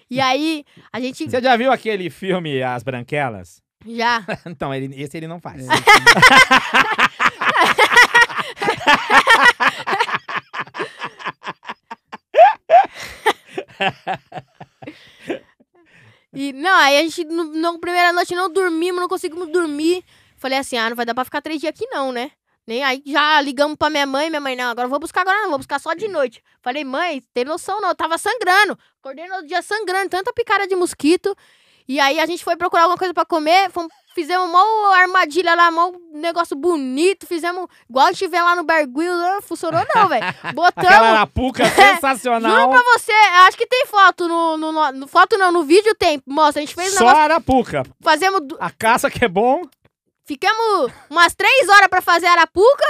E 0.08 0.18
aí, 0.20 0.64
a 0.90 0.98
gente 0.98 1.28
Você 1.28 1.38
já 1.40 1.54
viu 1.54 1.70
aquele 1.70 2.08
filme 2.08 2.62
As 2.62 2.82
Branquelas? 2.82 3.60
já. 3.86 4.24
Então, 4.46 4.72
ele, 4.74 4.94
esse 5.02 5.16
ele 5.18 5.26
não 5.28 5.38
faz. 5.38 5.66
É, 5.68 5.72
E, 16.32 16.52
não, 16.52 16.76
aí 16.76 16.98
a 16.98 17.02
gente, 17.02 17.24
no, 17.24 17.44
na 17.44 17.76
primeira 17.78 18.12
noite, 18.12 18.34
não 18.34 18.48
dormimos, 18.48 19.00
não 19.00 19.08
conseguimos 19.08 19.48
dormir. 19.48 20.04
Falei 20.36 20.58
assim, 20.58 20.76
ah, 20.76 20.88
não 20.88 20.96
vai 20.96 21.04
dar 21.04 21.14
pra 21.14 21.24
ficar 21.24 21.42
três 21.42 21.60
dias 21.60 21.70
aqui 21.70 21.86
não, 21.88 22.12
né? 22.12 22.30
Nem 22.66 22.84
aí 22.84 23.02
já 23.04 23.40
ligamos 23.40 23.76
pra 23.76 23.90
minha 23.90 24.06
mãe, 24.06 24.30
minha 24.30 24.40
mãe, 24.40 24.54
não, 24.54 24.70
agora 24.70 24.86
eu 24.86 24.90
vou 24.90 25.00
buscar 25.00 25.22
agora 25.22 25.42
não, 25.42 25.48
vou 25.48 25.58
buscar 25.58 25.80
só 25.80 25.92
de 25.92 26.06
noite. 26.06 26.42
Falei, 26.62 26.84
mãe, 26.84 27.20
tem 27.34 27.44
noção 27.44 27.80
não, 27.80 27.88
eu 27.88 27.94
tava 27.94 28.16
sangrando. 28.16 28.78
Acordei 29.00 29.26
no 29.26 29.34
outro 29.34 29.48
dia 29.48 29.60
sangrando, 29.60 30.08
tanta 30.08 30.32
picada 30.32 30.68
de 30.68 30.76
mosquito. 30.76 31.36
E 31.88 31.98
aí 31.98 32.20
a 32.20 32.26
gente 32.26 32.44
foi 32.44 32.56
procurar 32.56 32.84
alguma 32.84 32.98
coisa 32.98 33.12
pra 33.12 33.24
comer, 33.24 33.70
fomos 33.70 33.92
fizemos 34.14 34.48
uma 34.48 34.96
armadilha 34.96 35.54
lá, 35.54 35.68
um 35.70 35.92
negócio 36.20 36.56
bonito, 36.56 37.26
fizemos 37.26 37.66
igual 37.88 38.06
a 38.06 38.12
gente 38.12 38.26
vê 38.28 38.40
lá 38.40 38.54
no 38.56 38.64
Berguil, 38.64 39.12
não 39.14 39.40
funcionou 39.42 39.80
não, 39.94 40.08
velho. 40.08 40.24
Botamos... 40.54 40.88
Aquela 40.90 41.08
arapuca 41.10 41.64
sensacional. 41.70 42.50
Juro 42.50 42.70
pra 42.70 42.82
você, 42.98 43.12
acho 43.12 43.56
que 43.56 43.66
tem 43.66 43.86
foto 43.86 44.28
no, 44.28 44.56
no, 44.56 44.92
no- 44.92 45.08
Foto 45.08 45.38
não, 45.38 45.50
no 45.52 45.62
vídeo 45.64 45.94
tem. 45.94 46.22
Mostra, 46.26 46.62
a 46.62 46.64
gente 46.66 46.74
fez 46.74 46.92
Só 46.92 47.00
negócio. 47.00 47.18
arapuca. 47.22 47.82
Fazemos. 48.02 48.40
du- 48.42 48.56
A 48.60 48.70
caça 48.70 49.10
que 49.10 49.24
é 49.24 49.28
bom. 49.28 49.62
Ficamos 50.24 50.92
umas 51.08 51.34
três 51.34 51.68
horas 51.68 51.88
pra 51.88 52.00
fazer 52.00 52.26
a 52.26 52.32
arapuca. 52.32 52.84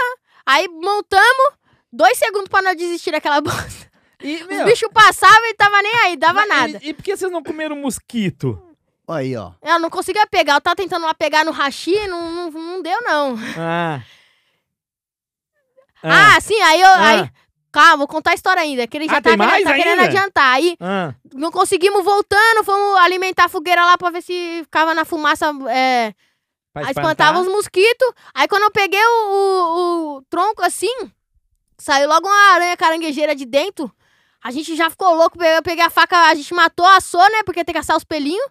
Aí 0.47 0.69
montamos. 0.69 1.53
Dois 1.93 2.17
segundos 2.19 2.49
pra 2.49 2.63
não 2.63 2.75
desistir 2.75 3.11
daquela 3.13 3.41
bosta. 3.43 3.91
E, 4.23 4.37
Os 4.43 4.47
meu, 4.49 4.65
bichos 4.65 4.89
passavam 4.93 5.47
e 5.47 5.55
tava 5.55 5.81
nem 5.83 5.95
aí, 6.05 6.17
dava 6.17 6.45
mas- 6.47 6.49
nada. 6.49 6.81
E, 6.85 6.91
e 6.91 6.95
por 6.95 7.03
que 7.03 7.17
vocês 7.17 7.33
não 7.33 7.43
comeram 7.43 7.75
mosquito? 7.77 8.63
Aí, 9.13 9.37
ó. 9.37 9.53
Eu 9.63 9.79
não 9.79 9.91
conseguia 9.91 10.27
pegar. 10.27 10.55
Eu 10.55 10.61
tava 10.61 10.77
tentando 10.77 11.05
lá 11.07 11.15
pegar 11.15 11.45
no 11.45 11.51
hashi, 11.51 12.07
não, 12.07 12.31
não, 12.31 12.51
não 12.51 12.83
deu, 12.83 13.01
não. 13.03 13.37
Ah. 13.59 14.01
Ah, 16.03 16.41
sim, 16.41 16.61
aí 16.63 16.81
eu. 16.81 16.89
Ah. 16.89 17.09
Aí, 17.09 17.31
calma, 17.71 17.99
vou 17.99 18.09
contar 18.09 18.31
a 18.31 18.35
história 18.35 18.63
ainda. 18.63 18.87
Que 18.87 18.97
ele 18.97 19.07
já 19.07 19.19
Ah, 19.19 19.23
tá, 19.23 19.37
querendo, 19.37 19.65
tá 19.65 19.75
querendo 19.75 20.01
adiantar. 20.01 20.55
Aí 20.55 20.77
ah. 20.81 21.15
não 21.35 21.51
conseguimos 21.51 22.03
voltando, 22.05 22.65
fomos 22.65 22.97
alimentar 23.01 23.45
a 23.45 23.49
fogueira 23.49 23.85
lá 23.85 23.99
pra 23.99 24.11
ver 24.11 24.23
se 24.23 24.61
ficava 24.63 24.95
na 24.95 25.05
fumaça. 25.05 25.53
É, 25.69 26.15
espantava 26.89 27.41
os 27.41 27.49
mosquitos. 27.49 28.13
Aí 28.35 28.49
quando 28.49 28.63
eu 28.63 28.71
peguei 28.71 29.05
o, 29.05 29.29
o- 29.31 30.17
o 30.19 30.23
tronco 30.31 30.63
assim, 30.63 31.13
saiu 31.79 32.09
logo 32.09 32.27
uma 32.27 32.53
aranha 32.55 32.77
caranguejeira 32.77 33.35
de 33.35 33.45
dentro. 33.45 33.93
A 34.43 34.51
gente 34.51 34.75
já 34.75 34.89
ficou 34.89 35.15
louco. 35.15 35.43
Eu 35.43 35.63
peguei 35.63 35.85
a 35.85 35.91
faca, 35.91 36.17
a 36.29 36.35
gente 36.35 36.55
matou, 36.55 36.87
assou, 36.87 37.21
né? 37.31 37.43
Porque 37.45 37.63
tem 37.63 37.75
que 37.75 37.79
assar 37.79 37.95
os 37.97 38.05
pelinhos. 38.05 38.47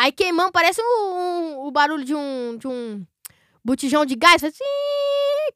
Aí 0.00 0.12
queimamos, 0.12 0.50
parece 0.50 0.80
um, 0.80 0.84
um- 0.84 1.66
o 1.66 1.70
barulho 1.70 2.02
de 2.04 2.14
um, 2.14 2.56
de 2.56 2.66
um 2.66 3.04
botijão 3.62 4.06
de 4.06 4.16
gás. 4.16 4.40
Faz 4.40 4.54
assim, 4.54 4.64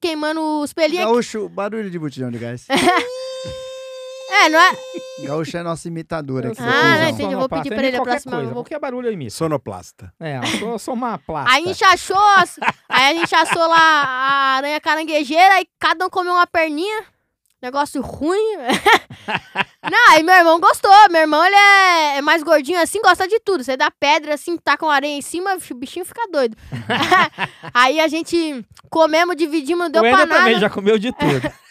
queimando 0.03 0.61
os 0.61 0.73
pelinhos. 0.75 1.07
Gaúcho, 1.07 1.49
barulho 1.49 1.91
de 1.91 1.99
botijão 1.99 2.31
de 2.31 2.39
gás. 2.39 2.67
É, 4.37 4.49
não 4.49 4.59
é? 4.59 4.71
Gaúcho 5.21 5.57
é 5.57 5.63
nossa 5.63 5.87
imitadora 5.87 6.49
aqui. 6.51 6.61
Ah, 6.61 6.65
né, 6.65 6.73
televisão. 6.73 7.09
entendi. 7.15 7.33
eu 7.35 7.39
vou 7.39 7.49
pedir 7.49 7.69
pra 7.73 7.87
ele 7.87 7.97
a 7.97 8.03
próxima, 8.03 8.33
Coisa, 8.33 8.47
vou- 8.53 8.65
Qualquer 8.65 8.81
barulho 8.81 9.09
eu 9.09 9.13
imito. 9.13 9.33
Sonoplasta. 9.33 10.13
É, 10.19 10.39
eu 10.39 10.47
sou, 10.59 10.79
sou 10.79 10.95
uma 10.95 11.19
plasta. 11.19 11.53
Aí 11.55 11.63
a 11.63 11.67
gente 11.69 11.85
achou, 11.85 12.19
as- 12.19 12.59
aí 12.89 13.17
a 13.17 13.21
gente 13.21 13.35
achou 13.35 13.63
lá 13.69 13.79
a 13.79 14.57
aranha 14.57 14.81
caranguejeira, 14.81 15.55
aí 15.55 15.67
cada 15.79 16.07
um 16.07 16.11
comeu 16.11 16.33
uma 16.33 16.47
perninha. 16.49 17.05
Negócio 17.65 18.03
ruim. 18.03 18.57
Não, 19.91 20.11
aí 20.11 20.23
meu 20.23 20.35
irmão 20.35 20.61
gostou. 20.61 20.93
Meu 21.11 21.23
irmão, 21.23 21.43
ele 21.43 21.57
é, 21.57 22.19
é 22.19 22.21
mais 22.21 22.43
gordinho 22.43 22.79
assim, 22.79 23.01
gosta 23.01 23.27
de 23.27 23.41
tudo. 23.41 23.65
Você 23.65 23.75
dá 23.75 23.91
pedra 23.91 24.35
assim, 24.35 24.59
tá 24.59 24.77
com 24.77 24.91
areia 24.91 25.17
em 25.17 25.23
cima, 25.23 25.57
o 25.57 25.75
bichinho 25.75 26.05
fica 26.05 26.29
doido. 26.31 26.55
aí 27.73 28.01
a 28.01 28.07
gente 28.07 28.62
comemos, 28.91 29.35
dividimos, 29.35 29.85
não 29.85 29.91
deu 29.91 30.03
o 30.03 30.05
pra 30.05 30.27
nada. 30.27 30.35
também 30.41 30.61
já 30.61 30.69
comeu 30.69 30.99
de 30.99 31.11
tudo. 31.11 31.41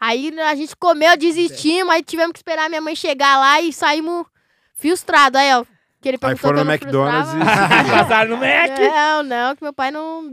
Aí 0.00 0.36
a 0.40 0.54
gente 0.56 0.74
comeu, 0.74 1.16
desistimos, 1.16 1.94
aí 1.94 2.02
tivemos 2.02 2.32
que 2.32 2.40
esperar 2.40 2.68
minha 2.68 2.80
mãe 2.80 2.96
chegar 2.96 3.38
lá 3.38 3.60
e 3.60 3.72
saímos 3.72 4.26
frustrados. 4.74 5.40
Aí, 5.40 5.54
ó, 5.54 5.64
que 6.00 6.08
ele 6.08 6.16
Aí 6.16 6.18
perguntou 6.18 6.40
foram 6.50 6.56
que 6.56 6.60
eu 6.60 6.64
no 6.64 6.64
não 6.64 6.74
McDonald's 6.74 7.30
frustrava. 7.30 7.86
e... 7.86 7.90
Passaram 7.90 8.30
no 8.30 8.36
Mac. 8.36 8.78
Não, 8.80 9.22
não, 9.22 9.54
que 9.54 9.62
meu 9.62 9.72
pai 9.72 9.92
não... 9.92 10.32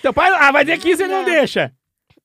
Teu 0.00 0.10
pai. 0.14 0.30
Ah, 0.32 0.50
vai 0.50 0.64
dizer 0.64 0.78
que 0.78 0.96
você 0.96 1.06
não 1.06 1.18
Não. 1.18 1.24
deixa. 1.24 1.70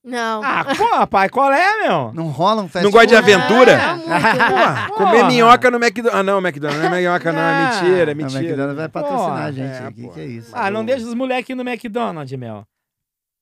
Não. 0.02 0.40
Ah, 0.42 0.64
pô, 0.74 1.06
pai, 1.06 1.28
qual 1.28 1.52
é, 1.52 1.86
meu? 1.86 2.10
Não 2.14 2.28
rola 2.28 2.62
um 2.62 2.68
fast 2.68 2.82
Não 2.82 2.90
gosta 2.90 3.06
de 3.08 3.16
aventura? 3.16 3.76
Não, 3.76 3.96
não 3.98 4.20
muito. 4.20 4.88
Pô, 4.88 4.94
comer 4.94 5.24
minhoca 5.24 5.70
no 5.70 5.76
McDonald's. 5.76 6.18
Ah, 6.18 6.22
não, 6.22 6.38
McDonald's 6.38 6.82
não 6.82 6.94
é 6.94 7.00
minhoca, 7.00 7.30
não. 7.32 7.38
É 7.38 7.42
Ah. 7.42 7.70
mentira, 7.82 8.10
é 8.10 8.12
A 8.12 8.14
mentira. 8.14 8.40
McDonald's 8.42 8.76
vai 8.76 8.88
patrocinar 8.88 9.26
Pô, 9.36 9.42
a 9.42 9.52
gente 9.52 9.82
é, 9.82 9.86
aqui. 9.86 10.02
pô. 10.04 10.08
Que 10.10 10.20
é 10.20 10.24
isso? 10.24 10.50
Ah, 10.54 10.70
não 10.70 10.84
deixa 10.84 11.04
os 11.06 11.12
moleques 11.14 11.54
no 11.54 11.62
McDonald's, 11.68 12.38
meu. 12.38 12.64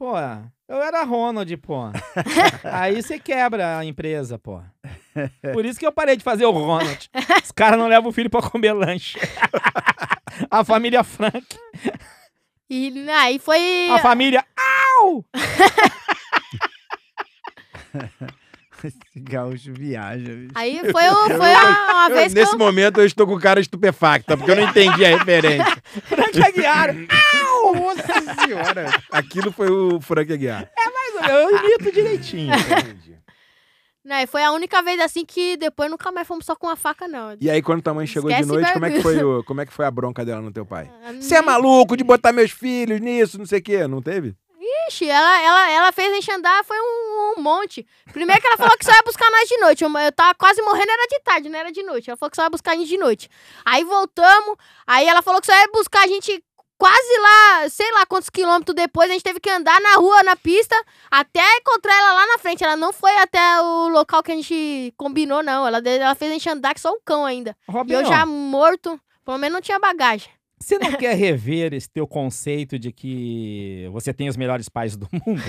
Pô, 0.00 0.14
eu 0.68 0.82
era 0.82 1.04
Ronald, 1.04 1.56
pô. 1.59 1.90
Aí 2.64 3.00
você 3.02 3.18
quebra 3.20 3.78
a 3.78 3.84
empresa, 3.84 4.36
pô. 4.38 4.61
Por 5.52 5.64
isso 5.64 5.78
que 5.78 5.86
eu 5.86 5.92
parei 5.92 6.16
de 6.16 6.24
fazer 6.24 6.44
o 6.44 6.50
Ronald. 6.50 7.09
Os 7.42 7.52
caras 7.52 7.78
não 7.78 7.86
levam 7.86 8.11
o 8.11 8.12
filho 8.12 8.30
pra 8.30 8.42
comer 8.42 8.72
lanche. 8.72 9.18
A 10.50 10.62
família 10.64 11.02
Frank. 11.02 11.46
E 12.70 13.06
aí 13.11 13.38
foi. 13.40 13.90
A 13.90 13.98
família. 13.98 14.44
Au! 15.00 15.24
Esse 18.84 18.97
gaúcho 19.16 19.72
viaja, 19.72 20.24
bicho. 20.32 20.53
Aí 20.55 20.78
foi, 20.93 21.09
o- 21.09 21.26
foi 21.26 21.36
uma, 21.36 21.93
uma 21.95 22.09
Eu, 22.11 22.14
vez 22.14 22.32
que 22.32 22.39
nesse 22.39 22.53
eu. 22.55 22.59
momento 22.59 23.01
eu 23.01 23.07
estou 23.07 23.26
com 23.26 23.36
cara 23.36 23.59
estupefacta, 23.59 24.36
porque 24.36 24.53
eu 24.53 24.57
não 24.57 24.68
entendi 24.68 25.05
a 25.05 25.16
referência. 25.18 25.76
Frank 26.07 26.41
Aguiar. 26.41 26.95
Nossa 27.74 28.45
senhora. 28.45 28.86
Aquilo 29.11 29.51
foi 29.51 29.68
o 29.68 30.01
Frank 30.01 30.32
Aguiar. 30.32 30.70
Eu 31.28 31.51
imito 31.59 31.91
direitinho. 31.93 32.53
Né, 34.05 34.26
foi 34.26 34.43
a 34.43 34.53
única 34.53 34.80
vez 34.82 34.99
assim 35.01 35.22
que 35.22 35.59
depois 35.59 35.91
nunca 35.91 36.11
mais 36.11 36.26
fomos 36.26 36.47
só 36.47 36.57
com 36.57 36.66
a 36.66 36.76
faca, 36.76 37.07
não. 37.07 37.36
E 37.39 37.51
aí, 37.51 37.61
quando 37.61 37.82
tua 37.82 37.93
mãe 37.93 38.07
chegou 38.07 38.30
de 38.30 38.36
Esquece 38.36 38.49
noite, 38.51 38.72
como 38.72 38.86
é, 38.86 38.91
que 38.91 39.03
foi 39.03 39.22
o, 39.22 39.45
como 39.45 39.61
é 39.61 39.66
que 39.66 39.72
foi 39.72 39.84
a 39.84 39.91
bronca 39.91 40.24
dela 40.24 40.41
no 40.41 40.51
teu 40.51 40.64
pai? 40.64 40.91
Ah, 41.05 41.12
Você 41.12 41.34
é 41.36 41.43
maluco 41.43 41.95
de 41.95 42.03
botar 42.05 42.32
meus 42.32 42.51
filhos 42.51 43.01
nisso, 43.03 43.36
não 43.36 43.45
sei 43.45 43.59
o 43.59 43.62
quê? 43.62 43.86
Não 43.86 44.01
teve? 44.01 44.34
Ixi, 44.89 45.09
ela, 45.09 45.43
ela, 45.43 45.70
ela 45.70 45.93
fez 45.93 46.11
a 46.11 46.14
gente 46.14 46.30
andar, 46.30 46.64
foi 46.64 46.76
um, 46.78 47.34
um 47.36 47.43
monte. 47.43 47.86
Primeiro 48.12 48.41
que 48.41 48.47
ela 48.47 48.57
falou 48.57 48.76
que 48.76 48.84
só 48.84 48.93
ia 48.93 49.03
buscar 49.03 49.30
nós 49.30 49.49
de 49.49 49.59
noite. 49.59 49.84
Eu, 49.84 49.99
eu 49.99 50.12
tava 50.12 50.34
quase 50.34 50.61
morrendo, 50.62 50.91
era 50.91 51.07
de 51.07 51.20
tarde, 51.20 51.49
não 51.49 51.59
era 51.59 51.70
de 51.70 51.82
noite. 51.82 52.11
Ela 52.11 52.16
falou 52.16 52.30
que 52.30 52.36
só 52.36 52.43
ia 52.43 52.51
buscar 52.51 52.72
a 52.72 52.76
gente 52.76 52.89
de 52.89 52.99
noite. 52.99 53.28
Aí 53.64 53.84
voltamos, 53.84 54.57
aí 54.86 55.07
ela 55.07 55.22
falou 55.22 55.41
que 55.41 55.47
só 55.47 55.53
ia 55.53 55.68
buscar 55.72 56.05
a 56.05 56.07
gente 56.07 56.43
quase 56.78 57.18
lá, 57.20 57.68
sei 57.68 57.91
lá 57.93 58.07
quantos 58.07 58.30
quilômetros 58.30 58.74
depois. 58.74 59.11
A 59.11 59.12
gente 59.12 59.24
teve 59.24 59.41
que 59.41 59.51
andar 59.51 59.80
na 59.80 59.97
rua, 59.97 60.22
na 60.22 60.36
pista, 60.36 60.76
até 61.11 61.43
encontrar 61.57 61.95
ela 61.95 62.12
lá 62.14 62.26
na 62.28 62.39
frente. 62.39 62.64
Ela 62.64 62.76
não 62.76 62.93
foi 62.93 63.14
até 63.18 63.61
o 63.61 63.89
local 63.89 64.22
que 64.22 64.32
a 64.32 64.36
gente 64.36 64.95
combinou, 64.97 65.43
não. 65.43 65.66
Ela, 65.66 65.78
ela 65.78 66.14
fez 66.14 66.30
a 66.30 66.34
gente 66.34 66.49
andar 66.49 66.72
que 66.72 66.80
só 66.80 66.93
um 66.93 67.01
cão 67.05 67.26
ainda. 67.26 67.57
E 67.68 67.72
Robinho, 67.72 68.01
eu 68.01 68.07
já 68.07 68.24
morto, 68.24 68.99
pelo 69.24 69.39
menos 69.39 69.55
não 69.55 69.61
tinha 69.61 69.78
bagagem. 69.78 70.30
Você 70.61 70.78
não 70.78 70.92
quer 70.92 71.14
rever 71.16 71.72
esse 71.72 71.88
teu 71.88 72.06
conceito 72.06 72.78
de 72.78 72.92
que 72.92 73.88
você 73.92 74.12
tem 74.12 74.28
os 74.28 74.36
melhores 74.36 74.68
pais 74.68 74.96
do 74.96 75.09
mundo? 75.12 75.42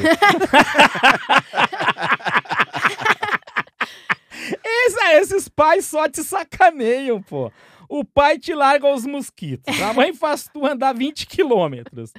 Esse- 4.63 5.11
esses 5.19 5.47
pais 5.49 5.85
só 5.85 6.07
te 6.07 6.23
sacaneiam, 6.23 7.21
pô. 7.21 7.51
O 7.87 8.05
pai 8.05 8.37
te 8.37 8.53
larga 8.53 8.87
os 8.93 9.05
mosquitos. 9.05 9.81
A 9.81 9.93
mãe 9.93 10.13
faz 10.13 10.47
tu 10.51 10.65
andar 10.65 10.93
20 10.93 11.25
quilômetros. 11.25 12.13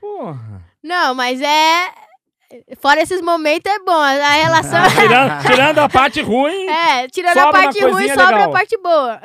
Porra. 0.00 0.62
Não, 0.82 1.14
mas 1.14 1.40
é. 1.40 1.90
Fora 2.80 3.02
esses 3.02 3.20
momentos 3.20 3.70
é 3.70 3.78
bom. 3.80 3.92
A 3.92 4.30
relação. 4.32 4.80
Tirando, 4.98 5.42
tirando 5.46 5.78
a 5.80 5.88
parte 5.88 6.22
ruim, 6.22 6.66
É, 6.68 7.08
tirando 7.08 7.38
a 7.38 7.50
parte 7.52 7.80
ruim, 7.80 7.92
coisinha 7.92 8.14
sobra 8.14 8.36
legal. 8.36 8.50
a 8.50 8.52
parte 8.52 8.78
boa. 8.78 9.20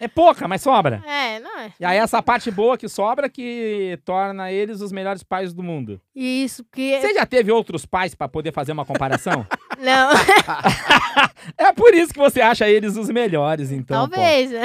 É 0.00 0.08
pouca, 0.08 0.46
mas 0.46 0.62
sobra. 0.62 1.02
É, 1.06 1.40
não 1.40 1.58
é. 1.58 1.72
E 1.78 1.84
aí 1.84 1.98
essa 1.98 2.22
parte 2.22 2.50
boa 2.50 2.78
que 2.78 2.88
sobra 2.88 3.28
que 3.28 3.98
torna 4.04 4.50
eles 4.52 4.80
os 4.80 4.92
melhores 4.92 5.22
pais 5.22 5.52
do 5.52 5.62
mundo. 5.62 6.00
Isso, 6.14 6.64
porque. 6.64 6.98
Você 7.00 7.14
já 7.14 7.26
teve 7.26 7.50
outros 7.50 7.84
pais 7.84 8.14
pra 8.14 8.28
poder 8.28 8.52
fazer 8.52 8.72
uma 8.72 8.84
comparação? 8.84 9.46
Não, 9.78 10.10
é 11.56 11.72
por 11.72 11.94
isso 11.94 12.12
que 12.12 12.18
você 12.18 12.40
acha 12.40 12.68
eles 12.68 12.96
os 12.96 13.08
melhores, 13.08 13.70
então. 13.70 14.08
talvez. 14.08 14.50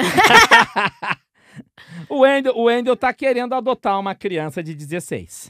O 2.08 2.20
Wendel, 2.20 2.54
o 2.56 2.64
Wendel 2.64 2.96
tá 2.96 3.12
querendo 3.12 3.54
adotar 3.54 3.98
uma 3.98 4.14
criança 4.14 4.62
de 4.62 4.74
16. 4.74 5.48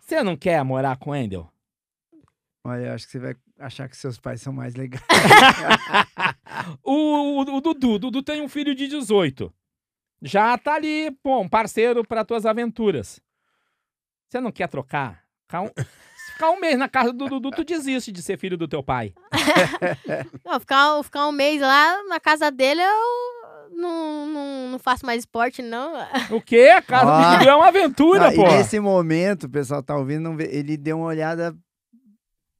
Você 0.00 0.22
não 0.22 0.36
quer 0.36 0.62
morar 0.64 0.96
com 0.96 1.10
o 1.10 1.12
Wendel? 1.12 1.48
Olha, 2.64 2.86
eu 2.86 2.92
acho 2.94 3.06
que 3.06 3.12
você 3.12 3.18
vai 3.18 3.36
achar 3.58 3.88
que 3.88 3.96
seus 3.96 4.18
pais 4.18 4.40
são 4.42 4.52
mais 4.52 4.74
legais. 4.74 5.02
O, 6.82 6.92
o, 6.92 7.56
o 7.56 7.60
Dudu, 7.60 7.92
o 7.92 7.98
Dudu 7.98 8.22
tem 8.22 8.40
um 8.42 8.48
filho 8.48 8.74
de 8.74 8.88
18. 8.88 9.52
Já 10.22 10.56
tá 10.58 10.74
ali, 10.74 11.10
pô, 11.22 11.38
um 11.40 11.48
parceiro 11.48 12.04
para 12.04 12.24
tuas 12.24 12.46
aventuras. 12.46 13.20
Você 14.28 14.40
não 14.40 14.50
quer 14.50 14.68
trocar? 14.68 15.22
Ficar 15.42 15.60
um, 15.62 15.66
se 15.68 16.32
ficar 16.32 16.50
um 16.50 16.58
mês 16.58 16.78
na 16.78 16.88
casa 16.88 17.12
do 17.12 17.26
Dudu, 17.26 17.50
tu 17.50 17.62
desiste 17.64 18.10
de 18.10 18.22
ser 18.22 18.36
filho 18.38 18.56
do 18.56 18.66
teu 18.66 18.82
pai. 18.82 19.12
não, 20.44 20.58
ficar, 20.58 21.02
ficar 21.04 21.28
um 21.28 21.32
mês 21.32 21.60
lá 21.60 22.02
na 22.04 22.18
casa 22.18 22.50
dele, 22.50 22.80
eu 22.82 23.76
não, 23.76 24.26
não, 24.26 24.68
não 24.72 24.78
faço 24.78 25.04
mais 25.06 25.20
esporte, 25.20 25.62
não. 25.62 25.92
O 26.30 26.40
quê? 26.40 26.72
A 26.74 26.82
casa 26.82 27.10
do 27.32 27.38
Dudu 27.38 27.50
é 27.50 27.54
uma 27.54 27.68
aventura, 27.68 28.28
Ah, 28.28 28.32
e 28.32 28.36
pô. 28.36 28.42
nesse 28.48 28.80
momento, 28.80 29.44
o 29.44 29.50
pessoal 29.50 29.82
tá 29.82 29.96
ouvindo, 29.96 30.22
não 30.22 30.36
vê- 30.36 30.48
ele 30.50 30.76
deu 30.76 30.98
uma 30.98 31.06
olhada 31.06 31.54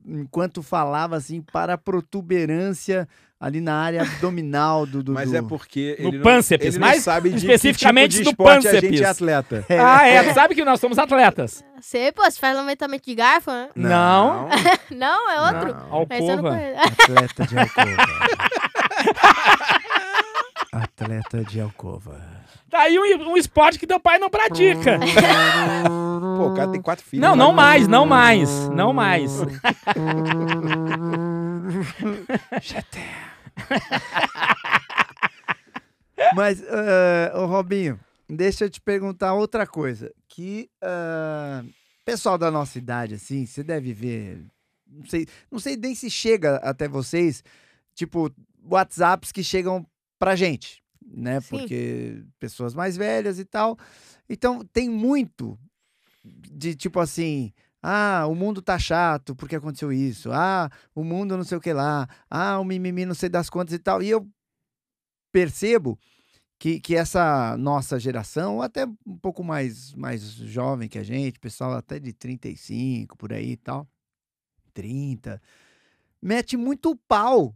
enquanto 0.07 0.63
falava 0.63 1.17
assim 1.17 1.43
para 1.43 1.75
a 1.75 1.79
protuberância 1.79 3.09
ali 3.39 3.61
na 3.61 3.75
área 3.75 4.01
abdominal 4.03 4.87
do 4.87 4.99
Dudu. 5.03 5.13
Mas 5.13 5.35
é 5.35 5.43
porque 5.43 5.95
No 6.01 6.09
ele 6.09 6.17
não, 6.19 6.23
pânceps, 6.25 6.67
ele 6.67 6.79
não 6.79 6.87
mais 6.89 7.03
sabe 7.03 7.29
de 7.31 7.37
especificamente 7.37 8.19
que 8.19 8.25
tipo 8.25 8.43
do 8.43 8.47
de 8.51 8.59
esporte 8.59 8.69
a 8.69 8.71
pânceps. 8.71 8.91
gente 8.91 9.05
é 9.05 9.09
atleta. 9.09 9.67
Ah, 9.69 10.09
é. 10.09 10.33
Sabe 10.33 10.55
que 10.55 10.65
nós 10.65 10.81
somos 10.81 10.99
atletas. 10.99 11.63
Você, 11.79 12.11
pô, 12.13 12.23
você 12.25 12.39
faz 12.41 12.57
levantamento 12.57 13.05
de 13.05 13.15
garfo? 13.15 13.51
né? 13.51 13.69
Não. 13.75 14.49
Não, 14.91 15.31
é 15.31 15.41
outro. 15.41 15.75
Não. 15.75 16.07
Mas 16.09 16.21
não 16.25 16.31
Alcova. 16.31 16.59
Atleta 17.03 17.47
de 17.47 17.59
alcova. 17.59 17.97
Atleta 20.79 21.45
de 21.45 21.61
Alcova. 21.61 22.21
Tá 22.71 22.81
aí 22.81 22.99
um, 22.99 23.31
um 23.33 23.37
esporte 23.37 23.79
que 23.79 23.87
teu 23.87 24.01
pai 24.01 24.19
não 24.19 24.29
pratica. 24.29 24.99
Pô, 26.37 26.49
o 26.49 26.55
cara 26.55 26.71
tem 26.71 26.83
quatro 26.83 27.05
filhos. 27.05 27.23
Não, 27.23 27.37
né? 27.37 27.43
não 27.43 27.53
mais, 27.53 27.87
não 27.87 28.05
mais, 28.07 28.69
não 28.71 28.93
mais. 28.93 29.33
Mas, 36.35 36.63
ah, 36.69 37.33
ô 37.39 37.47
Robinho, 37.47 38.01
deixa 38.29 38.65
eu 38.65 38.71
te 38.71 38.81
perguntar 38.81 39.35
outra 39.35 39.67
coisa. 39.67 40.13
Que 40.29 40.69
ah, 40.83 41.63
pessoal 42.05 42.39
da 42.39 42.51
nossa 42.51 42.79
idade, 42.79 43.15
assim, 43.15 43.45
você 43.45 43.63
deve 43.63 43.93
ver. 43.93 44.45
Não 44.89 45.05
sei, 45.07 45.27
não 45.51 45.59
sei 45.59 45.77
nem 45.77 45.95
se 45.95 46.09
chega 46.09 46.57
até 46.57 46.87
vocês, 46.89 47.43
tipo, 47.95 48.31
WhatsApps 48.63 49.33
que 49.33 49.43
chegam 49.43 49.85
pra 50.19 50.37
gente, 50.37 50.83
né? 51.05 51.41
Sim. 51.41 51.49
Porque 51.51 52.25
pessoas 52.39 52.75
mais 52.75 52.97
velhas 52.97 53.39
e 53.39 53.45
tal. 53.45 53.79
Então, 54.29 54.65
tem 54.65 54.89
muito 54.89 55.59
de 56.25 56.75
tipo 56.75 57.01
assim. 57.01 57.53
Ah, 57.83 58.27
o 58.27 58.35
mundo 58.35 58.61
tá 58.61 58.79
chato 58.79 59.37
porque 59.37 59.55
aconteceu 59.57 59.93
isso. 59.93 60.33
Ah, 60.33 60.69
o 60.95 61.05
mundo 61.05 61.37
não 61.37 61.45
sei 61.45 61.57
o 61.57 61.61
que 61.61 61.73
lá. 61.73 62.09
Ah, 62.29 62.59
o 62.59 62.65
mimimi 62.65 63.07
não 63.07 63.15
sei 63.15 63.29
das 63.29 63.49
quantas 63.49 63.75
e 63.75 63.79
tal. 63.79 64.03
E 64.03 64.09
eu 64.11 64.29
percebo 65.31 65.99
que, 66.59 66.81
que 66.81 66.97
essa 66.97 67.57
nossa 67.57 67.99
geração, 67.99 68.57
ou 68.57 68.63
até 68.63 68.87
um 69.07 69.17
pouco 69.19 69.45
mais, 69.45 69.93
mais 69.95 70.23
jovem 70.23 70.89
que 70.89 70.99
a 70.99 71.03
gente, 71.03 71.39
pessoal 71.39 71.75
até 71.75 71.99
de 71.99 72.13
35 72.13 73.17
por 73.17 73.33
aí 73.33 73.53
e 73.53 73.57
tal, 73.57 73.87
30, 74.73 75.41
mete 76.21 76.57
muito 76.57 76.97
pau 77.07 77.55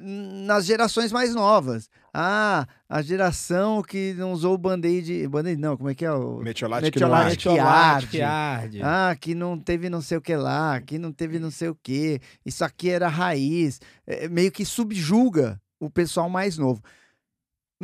nas 0.00 0.64
gerações 0.64 1.12
mais 1.12 1.34
novas. 1.34 1.88
Ah, 2.12 2.66
a 2.88 3.02
geração 3.02 3.82
que 3.82 4.14
não 4.14 4.32
usou 4.32 4.54
o 4.54 4.58
band-aid. 4.58 5.26
Band-aid 5.28 5.60
não, 5.60 5.76
como 5.76 5.90
é 5.90 5.94
que 5.94 6.04
é? 6.04 6.12
O... 6.12 6.38
Metiolate 6.38 6.90
que 6.90 7.00
não 7.00 7.08
Metiolate 7.08 7.36
que 7.38 7.60
arde. 7.60 8.06
que 8.06 8.22
arde. 8.22 8.80
Ah, 8.82 9.16
que 9.20 9.34
não 9.34 9.58
teve 9.58 9.90
não 9.90 10.00
sei 10.00 10.18
o 10.18 10.20
que 10.20 10.36
lá, 10.36 10.80
que 10.80 10.98
não 10.98 11.12
teve 11.12 11.38
não 11.38 11.50
sei 11.50 11.68
o 11.68 11.74
que. 11.74 12.20
Isso 12.44 12.64
aqui 12.64 12.90
era 12.90 13.08
raiz. 13.08 13.80
É, 14.06 14.28
meio 14.28 14.52
que 14.52 14.64
subjuga 14.64 15.60
o 15.80 15.90
pessoal 15.90 16.28
mais 16.30 16.56
novo. 16.56 16.82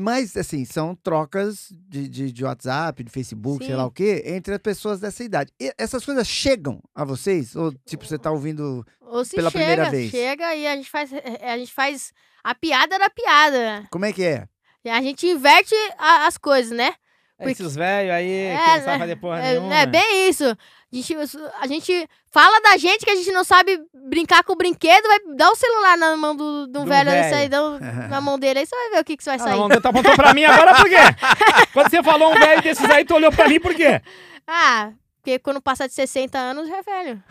Mas, 0.01 0.36
assim, 0.36 0.64
são 0.64 0.94
trocas 0.94 1.68
de, 1.88 2.09
de, 2.09 2.32
de 2.32 2.44
WhatsApp, 2.44 3.05
de 3.05 3.11
Facebook, 3.11 3.64
sei 3.64 3.74
lá 3.76 3.82
Sim. 3.82 3.88
o 3.88 3.92
quê, 3.92 4.22
entre 4.26 4.55
as 4.55 4.61
pessoas 4.61 4.98
dessa 5.01 5.22
idade. 5.22 5.53
E 5.61 5.72
essas 5.78 6.05
coisas 6.05 6.26
chegam 6.26 6.80
a 6.94 7.05
vocês? 7.05 7.55
Ou, 7.55 7.72
tipo, 7.86 8.05
você 8.07 8.18
tá 8.18 8.30
ouvindo. 8.30 8.84
Ou 9.01 9.24
se 9.24 9.36
Pela 9.36 9.51
chega, 9.51 9.64
primeira 9.64 9.90
vez. 9.90 10.11
chega 10.11 10.55
e 10.55 10.66
a 10.66 10.74
gente 10.76 10.88
faz 10.90 11.11
a 11.12 11.59
gente 11.59 11.72
faz 11.72 12.12
a 12.42 12.55
piada 12.55 12.98
da 12.98 13.11
piada. 13.11 13.86
Como 13.90 14.05
é 14.05 14.12
que 14.12 14.24
é? 14.24 14.46
E 14.84 14.88
a 14.88 15.01
gente 15.03 15.26
inverte 15.26 15.74
a- 15.98 16.26
as 16.26 16.38
coisas, 16.38 16.70
né? 16.76 16.94
Esses 17.42 17.74
velhos 17.74 18.12
aí 18.12 18.30
É, 18.30 18.57
que 18.57 18.66
não 18.66 18.74
né? 18.76 18.80
sabem 18.82 18.98
fazer 19.01 19.16
porra 19.16 19.38
É, 19.40 19.53
nenhuma. 19.55 19.74
é 19.74 19.86
bem 19.86 20.28
isso. 20.28 20.44
A 20.93 20.97
gente, 20.97 21.16
a 21.61 21.66
gente 21.68 22.09
fala 22.32 22.61
da 22.62 22.76
gente 22.76 23.05
que 23.05 23.11
a 23.11 23.14
gente 23.14 23.30
não 23.30 23.45
sabe 23.45 23.80
brincar 24.09 24.43
com 24.43 24.55
o 24.55 24.57
brinquedo, 24.57 25.07
vai 25.07 25.18
dar 25.36 25.51
o 25.51 25.55
celular 25.55 25.97
na 25.97 26.16
mão 26.16 26.34
do, 26.34 26.66
do 26.66 26.80
Do 26.80 26.84
velho, 26.86 27.09
aí, 27.11 27.20
velho. 27.20 27.30
sai, 27.34 27.49
dá 27.49 27.64
um- 27.64 27.78
na 28.09 28.20
mão 28.20 28.36
dele, 28.38 28.59
aí 28.61 28.66
você 28.66 28.74
vai 28.74 28.91
ver 28.91 29.01
o 29.01 29.05
que, 29.05 29.16
que 29.16 29.22
você 29.22 29.30
vai 29.30 29.38
Ah, 29.38 29.43
sair. 29.43 29.57
não, 29.59 29.68
você 29.68 29.86
apontou 29.88 30.14
pra 30.16 30.34
mim 30.34 30.45
agora 30.45 30.74
por 30.74 30.88
quê? 30.88 30.97
Quando 31.72 31.91
você 31.91 32.03
falou 32.03 32.32
um 32.32 32.38
velho 32.38 32.62
desses 32.62 32.91
aí, 32.91 33.05
tu 33.05 33.14
olhou 33.14 33.30
pra 33.30 33.49
mim 33.49 33.61
por 33.61 33.72
quê? 33.72 34.03
Ah, 34.47 34.91
porque 35.18 35.38
quando 35.38 35.61
passar 35.62 35.86
de 35.86 35.95
60 35.95 36.36
anos 36.36 36.66
já 36.68 36.78
é 36.78 36.82
velho. 36.82 37.22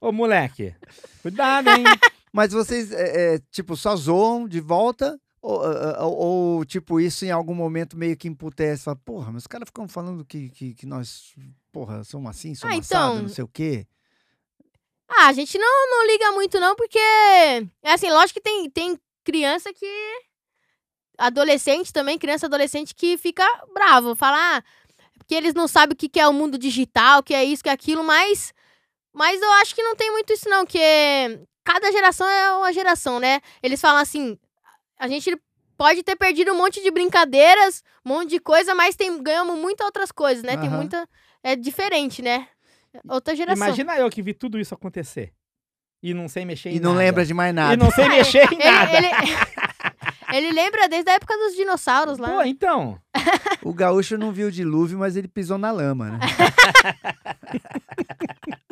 Ô, 0.00 0.10
moleque, 0.10 0.74
cuidado, 1.20 1.68
hein? 1.68 1.84
Mas 2.32 2.52
vocês, 2.52 2.90
é, 2.92 3.34
é, 3.34 3.38
tipo, 3.50 3.76
só 3.76 3.94
zoam 3.94 4.48
de 4.48 4.58
volta? 4.60 5.18
Ou, 5.42 5.60
ah, 5.64 5.96
ah, 5.98 6.06
ou- 6.06 6.58
ou, 6.58 6.64
tipo, 6.64 7.00
isso 7.00 7.24
em 7.24 7.30
algum 7.32 7.54
momento 7.54 7.96
meio 7.96 8.16
que 8.16 8.28
emputece? 8.28 8.84
Fala, 8.84 8.96
porra, 9.04 9.32
mas 9.32 9.42
os 9.42 9.46
caras 9.48 9.68
ficam 9.68 9.88
falando 9.88 10.24
que, 10.24 10.48
que, 10.50 10.72
que 10.72 10.86
nós, 10.86 11.34
porra, 11.72 12.04
somos 12.04 12.30
assim, 12.30 12.54
somos 12.54 12.76
Ah, 12.76 12.78
assado, 12.78 13.10
então, 13.14 13.22
não 13.22 13.28
sei 13.28 13.42
o 13.42 13.48
quê. 13.48 13.84
Ah, 15.08 15.26
a 15.26 15.32
gente 15.32 15.58
não, 15.58 15.90
não 15.90 16.06
liga 16.06 16.30
muito 16.32 16.60
não, 16.60 16.76
porque 16.76 16.98
é 16.98 17.92
assim, 17.92 18.08
lógico 18.10 18.38
que 18.40 18.44
tem, 18.44 18.70
tem 18.70 18.98
criança 19.24 19.72
que 19.74 19.86
adolescente 21.18 21.92
também, 21.92 22.18
criança 22.18 22.46
adolescente 22.46 22.94
que 22.94 23.18
fica 23.18 23.44
bravo, 23.74 24.14
fala 24.14 24.58
ah, 24.58 24.62
porque 25.18 25.34
eles 25.34 25.54
não 25.54 25.68
sabem 25.68 25.92
o 25.92 25.96
que 25.96 26.08
que 26.08 26.20
é 26.20 26.26
o 26.26 26.32
mundo 26.32 26.56
digital, 26.58 27.22
que 27.22 27.34
é 27.34 27.44
isso, 27.44 27.62
que 27.62 27.68
é 27.68 27.72
aquilo, 27.72 28.02
mas 28.02 28.52
mas 29.12 29.40
eu 29.42 29.52
acho 29.54 29.74
que 29.74 29.82
não 29.82 29.94
tem 29.94 30.10
muito 30.10 30.32
isso 30.32 30.48
não, 30.48 30.64
que 30.64 30.78
cada 31.64 31.92
geração 31.92 32.26
é 32.28 32.56
uma 32.56 32.72
geração, 32.72 33.20
né? 33.20 33.40
Eles 33.62 33.80
falam 33.80 34.00
assim, 34.00 34.38
a 35.02 35.08
gente 35.08 35.36
pode 35.76 36.04
ter 36.04 36.14
perdido 36.14 36.52
um 36.52 36.56
monte 36.56 36.80
de 36.80 36.88
brincadeiras, 36.92 37.82
um 38.06 38.10
monte 38.10 38.30
de 38.30 38.38
coisa, 38.38 38.72
mas 38.72 38.94
tem 38.94 39.20
ganhamos 39.20 39.58
muitas 39.58 39.84
outras 39.84 40.12
coisas, 40.12 40.44
né? 40.44 40.56
Tem 40.56 40.68
Aham. 40.68 40.76
muita 40.76 41.08
é 41.42 41.56
diferente, 41.56 42.22
né? 42.22 42.46
Outra 43.08 43.34
geração. 43.34 43.66
Imagina 43.66 43.96
eu 43.98 44.08
que 44.08 44.22
vi 44.22 44.32
tudo 44.32 44.60
isso 44.60 44.72
acontecer. 44.74 45.32
E 46.00 46.14
não 46.14 46.28
sei 46.28 46.44
mexer 46.44 46.70
em 46.70 46.76
E 46.76 46.80
não 46.80 46.90
nada. 46.92 47.04
lembra 47.04 47.24
de 47.26 47.34
mais 47.34 47.52
nada. 47.52 47.74
E 47.74 47.76
não 47.76 47.90
sei 47.90 48.08
mexer 48.08 48.44
em 48.52 48.54
Ele, 48.62 48.70
nada. 48.70 48.96
ele, 48.96 49.06
ele 49.08 49.36
lembra 50.40 50.88
desde 50.88 51.10
a 51.10 51.14
época 51.14 51.36
dos 51.36 51.54
dinossauros 51.54 52.18
lá. 52.18 52.28
Pô, 52.28 52.42
então. 52.42 52.98
O 53.62 53.72
gaúcho 53.72 54.16
não 54.16 54.32
viu 54.32 54.48
o 54.48 54.52
dilúvio, 54.52 54.98
mas 54.98 55.16
ele 55.16 55.28
pisou 55.28 55.58
na 55.58 55.70
lama, 55.70 56.12
né? 56.12 56.18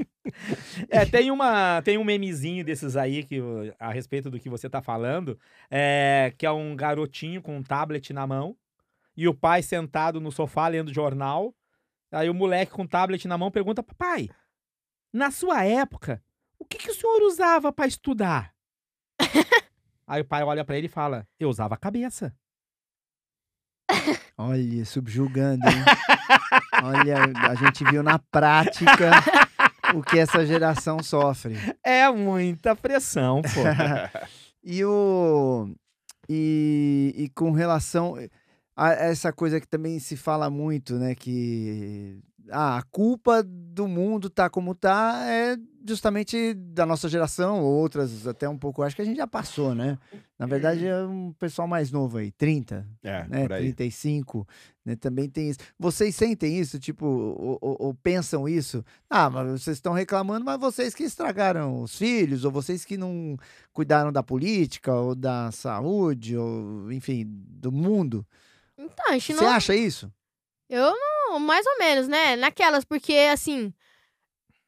É, 0.89 1.05
tem, 1.05 1.31
uma, 1.31 1.83
tem 1.83 1.99
um 1.99 2.05
memezinho 2.05 2.65
desses 2.65 2.97
aí 2.97 3.25
que, 3.25 3.41
a 3.79 3.93
respeito 3.93 4.31
do 4.31 4.41
que 4.41 4.49
você 4.49 4.69
tá 4.69 4.83
falando, 4.83 5.39
é, 5.71 6.33
que 6.37 6.47
é 6.47 6.51
um 6.51 6.75
garotinho 6.75 7.43
com 7.43 7.57
um 7.57 7.63
tablet 7.63 8.13
na 8.13 8.27
mão 8.27 8.57
e 9.17 9.29
o 9.29 9.35
pai 9.35 9.63
sentado 9.63 10.21
no 10.21 10.33
sofá 10.33 10.69
lendo 10.69 10.93
jornal. 10.93 11.55
Aí 12.11 12.29
o 12.29 12.35
moleque 12.35 12.73
com 12.73 12.83
o 12.83 12.89
tablet 12.89 13.29
na 13.29 13.39
mão 13.39 13.51
pergunta: 13.51 13.83
Papai, 13.83 14.29
na 15.13 15.31
sua 15.31 15.65
época, 15.65 16.23
o 16.59 16.65
que, 16.65 16.79
que 16.79 16.91
o 16.91 16.95
senhor 16.95 17.23
usava 17.23 17.73
pra 17.73 17.87
estudar? 17.87 18.55
aí 20.11 20.21
o 20.23 20.25
pai 20.25 20.43
olha 20.43 20.65
pra 20.65 20.77
ele 20.77 20.87
e 20.87 20.91
fala: 20.91 21.27
Eu 21.39 21.49
usava 21.49 21.75
a 21.75 21.79
cabeça. 21.79 22.35
Olha, 24.37 24.85
subjugando, 24.85 25.67
hein? 25.67 25.85
Olha, 26.83 27.17
a 27.51 27.55
gente 27.55 27.85
viu 27.85 28.03
na 28.03 28.19
prática 28.19 29.11
o 29.95 30.03
que 30.03 30.19
essa 30.19 30.47
geração 30.47 31.03
sofre. 31.03 31.57
É 31.85 32.09
muita 32.11 32.75
pressão, 32.75 33.43
pô. 33.43 33.61
E 34.63 34.85
o. 34.85 35.75
E, 36.29 37.15
e 37.17 37.29
com 37.31 37.51
relação 37.51 38.15
a 38.77 38.91
essa 38.91 39.33
coisa 39.33 39.59
que 39.59 39.67
também 39.67 39.99
se 39.99 40.19
fala 40.19 40.51
muito, 40.51 40.99
né? 40.99 41.15
Que 41.15 42.21
ah, 42.51 42.79
a 42.79 42.83
culpa 42.83 43.43
do 43.43 43.87
mundo 43.89 44.29
tá 44.31 44.49
como 44.51 44.75
tá 44.75 45.23
é 45.27 45.57
justamente 45.87 46.53
da 46.55 46.85
nossa 46.85 47.09
geração, 47.09 47.63
ou 47.63 47.73
outras 47.73 48.27
até 48.27 48.47
um 48.49 48.59
pouco, 48.59 48.83
acho 48.83 48.95
que 48.95 49.01
a 49.03 49.05
gente 49.05 49.17
já 49.17 49.27
passou, 49.27 49.75
né? 49.75 49.99
Na 50.39 50.45
verdade, 50.47 50.87
é 50.87 51.03
um 51.05 51.33
pessoal 51.33 51.67
mais 51.67 51.91
novo 51.91 52.19
aí, 52.19 52.31
30, 52.33 52.87
É, 53.03 53.27
né? 53.27 53.43
por 53.43 53.53
aí. 53.55 53.63
35, 53.73 54.47
né? 54.85 54.95
Também 54.95 55.29
tem 55.29 55.49
isso. 55.49 55.59
Vocês 55.79 56.15
sentem 56.15 56.59
isso, 56.59 56.79
tipo, 56.79 57.07
ou, 57.07 57.59
ou- 57.61 57.77
ou 57.81 57.95
pensam 57.95 58.47
isso? 58.47 58.85
Ah, 59.09 59.31
mas 59.31 59.63
vocês 59.63 59.79
estão 59.79 59.95
reclamando, 59.95 60.45
mas 60.45 60.61
vocês 60.61 60.95
que 60.95 61.03
estragaram 61.03 61.83
os 61.83 61.97
filhos, 61.97 62.45
ou 62.45 62.51
vocês 62.51 62.85
que 62.85 62.99
não 62.99 63.37
cuidaram 63.73 64.13
da 64.13 64.23
política, 64.23 64.95
ou 64.95 65.15
da 65.15 65.51
saúde, 65.51 66.37
ou 66.37 66.93
enfim, 66.93 67.25
do 67.27 67.73
mundo. 67.73 68.27
Então, 68.77 69.07
a 69.09 69.13
gente 69.13 69.35
Você 69.35 69.45
não. 69.45 69.51
acha 69.51 69.75
isso? 69.75 70.13
Eu 70.69 70.91
não, 70.93 71.20
mais 71.39 71.67
ou 71.67 71.79
menos, 71.79 72.09
né? 72.09 72.37
Naquelas, 72.37 72.85
porque 72.85 73.15
assim. 73.33 73.73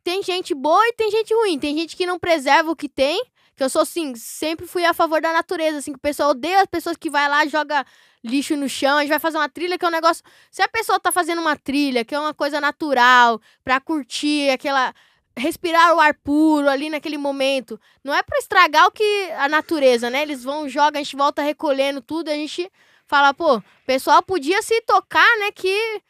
Tem 0.05 0.23
gente 0.23 0.53
boa 0.55 0.85
e 0.89 0.93
tem 0.95 1.11
gente 1.11 1.33
ruim. 1.33 1.59
Tem 1.59 1.79
gente 1.79 1.97
que 1.97 2.05
não 2.07 2.19
preserva 2.19 2.71
o 2.71 2.77
que 2.77 2.89
tem. 2.89 3.25
Que 3.55 3.63
eu 3.63 3.71
sou 3.71 3.83
assim, 3.83 4.15
sempre 4.17 4.67
fui 4.67 4.85
a 4.85 4.95
favor 4.95 5.21
da 5.21 5.33
natureza, 5.33 5.79
assim, 5.79 5.93
que 5.93 5.99
o 5.99 6.01
pessoal 6.01 6.31
odeia 6.31 6.63
as 6.63 6.67
pessoas 6.67 6.97
que 6.97 7.11
vai 7.11 7.29
lá 7.29 7.47
joga 7.47 7.85
lixo 8.25 8.57
no 8.57 8.69
chão, 8.69 8.99
a 8.99 9.01
gente 9.01 9.11
vai 9.11 9.19
fazer 9.19 9.37
uma 9.37 9.49
trilha 9.49 9.77
que 9.79 9.85
é 9.85 9.89
um 9.89 9.93
negócio. 9.93 10.23
Se 10.51 10.63
a 10.63 10.69
pessoa 10.69 11.01
tá 11.01 11.11
fazendo 11.11 11.41
uma 11.41 11.57
trilha, 11.57 12.05
que 12.05 12.15
é 12.15 12.19
uma 12.19 12.33
coisa 12.33 12.61
natural, 12.61 13.41
pra 13.65 13.81
curtir 13.81 14.51
aquela. 14.51 14.95
respirar 15.37 15.95
o 15.95 16.01
ar 16.01 16.15
puro 16.15 16.69
ali 16.69 16.89
naquele 16.89 17.19
momento. 17.19 17.81
Não 18.05 18.15
é 18.15 18.23
pra 18.23 18.39
estragar 18.39 18.87
o 18.87 18.91
que. 18.91 19.31
a 19.37 19.49
natureza, 19.49 20.09
né? 20.09 20.23
Eles 20.23 20.43
vão, 20.45 20.69
jogam, 20.69 21.01
a 21.01 21.03
gente 21.03 21.17
volta 21.17 21.43
recolhendo 21.43 22.01
tudo, 22.01 22.31
a 22.31 22.35
gente 22.35 22.71
fala, 23.07 23.35
pô, 23.35 23.57
o 23.57 23.63
pessoal 23.87 24.23
podia 24.23 24.63
se 24.63 24.81
tocar, 24.83 25.39
né? 25.39 25.51
Que 25.53 26.03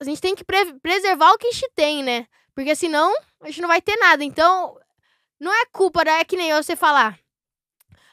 a 0.00 0.04
gente 0.04 0.20
tem 0.20 0.34
que 0.34 0.44
pre- 0.44 0.74
preservar 0.80 1.32
o 1.32 1.38
que 1.38 1.48
a 1.48 1.50
gente 1.52 1.70
tem, 1.74 2.02
né? 2.02 2.26
Porque 2.54 2.74
senão 2.74 3.12
a 3.42 3.46
gente 3.46 3.60
não 3.60 3.68
vai 3.68 3.80
ter 3.80 3.96
nada. 3.96 4.24
Então, 4.24 4.76
não 5.38 5.52
é 5.52 5.66
culpa, 5.72 6.04
né? 6.04 6.20
É 6.20 6.24
que 6.24 6.36
nem 6.36 6.52
você 6.52 6.74
falar. 6.74 7.18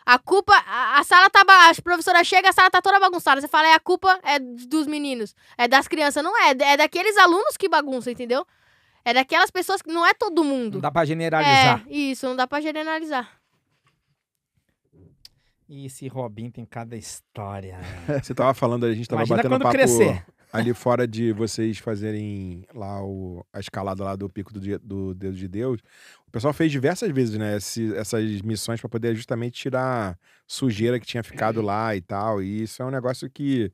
A 0.05 0.17
culpa, 0.17 0.53
a, 0.65 0.99
a 0.99 1.03
sala 1.03 1.29
tá. 1.29 1.43
ba- 1.43 1.69
A 1.69 1.81
professora 1.81 2.23
chega, 2.23 2.49
a 2.49 2.53
sala 2.53 2.69
tá 2.69 2.81
toda 2.81 2.99
bagunçada. 2.99 3.41
Você 3.41 3.47
fala, 3.47 3.67
é 3.67 3.73
a 3.73 3.79
culpa 3.79 4.19
é 4.23 4.39
dos 4.39 4.87
meninos, 4.87 5.35
é 5.57 5.67
das 5.67 5.87
crianças. 5.87 6.23
Não 6.23 6.37
é, 6.37 6.51
é 6.51 6.77
daqueles 6.77 7.17
alunos 7.17 7.57
que 7.57 7.67
bagunçam, 7.67 8.13
entendeu? 8.13 8.45
É 9.03 9.13
daquelas 9.13 9.51
pessoas 9.51 9.81
que 9.81 9.91
não 9.91 10.05
é 10.05 10.13
todo 10.13 10.43
mundo. 10.43 10.75
Não 10.75 10.81
dá 10.81 10.91
pra 10.91 11.03
generalizar. 11.05 11.83
É, 11.87 11.93
isso, 11.93 12.25
não 12.25 12.35
dá 12.35 12.45
pra 12.47 12.61
generalizar. 12.61 13.29
E 15.69 15.85
esse 15.85 16.07
Robin 16.07 16.49
tem 16.49 16.65
cada 16.65 16.95
história. 16.95 17.77
né? 18.07 18.19
Você 18.23 18.33
tava 18.33 18.53
falando, 18.53 18.85
a 18.85 18.93
gente 18.93 19.07
tava 19.07 19.21
Imagina 19.21 19.37
batendo 19.37 19.51
quando 19.51 19.61
papo 19.63 19.73
crescer. 19.75 20.25
Ali 20.51 20.73
fora 20.73 21.07
de 21.07 21.31
vocês 21.33 21.77
fazerem 21.77 22.63
lá 22.73 23.03
o, 23.03 23.45
a 23.51 23.59
escalada 23.59 24.03
lá 24.03 24.15
do 24.15 24.29
Pico 24.29 24.53
do, 24.53 24.79
do 24.79 25.13
Dedo 25.13 25.35
de 25.35 25.47
Deus. 25.47 25.81
O 26.27 26.31
pessoal 26.31 26.53
fez 26.53 26.71
diversas 26.71 27.09
vezes, 27.11 27.37
né, 27.37 27.57
esse- 27.57 27.93
essas 27.95 28.41
missões 28.41 28.79
para 28.79 28.89
poder 28.89 29.15
justamente 29.15 29.59
tirar 29.59 30.17
sujeira 30.45 30.99
que 30.99 31.05
tinha 31.05 31.23
ficado 31.23 31.61
lá 31.61 31.95
e 31.95 32.01
tal. 32.01 32.41
E 32.41 32.63
isso 32.63 32.81
é 32.81 32.85
um 32.85 32.91
negócio 32.91 33.29
que 33.29 33.71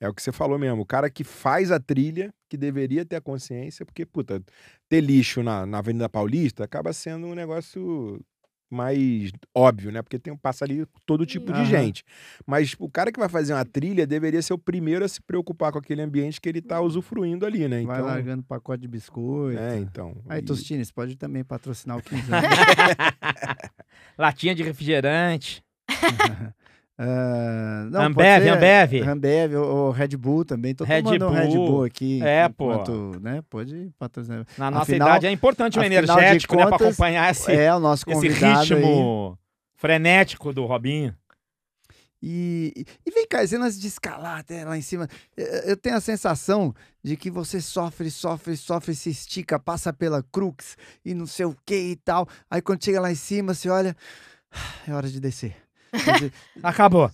é 0.00 0.08
o 0.08 0.14
que 0.14 0.22
você 0.22 0.32
falou 0.32 0.58
mesmo. 0.58 0.80
O 0.82 0.86
cara 0.86 1.10
que 1.10 1.22
faz 1.24 1.70
a 1.70 1.78
trilha, 1.78 2.32
que 2.48 2.56
deveria 2.56 3.04
ter 3.04 3.16
a 3.16 3.20
consciência, 3.20 3.84
porque, 3.86 4.04
puta, 4.06 4.42
ter 4.88 5.00
lixo 5.00 5.42
na, 5.42 5.66
na 5.66 5.78
Avenida 5.78 6.08
Paulista 6.08 6.64
acaba 6.64 6.92
sendo 6.92 7.26
um 7.26 7.34
negócio 7.34 8.20
mais 8.70 9.32
óbvio, 9.54 9.90
né? 9.90 10.00
Porque 10.02 10.18
tem, 10.18 10.36
passa 10.36 10.64
ali 10.64 10.86
todo 11.04 11.26
tipo 11.26 11.52
de 11.52 11.64
gente. 11.66 12.04
Mas 12.46 12.74
o 12.78 12.88
cara 12.88 13.10
que 13.10 13.18
vai 13.18 13.28
fazer 13.28 13.52
uma 13.52 13.64
trilha 13.64 14.06
deveria 14.06 14.40
ser 14.40 14.52
o 14.52 14.58
primeiro 14.58 15.04
a 15.04 15.08
se 15.08 15.20
preocupar 15.20 15.72
com 15.72 15.78
aquele 15.78 16.00
ambiente 16.02 16.40
que 16.40 16.48
ele 16.48 16.62
tá 16.62 16.80
usufruindo 16.80 17.44
ali, 17.44 17.66
né? 17.68 17.82
Vai 17.82 17.96
Então, 17.96 18.06
largando 18.06 18.42
pacote 18.44 18.82
de 18.82 18.88
biscoito. 18.88 19.58
é, 19.60 19.76
então. 19.78 20.16
Aí, 20.28 20.38
e- 20.40 20.42
Tostines, 20.44 20.90
pode 20.90 21.16
também 21.16 21.42
patrocinar 21.42 21.96
o 21.98 22.02
15 22.04 22.30
Latinha 24.16 24.54
de 24.54 24.62
refrigerante. 24.62 25.62
Ah, 27.02 27.86
não, 27.90 28.02
Ambev, 28.02 28.42
ser 28.42 28.48
Ambev. 28.50 29.08
Ambev, 29.08 29.54
o, 29.56 29.62
o 29.88 29.90
Red 29.90 30.08
Bull 30.18 30.44
também. 30.44 30.74
Tô 30.74 30.84
Red 30.84 31.02
tomando 31.02 31.28
um 31.28 31.30
Red 31.30 31.46
Bull. 31.46 31.66
Bull 31.66 31.84
aqui. 31.84 32.20
É, 32.22 32.46
pô. 32.50 32.72
enquanto, 32.74 33.18
Né, 33.22 33.42
pode 33.48 33.90
patrocinar. 33.98 34.46
Na 34.58 34.70
nossa 34.70 34.82
Afinal- 34.82 35.08
idade 35.08 35.26
é 35.26 35.32
importante 35.32 35.78
o 35.78 35.82
energético, 35.82 36.56
né? 36.56 36.62
Pra 36.62 36.72
contas, 36.72 36.86
acompanhar 36.88 37.30
esse, 37.30 37.50
é, 37.50 37.74
o 37.74 37.80
nosso 37.80 38.04
esse 38.06 38.12
convidado 38.14 38.74
aí. 38.74 38.80
ritmo 38.82 39.38
frenético 39.76 40.52
do 40.52 40.66
Robinho. 40.66 41.14
E, 42.22 42.84
e- 43.06 43.10
vem 43.10 43.26
cá, 43.26 43.42
esse 43.42 43.56
lance 43.56 43.80
de 43.80 43.86
escalar 43.86 44.40
até 44.40 44.62
lá 44.62 44.76
em 44.76 44.82
cima. 44.82 45.08
Eu 45.64 45.78
tenho 45.78 45.96
a 45.96 46.00
sensação 46.02 46.74
de 47.02 47.16
que 47.16 47.30
você 47.30 47.62
sofre, 47.62 48.10
sofre, 48.10 48.58
sofre, 48.58 48.94
se 48.94 49.08
estica, 49.08 49.58
passa 49.58 49.90
pela 49.90 50.22
crux 50.30 50.76
e 51.02 51.14
não 51.14 51.24
sei 51.24 51.46
o 51.46 51.56
que 51.64 51.74
e 51.92 51.96
tal. 51.96 52.28
Aí 52.50 52.60
quando 52.60 52.84
chega 52.84 53.00
lá 53.00 53.10
em 53.10 53.14
cima, 53.14 53.54
você 53.54 53.70
olha. 53.70 53.96
É 54.86 54.92
hora 54.92 55.08
de 55.08 55.18
descer. 55.18 55.56
Acabou. 56.62 57.10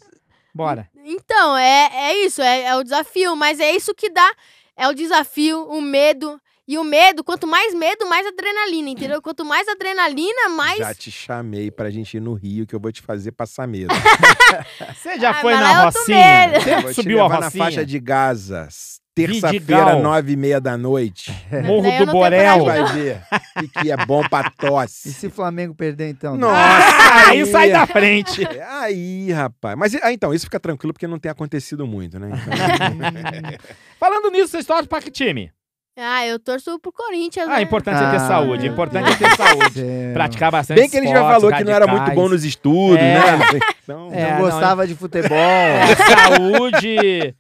Bora. 0.54 0.88
Então, 1.04 1.56
é, 1.56 1.90
é 1.92 2.24
isso, 2.24 2.40
é, 2.42 2.62
é 2.62 2.76
o 2.76 2.82
desafio, 2.82 3.36
mas 3.36 3.60
é 3.60 3.70
isso 3.72 3.94
que 3.94 4.10
dá. 4.10 4.30
É 4.76 4.88
o 4.88 4.94
desafio, 4.94 5.64
o 5.68 5.80
medo. 5.80 6.40
E 6.68 6.76
o 6.78 6.82
medo, 6.82 7.22
quanto 7.22 7.46
mais 7.46 7.72
medo, 7.74 8.08
mais 8.08 8.26
adrenalina, 8.26 8.88
entendeu? 8.90 9.22
Quanto 9.22 9.44
mais 9.44 9.68
adrenalina, 9.68 10.48
mais. 10.48 10.78
Já 10.78 10.92
te 10.92 11.12
chamei 11.12 11.70
pra 11.70 11.90
gente 11.90 12.16
ir 12.16 12.20
no 12.20 12.34
Rio, 12.34 12.66
que 12.66 12.74
eu 12.74 12.80
vou 12.80 12.90
te 12.90 13.00
fazer 13.02 13.30
passar 13.30 13.68
medo. 13.68 13.94
Você 15.00 15.16
já 15.16 15.30
Ah, 15.30 15.34
foi 15.34 15.54
na 15.54 15.92
tô 15.92 15.98
Rocinha? 15.98 16.60
Você 16.60 16.74
vou 16.80 16.90
te 16.90 16.94
subiu 16.94 17.20
a 17.20 17.22
levar 17.24 17.38
na 17.40 17.46
Rocinha? 17.46 17.64
faixa 17.64 17.86
de 17.86 18.00
Gaza, 18.00 18.68
terça-feira, 19.14 19.94
nove 19.96 20.32
e 20.32 20.36
meia 20.36 20.60
da 20.60 20.76
noite. 20.76 21.32
Morro 21.64 22.04
do 22.04 22.10
Borel. 22.10 22.58
coragem, 22.58 23.22
O 23.64 23.68
que, 23.82 23.90
é 23.90 23.96
bom 24.06 24.22
pra 24.28 24.48
E 24.52 24.56
tosse. 24.66 25.12
se 25.12 25.26
o 25.26 25.30
Flamengo 25.30 25.74
perder, 25.74 26.10
então? 26.10 26.36
Nossa, 26.36 26.56
Ah, 26.56 27.28
aí 27.30 27.46
sai 27.46 27.70
da 27.70 27.86
frente. 27.86 28.42
Aí, 28.80 29.32
rapaz. 29.32 29.76
Mas 29.76 29.94
ah, 30.02 30.12
então, 30.12 30.32
isso 30.34 30.44
fica 30.44 30.60
tranquilo 30.60 30.92
porque 30.92 31.06
não 31.06 31.18
tem 31.18 31.30
acontecido 31.30 31.86
muito, 31.86 32.18
né? 32.18 32.30
Então, 32.32 32.52
Falando 33.98 34.30
nisso, 34.30 34.48
você 34.48 34.64
torce 34.64 34.88
pra 34.88 35.00
que 35.00 35.10
time? 35.10 35.50
Ah, 35.98 36.26
eu 36.26 36.38
torço 36.38 36.78
pro 36.78 36.92
Corinthians, 36.92 37.48
Ah, 37.48 37.56
né? 37.56 37.62
importante 37.62 37.96
é 37.96 38.10
ter 38.10 38.16
Ah, 38.16 38.28
saúde. 38.28 38.66
Importante 38.68 39.10
é 39.10 39.16
ter 39.16 39.34
saúde. 39.34 39.82
Praticar 40.12 40.52
bastante 40.52 40.78
bem 40.78 40.90
que 40.90 40.96
ele 40.98 41.06
já 41.08 41.22
falou 41.22 41.50
que 41.50 41.64
não 41.64 41.72
era 41.72 41.86
muito 41.86 42.00
radicais. 42.00 42.18
bom 42.22 42.28
nos 42.28 42.44
estudos, 42.44 42.98
É. 42.98 43.14
né? 43.14 43.38
Então, 43.86 44.10
É, 44.12 44.32
não 44.32 44.32
não, 44.32 44.38
gostava 44.40 44.84
de 44.86 44.94
futebol. 44.96 45.30
É, 45.38 45.94
saúde. 45.94 47.34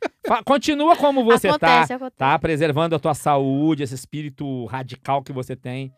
Continua 0.44 0.96
como 0.96 1.24
você 1.24 1.48
acontece, 1.48 1.88
tá. 1.88 1.94
acontece. 1.96 2.16
Tá 2.18 2.38
preservando 2.38 2.94
a 2.94 2.98
tua 3.00 3.14
saúde, 3.14 3.82
esse 3.82 3.94
espírito 3.94 4.64
radical 4.66 5.22
que 5.22 5.32
você 5.32 5.54
tem. 5.56 5.92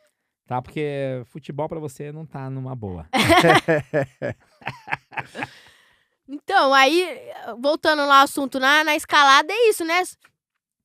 Tá? 0.49 0.63
Porque 0.63 1.23
futebol 1.27 1.69
pra 1.69 1.79
você 1.79 2.11
não 2.11 2.25
tá 2.25 2.49
numa 2.49 2.75
boa. 2.75 3.07
Então, 6.31 6.75
aí, 6.75 7.33
voltando 7.59 8.05
lá 8.05 8.19
ao 8.19 8.25
assunto, 8.25 8.61
na, 8.61 8.85
na 8.85 8.95
escalada 8.95 9.51
é 9.51 9.71
isso, 9.71 9.83
né? 9.83 10.03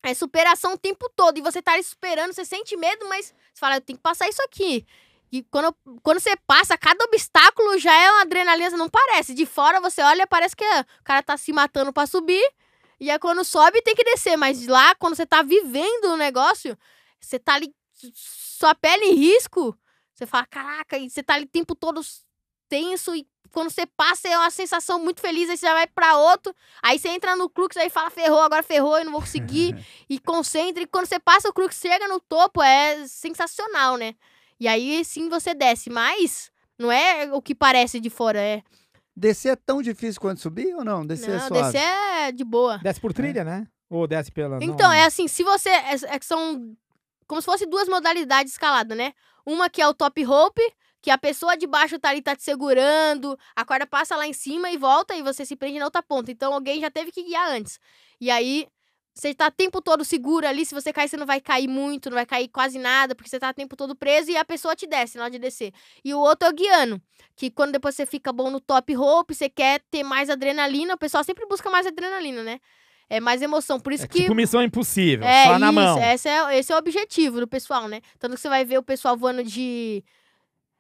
É 0.02 0.14
superação 0.14 0.72
o 0.72 0.78
tempo 0.78 1.12
todo. 1.14 1.38
E 1.38 1.42
você 1.42 1.62
tá 1.62 1.74
ali 1.74 1.82
esperando, 1.82 2.32
você 2.32 2.46
sente 2.46 2.78
medo, 2.78 3.10
mas 3.10 3.26
você 3.54 3.60
fala, 3.60 3.76
eu 3.76 3.82
tenho 3.82 3.98
que 3.98 4.04
passar 4.04 4.30
isso 4.30 4.42
aqui. 4.42 4.86
E 5.30 5.44
quando, 5.44 5.76
quando 6.02 6.22
você 6.22 6.34
passa, 6.48 6.78
cada 6.78 7.04
obstáculo 7.04 7.78
já 7.78 7.94
é 7.94 8.10
uma 8.10 8.22
adrenalina, 8.22 8.78
não 8.78 8.88
parece. 8.88 9.34
De 9.34 9.46
fora 9.46 9.82
você 9.82 10.02
olha, 10.02 10.26
parece 10.26 10.56
que 10.56 10.64
o 10.64 11.04
cara 11.04 11.22
tá 11.22 11.36
se 11.36 11.52
matando 11.52 11.92
pra 11.92 12.08
subir. 12.08 12.50
E 12.98 13.12
aí 13.12 13.20
quando 13.20 13.44
sobe, 13.44 13.82
tem 13.82 13.96
que 13.96 14.06
descer. 14.06 14.38
Mas 14.38 14.66
lá, 14.66 14.96
quando 14.96 15.16
você 15.16 15.26
tá 15.26 15.42
vivendo 15.42 16.06
o 16.06 16.16
negócio, 16.16 16.78
você 17.20 17.38
tá 17.38 17.56
ali, 17.56 17.74
sua 18.14 18.76
pele 18.76 19.06
em 19.06 19.16
risco. 19.16 19.78
Você 20.14 20.26
fala, 20.26 20.46
caraca, 20.46 20.98
e 20.98 21.10
você 21.10 21.24
tá 21.24 21.34
ali 21.34 21.46
o 21.46 21.50
tempo 21.50 21.76
todo 21.76 22.02
tenso 22.70 23.16
e 23.16 23.28
quando 23.52 23.70
você 23.70 23.86
passa 23.86 24.28
é 24.28 24.38
uma 24.38 24.50
sensação 24.50 24.98
muito 25.00 25.22
feliz, 25.22 25.48
aí 25.50 25.56
você 25.56 25.68
já 25.68 25.74
vai 25.74 25.86
pra 25.86 26.18
outro, 26.18 26.56
aí 26.82 26.98
você 26.98 27.10
entra 27.10 27.36
no 27.36 27.48
crux, 27.48 27.78
aí 27.78 27.90
fala, 27.90 28.10
ferrou, 28.10 28.40
agora 28.40 28.64
ferrou, 28.64 28.98
eu 28.98 29.06
não 29.06 29.12
vou 29.12 29.22
conseguir, 29.22 29.76
e 30.10 30.20
concentra, 30.20 30.82
e 30.82 30.88
quando 30.88 31.06
você 31.06 31.20
passa 31.20 31.50
o 31.50 31.54
crux, 31.54 31.76
chega 31.76 32.08
no 32.08 32.20
topo, 32.20 32.64
é 32.64 33.08
sensacional, 33.08 33.96
né? 33.96 34.16
E 34.60 34.68
aí 34.68 35.06
sim 35.06 35.30
você 35.30 35.54
desce, 35.54 35.90
mas 35.90 36.52
não 36.80 36.92
é 36.92 37.32
o 37.32 37.42
que 37.42 37.54
parece 37.54 38.00
de 38.00 38.10
fora, 38.10 38.40
é. 38.40 38.64
Descer 39.16 39.50
é 39.50 39.56
tão 39.56 39.82
difícil 39.84 40.20
quanto 40.20 40.42
subir 40.42 40.74
ou 40.76 40.84
não? 40.84 41.06
Descer 41.06 41.30
é 41.30 41.38
não, 41.38 41.48
suave. 41.48 41.64
descer 41.74 41.88
é 41.88 42.32
de 42.32 42.44
boa. 42.44 42.80
Desce 42.80 43.00
por 43.00 43.14
trilha, 43.14 43.44
né? 43.44 43.68
Ou 43.88 44.08
desce 44.08 44.32
pela. 44.32 44.58
Então, 44.64 44.88
não- 44.88 44.94
é 44.94 45.04
assim, 45.06 45.28
se 45.28 45.44
você. 45.44 45.70
É, 45.70 45.94
é 46.08 46.18
que 46.18 46.26
são 46.26 46.76
como 47.34 47.42
se 47.42 47.46
fosse 47.48 47.66
duas 47.66 47.88
modalidades 47.88 48.52
de 48.52 48.56
escalada, 48.56 48.94
né? 48.94 49.12
Uma 49.44 49.68
que 49.68 49.82
é 49.82 49.88
o 49.88 49.94
top 49.94 50.22
rope, 50.24 50.62
que 51.02 51.10
a 51.10 51.18
pessoa 51.18 51.58
de 51.58 51.66
baixo 51.66 51.98
tá 51.98 52.10
ali, 52.10 52.22
tá 52.22 52.36
te 52.36 52.44
segurando, 52.44 53.36
a 53.56 53.66
corda 53.66 53.88
passa 53.88 54.16
lá 54.16 54.28
em 54.28 54.34
cima 54.34 54.70
e 54.70 54.78
volta, 54.78 55.16
e 55.16 55.24
você 55.24 55.44
se 55.44 55.56
prende 55.56 55.80
na 55.80 55.86
outra 55.86 56.04
ponta. 56.04 56.32
Então 56.32 56.54
alguém 56.54 56.80
já 56.80 56.92
teve 56.92 57.12
que 57.12 57.24
guiar 57.24 57.50
antes. 57.50 57.80
E 58.22 58.30
aí. 58.30 58.68
Você 59.16 59.32
tá 59.32 59.46
o 59.46 59.52
tempo 59.52 59.80
todo 59.80 60.04
seguro 60.04 60.48
ali, 60.48 60.66
se 60.66 60.74
você 60.74 60.92
cair, 60.92 61.08
você 61.08 61.16
não 61.18 61.28
vai 61.28 61.40
cair 61.40 61.68
muito, 61.68 62.10
não 62.10 62.16
vai 62.16 62.26
cair 62.26 62.48
quase 62.48 62.80
nada, 62.80 63.14
porque 63.14 63.30
você 63.30 63.40
tá 63.40 63.52
o 63.52 63.54
tempo 63.54 63.76
todo 63.76 63.96
preso 63.96 64.32
e 64.32 64.36
a 64.38 64.44
pessoa 64.44 64.76
te 64.76 64.88
desce 64.88 65.18
na 65.20 65.26
hora 65.26 65.32
de 65.32 65.38
descer. 65.38 65.72
E 66.04 66.16
o 66.16 66.20
outro 66.20 66.48
é 66.48 66.52
o 66.52 66.54
guiando, 66.56 67.00
que 67.36 67.52
quando 67.52 67.74
depois 67.74 67.94
você 67.94 68.08
fica 68.08 68.34
bom 68.34 68.50
no 68.50 68.60
top 68.60 68.92
rope, 68.96 69.36
você 69.36 69.48
quer 69.48 69.82
ter 69.92 70.02
mais 70.02 70.32
adrenalina, 70.32 70.96
o 70.96 70.98
pessoal 70.98 71.24
sempre 71.24 71.46
busca 71.46 71.70
mais 71.70 71.86
adrenalina, 71.86 72.42
né? 72.42 72.60
É 73.10 73.20
mais 73.20 73.42
emoção. 73.42 73.80
Por 73.80 73.94
isso 73.94 74.06
É 74.06 74.08
que. 74.08 74.22
tipo 74.22 74.36
missão 74.36 74.62
impossível, 74.64 75.26
É 75.26 75.46
só 75.46 75.60
na 75.60 75.68
isso, 75.68 75.74
mão. 75.76 76.04
Esse 76.04 76.30
é, 76.30 76.58
esse 76.58 76.72
é 76.72 76.76
o 76.76 76.80
objetivo 76.80 77.40
do 77.40 77.48
pessoal, 77.48 77.88
né? 77.88 78.02
Tanto 78.20 78.36
que 78.36 78.42
você 78.42 78.50
vai 78.50 78.66
ver 78.66 78.78
o 78.78 78.84
pessoal 78.84 79.16
voando 79.18 79.44
de 79.44 80.04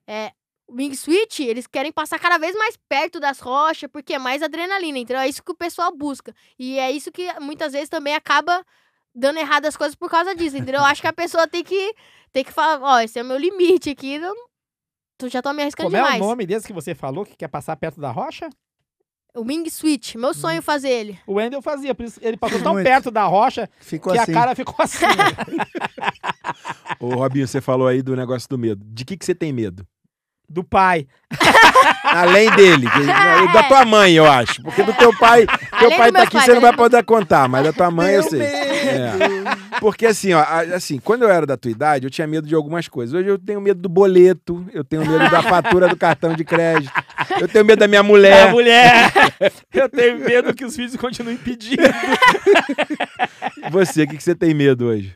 é, 0.07 0.31
Wing 0.69 0.95
Switch, 0.95 1.41
eles 1.41 1.67
querem 1.67 1.91
passar 1.91 2.17
cada 2.19 2.37
vez 2.37 2.55
mais 2.55 2.77
perto 2.89 3.19
das 3.19 3.39
rochas, 3.39 3.89
porque 3.91 4.13
é 4.13 4.19
mais 4.19 4.41
adrenalina, 4.41 4.97
entendeu? 4.97 5.21
É 5.21 5.27
isso 5.27 5.43
que 5.43 5.51
o 5.51 5.55
pessoal 5.55 5.95
busca. 5.95 6.33
E 6.57 6.79
é 6.79 6.91
isso 6.91 7.11
que 7.11 7.27
muitas 7.39 7.73
vezes 7.73 7.89
também 7.89 8.15
acaba 8.15 8.65
dando 9.13 9.37
errado 9.37 9.65
as 9.65 9.77
coisas 9.77 9.95
por 9.95 10.09
causa 10.09 10.33
disso, 10.33 10.57
entendeu? 10.57 10.81
Eu 10.81 10.85
acho 10.85 11.01
que 11.01 11.07
a 11.07 11.13
pessoa 11.13 11.47
tem 11.47 11.63
que, 11.63 11.93
tem 12.31 12.43
que 12.43 12.51
falar, 12.51 12.81
ó, 12.81 12.99
esse 12.99 13.19
é 13.19 13.21
o 13.21 13.25
meu 13.25 13.37
limite 13.37 13.91
aqui, 13.91 14.17
não... 14.17 14.33
tu 15.17 15.29
já 15.29 15.41
tá 15.41 15.53
me 15.53 15.61
arriscando 15.61 15.91
Como 15.91 15.97
é 15.97 16.03
demais. 16.03 16.21
o 16.21 16.25
nome 16.25 16.45
desse 16.47 16.65
que 16.65 16.73
você 16.73 16.95
falou 16.95 17.23
que 17.23 17.35
quer 17.35 17.47
passar 17.47 17.75
perto 17.75 18.01
da 18.01 18.09
rocha? 18.09 18.49
O 19.35 19.41
Wing 19.41 19.67
Switch, 19.69 20.13
meu 20.15 20.33
sonho 20.33 20.59
Hum. 20.59 20.61
fazer 20.61 20.89
ele. 20.89 21.19
O 21.25 21.33
Wendel 21.33 21.61
fazia, 21.61 21.95
por 21.95 22.05
isso 22.05 22.19
ele 22.21 22.37
passou 22.37 22.59
tão 22.61 22.73
Muito. 22.73 22.85
perto 22.85 23.09
da 23.09 23.25
rocha 23.25 23.67
Ficou 23.79 24.13
que 24.13 24.19
assim. 24.19 24.31
a 24.31 24.35
cara 24.35 24.55
ficou 24.55 24.75
assim. 24.77 25.05
Ô, 26.99 27.15
Robinho, 27.15 27.47
você 27.47 27.59
falou 27.59 27.87
aí 27.87 28.01
do 28.01 28.15
negócio 28.15 28.47
do 28.47 28.57
medo. 28.57 28.83
De 28.85 29.03
que, 29.03 29.17
que 29.17 29.25
você 29.25 29.33
tem 29.33 29.51
medo? 29.51 29.87
do 30.49 30.63
pai. 30.63 31.07
Além 32.13 32.49
dele. 32.51 32.87
que- 32.89 33.03
da 33.53 33.63
tua 33.63 33.85
mãe, 33.85 34.13
eu 34.13 34.25
acho. 34.29 34.61
Porque 34.61 34.83
do 34.83 34.93
teu 34.93 35.15
pai. 35.17 35.45
Teu 35.45 35.87
Além 35.87 35.97
pai 35.97 36.11
tá 36.11 36.23
aqui, 36.23 36.33
pai, 36.37 36.45
você 36.45 36.53
não 36.53 36.61
vai 36.61 36.73
poder 36.73 37.03
contar, 37.03 37.47
mas 37.49 37.63
da 37.63 37.73
tua 37.73 37.89
mãe 37.91 38.13
eu 38.13 38.23
sei. 38.23 38.41
É. 38.41 39.11
Porque 39.79 40.05
assim, 40.05 40.33
ó, 40.33 40.41
assim, 40.75 40.99
quando 40.99 41.23
eu 41.23 41.29
era 41.29 41.45
da 41.45 41.57
tua 41.57 41.71
idade, 41.71 42.05
eu 42.05 42.11
tinha 42.11 42.27
medo 42.27 42.47
de 42.47 42.53
algumas 42.55 42.87
coisas. 42.87 43.13
Hoje 43.13 43.27
eu 43.27 43.39
tenho 43.39 43.59
medo 43.59 43.81
do 43.81 43.89
boleto, 43.89 44.65
eu 44.73 44.83
tenho 44.83 45.01
medo 45.05 45.29
da 45.29 45.41
fatura 45.41 45.87
do 45.87 45.97
cartão 45.97 46.33
de 46.35 46.43
crédito, 46.43 46.91
eu 47.41 47.47
tenho 47.47 47.65
medo 47.65 47.79
da 47.79 47.87
minha 47.87 48.01
Da 48.03 48.07
mulher. 48.07 48.51
mulher. 48.51 49.11
Eu 49.73 49.89
tenho 49.89 50.19
medo 50.19 50.53
que 50.53 50.63
os 50.63 50.75
filhos 50.75 50.95
continuem 50.95 51.35
pedindo. 51.35 51.81
Você, 53.71 54.03
o 54.03 54.07
que, 54.07 54.17
que 54.17 54.23
você 54.23 54.35
tem 54.35 54.53
medo 54.53 54.85
hoje? 54.85 55.15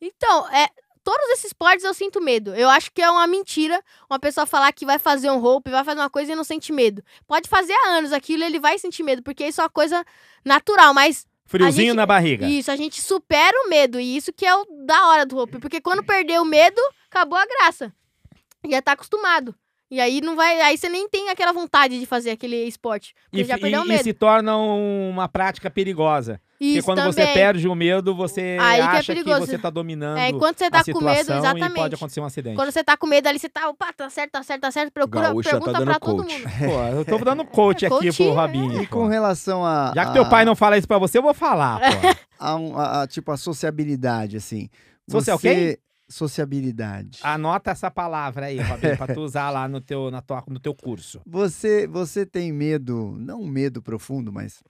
Então, 0.00 0.46
é, 0.52 0.66
todos 1.04 1.28
esses 1.30 1.46
esportes 1.46 1.84
eu 1.84 1.92
sinto 1.94 2.20
medo. 2.20 2.54
Eu 2.54 2.68
acho 2.68 2.90
que 2.90 3.02
é 3.02 3.10
uma 3.10 3.26
mentira 3.26 3.80
uma 4.10 4.18
pessoa 4.18 4.46
falar 4.46 4.72
que 4.72 4.86
vai 4.86 4.98
fazer 4.98 5.30
um 5.30 5.38
rope, 5.38 5.70
vai 5.70 5.84
fazer 5.84 6.00
uma 6.00 6.10
coisa 6.10 6.32
e 6.32 6.34
não 6.34 6.42
sente 6.44 6.72
medo. 6.72 7.04
Pode 7.26 7.48
fazer 7.48 7.72
há 7.74 7.90
anos 7.90 8.12
aquilo, 8.12 8.42
ele 8.42 8.58
vai 8.58 8.78
sentir 8.78 9.02
medo, 9.02 9.22
porque 9.22 9.46
isso 9.46 9.60
é 9.60 9.64
uma 9.64 9.70
coisa 9.70 10.04
natural, 10.44 10.92
mas 10.94 11.26
Friozinho 11.46 11.88
gente- 11.88 11.96
na 11.96 12.06
barriga. 12.06 12.46
isso, 12.46 12.70
a 12.70 12.76
gente 12.76 13.00
supera 13.02 13.54
o 13.66 13.68
medo, 13.68 14.00
e 14.00 14.16
isso 14.16 14.32
que 14.32 14.46
é 14.46 14.54
o 14.56 14.64
da 14.86 15.08
hora 15.08 15.26
do 15.26 15.36
rope, 15.36 15.58
porque 15.58 15.80
quando 15.80 16.02
perder 16.02 16.40
o 16.40 16.44
medo, 16.44 16.80
acabou 17.10 17.38
a 17.38 17.44
graça. 17.46 17.92
Já 18.66 18.80
tá 18.80 18.92
acostumado. 18.92 19.54
E 19.90 20.00
aí 20.00 20.20
não 20.22 20.34
vai. 20.34 20.58
Aí 20.62 20.76
você 20.78 20.88
nem 20.88 21.06
tem 21.08 21.28
aquela 21.28 21.52
vontade 21.52 22.00
de 22.00 22.06
fazer 22.06 22.30
aquele 22.30 22.56
esporte. 22.64 23.14
Porque 23.30 23.42
E, 23.42 23.44
já 23.44 23.58
perdeu 23.58 23.82
o 23.82 23.84
e- 23.84 23.86
e 23.86 23.88
medo. 23.90 24.02
se 24.02 24.14
torna 24.14 24.56
uma 24.56 25.28
prática 25.28 25.70
perigosa. 25.70 26.40
Porque 26.64 26.78
Isso 26.78 26.86
quando 26.86 27.02
você 27.02 27.20
também. 27.20 27.34
perde 27.34 27.68
o 27.68 27.74
medo, 27.74 28.14
você 28.14 28.56
Aí 28.60 28.76
que 28.76 28.80
é 28.80 28.84
acha 28.84 29.14
que, 29.14 29.22
perigoso. 29.24 29.46
você 29.46 29.58
tá 29.58 29.70
dominando 29.70 30.18
É, 30.18 30.30
enquanto 30.30 30.58
você 30.58 30.64
a 30.64 30.70
tá 30.70 30.84
com 30.84 31.00
medo, 31.00 31.32
e 31.32 31.36
exatamente. 31.38 31.74
pode 31.74 31.94
acontecer 31.94 32.20
um 32.20 32.24
acidente. 32.24 32.56
Quando 32.56 32.70
você 32.72 32.82
tá 32.84 32.96
com 32.96 33.06
medo 33.06 33.26
ali, 33.28 33.38
você 33.38 33.48
tá, 33.48 33.68
opa, 33.68 33.92
tá 33.92 34.08
certo, 34.08 34.32
tá 34.32 34.42
certo, 34.42 34.60
tá 34.62 34.70
certo. 34.70 34.92
Procura, 34.92 35.28
Gaúcho 35.28 35.42
já 35.48 35.50
tá 35.50 35.56
pergunta 35.58 35.78
dando 35.78 35.90
pra 35.90 36.00
todo 36.00 36.22
coach. 36.22 36.32
mundo. 36.38 36.50
Pô, 36.58 36.82
eu 36.98 37.04
tô 37.04 37.18
dando 37.24 37.44
coach 37.44 37.86
aqui 37.86 37.94
Coach, 37.96 38.16
pro 38.16 38.26
é. 38.26 38.34
Robinho. 38.34 38.82
E 38.82 38.86
com 38.86 39.06
relação 39.06 39.64
a. 39.64 39.92
Já 39.94 40.04
que 40.04 40.10
a- 40.10 40.14
teu 40.14 40.28
pai 40.28 40.44
não 40.44 40.56
fala 40.56 40.78
isso 40.78 40.88
pra 40.88 40.98
você, 40.98 41.18
eu 41.18 41.22
vou 41.22 41.34
falar, 41.34 41.80
pô. 41.80 41.86
a, 42.38 42.56
um- 42.56 42.78
a- 42.78 43.02
a, 43.02 43.06
tipo, 43.06 43.30
a 43.30 43.36
sociabilidade, 43.36 44.36
assim. 44.36 44.68
Social 45.08 45.38
Você- 45.38 45.78
Sociabilidade. 46.08 47.18
Anota 47.22 47.70
essa 47.70 47.90
palavra 47.90 48.46
aí, 48.46 48.60
Robinho, 48.60 48.96
pra 48.96 49.06
tu 49.14 49.20
usar 49.22 49.50
lá 49.50 49.68
no 49.68 49.80
teu, 49.80 50.10
na 50.10 50.20
tua, 50.20 50.42
no 50.48 50.58
teu 50.58 50.74
curso. 50.74 51.20
Você, 51.26 51.86
você 51.86 52.26
tem 52.26 52.52
medo, 52.52 53.14
não 53.18 53.40
um 53.42 53.46
medo 53.46 53.80
profundo, 53.82 54.32
mas 54.32 54.62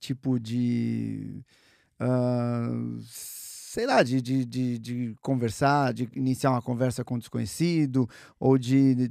tipo 0.00 0.40
de. 0.40 1.40
ah, 1.98 2.68
sei 3.02 3.86
lá, 3.86 4.02
de, 4.02 4.20
de, 4.20 4.44
de, 4.44 4.78
de 4.78 5.14
conversar, 5.22 5.92
de 5.92 6.08
iniciar 6.14 6.50
uma 6.50 6.62
conversa 6.62 7.04
com 7.04 7.14
um 7.14 7.18
desconhecido, 7.18 8.08
ou 8.38 8.58
de 8.58 9.08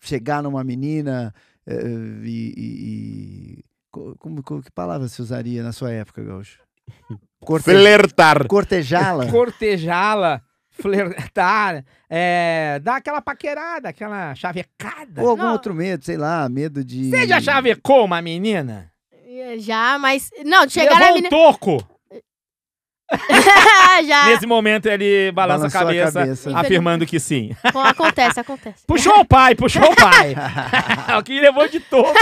chegar 0.00 0.42
numa 0.42 0.64
menina 0.64 1.34
eh, 1.66 1.82
e. 2.24 2.54
e- 2.56 3.58
e- 3.58 3.64
co- 3.90 4.14
como, 4.18 4.42
co- 4.42 4.62
que 4.62 4.70
palavra 4.70 5.08
se 5.08 5.20
usaria 5.20 5.62
na 5.62 5.72
sua 5.72 5.90
época, 5.92 6.22
Gaúcho? 6.24 6.58
Corte, 7.40 7.64
Flertar. 7.64 8.46
cortejá-la? 8.48 9.26
Cortejá-la, 9.30 10.42
flertar, 10.70 11.84
é, 12.08 12.80
dar 12.82 12.96
aquela 12.96 13.20
paquerada, 13.20 13.88
aquela 13.90 14.34
chavecada. 14.34 15.22
Ou 15.22 15.28
algum 15.30 15.42
Não. 15.44 15.52
outro 15.52 15.74
medo, 15.74 16.04
sei 16.04 16.16
lá, 16.16 16.48
medo 16.48 16.82
de. 16.84 17.10
Você 17.10 17.26
já 17.28 17.40
chavecou 17.40 18.04
uma 18.04 18.20
menina? 18.22 18.90
Já, 19.58 19.98
mas. 19.98 20.30
Não, 20.44 20.66
de 20.66 20.72
chegar 20.72 20.92
Levou 20.92 21.06
na 21.06 21.10
um 21.10 21.14
menina. 21.14 21.30
toco. 21.30 21.88
já. 24.06 24.26
Nesse 24.26 24.46
momento 24.46 24.86
ele 24.86 25.32
balança 25.32 25.66
a 25.66 25.70
Balançou 25.70 25.80
a 25.80 25.84
cabeça, 25.84 26.20
cabeça. 26.20 26.58
afirmando 26.58 27.06
que 27.06 27.18
sim. 27.18 27.56
Bom, 27.72 27.80
acontece, 27.80 28.38
acontece. 28.38 28.84
Puxou 28.86 29.20
o 29.20 29.24
pai, 29.24 29.54
puxou 29.54 29.82
o 29.90 29.96
pai. 29.96 30.34
o 31.18 31.22
que 31.22 31.40
levou 31.40 31.66
de 31.68 31.80
toco. 31.80 32.12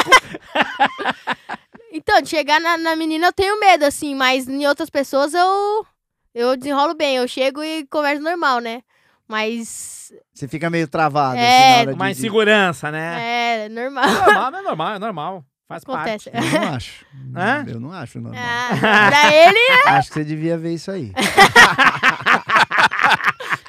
Então, 1.92 2.20
de 2.20 2.28
chegar 2.28 2.60
na, 2.60 2.76
na 2.76 2.94
menina 2.94 3.26
eu 3.28 3.32
tenho 3.32 3.58
medo, 3.58 3.84
assim, 3.84 4.14
mas 4.14 4.48
em 4.48 4.66
outras 4.66 4.90
pessoas 4.90 5.34
eu. 5.34 5.86
Eu 6.34 6.54
desenrolo 6.56 6.94
bem. 6.94 7.16
Eu 7.16 7.26
chego 7.26 7.64
e 7.64 7.86
converso 7.86 8.22
normal, 8.22 8.60
né? 8.60 8.82
Mas. 9.26 10.12
Você 10.34 10.46
fica 10.46 10.68
meio 10.70 10.86
travado. 10.86 11.36
É, 11.38 11.40
assim, 11.40 11.70
na 11.72 11.76
hora 11.80 11.86
de- 11.86 11.94
Uma 11.94 12.10
insegurança, 12.10 12.90
né? 12.92 13.64
É, 13.64 13.68
normal. 13.70 14.04
É 14.04 14.10
normal, 14.12 14.54
é 14.54 14.62
normal, 14.62 14.94
é 14.94 14.98
normal. 14.98 15.44
Faz 15.68 15.82
Acontece. 15.82 16.30
parte. 16.30 16.46
Eu 16.54 16.60
não 16.60 16.74
acho. 16.74 17.06
Hã? 17.36 17.64
Eu 17.66 17.80
não 17.80 17.92
acho 17.92 18.20
normal. 18.20 18.40
Ah, 18.44 18.68
pra 19.10 19.34
ele. 19.34 19.58
Acho 19.86 20.08
que 20.08 20.14
você 20.14 20.24
devia 20.24 20.56
ver 20.56 20.74
isso 20.74 20.90
aí. 20.90 21.12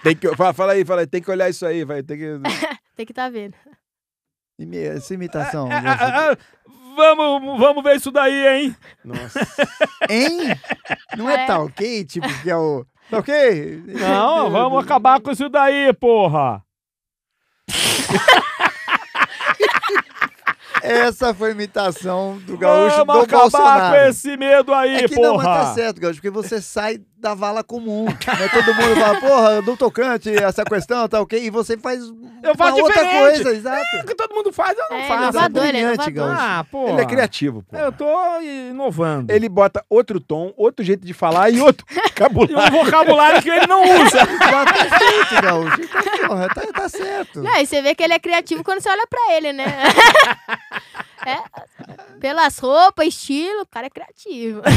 Tem 0.04 0.16
que, 0.16 0.34
fala, 0.36 0.54
fala 0.54 0.74
aí, 0.74 0.86
fala 0.86 1.02
aí. 1.02 1.08
Tem 1.08 1.22
que 1.22 1.30
olhar 1.32 1.50
isso 1.50 1.66
aí, 1.66 1.84
vai. 1.84 2.02
Tem 2.04 2.18
que... 2.18 2.40
Tem 2.96 3.06
que 3.06 3.14
tá 3.14 3.30
vendo. 3.30 3.56
Imi- 4.60 4.78
Essa 4.78 5.14
imitação. 5.14 5.68
Ah, 5.72 5.80
Gaúcho. 5.82 6.04
ah, 6.04 6.32
ah, 6.32 6.38
vamos, 6.96 7.60
vamos 7.60 7.84
ver 7.84 7.96
isso 7.98 8.12
daí, 8.12 8.48
hein? 8.48 8.76
Nossa. 9.04 9.40
Hein? 10.10 10.56
Não 11.18 11.30
é, 11.30 11.44
É. 11.44 11.46
tá 11.46 11.60
ok? 11.60 12.06
Tipo, 12.06 12.28
que 12.42 12.50
é 12.50 12.56
o. 12.56 12.86
Tá 13.10 13.18
ok? 13.20 13.84
Não, 13.88 14.50
vamos 14.52 14.84
acabar 14.84 15.20
com 15.22 15.32
isso 15.32 15.50
daí, 15.50 15.94
porra. 15.94 16.62
Essa 20.82 21.34
foi 21.34 21.50
a 21.50 21.52
imitação 21.52 22.38
do 22.46 22.58
gaúcho 22.58 22.98
Vamos 23.06 23.14
do 23.16 23.22
acabar 23.24 23.42
Bolsonaro. 23.42 23.96
com 23.96 24.02
esse 24.10 24.38
medo 24.38 24.74
aí, 24.74 24.96
É 25.04 25.08
que 25.08 25.16
não, 25.20 25.36
mas 25.36 25.46
porra. 25.46 25.60
tá 25.60 25.74
certo, 25.74 26.00
Gaúcho, 26.02 26.16
porque 26.22 26.30
você 26.30 26.62
sai 26.62 27.00
da 27.20 27.34
vala 27.34 27.64
comum. 27.64 28.06
Né? 28.06 28.50
Todo 28.54 28.76
mundo 28.76 28.96
fala, 29.02 29.20
porra, 29.20 29.62
do 29.64 29.76
tocante, 29.76 30.30
essa 30.38 30.64
questão, 30.64 31.08
tá 31.10 31.20
ok? 31.20 31.44
E 31.44 31.50
você 31.50 31.76
faz 31.76 32.00
Eu 32.44 32.56
faço 32.56 32.78
outra 32.78 33.04
coisa, 33.06 33.50
exato. 33.56 33.98
O 34.04 34.06
que 34.06 34.14
todo 34.14 34.36
mundo 34.36 34.54
faz, 34.54 34.78
eu 34.78 34.86
não 34.92 34.98
É, 34.98 35.08
faço. 35.08 35.24
inovador, 35.24 35.66
ele 35.66 35.78
é 35.80 35.82
brilhante, 35.82 36.10
inovador. 36.12 36.36
Gaúcho. 36.38 36.42
Ah, 36.60 36.64
porra. 36.72 36.92
Ele 36.94 37.02
é 37.02 37.06
criativo, 37.06 37.64
pô. 37.68 37.76
Eu 37.76 37.92
tô 37.92 38.40
inovando. 38.42 39.32
Ele 39.34 39.50
bota 39.50 39.84
outro 39.90 40.20
tom, 40.20 40.54
outro 40.56 40.86
jeito 40.86 41.06
de 41.08 41.14
falar 41.14 41.50
e 41.50 41.60
outro 41.60 41.86
E 41.90 41.98
um 41.98 42.04
vocabulário. 42.04 42.86
vocabulário 42.86 43.42
que 43.42 43.50
ele 43.50 43.66
não 43.68 43.82
usa. 44.06 44.20
Tá 44.20 44.66
perfeito, 44.74 45.42
Gaúcho. 45.42 45.82
Então, 45.82 46.28
porra, 46.28 46.48
tá, 46.54 46.62
tá 46.74 46.90
certo. 46.90 47.42
Não, 47.42 47.56
e 47.58 47.66
você 47.66 47.82
vê 47.82 47.96
que 47.96 48.04
ele 48.04 48.14
é 48.14 48.20
criativo 48.20 48.64
quando 48.64 48.80
você 48.82 48.90
olha 48.90 49.08
pra 49.10 49.34
ele, 49.34 49.54
né? 49.54 49.66
É, 51.26 51.38
pelas 52.20 52.58
roupas, 52.60 53.08
estilo, 53.08 53.62
o 53.64 53.68
cara 53.68 53.88
é 53.88 53.90
criativo. 53.90 54.62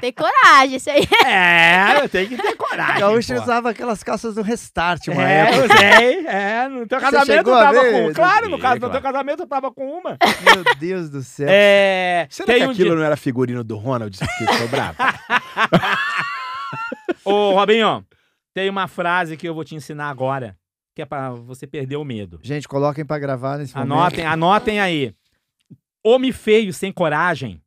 Tem 0.00 0.12
coragem, 0.12 0.76
esse 0.76 0.88
aí. 0.88 1.06
É, 1.26 1.98
eu 2.02 2.08
tenho 2.08 2.28
que 2.28 2.36
ter 2.36 2.56
coragem. 2.56 3.00
Gaúcho 3.00 3.34
pô. 3.34 3.42
usava 3.42 3.70
aquelas 3.70 4.02
calças 4.02 4.34
do 4.34 4.42
Restart, 4.42 5.08
uma 5.08 5.28
É, 5.28 5.40
época. 5.40 5.56
eu 5.56 5.64
usei. 5.64 6.26
É, 6.26 6.68
no 6.68 6.86
teu 6.86 7.00
casamento 7.00 7.50
eu 7.50 7.56
tava 7.58 7.82
ver, 7.82 7.92
com. 7.92 7.98
Edu? 8.06 8.14
Claro, 8.14 8.48
no, 8.48 8.58
caso, 8.58 8.80
teu 8.80 9.02
casamento 9.02 9.42
eu 9.42 9.46
tava 9.46 9.70
com 9.70 9.86
uma. 9.98 10.16
Meu 10.42 10.64
Deus 10.78 11.10
do 11.10 11.22
céu. 11.22 11.46
É. 11.50 12.26
Será 12.30 12.46
tem 12.46 12.60
que 12.60 12.66
um 12.66 12.70
aquilo 12.70 12.88
dia- 12.90 12.96
não 12.96 13.04
era 13.04 13.16
figurino 13.16 13.62
do 13.62 13.76
Ronald 13.76 14.16
que 14.18 14.54
sobrava? 14.56 14.96
Ô, 17.24 17.52
Robinho, 17.52 18.04
tem 18.54 18.70
uma 18.70 18.88
frase 18.88 19.36
que 19.36 19.46
eu 19.48 19.54
vou 19.54 19.64
te 19.64 19.74
ensinar 19.74 20.08
agora, 20.08 20.56
que 21.00 21.02
é 21.02 21.06
pra 21.06 21.30
você 21.30 21.66
perder 21.66 21.96
o 21.96 22.04
medo. 22.04 22.38
Gente, 22.42 22.68
coloquem 22.68 23.06
pra 23.06 23.18
gravar 23.18 23.56
nesse 23.56 23.74
momento. 23.74 23.90
Anotem, 23.92 24.26
anotem 24.26 24.80
aí. 24.80 25.14
Homem 26.04 26.30
feio 26.30 26.74
sem 26.74 26.92
coragem 26.92 27.62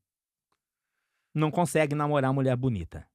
não 1.33 1.49
consegue 1.49 1.95
namorar 1.95 2.31
mulher 2.31 2.55
bonita. 2.55 3.07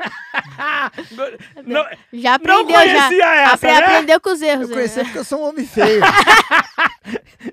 não, 1.66 1.86
Já 2.12 2.38
não 2.38 2.60
aprendeu, 2.60 2.68
já. 2.68 3.06
conhecia 3.08 3.34
essa, 3.34 3.54
Apre- 3.54 3.66
né? 3.72 3.78
Aprendeu 3.78 4.20
com 4.20 4.30
os 4.30 4.42
erros. 4.42 4.62
Eu 4.64 4.68
né? 4.68 4.74
conheci 4.74 5.04
porque 5.04 5.18
eu 5.18 5.24
sou 5.24 5.40
um 5.40 5.48
homem 5.48 5.66
feio. 5.66 6.02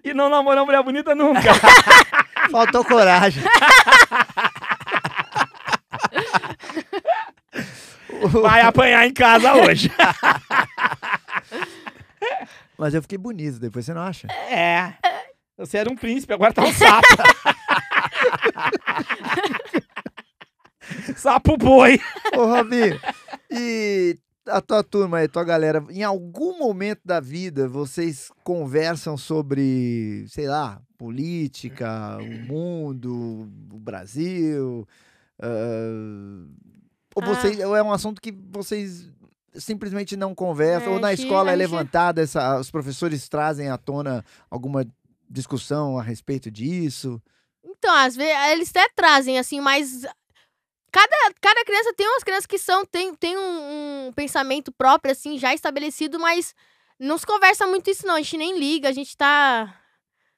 E 0.04 0.14
não 0.14 0.30
namorou 0.30 0.66
mulher 0.66 0.84
bonita 0.84 1.16
nunca. 1.16 1.42
Faltou 2.52 2.84
coragem. 2.84 3.42
Vai 8.42 8.62
apanhar 8.62 9.06
em 9.06 9.14
casa 9.14 9.54
hoje. 9.54 9.92
Mas 12.78 12.94
eu 12.94 13.02
fiquei 13.02 13.18
bonito 13.18 13.60
depois, 13.60 13.86
você 13.86 13.94
não 13.94 14.02
acha? 14.02 14.28
É. 14.32 14.94
Você 15.58 15.78
era 15.78 15.92
um 15.92 15.96
príncipe, 15.96 16.34
agora 16.34 16.54
tá 16.54 16.64
um 16.64 16.72
sapo. 16.72 17.08
sapo 21.18 21.58
boi. 21.58 22.00
Ô, 22.36 22.46
Robi, 22.46 23.00
e 23.50 24.18
a 24.48 24.62
tua 24.62 24.84
turma 24.84 25.18
aí, 25.18 25.28
tua 25.28 25.44
galera, 25.44 25.84
em 25.90 26.04
algum 26.04 26.58
momento 26.60 27.02
da 27.04 27.20
vida 27.20 27.68
vocês 27.68 28.32
conversam 28.44 29.18
sobre, 29.18 30.26
sei 30.28 30.48
lá, 30.48 30.80
política, 30.98 32.18
o 32.20 32.48
mundo, 32.48 33.50
o 33.72 33.80
Brasil? 33.80 34.88
Ah, 35.42 36.48
ou, 37.16 37.24
Ah. 37.24 37.26
vocês, 37.26 37.60
ou 37.60 37.76
é 37.76 37.84
um 37.84 37.92
assunto 37.92 38.22
que 38.22 38.32
vocês 38.32 39.10
simplesmente 39.56 40.16
não 40.16 40.36
conversam? 40.36 40.92
É, 40.92 40.96
ou 40.96 41.00
na 41.00 41.14
escola 41.14 41.52
é 41.52 41.56
levantada, 41.56 42.22
essa, 42.22 42.60
os 42.60 42.70
professores 42.70 43.28
trazem 43.28 43.70
à 43.70 43.78
tona 43.78 44.24
alguma 44.50 44.86
discussão 45.30 45.98
a 45.98 46.04
respeito 46.04 46.50
disso? 46.52 47.22
Então, 47.64 47.94
às 47.94 48.16
vezes, 48.16 48.36
eles 48.52 48.70
até 48.70 48.88
trazem, 48.96 49.38
assim, 49.40 49.60
mas. 49.60 50.06
Cada, 50.90 51.34
cada 51.42 51.66
criança 51.66 51.94
tem 51.94 52.08
umas 52.08 52.24
crianças 52.24 52.46
que 52.46 52.58
são, 52.58 52.86
tem, 52.86 53.14
tem 53.14 53.38
um, 53.38 54.08
um 54.08 54.14
pensamento 54.14 54.72
próprio, 54.72 55.12
assim, 55.12 55.38
já 55.38 55.54
estabelecido, 55.54 56.18
mas 56.18 56.56
não 57.00 57.18
se 57.18 57.26
conversa 57.26 57.68
muito 57.68 57.90
isso, 57.90 58.08
não. 58.08 58.16
A 58.16 58.22
gente 58.22 58.38
nem 58.38 58.58
liga, 58.58 58.90
a 58.90 58.94
gente 58.94 59.16
tá. 59.16 59.76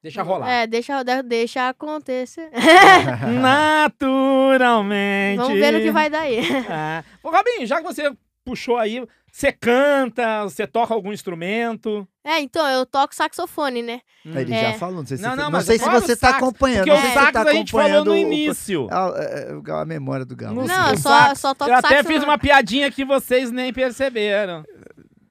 Deixa 0.01 0.21
rolar. 0.23 0.49
É, 0.49 0.65
deixa, 0.67 1.03
de- 1.03 1.23
deixa 1.23 1.67
acontecer. 1.69 2.49
Naturalmente. 3.41 5.37
Vamos 5.37 5.59
ver 5.59 5.71
no 5.73 5.79
que 5.81 5.91
vai 5.91 6.09
dar 6.09 6.21
aí. 6.21 6.39
É. 6.39 7.03
Ô, 7.23 7.29
Robinho, 7.29 7.65
já 7.65 7.77
que 7.77 7.83
você 7.83 8.11
puxou 8.45 8.77
aí, 8.77 9.05
você 9.31 9.51
canta, 9.51 10.43
você 10.43 10.65
toca 10.65 10.93
algum 10.93 11.11
instrumento? 11.13 12.07
É, 12.25 12.39
então, 12.39 12.67
eu 12.67 12.85
toco 12.85 13.13
saxofone, 13.13 13.81
né? 13.81 14.01
Ele 14.25 14.53
É. 14.53 14.71
já 14.71 14.77
falou, 14.79 14.95
não 14.97 15.05
sei 15.05 15.17
se, 15.17 15.23
Não, 15.23 15.31
você- 15.31 15.35
não, 15.37 15.43
não 15.45 15.51
mas 15.51 15.65
sei 15.65 15.77
se 15.77 15.87
o 15.87 15.91
você 15.91 16.13
está 16.13 16.29
acompanhando. 16.29 16.85
Porque 16.85 16.89
não 16.91 16.97
o 16.97 17.01
sei 17.01 17.09
se 17.09 17.15
você 17.25 17.31
tá 17.31 17.41
a 17.41 17.51
gente 17.53 17.71
falou 17.71 17.85
acompanhando 17.85 18.05
no 18.07 18.13
o- 18.13 18.17
início. 18.17 18.87
Ah, 18.91 19.13
é, 19.17 19.51
é, 19.51 19.71
a 19.73 19.85
memória 19.85 20.25
do 20.25 20.35
Galo. 20.35 20.65
Não, 20.65 20.87
o 20.87 20.91
eu 20.93 20.97
só, 20.97 21.35
só 21.35 21.53
toco 21.53 21.69
Eu 21.71 21.75
até 21.75 21.87
saxofone. 21.89 22.15
fiz 22.15 22.23
uma 22.23 22.37
piadinha 22.37 22.89
que 22.91 23.03
vocês 23.05 23.51
nem 23.51 23.71
perceberam. 23.73 24.63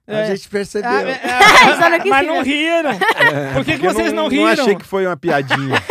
A 0.09 0.21
É. 0.21 0.27
gente 0.35 0.49
percebeu. 0.49 0.91
Ah, 0.91 1.03
é, 1.03 1.91
não 1.91 2.01
quis 2.01 2.11
mas 2.11 2.27
não 2.27 2.43
riram. 2.43 2.91
Por 3.55 3.65
que, 3.65 3.79
que 3.79 3.87
eu 3.87 3.93
vocês 3.93 4.13
não, 4.13 4.29
riram? 4.29 4.45
Não 4.45 4.53
achei 4.53 4.75
que 4.77 4.85
foi 4.85 5.07
uma 5.07 5.17
piadinha. 5.17 5.77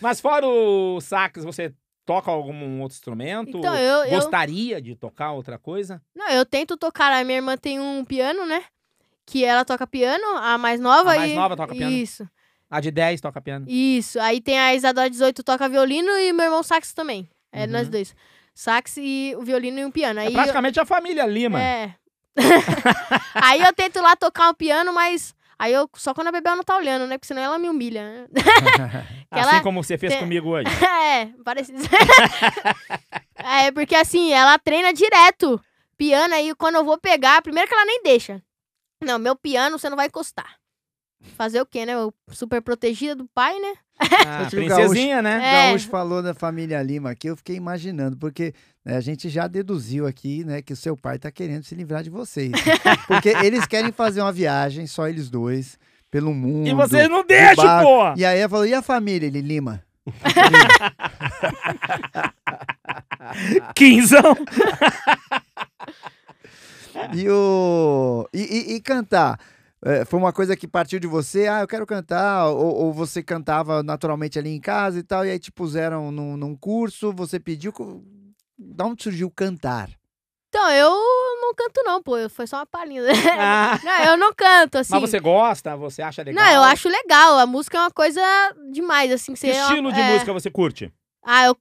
Mas 0.00 0.20
fora 0.20 0.46
o 0.46 1.00
sax, 1.00 1.44
você 1.44 1.72
toca 2.04 2.30
algum 2.30 2.80
outro 2.80 2.94
instrumento? 2.96 3.56
Então, 3.58 3.74
eu- 3.76 4.04
eu- 4.04 4.10
Gostaria 4.10 4.80
de 4.82 4.94
tocar 4.96 5.32
outra 5.32 5.58
coisa? 5.58 6.02
Não, 6.14 6.28
eu 6.30 6.44
tento 6.44 6.76
tocar. 6.76 7.12
A 7.12 7.24
minha 7.24 7.38
irmã 7.38 7.56
tem 7.56 7.78
um 7.80 8.04
piano, 8.04 8.44
né? 8.46 8.62
Que 9.24 9.44
ela 9.44 9.64
toca 9.64 9.86
piano, 9.86 10.24
a 10.38 10.58
mais 10.58 10.80
nova. 10.80 11.12
A 11.12 11.16
mais 11.16 11.30
e... 11.32 11.34
nova 11.34 11.56
toca 11.56 11.74
piano? 11.74 11.92
Isso, 11.92 12.28
A 12.68 12.80
de 12.80 12.90
10 12.90 13.20
toca 13.20 13.40
piano. 13.40 13.64
isso. 13.68 14.18
Aí 14.20 14.40
tem 14.40 14.58
a 14.58 14.74
Isadora 14.74 15.08
18 15.08 15.42
toca 15.44 15.68
violino 15.68 16.10
e 16.18 16.32
meu 16.32 16.46
irmão 16.46 16.62
sax 16.62 16.92
também. 16.92 17.28
É, 17.52 17.64
Uhum. 17.64 17.70
nós 17.72 17.88
dois. 17.88 18.14
Sax 18.54 18.96
e 18.98 19.34
o 19.36 19.42
violino 19.42 19.78
e 19.80 19.84
um 19.84 19.90
piano. 19.90 20.20
Aí 20.20 20.28
É 20.28 20.30
praticamente 20.30 20.78
a 20.80 20.84
família 20.84 21.22
eu... 21.22 21.30
Lima. 21.30 21.60
É. 21.60 21.94
aí 23.34 23.60
eu 23.62 23.72
tento 23.72 24.00
lá 24.00 24.16
tocar 24.16 24.50
um 24.50 24.54
piano, 24.54 24.92
mas... 24.92 25.34
Aí 25.58 25.72
eu... 25.72 25.88
Só 25.96 26.12
quando 26.12 26.28
a 26.28 26.32
Bebel 26.32 26.56
não 26.56 26.64
tá 26.64 26.76
olhando, 26.76 27.06
né? 27.06 27.16
Porque 27.16 27.28
senão 27.28 27.42
ela 27.42 27.58
me 27.58 27.68
humilha, 27.68 28.02
né? 28.02 28.26
assim 29.30 29.50
ela- 29.54 29.62
como 29.62 29.82
você 29.82 29.96
fez 29.96 30.12
tem- 30.12 30.20
comigo 30.22 30.48
hoje. 30.50 30.68
É, 31.12 31.26
parecido. 31.44 31.78
é, 33.36 33.70
porque 33.70 33.94
assim, 33.94 34.32
ela 34.32 34.58
treina 34.58 34.92
direto 34.94 35.60
piano, 35.96 36.34
aí 36.34 36.54
quando 36.54 36.76
eu 36.76 36.84
vou 36.84 36.96
pegar, 36.98 37.42
primeiro 37.42 37.68
que 37.68 37.74
ela 37.74 37.84
nem 37.84 38.02
deixa. 38.02 38.42
Não, 39.02 39.18
meu 39.18 39.36
piano 39.36 39.78
você 39.78 39.90
não 39.90 39.96
vai 39.96 40.06
encostar. 40.06 40.56
Fazer 41.36 41.60
o 41.60 41.66
quê, 41.66 41.84
né? 41.86 41.94
Eu 41.94 42.12
super 42.30 42.60
protegida 42.62 43.14
do 43.14 43.26
pai, 43.34 43.54
né? 43.58 43.72
Ah, 44.26 44.46
princesinha, 44.50 45.22
né? 45.22 45.38
O 45.38 45.42
É. 45.42 45.68
Gaúcho 45.70 45.88
falou 45.88 46.22
da 46.22 46.34
família 46.34 46.82
Lima 46.82 47.10
aqui, 47.10 47.28
eu 47.28 47.36
fiquei 47.36 47.54
imaginando, 47.56 48.16
porque 48.16 48.52
né, 48.84 48.96
a 48.96 49.00
gente 49.00 49.28
já 49.28 49.46
deduziu 49.46 50.06
aqui, 50.06 50.44
né, 50.44 50.60
que 50.60 50.72
o 50.72 50.76
seu 50.76 50.96
pai 50.96 51.18
tá 51.18 51.30
querendo 51.30 51.62
se 51.62 51.74
livrar 51.74 52.02
de 52.02 52.10
vocês. 52.10 52.50
porque 53.06 53.28
eles 53.28 53.64
querem 53.66 53.92
fazer 53.92 54.20
uma 54.20 54.32
viagem, 54.32 54.86
só 54.88 55.06
eles 55.08 55.30
dois, 55.30 55.78
pelo 56.10 56.34
mundo. 56.34 56.66
E 56.68 56.74
vocês 56.74 57.08
não 57.08 57.24
deixam, 57.24 57.64
bar. 57.64 57.82
pô! 57.82 58.14
E 58.16 58.24
aí 58.24 58.40
ela 58.40 58.48
falou, 58.48 58.66
e 58.66 58.74
a 58.74 58.82
família? 58.82 59.26
Ele, 59.28 59.40
Lima. 59.40 59.82
Quinzão! 63.74 64.36
E 67.14 67.26
o. 67.28 68.28
E, 68.34 68.40
e- 68.40 68.74
e 68.74 68.80
cantar? 68.80 69.38
É, 69.84 70.04
foi 70.04 70.18
uma 70.18 70.32
coisa 70.32 70.56
que 70.56 70.68
partiu 70.68 71.00
de 71.00 71.08
você, 71.08 71.48
ah, 71.48 71.60
eu 71.60 71.66
quero 71.66 71.84
cantar, 71.84 72.46
ou, 72.46 72.74
ou 72.84 72.92
você 72.92 73.22
cantava 73.22 73.82
naturalmente 73.82 74.38
ali 74.38 74.50
em 74.50 74.60
casa 74.60 74.98
e 74.98 75.02
tal, 75.02 75.26
e 75.26 75.30
aí 75.30 75.38
te 75.38 75.50
puseram 75.50 76.12
num, 76.12 76.36
num 76.36 76.56
curso, 76.56 77.12
você 77.12 77.40
pediu. 77.40 77.72
Da 78.56 78.84
onde 78.86 79.02
surgiu 79.02 79.28
cantar? 79.28 79.90
Então, 80.48 80.70
eu 80.70 80.90
não 81.40 81.54
canto 81.54 81.82
não, 81.82 82.02
pô. 82.02 82.28
Foi 82.28 82.46
só 82.46 82.58
uma 82.58 82.66
palhinha. 82.66 83.02
Ah, 83.40 83.80
não, 83.82 84.04
eu 84.04 84.16
não 84.18 84.32
canto, 84.34 84.76
assim. 84.78 84.92
mas 84.92 85.00
você 85.10 85.18
gosta? 85.18 85.74
Você 85.76 86.02
acha 86.02 86.22
legal? 86.22 86.44
Não, 86.44 86.52
eu 86.52 86.62
acho 86.62 86.88
legal. 86.88 87.38
A 87.38 87.46
música 87.46 87.78
é 87.78 87.80
uma 87.80 87.90
coisa 87.90 88.20
demais, 88.70 89.10
assim. 89.10 89.32
Que 89.32 89.38
você 89.40 89.48
é 89.48 89.54
uma- 89.54 89.62
estilo 89.70 89.92
de 89.92 89.98
é. 90.00 90.12
música 90.12 90.32
você 90.32 90.50
curte? 90.50 90.92
Ah, 91.24 91.46
eu 91.46 91.56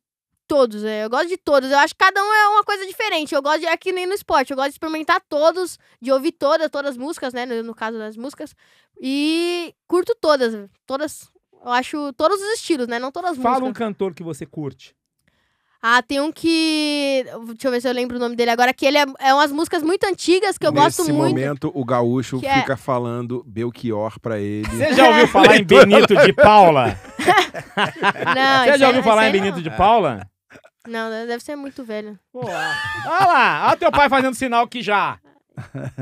todos, 0.52 0.84
é, 0.84 1.06
eu 1.06 1.10
gosto 1.10 1.30
de 1.30 1.38
todos. 1.38 1.72
Eu 1.72 1.78
acho 1.80 1.94
que 1.94 2.04
cada 2.04 2.22
um 2.22 2.34
é 2.34 2.48
uma 2.50 2.64
coisa 2.66 2.86
diferente. 2.86 3.34
Eu 3.34 3.42
gosto 3.42 3.62
de 3.62 3.68
é 3.68 3.78
que 3.78 3.94
nem 3.94 4.06
no 4.06 4.14
esporte, 4.14 4.52
eu 4.52 4.58
gosto 4.58 4.70
de 4.70 4.74
experimentar 4.76 5.22
todos, 5.30 5.80
de 6.02 6.12
ouvir 6.12 6.34
todas, 6.34 6.70
todas 6.70 6.92
as 6.92 6.98
músicas, 6.98 7.34
né, 7.34 7.46
no, 7.46 7.64
no 7.64 7.74
caso 7.74 7.98
das 7.98 8.18
músicas. 8.18 8.54
E 9.02 9.74
curto 9.88 10.14
todas, 10.20 10.54
todas. 10.86 11.30
Eu 11.64 11.72
acho 11.72 12.12
todos 12.14 12.38
os 12.42 12.54
estilos, 12.56 12.88
né, 12.88 13.00
não 13.00 13.12
todas 13.12 13.32
as 13.32 13.38
Fala 13.38 13.58
um 13.60 13.68
músicas. 13.68 13.78
cantor 13.88 14.14
que 14.14 14.24
você 14.24 14.46
curte. 14.46 14.94
Ah, 15.84 16.04
tem 16.04 16.20
um 16.22 16.32
que, 16.32 17.26
deixa 17.48 17.68
eu 17.68 17.72
ver 17.72 17.82
se 17.82 17.88
eu 17.90 17.94
lembro 17.94 18.18
o 18.18 18.20
nome 18.20 18.36
dele 18.36 18.52
agora, 18.52 18.72
que 18.72 18.86
ele 18.86 19.00
é, 19.00 19.06
é 19.20 19.34
umas 19.34 19.52
músicas 19.52 19.82
muito 19.82 20.04
antigas 20.06 20.56
que 20.56 20.68
eu 20.68 20.72
gosto 20.72 21.00
Nesse 21.00 21.12
muito. 21.12 21.30
momento, 21.36 21.72
o 21.74 21.84
gaúcho 21.84 22.40
é- 22.44 22.60
fica 22.60 22.78
falando 22.78 23.44
Belchior 23.48 24.20
pra 24.20 24.38
ele. 24.40 24.68
Você 24.70 24.94
já 24.94 25.08
ouviu 25.10 25.28
falar 25.30 25.56
em 25.58 25.64
Benito 25.64 26.16
de 26.18 26.34
Paula? 26.34 27.00
Não, 28.36 28.64
Você 28.66 28.78
já 28.78 28.86
aí- 28.86 28.86
ouviu 28.86 29.04
falar 29.04 29.30
em 29.30 29.32
Benito 29.32 29.62
de 29.62 29.70
Paula? 29.72 30.22
Não, 30.88 31.10
não, 31.10 31.28
deve 31.28 31.44
ser 31.44 31.56
muito 31.56 31.84
velho. 31.84 32.18
Pô, 32.32 32.40
olha 32.46 33.26
lá, 33.28 33.68
olha 33.68 33.78
teu 33.78 33.92
pai 33.92 34.10
fazendo 34.10 34.34
sinal 34.34 34.68
que 34.68 34.82
já. 34.82 35.20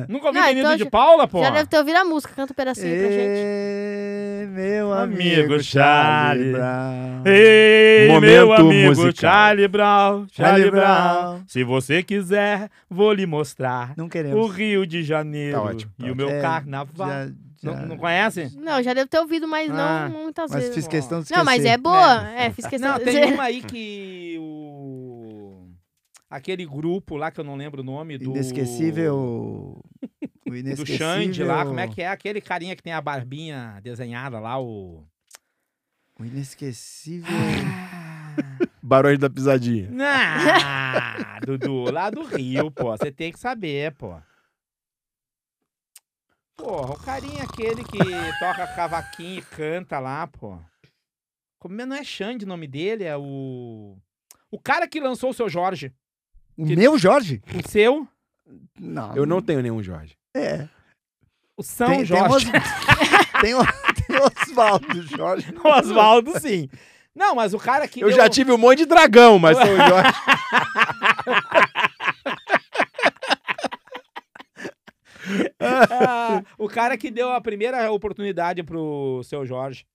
Nunca 0.08 0.28
ouviu 0.28 0.40
Não, 0.42 0.48
Benito 0.48 0.60
então 0.68 0.78
de 0.78 0.86
Paula, 0.90 1.28
pô? 1.28 1.42
Já 1.44 1.50
deve 1.50 1.68
ter 1.70 1.78
ouvido 1.80 1.98
a 1.98 2.06
música, 2.06 2.34
canta 2.34 2.54
um 2.54 2.56
pedacinho 2.56 2.98
pra 2.98 3.10
gente. 3.12 4.50
Meu 4.52 4.94
Amigo 4.94 5.42
amigo 5.54 5.64
Charlie. 5.64 6.52
Brown. 6.54 7.24
Ei, 7.26 8.08
Momento 8.08 8.32
meu 8.32 8.54
amigo 8.54 8.90
musical. 8.90 9.14
Charlie 9.32 9.68
Brown, 9.68 10.28
Charlie, 10.32 10.62
Charlie 10.64 10.72
Brown. 10.72 11.32
Brown. 11.32 11.44
Se 11.48 11.64
você 11.64 12.02
quiser, 12.04 12.70
vou 12.90 13.12
lhe 13.12 13.26
mostrar 13.26 13.94
Não 13.98 14.06
o 14.06 14.10
queremos. 14.10 14.56
Rio 14.56 14.86
de 14.88 15.04
Janeiro 15.04 15.58
Tá 15.58 15.64
ótimo, 15.64 15.92
tá 16.00 16.08
e 16.08 16.12
o 16.12 16.16
meu 16.16 16.30
É, 16.30 16.42
carnaval. 16.42 17.08
Já- 17.10 17.26
Não, 17.62 17.74
já- 17.74 17.86
não 17.86 17.98
conhece? 17.98 18.58
Não, 18.58 18.82
já 18.82 18.94
devo 18.94 19.10
ter 19.10 19.20
ouvido, 19.20 19.46
mas 19.46 19.70
Ah, 19.72 20.08
não 20.10 20.22
muitas 20.22 20.50
Mas 20.50 20.60
vezes. 20.62 20.76
fiz 20.76 20.88
questão 20.88 21.18
de 21.20 21.24
esquecer. 21.26 21.38
Não, 21.38 21.44
mas 21.46 21.66
é 21.66 21.76
boa. 21.78 22.30
É, 22.30 22.50
fiz 22.52 22.66
questão 22.66 22.92
Não, 22.94 23.00
tem 23.00 23.34
uma 23.34 23.44
aí 23.44 23.62
que 23.62 24.38
o... 24.40 24.59
Aquele 26.30 26.66
grupo 26.66 27.16
lá 27.18 27.32
que 27.32 27.40
eu 27.40 27.44
não 27.44 27.56
lembro 27.56 27.82
o 27.82 27.84
nome 27.86 28.18
do... 28.18 28.32
Inesquecível. 28.32 29.82
O 30.46 30.52
Do 30.52 30.58
inesquecível. 30.58 30.98
Xande 30.98 31.44
lá, 31.44 31.64
como 31.64 31.80
é 31.80 31.88
que 31.88 32.02
é? 32.02 32.08
Aquele 32.08 32.42
carinha 32.42 32.76
que 32.76 32.82
tem 32.82 32.92
a 32.92 33.00
barbinha 33.00 33.80
desenhada 33.84 34.40
lá, 34.40 34.60
o... 34.60 35.06
O 36.20 36.26
inesquecível. 36.26 37.30
Barões 38.82 39.20
da 39.20 39.30
Pisadinha. 39.30 39.92
Ah, 40.02 41.40
Dudu, 41.46 41.92
lá 41.92 42.10
do 42.10 42.24
Rio, 42.24 42.72
pô. 42.72 42.98
Você 42.98 43.12
tem 43.12 43.32
que 43.32 43.38
saber, 43.40 43.94
pô. 43.94 44.20
Porra, 46.58 46.94
o 46.96 47.00
carinha 47.00 47.44
aquele 47.44 47.84
que 47.84 47.98
toca 48.40 48.68
cavaquinho 48.76 49.40
e 49.40 49.42
canta 49.44 50.00
lá, 50.00 50.26
pô. 50.26 50.60
Como 51.60 51.80
é- 51.80 51.86
não 51.86 51.96
é 51.96 52.04
Xande 52.04 52.44
o 52.46 52.48
nome 52.48 52.68
dele? 52.68 53.04
É 53.04 53.16
o. 53.16 53.98
O 54.50 54.60
cara 54.60 54.88
que 54.88 55.00
lançou 55.00 55.30
o 55.30 55.34
seu 55.34 55.48
Jorge. 55.48 55.94
O 56.60 56.66
Que- 56.66 56.76
meu 56.76 56.98
Jorge? 56.98 57.42
O 57.56 57.66
seu, 57.70 58.06
Não. 58.78 59.16
Eu 59.16 59.26
não 59.26 59.42
tenho 59.42 59.62
nenhum 59.62 59.82
Jorge. 59.82 60.18
É. 60.36 60.68
o 61.56 61.64
São 61.64 61.88
Tem, 61.88 61.98
tem, 61.98 62.06
Jorge. 62.06 62.34
Os... 62.36 62.44
tem, 63.42 63.54
o... 63.56 63.60
tem 64.06 64.18
Oswaldo 64.18 65.02
Jorge. 65.04 65.54
Oswaldo, 65.64 66.38
sim. 66.40 66.68
Não, 67.16 67.34
mas 67.36 67.54
o 67.54 67.58
cara 67.60 67.88
que. 67.88 68.02
Eu 68.02 68.10
deu- 68.10 68.18
já 68.18 68.28
tive 68.30 68.52
um 68.52 68.58
monte 68.58 68.80
de 68.80 68.86
dragão, 68.86 69.40
mas 69.40 69.56
São 69.58 69.68
Jorge. 69.78 70.14
Ah, 75.60 76.44
o 76.58 76.68
cara 76.68 76.98
que 76.98 77.12
deu 77.12 77.32
a 77.32 77.42
primeira 77.42 77.92
oportunidade 77.92 78.64
pro 78.64 79.22
seu 79.24 79.46
Jorge. 79.46 79.86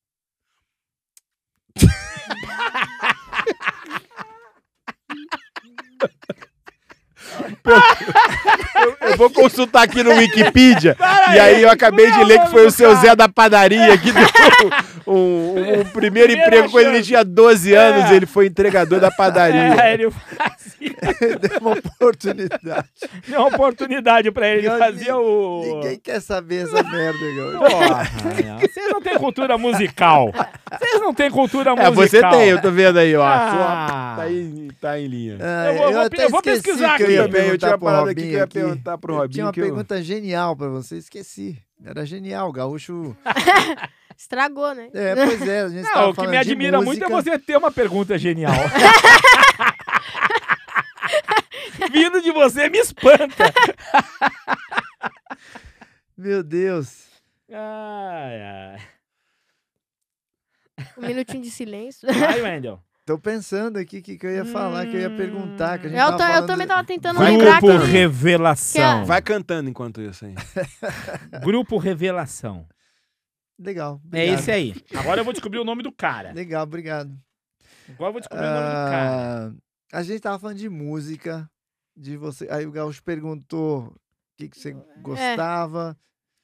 Eu 9.10 9.16
vou 9.16 9.30
consultar 9.30 9.82
aqui 9.84 10.02
no 10.02 10.12
Wikipedia. 10.14 10.94
Para 10.94 11.34
e 11.34 11.40
aí 11.40 11.62
eu 11.62 11.70
acabei 11.70 12.10
de 12.10 12.24
ler 12.24 12.40
que 12.40 12.50
foi 12.50 12.66
o 12.66 12.70
seu. 12.70 12.94
Zé 12.96 13.14
da 13.16 13.28
padaria 13.28 13.96
que 13.98 14.12
deu 14.12 14.26
um, 15.06 15.12
um- 15.14 15.80
um 15.80 15.84
primeiro 15.92 16.28
Primeira 16.28 16.32
emprego 16.46 16.70
quando 16.70 16.86
ele 16.86 17.02
tinha 17.02 17.24
12 17.24 17.72
anos. 17.74 18.10
É. 18.10 18.14
Ele 18.16 18.26
foi 18.26 18.46
entregador 18.46 19.00
da 19.00 19.10
padaria. 19.16 19.74
É, 19.82 19.94
ele. 19.94 20.08
Deu 21.40 21.58
uma 21.60 21.72
oportunidade. 21.72 22.88
Deu 23.28 23.38
uma 23.40 23.48
oportunidade 23.48 24.30
pra 24.30 24.48
ele. 24.48 24.68
Fazia 24.70 25.16
o. 25.16 25.62
Ninguém 25.64 25.98
quer 25.98 26.20
saber 26.20 26.64
essa 26.64 26.82
merda. 26.82 27.18
Porra, 27.58 28.10
não. 28.44 28.58
vocês 28.58 28.88
não 28.90 29.00
têm 29.00 29.18
cultura 29.18 29.58
musical. 29.58 30.32
Vocês 30.78 31.00
não 31.00 31.14
têm 31.14 31.30
cultura 31.30 31.70
É, 31.70 31.90
musical. 31.90 31.94
você 31.94 32.20
tem, 32.38 32.48
eu 32.48 32.60
tô 32.60 32.70
vendo 32.70 32.98
aí, 32.98 33.14
ó. 33.16 33.22
Ah. 33.24 33.50
Sua- 33.50 34.14
Tá, 34.24 34.30
em, 34.30 34.68
tá 34.80 34.98
em 35.00 35.06
linha. 35.08 35.38
Ah, 35.40 35.66
Eu 35.72 35.74
vou- 35.78 35.92
vou 35.92 36.00
até 36.02 36.16
pe- 36.16 36.22
eu 36.24 36.30
vou 36.30 36.40
pesquisar 36.42 36.96
que 36.96 37.02
eu 37.02 37.06
aqui 37.06 37.14
ia 37.14 37.22
também, 37.24 37.48
eu 37.48 37.58
tinha 37.58 37.76
parada 37.78 38.10
aqui 38.10 38.22
que 38.22 38.28
eu 38.28 38.38
ia 38.38 38.46
perguntar 38.46 38.96
pro 38.98 39.12
Eu 39.12 39.16
Robinho. 39.18 39.32
tinha 39.32 39.46
uma 39.46 39.52
que 39.52 39.60
eu- 39.60 39.64
pergunta 39.64 40.02
genial 40.02 40.56
pra 40.56 40.68
você, 40.68 40.96
esqueci. 40.96 41.58
Era 41.84 42.06
genial, 42.06 42.50
Gaúcho. 42.52 43.16
Estragou, 44.16 44.72
né? 44.74 44.88
É, 44.94 45.14
pois 45.16 45.42
é, 45.48 45.60
a 45.62 45.68
gente 45.68 45.82
Não, 45.82 45.92
tava 45.92 46.10
o 46.10 46.14
que 46.14 46.26
me 46.28 46.36
admira 46.36 46.80
muito 46.80 47.04
é 47.04 47.08
você 47.08 47.36
ter 47.36 47.56
uma 47.56 47.72
pergunta 47.72 48.16
genial. 48.16 48.52
Vindo 51.92 52.20
de 52.22 52.32
você 52.32 52.68
me 52.68 52.78
espanta. 52.78 53.44
Meu 56.16 56.42
Deus. 56.42 57.06
Ai, 57.50 58.42
ai. 58.42 58.78
Um 60.98 61.06
minutinho 61.06 61.42
de 61.42 61.50
silêncio. 61.50 62.08
Vai, 62.12 62.40
Wendel. 62.40 62.80
Tô 63.06 63.18
pensando 63.18 63.78
aqui 63.78 63.98
o 63.98 64.02
que, 64.02 64.16
que 64.16 64.26
eu 64.26 64.30
ia 64.30 64.44
falar, 64.46 64.86
que 64.86 64.96
eu 64.96 65.00
ia 65.00 65.10
perguntar. 65.14 65.78
Que 65.78 65.88
a 65.88 65.90
gente 65.90 65.98
Eu, 66.00 66.16
tava 66.16 66.32
tô- 66.32 66.38
eu 66.38 66.46
também 66.46 66.66
tava 66.66 66.84
tentando 66.84 67.18
Vai, 67.18 67.32
lembrar 67.32 67.60
grupo 67.60 67.80
que... 67.84 67.90
Revelação. 67.90 69.04
Vai 69.04 69.20
cantando 69.20 69.68
enquanto 69.68 70.00
isso 70.00 70.24
aí. 70.24 70.34
Grupo 71.42 71.76
Revelação. 71.76 72.66
Legal. 73.58 74.00
É 74.04 74.06
obrigado. 74.06 74.38
esse 74.38 74.50
aí. 74.50 74.74
Agora 74.96 75.20
eu 75.20 75.24
vou 75.24 75.34
descobrir 75.34 75.58
o 75.58 75.64
nome 75.64 75.82
do 75.82 75.92
cara. 75.92 76.32
Legal, 76.32 76.62
obrigado. 76.62 77.14
Agora 77.90 78.08
eu 78.08 78.12
vou 78.12 78.20
descobrir 78.20 78.46
o 78.46 78.50
nome 78.50 78.68
do 78.68 78.90
cara. 78.90 79.54
Ah, 79.92 79.98
a 79.98 80.02
gente 80.02 80.20
tava 80.20 80.38
falando 80.38 80.56
de 80.56 80.70
música, 80.70 81.48
de 81.96 82.16
você. 82.16 82.48
Aí 82.50 82.66
o 82.66 82.70
Gaúcho 82.72 83.02
perguntou 83.02 83.80
o 83.84 83.94
que, 84.36 84.48
que 84.48 84.58
você 84.58 84.70
É. 84.70 85.00
gostava. 85.00 85.96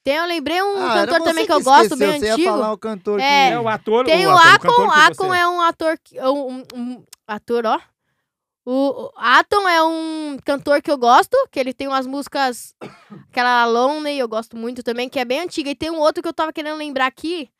Tem, 0.02 0.16
eu 0.16 0.24
lembrei 0.26 0.62
um 0.62 0.76
Ah, 0.78 0.94
cantor 0.94 1.18
também 1.22 1.44
você 1.44 1.46
que 1.46 1.52
eu 1.52 1.58
que 1.58 1.62
gosto, 1.64 1.96
bem 1.96 2.18
você 2.18 2.26
ia 2.26 2.32
antigo. 2.32 2.50
falar 2.50 2.72
o 2.72 2.78
cantor 2.78 3.20
É. 3.20 3.48
que... 3.48 3.54
É 3.54 3.60
o 3.60 3.68
ator. 3.68 4.04
Tem 4.06 4.26
o 4.26 4.30
ator, 4.30 4.58
que 4.60 4.66
Akon 5.12 5.28
você- 5.28 5.36
é 5.38 5.46
um 5.48 5.60
ator, 5.60 5.98
que- 6.02 6.20
um, 6.20 6.48
um- 6.58 6.64
um 6.74 7.04
ator, 7.26 7.66
ó. 7.66 7.80
O 8.64 9.06
o 9.06 9.12
Atom 9.16 9.66
é 9.68 9.82
um 9.82 10.38
cantor 10.44 10.80
que 10.82 10.90
eu 10.90 10.98
gosto, 10.98 11.34
que 11.50 11.58
ele 11.58 11.72
tem 11.72 11.88
umas 11.88 12.06
músicas, 12.06 12.74
aquela 13.30 13.64
Lonely, 13.64 14.18
eu 14.18 14.28
gosto 14.28 14.54
muito 14.56 14.82
também, 14.82 15.08
que 15.08 15.18
é 15.18 15.24
bem 15.24 15.40
antiga. 15.40 15.70
E 15.70 15.74
tem 15.74 15.90
um 15.90 15.98
outro 15.98 16.22
que 16.22 16.28
eu 16.28 16.32
tava 16.32 16.52
querendo 16.52 16.76
lembrar 16.76 17.06
aqui, 17.06 17.50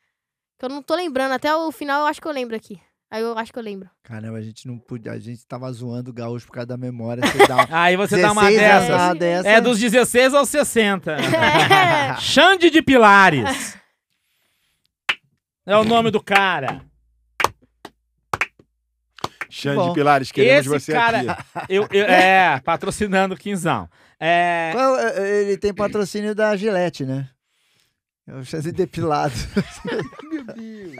que 0.59 0.65
eu 0.65 0.69
não 0.69 0.81
tô 0.81 0.95
lembrando, 0.95 1.33
até 1.33 1.53
o 1.55 1.71
final 1.71 2.01
eu 2.01 2.05
acho 2.05 2.21
que 2.21 2.27
eu 2.27 2.31
lembro 2.31 2.55
aqui. 2.55 2.79
Aí 3.11 3.21
eu 3.21 3.37
acho 3.37 3.51
que 3.51 3.59
eu 3.59 3.63
lembro. 3.63 3.89
Caramba, 4.03 4.37
a 4.37 4.41
gente 4.41 4.65
não 4.65 4.79
podia... 4.79 5.11
A 5.11 5.19
gente 5.19 5.45
tava 5.45 5.69
zoando 5.73 6.11
o 6.11 6.13
gaúcho 6.13 6.45
por 6.47 6.53
causa 6.53 6.67
da 6.67 6.77
memória. 6.77 7.21
Você 7.27 7.45
dá 7.45 7.67
Aí 7.69 7.97
você 7.97 8.21
dá 8.21 8.31
uma 8.31 8.43
16 8.49 8.59
dessas. 8.61 8.89
uma 9.01 9.13
dessa. 9.15 9.49
É 9.49 9.59
dos 9.61 9.77
16 9.79 10.33
aos 10.33 10.47
60. 10.49 11.17
É. 11.21 12.15
Xande 12.21 12.69
de 12.69 12.81
Pilares. 12.81 13.77
É 15.65 15.75
o 15.75 15.83
nome 15.83 16.09
do 16.09 16.23
cara. 16.23 16.81
Xande 19.49 19.75
Bom, 19.75 19.93
Pilares, 19.93 20.31
queremos 20.31 20.65
Esse 20.65 20.69
você 20.69 20.93
cara- 20.93 21.19
aqui. 21.33 21.43
Eu, 21.69 21.87
eu- 21.91 22.05
é, 22.05 22.59
patrocinando 22.63 23.35
o 23.35 23.37
Quinzão. 23.37 23.89
É, 24.19 24.71
Qual- 24.73 24.97
é, 24.97 25.41
Ele 25.41 25.57
tem 25.57 25.73
patrocínio 25.73 26.33
da 26.33 26.55
Gillette, 26.55 27.05
né? 27.05 27.27
É 28.27 28.35
o 28.35 28.45
chance 28.45 28.71
depilado. 28.71 29.33
Meu 30.31 30.43
Deus. 30.43 30.95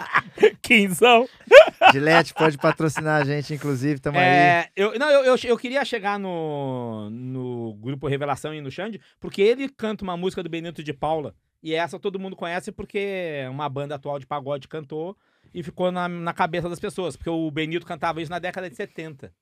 Quinzão. 0.62 1.28
Gillette 1.92 2.32
pode 2.32 2.56
patrocinar 2.56 3.20
a 3.20 3.24
gente, 3.24 3.52
inclusive, 3.52 4.00
tamo 4.00 4.18
aí. 4.18 4.24
É, 4.24 4.70
eu, 4.76 4.98
não, 4.98 5.10
eu, 5.10 5.24
eu, 5.24 5.36
eu 5.42 5.58
queria 5.58 5.84
chegar 5.84 6.18
no, 6.18 7.10
no 7.10 7.74
grupo 7.74 8.06
Revelação 8.06 8.54
e 8.54 8.60
no 8.60 8.70
Xande, 8.70 9.00
porque 9.18 9.42
ele 9.42 9.68
canta 9.68 10.04
uma 10.04 10.16
música 10.16 10.42
do 10.42 10.48
Benito 10.48 10.82
de 10.82 10.92
Paula. 10.92 11.34
E 11.62 11.74
essa 11.74 11.98
todo 11.98 12.18
mundo 12.18 12.36
conhece 12.36 12.72
porque 12.72 13.44
uma 13.50 13.68
banda 13.68 13.96
atual 13.96 14.18
de 14.18 14.26
pagode 14.26 14.68
cantou 14.68 15.16
e 15.52 15.62
ficou 15.62 15.90
na, 15.90 16.08
na 16.08 16.32
cabeça 16.32 16.68
das 16.68 16.80
pessoas. 16.80 17.16
Porque 17.16 17.30
o 17.30 17.50
Benito 17.50 17.84
cantava 17.84 18.22
isso 18.22 18.30
na 18.30 18.38
década 18.38 18.70
de 18.70 18.76
70. 18.76 19.32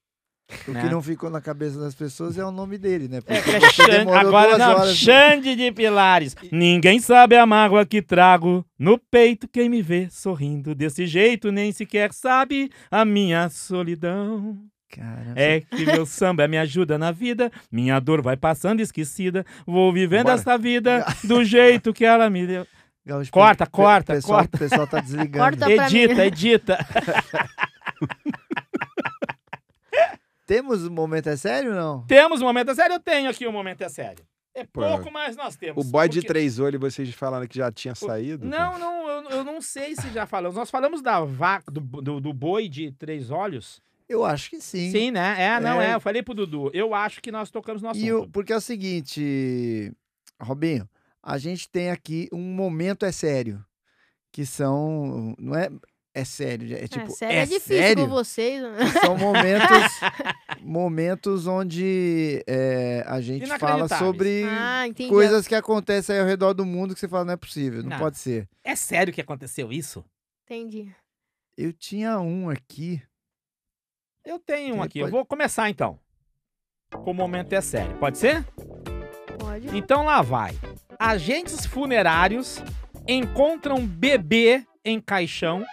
O 0.66 0.70
né? 0.73 0.81
que 0.83 0.89
não 0.89 1.03
ficou 1.03 1.29
na 1.29 1.43
cabeça 1.43 1.79
das 1.79 1.95
pessoas 1.95 2.39
é 2.39 2.45
o 2.45 2.51
nome 2.51 2.79
dele, 2.79 3.07
né? 3.07 3.20
Porque 3.20 3.35
É, 3.51 3.61
você 3.61 3.70
Xande, 3.83 4.11
agora 4.12 4.57
não, 4.57 4.77
horas. 4.79 4.97
Xande 4.97 5.55
de 5.55 5.70
Pilares. 5.73 6.35
Ninguém 6.51 7.01
sabe 7.01 7.37
a 7.37 7.45
mágoa 7.45 7.85
que 7.85 8.01
trago 8.01 8.65
no 8.79 8.99
peito. 8.99 9.47
Quem 9.47 9.69
me 9.69 9.83
vê 9.83 10.09
sorrindo 10.11 10.75
desse 10.75 11.07
jeito 11.07 11.53
nem 11.53 11.70
sequer 11.70 12.12
sabe 12.15 12.70
a 12.91 13.05
minha 13.05 13.51
solidão. 13.51 14.57
Caramba. 14.91 15.35
É 15.37 15.61
que 15.61 15.85
meu 15.85 16.07
samba 16.07 16.49
me 16.49 16.57
ajuda 16.57 16.97
na 16.97 17.12
vida, 17.12 17.53
minha 17.70 18.01
dor 18.01 18.23
vai 18.23 18.39
passando 18.39 18.81
esquecida, 18.81 19.45
vou 19.66 19.93
vivendo 19.93 20.25
Bora. 20.29 20.37
essa 20.37 20.57
vida 20.57 21.05
do 21.25 21.45
jeito 21.45 21.93
que 21.93 22.07
ela 22.07 22.31
me 22.31 22.47
deu. 22.47 22.66
Gaúcho, 23.05 23.31
Corta, 23.31 23.66
pe- 23.66 23.73
corta, 23.73 24.15
pessoal, 24.15 24.39
corta. 24.41 24.57
O 24.57 24.59
pessoal 24.61 24.87
tá 24.87 25.01
desligando. 25.01 25.59
Corta. 25.59 25.70
Edita, 25.70 26.25
edita. 26.25 26.79
Temos 30.49 30.87
o 30.87 30.91
momento 30.91 31.29
é 31.29 31.37
sério 31.37 31.73
ou 31.73 31.77
não? 31.77 32.07
Temos 32.07 32.41
um 32.41 32.47
momento 32.47 32.70
é 32.70 32.75
sério? 32.75 32.95
Eu 32.95 33.01
tenho 33.01 33.29
aqui 33.29 33.47
um 33.47 33.53
momento 33.53 33.83
é 33.83 33.89
sério. 33.91 34.25
É 34.55 34.65
Pô, 34.65 34.81
pouco, 34.81 35.12
mas 35.12 35.37
nós 35.37 35.55
temos. 35.57 35.87
O 35.87 35.89
boy 35.91 36.09
de 36.09 36.20
Porque- 36.20 36.29
três 36.29 36.59
olhos, 36.59 36.81
vocês 36.81 37.09
falaram 37.15 37.47
que 37.47 37.59
já 37.59 37.70
tinha 37.70 37.95
saído? 37.95 38.47
Não, 38.47 38.79
não, 38.79 39.07
eu, 39.09 39.31
eu 39.31 39.45
não 39.45 39.61
sei 39.61 39.95
se 39.95 40.09
já 40.11 40.25
falamos. 40.27 40.57
Nós 40.57 40.70
falamos 40.70 41.03
da 41.03 41.20
vaca, 41.23 41.70
do, 41.70 41.81
do, 41.81 42.19
do 42.19 42.33
boi 42.33 42.66
de 42.66 42.91
três 42.93 43.31
olhos. 43.31 43.81
Eu 44.09 44.25
acho 44.25 44.49
que 44.49 44.59
sim. 44.59 44.91
Sim, 44.91 45.11
né? 45.11 45.37
É, 45.39 45.61
não 45.61 45.81
É. 45.83 45.91
é. 45.91 45.95
Eu 45.95 46.01
falei 46.01 46.23
pro 46.23 46.33
Dudu. 46.35 46.70
Eu 46.73 46.95
acho 46.95 47.20
que 47.20 47.31
nós 47.31 47.51
tocamos 47.51 47.83
no 47.83 47.91
assunto. 47.91 48.03
E 48.05 48.11
o- 48.11 48.27
porque 48.27 48.53
é 48.55 48.57
o 48.57 48.61
seguinte, 48.61 49.93
Robinho, 50.41 50.89
a 51.23 51.37
gente 51.37 51.69
tem 51.69 51.91
aqui 51.91 52.27
um 52.33 52.41
momento 52.41 53.05
é 53.05 53.12
sério, 53.12 53.62
que 54.33 54.47
são, 54.47 55.35
não 55.39 55.55
é, 55.55 55.69
é 56.15 56.25
sério, 56.25 56.77
é 56.77 56.89
tipo, 56.89 57.07
é, 57.07 57.11
sério, 57.11 57.37
é, 57.37 57.43
é 57.43 57.47
difícil 57.47 57.77
sério? 57.77 58.05
com 58.05 58.11
vocês. 58.11 58.63
né? 58.63 58.79
São 59.05 59.17
momentos, 59.17 59.69
momentos 60.61 61.47
onde 61.47 62.43
é, 62.47 63.05
a 63.07 63.21
gente 63.21 63.47
fala 63.59 63.87
sobre 63.89 64.45
Ah, 64.45 64.85
coisas 65.09 65.47
que 65.47 65.55
acontecem 65.55 66.17
aí 66.17 66.21
ao 66.23 66.27
redor 66.27 66.53
do 66.55 66.65
mundo 66.67 66.95
que 66.95 67.01
você 67.01 67.09
fala, 67.09 67.25
não 67.27 67.35
é 67.35 67.37
possível, 67.37 67.83
não, 67.83 67.91
Não. 67.91 67.99
pode 67.99 68.19
ser. 68.19 68.49
É 68.65 68.75
sério 68.75 69.13
que 69.13 69.21
aconteceu 69.21 69.73
isso? 69.73 70.05
Entendi. 70.45 70.91
Eu 71.57 71.73
tinha 71.73 72.19
um 72.21 72.49
aqui, 72.51 73.03
Eu 74.25 74.39
tenho 74.39 74.75
um 74.75 74.79
Quem 74.79 74.85
aqui. 74.87 74.99
Eu 74.99 75.05
pode- 75.05 75.13
vou 75.13 75.25
começar 75.27 75.69
então. 75.71 75.99
Com 76.91 77.11
o 77.11 77.15
momento 77.15 77.53
é 77.53 77.61
sério. 77.61 77.97
Pode 77.99 78.19
ser? 78.19 78.45
Pode. 79.39 79.77
Então 79.77 80.05
lá 80.05 80.23
vai. 80.23 80.55
Agentes 80.99 81.65
funerários 81.67 82.63
encontram 83.07 83.87
bebê 83.87 84.65
em 84.85 85.01
caixão 85.01 85.65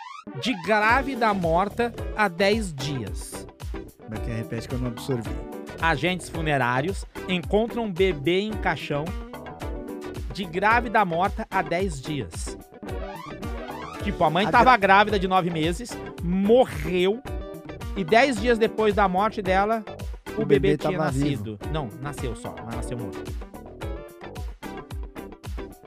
de 0.42 0.54
grávida 0.64 1.34
morta 1.34 1.94
há 2.16 2.28
10 2.28 2.74
dias. 2.74 3.48
como 4.02 4.16
é 4.16 4.20
que 4.20 4.30
repete 4.32 4.68
que 4.68 4.76
eu 4.76 4.80
não 4.80 4.88
absorvi. 4.88 5.30
Agentes 5.82 6.30
funerários 6.30 7.06
encontram 7.28 7.92
bebê 7.92 8.42
em 8.42 8.52
caixão 8.52 9.06
de 10.34 10.44
grávida 10.44 11.06
morta 11.06 11.48
há 11.50 11.62
10 11.62 12.02
dias. 12.02 12.58
Tipo, 14.04 14.24
a 14.24 14.30
mãe 14.30 14.46
A 14.46 14.52
tava 14.52 14.76
grávida 14.78 15.18
de 15.18 15.28
9 15.28 15.50
meses, 15.50 15.98
morreu, 16.22 17.22
e 17.96 18.04
10 18.04 18.42
dias 18.42 18.58
depois 18.58 18.94
da 18.94 19.08
morte 19.08 19.42
dela, 19.42 19.84
o, 20.38 20.42
O 20.42 20.46
bebê, 20.46 20.72
bebê 20.72 20.78
tinha 20.78 20.98
nascido. 20.98 21.58
Não, 21.72 21.88
nasceu 22.02 22.36
só, 22.36 22.54
mas 22.66 22.76
nasceu 22.76 22.98
morto. 22.98 23.24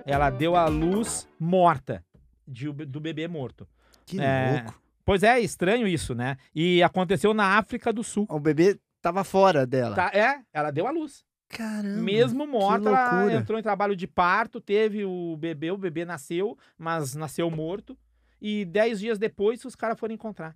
Ela 0.07 0.31
deu 0.31 0.57
a 0.57 0.67
luz 0.67 1.29
morta 1.39 2.03
de, 2.47 2.73
do 2.73 2.99
bebê 2.99 3.29
morto. 3.29 3.69
Que 4.09 4.21
É, 4.21 4.63
louco. 4.65 4.83
Pois 5.05 5.23
é, 5.23 5.41
estranho 5.41 5.87
isso, 5.87 6.15
né? 6.15 6.37
E 6.55 6.83
aconteceu 6.83 7.33
na 7.33 7.57
África 7.59 7.93
do 7.93 8.03
Sul. 8.05 8.27
O 8.29 8.39
bebê 8.41 8.79
tava 9.01 9.25
fora 9.25 9.67
dela. 9.67 9.95
Tá, 9.95 10.11
é, 10.13 10.41
ela 10.53 10.71
deu 10.71 10.87
a 10.87 10.91
luz. 10.91 11.25
Caramba. 11.49 12.03
Mesmo 12.03 12.47
morta, 12.47 12.91
ela 12.91 13.33
entrou 13.33 13.59
em 13.59 13.63
trabalho 13.63 13.97
de 13.97 14.07
parto, 14.07 14.61
teve 14.61 15.05
o 15.07 15.35
bebê, 15.39 15.71
o 15.71 15.79
bebê 15.79 16.05
nasceu, 16.05 16.59
mas 16.77 17.15
nasceu 17.15 17.51
morto. 17.51 17.97
E 18.41 18.67
dez 18.67 19.01
dias 19.01 19.19
depois, 19.19 19.65
os 19.65 19.75
caras 19.75 19.99
foram 19.99 20.15
encontrar. 20.15 20.55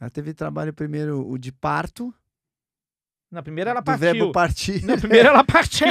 Ela 0.00 0.10
teve 0.10 0.32
trabalho 0.32 0.72
primeiro 0.72 1.28
o 1.28 1.36
de 1.36 1.50
parto, 1.50 2.14
Na 3.30 3.42
primeira 3.42 3.70
ela 3.72 3.82
partiu. 3.82 4.00
verbo 4.00 4.32
partir. 4.32 4.84
Na 4.84 4.96
primeira 4.96 5.30
ela 5.30 5.42
partiu. 5.44 5.88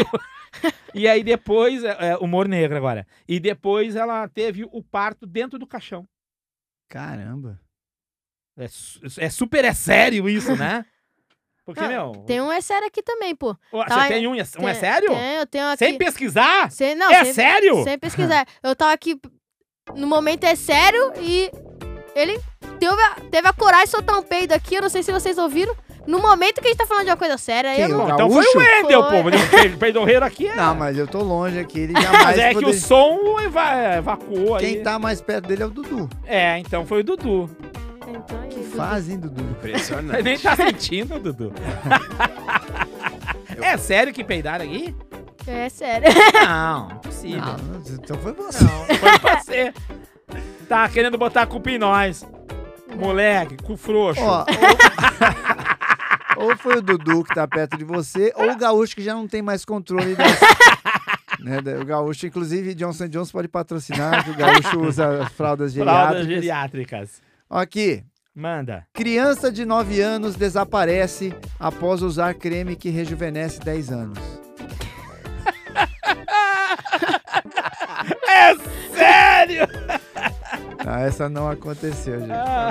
e 0.93 1.07
aí 1.09 1.23
depois, 1.23 1.83
é, 1.83 2.11
é, 2.11 2.17
humor 2.17 2.47
negro 2.47 2.77
agora. 2.77 3.05
E 3.27 3.37
depois 3.37 3.97
ela 3.97 4.27
teve 4.29 4.63
o 4.71 4.81
parto 4.81 5.25
dentro 5.27 5.59
do 5.59 5.67
caixão. 5.67 6.07
Caramba. 6.89 7.59
É, 8.57 8.65
é 9.25 9.29
super 9.29 9.63
é 9.65 9.73
sério 9.73 10.27
isso, 10.29 10.55
né? 10.55 10.85
Porque, 11.65 11.81
Ah, 11.81 11.89
meu. 11.89 12.23
Tem 12.25 12.39
um 12.39 12.49
é 12.49 12.61
sério 12.61 12.87
aqui 12.87 13.03
também, 13.03 13.35
pô. 13.35 13.53
Você 13.71 14.07
tem 14.07 14.25
um, 14.25 14.33
é- 14.33 14.43
um 14.59 14.67
é 14.69 14.73
sério? 14.73 15.09
Tem, 15.09 15.35
eu 15.35 15.45
tenho 15.45 15.65
aqui. 15.67 15.77
Sem 15.79 15.97
pesquisar? 15.97 16.71
Sem, 16.71 16.95
não, 16.95 17.11
é 17.11 17.25
sem, 17.25 17.33
sério? 17.33 17.83
sem 17.83 17.99
pesquisar. 17.99 18.47
Eu 18.63 18.73
tava 18.73 18.93
aqui. 18.93 19.19
No 19.93 20.07
momento 20.07 20.45
é 20.45 20.55
sério 20.55 21.11
e 21.19 21.51
ele 22.15 22.39
teve 22.79 23.01
a, 23.01 23.15
teve 23.29 23.47
a 23.49 23.53
coragem 23.53 23.85
de 23.85 23.91
soltar 23.91 24.17
um 24.17 24.23
peido 24.23 24.53
aqui. 24.53 24.75
Eu 24.75 24.83
não 24.83 24.89
sei 24.89 25.03
se 25.03 25.11
vocês 25.11 25.37
ouviram. 25.37 25.75
No 26.07 26.19
momento 26.19 26.61
que 26.61 26.67
a 26.67 26.69
gente 26.71 26.77
tá 26.77 26.85
falando 26.85 27.03
de 27.05 27.09
uma 27.11 27.17
coisa 27.17 27.37
séria, 27.37 27.75
Quem, 27.75 27.83
eu 27.83 27.89
o 27.89 27.97
não. 27.97 28.05
Bom, 28.07 28.13
então 28.13 28.31
foi 28.31 28.45
o 28.45 28.57
Wendel, 28.57 29.03
pô. 29.03 29.23
Mas 29.23 29.43
o 29.43 29.47
pe- 29.49 29.69
peidorreiro 29.77 30.23
aqui 30.25 30.47
é. 30.47 30.55
Não, 30.55 30.73
mas 30.73 30.97
eu 30.97 31.05
tô 31.05 31.21
longe 31.21 31.59
aqui, 31.59 31.79
ele 31.81 31.93
Mas 31.99 32.03
jamais 32.03 32.37
é 32.39 32.53
que 32.55 32.65
o 32.65 32.73
som 32.73 33.37
eva- 33.39 33.97
evacuou 33.97 34.55
aí. 34.55 34.65
Quem 34.65 34.81
tá 34.83 34.97
mais 34.97 35.19
perto 35.21 35.47
dele 35.47 35.63
é 35.63 35.65
o 35.65 35.69
Dudu. 35.69 36.09
É, 36.25 36.57
então 36.59 36.85
foi 36.85 37.01
o 37.01 37.03
Dudu. 37.03 37.49
Então, 38.07 38.39
aí, 38.41 38.47
Que 38.49 38.59
Dudu. 38.61 38.77
fase, 38.77 39.11
hein, 39.11 39.19
Dudu? 39.19 39.43
Você 39.43 39.51
Impressionante. 39.67 40.23
nem 40.23 40.39
tá 40.39 40.55
sentindo, 40.55 41.19
Dudu. 41.19 41.51
é 43.61 43.75
sério 43.77 44.13
que 44.13 44.23
peidaram 44.23 44.63
aqui? 44.65 44.95
É 45.45 45.67
sério. 45.69 46.07
Não, 46.45 46.91
impossível. 46.91 47.41
Não, 47.41 47.81
então 47.93 48.17
foi 48.17 48.31
você. 48.33 48.63
Não, 48.63 48.85
foi 48.85 49.35
você. 49.35 49.73
Tá 50.69 50.87
querendo 50.89 51.17
botar 51.17 51.41
a 51.43 51.45
culpa 51.45 51.69
em 51.71 51.77
nós. 51.77 52.25
Moleque, 52.95 53.57
cu 53.63 53.75
frouxo. 53.77 54.21
Ó, 54.23 54.39
ou... 54.39 54.45
ou 56.37 56.55
foi 56.57 56.77
o 56.77 56.81
Dudu 56.81 57.23
que 57.23 57.33
tá 57.35 57.47
perto 57.47 57.77
de 57.77 57.83
você, 57.83 58.31
ou 58.35 58.51
o 58.51 58.57
Gaúcho 58.57 58.95
que 58.95 59.01
já 59.03 59.13
não 59.13 59.27
tem 59.27 59.41
mais 59.41 59.65
controle 59.65 60.15
das... 60.15 60.31
né, 61.39 61.61
da- 61.61 61.79
o 61.79 61.85
Gaúcho, 61.85 62.27
inclusive, 62.27 62.73
Johnson 62.75 63.07
Johnson 63.07 63.31
pode 63.31 63.47
patrocinar, 63.47 64.23
que 64.23 64.31
o 64.31 64.35
Gaúcho 64.35 64.79
usa 64.81 65.29
fraldas 65.35 65.73
Fraldas 65.73 65.73
geriátricas. 65.73 66.27
geriátricas. 66.27 67.21
Ó, 67.49 67.57
Aqui, 67.59 68.03
Manda. 68.35 68.85
criança 68.93 69.51
de 69.51 69.65
9 69.65 69.99
anos 70.01 70.35
desaparece 70.35 71.33
após 71.59 72.01
usar 72.01 72.33
creme 72.35 72.75
que 72.75 72.89
rejuvenesce 72.89 73.59
10 73.59 73.91
anos. 73.91 74.19
É 78.29 78.55
sério? 78.95 79.67
Ah, 80.85 81.01
essa 81.01 81.27
não 81.27 81.49
aconteceu, 81.49 82.19
gente. 82.19 82.31
Ah. 82.31 82.69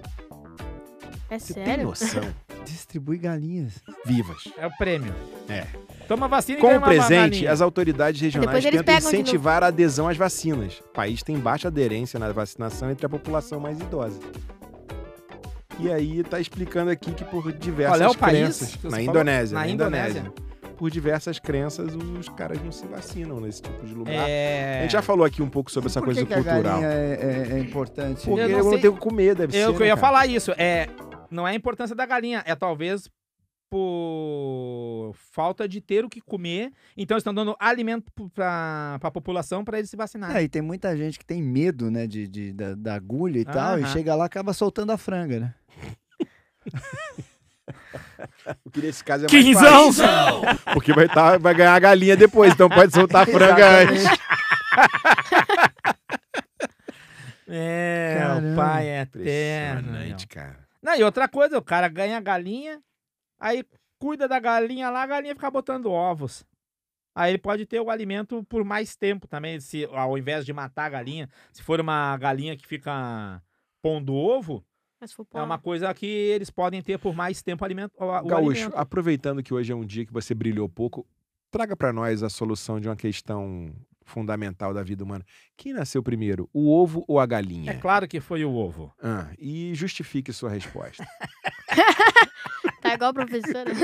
É 1.30 1.38
Você 1.38 1.54
tem 1.54 1.64
sério? 1.64 1.84
noção? 1.84 2.22
Distribui 2.66 3.16
galinhas. 3.18 3.74
Vivas. 4.04 4.42
É 4.58 4.66
o 4.66 4.70
prêmio. 4.76 5.14
É. 5.48 5.64
Toma 6.08 6.28
vacina 6.28 6.58
e 6.58 6.60
Com 6.60 6.76
o 6.76 6.80
presente, 6.80 7.46
as 7.46 7.60
autoridades 7.60 8.20
regionais 8.20 8.64
tentam 8.64 8.96
incentivar 8.96 9.62
a 9.62 9.68
adesão 9.68 10.08
às 10.08 10.16
vacinas. 10.16 10.80
O 10.80 10.92
país 10.92 11.22
tem 11.22 11.38
baixa 11.38 11.68
aderência 11.68 12.18
na 12.18 12.30
vacinação 12.32 12.90
entre 12.90 13.06
a 13.06 13.08
população 13.08 13.58
mais 13.60 13.78
idosa. 13.80 14.18
E 15.78 15.90
aí 15.92 16.22
tá 16.24 16.40
explicando 16.40 16.90
aqui 16.90 17.12
que 17.12 17.24
por 17.24 17.52
diversas 17.52 17.98
Qual 17.98 18.08
é 18.08 18.10
o 18.10 18.18
país 18.18 18.38
crenças, 18.58 18.74
você 18.76 18.88
na? 18.88 19.02
Indonésia, 19.02 19.54
Na 19.54 19.60
na 19.64 19.68
Indonésia. 19.68 20.18
Indonésia. 20.20 20.46
Por 20.76 20.90
diversas 20.90 21.38
crenças, 21.38 21.94
os 21.94 22.28
caras 22.30 22.62
não 22.62 22.70
se 22.72 22.86
vacinam 22.86 23.40
nesse 23.40 23.62
tipo 23.62 23.84
de 23.86 23.94
lugar. 23.94 24.14
É... 24.28 24.78
A 24.78 24.82
gente 24.82 24.92
já 24.92 25.02
falou 25.02 25.24
aqui 25.24 25.42
um 25.42 25.48
pouco 25.48 25.70
sobre 25.70 25.88
essa 25.88 26.00
Por 26.00 26.06
coisa 26.06 26.20
que 26.20 26.26
que 26.26 26.34
a 26.34 26.42
cultural. 26.42 26.80
galinha 26.80 26.88
é, 26.88 27.48
é- 27.52 27.56
é 27.56 27.58
importante? 27.60 28.24
Porque 28.26 28.40
Eu 28.40 28.48
eu 28.48 28.58
não 28.58 28.64
não, 28.64 28.70
sei- 28.72 28.80
tenho 28.80 28.92
que 28.94 29.00
comer, 29.00 29.34
deve 29.34 29.56
Eu 29.56 29.70
ser. 29.70 29.76
que 29.76 29.82
eu 29.82 29.86
né, 29.86 29.86
ia 29.86 29.96
cara? 29.96 30.00
falar 30.06 30.26
isso. 30.26 30.52
É, 30.58 30.86
não 31.30 31.46
é 31.46 31.52
a 31.52 31.54
importância 31.54 31.94
da 31.96 32.04
galinha, 32.06 32.42
é 32.46 32.54
talvez 32.54 33.08
por 33.68 35.12
falta 35.32 35.68
de 35.68 35.80
ter 35.80 36.04
o 36.04 36.08
que 36.08 36.20
comer. 36.20 36.72
Então 36.96 37.16
estão 37.18 37.34
dando 37.34 37.56
alimento 37.58 38.12
para 38.32 38.98
a 39.02 39.10
população 39.10 39.64
para 39.64 39.78
eles 39.78 39.90
se 39.90 39.96
vacinarem. 39.96 40.36
É, 40.36 40.42
e 40.44 40.48
tem 40.48 40.62
muita 40.62 40.96
gente 40.96 41.18
que 41.18 41.24
tem 41.24 41.42
medo, 41.42 41.90
né, 41.90 42.06
de, 42.06 42.28
de- 42.28 42.52
da, 42.52 42.74
da 42.74 42.94
agulha 42.94 43.40
e 43.40 43.44
tal, 43.44 43.78
e 43.78 43.82
Aham. 43.82 43.92
chega 43.92 44.14
lá 44.14 44.24
e 44.24 44.26
acaba 44.26 44.52
soltando 44.52 44.92
a 44.92 44.96
franga, 44.96 45.40
né? 45.40 45.54
Porque 48.62 48.80
nesse 48.80 49.02
caso 49.02 49.26
é 49.26 49.32
mais 49.32 49.44
Quinzão! 49.44 49.92
fácil. 49.92 50.62
Porque 50.72 50.92
vai, 50.92 51.08
tá, 51.08 51.36
vai 51.36 51.52
ganhar 51.54 51.74
a 51.74 51.78
galinha 51.80 52.16
depois, 52.16 52.52
então 52.52 52.68
pode 52.68 52.92
soltar 52.92 53.22
a 53.22 53.26
franga 53.30 53.68
antes. 53.82 54.04
É, 57.48 58.16
Caramba. 58.18 58.52
o 58.52 58.56
pai 58.56 58.88
é 58.88 59.00
eterno. 59.02 59.80
Impressionante, 59.90 60.26
cara. 60.26 60.65
Não, 60.86 60.94
e 60.94 61.02
outra 61.02 61.26
coisa, 61.26 61.58
o 61.58 61.62
cara 61.62 61.88
ganha 61.88 62.16
a 62.16 62.20
galinha, 62.20 62.80
aí 63.40 63.64
cuida 63.98 64.28
da 64.28 64.38
galinha 64.38 64.88
lá, 64.88 65.02
a 65.02 65.06
galinha 65.08 65.34
fica 65.34 65.50
botando 65.50 65.90
ovos. 65.90 66.46
Aí 67.12 67.32
ele 67.32 67.38
pode 67.38 67.66
ter 67.66 67.80
o 67.80 67.90
alimento 67.90 68.44
por 68.44 68.62
mais 68.62 68.94
tempo 68.94 69.26
também, 69.26 69.58
se 69.58 69.84
ao 69.86 70.16
invés 70.16 70.46
de 70.46 70.52
matar 70.52 70.84
a 70.84 70.90
galinha, 70.90 71.28
se 71.52 71.60
for 71.60 71.80
uma 71.80 72.16
galinha 72.18 72.56
que 72.56 72.64
fica 72.64 73.42
pondo 73.82 74.14
ovo, 74.14 74.64
é 75.34 75.42
uma 75.42 75.58
coisa 75.58 75.92
que 75.92 76.06
eles 76.06 76.50
podem 76.50 76.80
ter 76.80 77.00
por 77.00 77.16
mais 77.16 77.42
tempo 77.42 77.64
alimento, 77.64 77.92
o, 77.98 78.06
Gaúcho, 78.22 78.50
alimento. 78.50 78.76
aproveitando 78.76 79.42
que 79.42 79.52
hoje 79.52 79.72
é 79.72 79.74
um 79.74 79.84
dia 79.84 80.06
que 80.06 80.12
você 80.12 80.36
brilhou 80.36 80.68
pouco, 80.68 81.04
traga 81.50 81.76
pra 81.76 81.92
nós 81.92 82.22
a 82.22 82.28
solução 82.28 82.78
de 82.78 82.88
uma 82.88 82.94
questão 82.94 83.74
fundamental 84.06 84.72
da 84.72 84.82
vida 84.82 85.04
humana. 85.04 85.24
Quem 85.56 85.74
nasceu 85.74 86.02
primeiro, 86.02 86.48
o 86.52 86.72
ovo 86.72 87.04
ou 87.06 87.20
a 87.20 87.26
galinha? 87.26 87.72
É 87.72 87.74
claro 87.74 88.08
que 88.08 88.20
foi 88.20 88.44
o 88.44 88.54
ovo. 88.54 88.94
Ah, 89.02 89.28
e 89.38 89.74
justifique 89.74 90.32
sua 90.32 90.48
resposta. 90.48 91.04
Tá 92.80 92.94
igual 92.94 93.10
a 93.10 93.14
professora. 93.14 93.70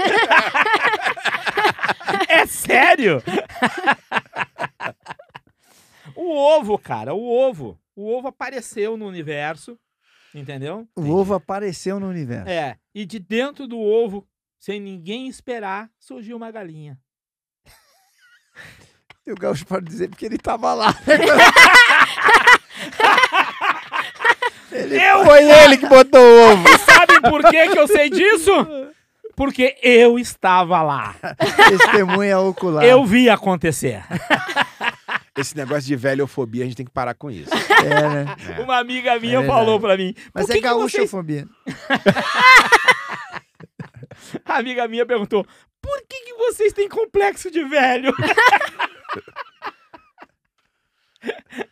É 2.28 2.46
sério? 2.46 3.22
o 6.14 6.30
ovo, 6.34 6.78
cara, 6.78 7.12
o 7.14 7.22
ovo. 7.22 7.78
O 7.96 8.08
ovo 8.12 8.28
apareceu 8.28 8.96
no 8.96 9.06
universo, 9.06 9.78
entendeu? 10.34 10.88
O 10.96 11.10
ovo 11.10 11.34
apareceu 11.34 11.98
no 11.98 12.08
universo. 12.08 12.48
É, 12.48 12.78
e 12.94 13.04
de 13.04 13.18
dentro 13.18 13.66
do 13.66 13.78
ovo, 13.78 14.26
sem 14.58 14.80
ninguém 14.80 15.26
esperar, 15.26 15.90
surgiu 15.98 16.36
uma 16.36 16.50
galinha. 16.50 16.98
E 19.26 19.32
o 19.32 19.36
Gaúcho 19.36 19.64
pode 19.64 19.86
dizer 19.86 20.08
porque 20.08 20.26
ele 20.26 20.38
tava 20.38 20.74
lá. 20.74 20.94
Eu! 24.72 25.24
Foi 25.24 25.44
ele 25.44 25.76
que 25.76 25.86
botou 25.86 26.20
o 26.20 26.52
ovo! 26.52 26.68
Sabem 26.84 27.20
por 27.20 27.42
que, 27.44 27.68
que 27.68 27.78
eu 27.78 27.86
sei 27.86 28.08
disso? 28.10 28.50
Porque 29.36 29.76
eu 29.82 30.18
estava 30.18 30.82
lá. 30.82 31.14
Testemunha 31.68 32.38
ocular. 32.38 32.84
Eu 32.84 33.04
vi 33.04 33.28
acontecer. 33.28 34.02
Esse 35.36 35.56
negócio 35.56 35.84
de 35.84 35.96
velhofobia, 35.96 36.62
a 36.62 36.66
gente 36.66 36.76
tem 36.76 36.84
que 36.84 36.92
parar 36.92 37.14
com 37.14 37.30
isso. 37.30 37.50
É, 37.54 38.08
né? 38.08 38.36
É. 38.58 38.60
Uma 38.60 38.78
amiga 38.78 39.18
minha 39.18 39.40
É 39.40 39.46
falou 39.46 39.80
pra 39.80 39.96
mim. 39.96 40.14
Mas 40.34 40.44
é 40.50 40.54
que 40.54 40.60
vocês... 40.60 40.62
gaúchofobia. 40.62 41.46
A 44.44 44.58
amiga 44.58 44.86
minha 44.86 45.06
perguntou: 45.06 45.46
por 45.80 46.02
que, 46.06 46.20
que 46.24 46.34
vocês 46.34 46.72
têm 46.74 46.88
complexo 46.88 47.50
de 47.50 47.64
velho? 47.64 48.14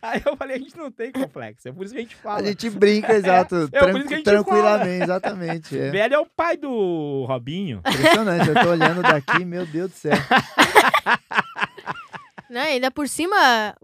Aí 0.01 0.21
eu 0.25 0.37
falei, 0.37 0.55
a 0.55 0.59
gente 0.59 0.77
não 0.77 0.89
tem 0.89 1.11
complexo, 1.11 1.67
é 1.67 1.71
por 1.73 1.83
isso 1.83 1.93
que 1.93 1.99
a 1.99 2.03
gente 2.03 2.15
fala. 2.15 2.39
A 2.39 2.43
gente 2.45 2.69
brinca, 2.69 3.11
exato. 3.13 3.69
é 3.73 3.79
tran- 3.79 3.93
que 4.07 4.13
a 4.13 4.17
gente 4.17 4.23
tranquilamente, 4.23 5.03
exatamente. 5.03 5.77
é. 5.77 5.89
Velho 5.89 6.13
é 6.15 6.19
o 6.19 6.25
pai 6.25 6.55
do 6.55 7.25
Robinho. 7.27 7.79
Impressionante. 7.85 8.47
Eu 8.47 8.53
tô 8.55 8.69
olhando 8.71 9.01
daqui, 9.01 9.43
meu 9.43 9.65
Deus 9.65 9.91
do 9.91 9.97
céu. 9.97 10.13
Não, 12.49 12.61
ainda 12.61 12.89
por 12.91 13.09
cima, 13.09 13.75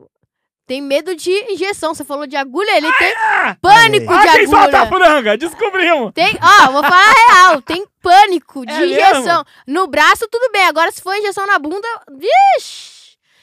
tem 0.66 0.82
medo 0.82 1.14
de 1.16 1.32
injeção. 1.52 1.94
Você 1.94 2.06
falou 2.06 2.26
de 2.26 2.38
agulha, 2.38 2.78
ele 2.78 2.92
tem 2.94 3.14
Ah! 3.18 3.58
pânico 3.62 4.12
Ah, 4.14 4.26
de 4.26 4.32
quem 4.38 4.48
solta 4.48 4.78
a 4.78 4.82
agulha. 4.84 5.06
franga? 5.06 5.38
Descobrimos! 5.38 6.14
Tem, 6.14 6.38
ó, 6.42 6.72
vou 6.72 6.84
falar 6.84 7.04
a 7.04 7.34
real, 7.50 7.62
tem 7.62 7.86
pânico 8.02 8.66
de 8.66 8.72
É 8.72 8.86
injeção. 8.86 9.44
No 9.68 9.86
braço, 9.88 10.26
tudo 10.32 10.50
bem. 10.54 10.64
Agora, 10.66 10.92
se 10.94 11.02
for 11.02 11.14
injeção 11.16 11.46
na 11.46 11.60
bunda, 11.60 11.88
vixe! 12.18 12.97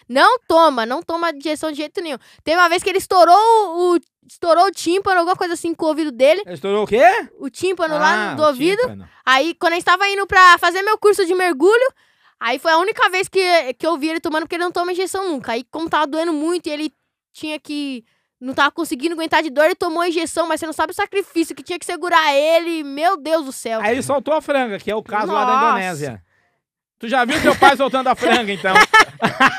Não 0.09 0.39
toma, 0.47 0.85
não 0.85 1.03
toma 1.03 1.31
injeção 1.31 1.71
de 1.71 1.79
jeito 1.79 2.01
nenhum. 2.01 2.19
Teve 2.43 2.59
uma 2.59 2.69
vez 2.69 2.83
que 2.83 2.89
ele 2.91 2.99
estourou 2.99 3.35
o. 3.37 3.99
Estourou 4.27 4.67
o 4.67 4.71
tímpano, 4.71 5.19
alguma 5.19 5.37
coisa 5.37 5.53
assim 5.53 5.75
com 5.75 5.85
o 5.85 5.89
ouvido 5.89 6.11
dele. 6.11 6.43
Estourou 6.47 6.85
o 6.85 6.87
quê? 6.87 7.05
O 7.39 7.51
tímpano 7.51 7.95
Ah, 7.97 7.99
lá 7.99 8.35
do 8.35 8.43
ouvido. 8.43 8.81
tímpano. 8.81 9.07
Aí, 9.25 9.55
quando 9.55 9.73
a 9.75 9.77
gente 9.77 9.85
tava 9.85 10.09
indo 10.09 10.27
pra 10.27 10.57
fazer 10.57 10.81
meu 10.83 10.97
curso 10.97 11.27
de 11.27 11.35
mergulho, 11.35 11.93
aí 12.41 12.59
foi 12.59 12.73
a 12.73 12.79
única 12.79 13.09
vez 13.11 13.29
que, 13.29 13.75
que 13.75 13.87
eu 13.87 13.99
vi 13.99 14.09
ele 14.09 14.21
tomando, 14.21 14.43
porque 14.45 14.55
ele 14.57 14.65
não 14.65 14.73
toma 14.73 14.93
injeção 14.93 15.29
nunca. 15.31 15.53
Aí, 15.53 15.63
como 15.71 15.91
tava 15.91 16.07
doendo 16.07 16.33
muito 16.33 16.67
e 16.69 16.71
ele 16.73 16.93
tinha 17.35 17.59
que. 17.61 18.03
Não 18.41 18.55
tava 18.55 18.71
conseguindo 18.71 19.15
aguentar 19.15 19.43
de 19.43 19.51
dor, 19.51 19.65
ele 19.67 19.75
tomou 19.75 20.01
a 20.03 20.09
injeção, 20.09 20.47
mas 20.47 20.59
você 20.61 20.67
não 20.67 20.73
sabe 20.73 20.93
o 20.93 20.95
sacrifício 20.97 21.55
que 21.55 21.63
tinha 21.63 21.79
que 21.79 21.85
segurar 21.87 22.35
ele. 22.35 22.83
Meu 22.83 23.17
Deus 23.19 23.45
do 23.45 23.53
céu. 23.53 23.81
Aí 23.83 23.93
ele 23.93 24.03
soltou 24.03 24.33
a 24.35 24.41
franga, 24.41 24.79
que 24.79 24.91
é 24.91 24.95
o 24.97 25.03
caso 25.03 25.33
lá 25.33 25.45
da 25.45 25.53
Nossa. 25.53 25.67
Indonésia. 25.69 26.23
Tu 27.05 27.09
já 27.11 27.23
viu 27.27 27.39
teu 27.43 27.55
pai 27.55 27.77
soltando 27.77 28.09
a 28.09 28.15
franga, 28.15 28.51
então? 28.51 28.75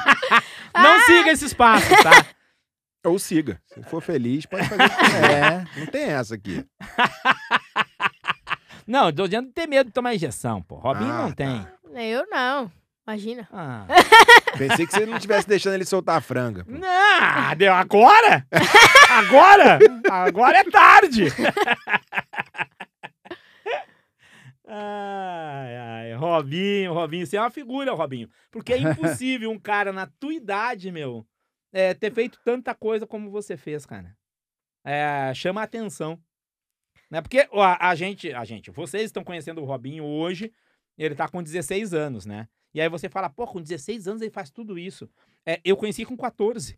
Não 0.74 1.00
siga 1.06 1.30
esses 1.30 1.54
passos, 1.54 1.96
tá? 2.02 2.26
Ou 3.06 3.20
siga. 3.20 3.62
Se 3.68 3.84
for 3.84 4.02
feliz, 4.02 4.48
pode 4.48 4.68
fazer 4.68 4.84
o 4.84 4.90
que 4.90 4.96
quiser. 4.96 5.54
É. 5.78 5.80
Não 5.80 5.86
tem 5.86 6.06
essa 6.06 6.34
aqui. 6.34 6.66
Não, 8.88 9.14
tô 9.14 9.28
dizendo 9.28 9.50
de 9.50 9.54
ter 9.54 9.68
medo 9.68 9.86
de 9.86 9.94
tomar 9.94 10.16
injeção, 10.16 10.60
pô. 10.60 10.78
Robinho 10.78 11.12
Ah, 11.14 11.22
não 11.22 11.32
tem. 11.32 11.68
Eu 11.96 12.26
não. 12.32 12.72
Imagina. 13.08 13.48
Ah. 13.54 13.86
Pensei 14.58 14.88
que 14.88 14.94
você 14.94 15.06
não 15.06 15.18
estivesse 15.18 15.48
deixando 15.48 15.76
ele 15.76 15.86
soltar 15.86 16.18
a 16.18 16.22
franga. 16.22 16.66
pô. 16.66 16.72
Não, 16.72 17.56
deu 17.56 17.74
agora? 17.76 18.44
Agora? 19.08 19.78
Agora 20.10 20.58
é 20.58 20.64
tarde. 20.64 21.26
Robinho, 26.16 26.94
Robinho, 26.94 27.26
você 27.26 27.38
é 27.38 27.42
uma 27.42 27.52
figura, 27.52 27.94
Robinho. 27.94 28.30
Porque 28.52 28.74
é 28.74 28.78
impossível 28.80 29.52
um 29.52 29.60
cara 29.60 29.92
na 29.92 30.08
tua 30.08 30.34
idade, 30.34 30.92
meu, 30.92 31.26
é, 31.72 31.94
ter 31.94 32.12
feito 32.12 32.40
tanta 32.44 32.74
coisa 32.74 33.06
como 33.06 33.30
você 33.30 33.56
fez, 33.58 33.86
cara. 33.86 34.16
É, 34.84 35.34
chama 35.34 35.62
a 35.62 35.66
atenção. 35.66 36.20
Né? 37.10 37.22
Porque 37.22 37.48
a, 37.52 37.90
a 37.90 37.96
gente, 37.96 38.32
a 38.34 38.46
gente, 38.46 38.72
vocês 38.72 39.06
estão 39.06 39.24
conhecendo 39.24 39.62
o 39.62 39.66
Robinho 39.66 40.04
hoje, 40.04 40.52
ele 40.98 41.16
tá 41.16 41.28
com 41.28 41.44
16 41.44 41.94
anos, 41.94 42.26
né? 42.26 42.48
E 42.74 42.82
aí 42.82 42.90
você 42.90 43.08
fala, 43.08 43.30
pô, 43.30 43.46
com 43.48 43.62
16 43.62 44.08
anos 44.08 44.22
ele 44.22 44.32
faz 44.32 44.50
tudo 44.50 44.78
isso. 44.78 45.10
É, 45.46 45.62
eu 45.64 45.78
conheci 45.78 46.04
com 46.06 46.18
14. 46.18 46.78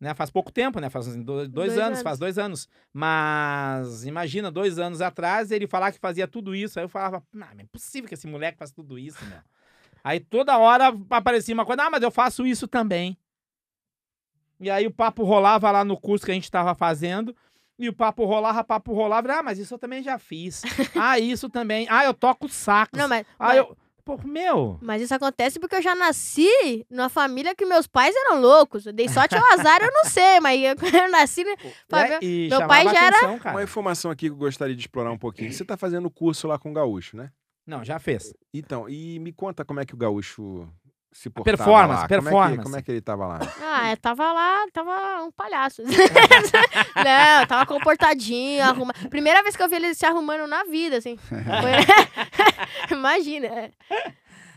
Né? 0.00 0.14
Faz 0.14 0.30
pouco 0.30 0.52
tempo, 0.52 0.78
né? 0.78 0.90
Faz 0.90 1.06
dois, 1.16 1.48
dois 1.48 1.72
anos, 1.72 1.84
anos, 1.84 2.02
faz 2.02 2.18
dois 2.18 2.38
anos. 2.38 2.68
Mas 2.92 4.04
imagina, 4.04 4.50
dois 4.50 4.78
anos 4.78 5.00
atrás, 5.00 5.50
ele 5.50 5.66
falar 5.66 5.92
que 5.92 5.98
fazia 5.98 6.28
tudo 6.28 6.54
isso. 6.54 6.78
Aí 6.78 6.84
eu 6.84 6.88
falava, 6.88 7.22
não, 7.32 7.46
é 7.46 7.62
impossível 7.62 8.08
que 8.08 8.14
esse 8.14 8.26
moleque 8.26 8.58
faça 8.58 8.74
tudo 8.74 8.98
isso, 8.98 9.24
meu. 9.24 9.38
Aí 10.04 10.20
toda 10.20 10.56
hora 10.56 10.94
aparecia 11.10 11.54
uma 11.54 11.66
coisa, 11.66 11.82
ah, 11.82 11.90
mas 11.90 12.02
eu 12.02 12.10
faço 12.10 12.46
isso 12.46 12.68
também. 12.68 13.18
E 14.60 14.70
aí 14.70 14.86
o 14.86 14.90
papo 14.90 15.24
rolava 15.24 15.70
lá 15.70 15.84
no 15.84 15.98
curso 15.98 16.24
que 16.24 16.30
a 16.30 16.34
gente 16.34 16.44
estava 16.44 16.74
fazendo. 16.74 17.34
E 17.78 17.88
o 17.88 17.92
papo 17.92 18.24
rolava, 18.24 18.64
papo 18.64 18.94
rolava. 18.94 19.32
Ah, 19.32 19.42
mas 19.42 19.58
isso 19.58 19.74
eu 19.74 19.78
também 19.78 20.02
já 20.02 20.18
fiz. 20.18 20.62
ah, 20.94 21.18
isso 21.18 21.50
também. 21.50 21.86
Ah, 21.90 22.04
eu 22.04 22.14
toco 22.14 22.48
saco. 22.48 22.96
Não, 22.96 23.08
mas. 23.08 23.26
Ah, 23.38 23.48
mas... 23.48 23.56
eu. 23.58 23.76
Pô, 24.06 24.16
meu. 24.24 24.78
Mas 24.80 25.02
isso 25.02 25.12
acontece 25.12 25.58
porque 25.58 25.74
eu 25.74 25.82
já 25.82 25.92
nasci 25.92 26.86
numa 26.88 27.08
família 27.08 27.56
que 27.56 27.66
meus 27.66 27.88
pais 27.88 28.14
eram 28.14 28.40
loucos. 28.40 28.86
Eu 28.86 28.92
dei 28.92 29.08
sorte 29.08 29.34
ao 29.34 29.42
azar, 29.58 29.82
eu 29.82 29.90
não 29.92 30.04
sei, 30.04 30.38
mas 30.38 30.60
eu, 30.60 30.76
eu 31.02 31.10
nasci. 31.10 31.42
Né, 31.42 31.56
é, 31.90 32.20
meu 32.48 32.68
pai 32.68 32.84
já 32.84 33.08
atenção, 33.08 33.30
era. 33.30 33.38
Cara. 33.40 33.56
Uma 33.56 33.64
informação 33.64 34.08
aqui 34.12 34.26
que 34.26 34.32
eu 34.32 34.36
gostaria 34.36 34.76
de 34.76 34.80
explorar 34.80 35.10
um 35.10 35.18
pouquinho. 35.18 35.52
Você 35.52 35.64
tá 35.64 35.76
fazendo 35.76 36.08
curso 36.08 36.46
lá 36.46 36.56
com 36.56 36.70
o 36.70 36.72
Gaúcho, 36.72 37.16
né? 37.16 37.32
Não, 37.66 37.84
já 37.84 37.98
fez. 37.98 38.32
Então, 38.54 38.88
e 38.88 39.18
me 39.18 39.32
conta 39.32 39.64
como 39.64 39.80
é 39.80 39.84
que 39.84 39.94
o 39.94 39.96
Gaúcho 39.96 40.68
se 41.10 41.28
portava 41.28 41.56
performance, 41.56 42.02
lá. 42.02 42.08
performance. 42.08 42.32
Como 42.32 42.46
é, 42.46 42.56
que, 42.56 42.62
como 42.62 42.76
é 42.76 42.82
que 42.82 42.90
ele 42.92 43.00
tava 43.00 43.26
lá? 43.26 43.40
Ah, 43.60 43.90
eu 43.90 43.96
tava 43.96 44.32
lá, 44.32 44.66
tava 44.72 45.24
um 45.24 45.32
palhaço. 45.32 45.82
não, 46.94 47.46
tava 47.48 47.66
comportadinho, 47.66 48.62
arruma... 48.62 48.92
Primeira 49.10 49.42
vez 49.42 49.56
que 49.56 49.62
eu 49.62 49.68
vi 49.68 49.76
ele 49.76 49.94
se 49.94 50.06
arrumando 50.06 50.46
na 50.46 50.62
vida, 50.64 50.98
assim. 50.98 51.16
Foi... 51.16 51.36
Imagina. 52.92 53.70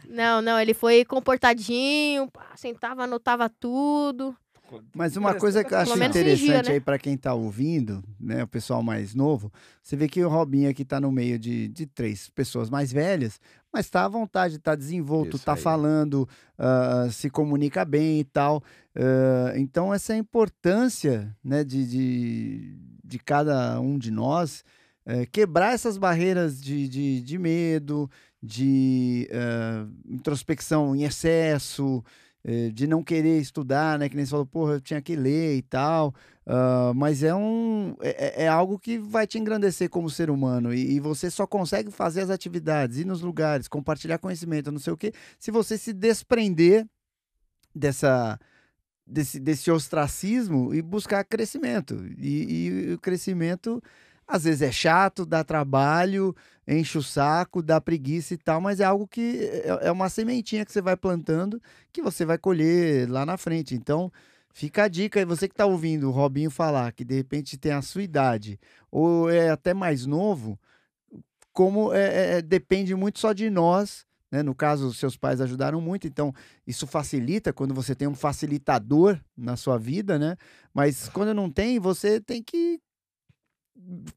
Não, 0.08 0.42
não, 0.42 0.60
ele 0.60 0.74
foi 0.74 1.06
comportadinho, 1.06 2.30
sentava, 2.56 3.04
anotava 3.04 3.50
tudo. 3.50 4.36
Mas 4.96 5.18
uma 5.18 5.34
coisa 5.34 5.64
que 5.64 5.74
eu 5.74 5.78
acho 5.78 5.94
interessante 5.96 6.40
fingia, 6.40 6.62
né? 6.62 6.72
aí 6.74 6.80
para 6.80 7.00
quem 7.00 7.18
tá 7.18 7.34
ouvindo, 7.34 8.04
né, 8.20 8.44
o 8.44 8.48
pessoal 8.48 8.84
mais 8.84 9.16
novo, 9.16 9.52
você 9.82 9.96
vê 9.96 10.08
que 10.08 10.24
o 10.24 10.30
Robinho 10.30 10.70
aqui 10.70 10.86
tá 10.86 11.00
no 11.00 11.12
meio 11.12 11.40
de, 11.40 11.68
de 11.70 11.88
três 11.88 12.30
pessoas 12.30 12.70
mais 12.70 12.92
velhas, 12.92 13.40
mas 13.74 13.86
está 13.86 14.06
à 14.06 14.08
vontade, 14.08 14.58
está 14.58 14.76
desenvolto, 14.76 15.38
está 15.38 15.56
falando, 15.56 16.28
uh, 16.58 17.12
se 17.12 17.30
comunica 17.30 17.84
bem 17.86 18.20
e 18.20 18.24
tal. 18.24 18.64
Uh, 18.96 19.58
então, 19.58 19.94
essa 19.94 20.16
importância 20.16 21.36
né, 21.44 21.64
de, 21.64 21.88
de, 21.88 22.78
de 23.04 23.20
cada 23.20 23.80
um 23.80 23.98
de 23.98 24.12
nós 24.12 24.64
uh, 25.10 25.28
quebrar 25.32 25.74
essas 25.74 25.98
barreiras 25.98 26.62
de, 26.62 26.88
de, 26.88 27.22
de 27.22 27.38
medo, 27.38 28.10
de 28.42 29.28
introspecção 30.08 30.96
em 30.96 31.04
excesso, 31.04 32.04
eh, 32.42 32.70
de 32.70 32.88
não 32.88 33.04
querer 33.04 33.40
estudar, 33.40 34.00
né? 34.00 34.08
Que 34.08 34.16
nem 34.16 34.26
você 34.26 34.32
falou, 34.32 34.46
porra, 34.46 34.74
eu 34.74 34.82
tinha 34.82 35.02
que 35.02 35.16
ler 35.16 35.58
e 35.58 35.62
tal. 35.62 36.14
Uh, 36.46 36.96
mas 36.96 37.22
é 37.22 37.36
um 37.36 37.96
é, 38.02 38.42
é, 38.42 38.44
é, 38.46 38.48
algo 38.48 38.80
que 38.80 38.98
vai 38.98 39.28
te 39.28 39.38
engrandecer 39.38 39.90
como 39.90 40.10
ser 40.10 40.30
humano. 40.30 40.74
E, 40.74 40.96
e, 40.96 41.00
você 41.00 41.30
só 41.30 41.46
consegue 41.46 41.92
fazer 41.92 42.22
as 42.22 42.30
atividades, 42.30 42.98
ir 42.98 43.06
nos 43.06 43.22
lugares, 43.22 43.68
compartilhar 43.68 44.18
conhecimento, 44.18 44.72
não 44.72 44.80
sei 44.80 44.94
o 44.94 44.98
quê, 44.98 45.14
se 45.38 45.52
você 45.52 45.78
se 45.78 45.94
desprender 45.94 46.88
dessa. 47.76 48.40
Desse, 49.12 49.40
desse 49.40 49.72
ostracismo 49.72 50.72
e 50.72 50.84
buscar 50.84 51.24
crescimento. 51.24 51.96
E, 52.16 52.92
e 52.92 52.94
o 52.94 53.00
crescimento 53.00 53.82
às 54.30 54.44
vezes 54.44 54.62
é 54.62 54.72
chato, 54.72 55.26
dá 55.26 55.44
trabalho, 55.44 56.36
enche 56.68 57.00
o 57.00 57.04
saco, 57.04 57.64
dá 57.64 57.82
preguiça 57.82 58.36
e 58.36 58.38
tal, 58.38 58.62
mas 58.62 58.80
é 58.80 58.84
algo 58.84 59.08
que 59.08 59.40
é, 59.42 59.88
é 59.88 59.92
uma 59.92 60.08
sementinha 60.08 60.64
que 60.64 60.72
você 60.72 60.82
vai 60.82 60.96
plantando 60.96 61.60
que 61.92 62.00
você 62.00 62.24
vai 62.24 62.38
colher 62.38 63.10
lá 63.10 63.26
na 63.26 63.38
frente. 63.38 63.74
Então, 63.74 64.12
fica 64.54 64.84
a 64.84 64.88
dica 64.88 65.20
aí, 65.20 65.26
você 65.26 65.48
que 65.48 65.54
está 65.56 65.66
ouvindo 65.66 66.08
o 66.08 66.12
Robinho 66.12 66.52
falar 66.52 66.92
que 66.92 67.04
de 67.04 67.16
repente 67.16 67.58
tem 67.58 67.72
a 67.72 67.82
sua 67.82 68.04
idade 68.04 68.60
ou 68.92 69.32
é 69.32 69.50
até 69.50 69.74
mais 69.74 70.06
novo, 70.06 70.60
como 71.52 71.92
é, 71.92 72.04
é, 72.04 72.38
é 72.38 72.42
depende 72.42 72.94
muito 72.94 73.18
só 73.20 73.34
de 73.34 73.50
nós. 73.50 74.08
Né? 74.32 74.44
No 74.44 74.54
caso, 74.54 74.94
seus 74.94 75.18
pais 75.18 75.42
ajudaram 75.42 75.82
muito, 75.82 76.06
então 76.06 76.32
isso 76.68 76.86
facilita 76.86 77.52
quando 77.52 77.74
você 77.74 77.96
tem 77.96 78.08
um 78.08 78.14
facilitador 78.14 79.20
na 79.36 79.58
sua 79.58 79.80
vida, 79.80 80.20
né? 80.20 80.38
Mas 80.72 81.10
quando 81.10 81.34
não 81.34 81.50
tem, 81.50 81.80
você 81.80 82.22
tem 82.22 82.44
que 82.44 82.80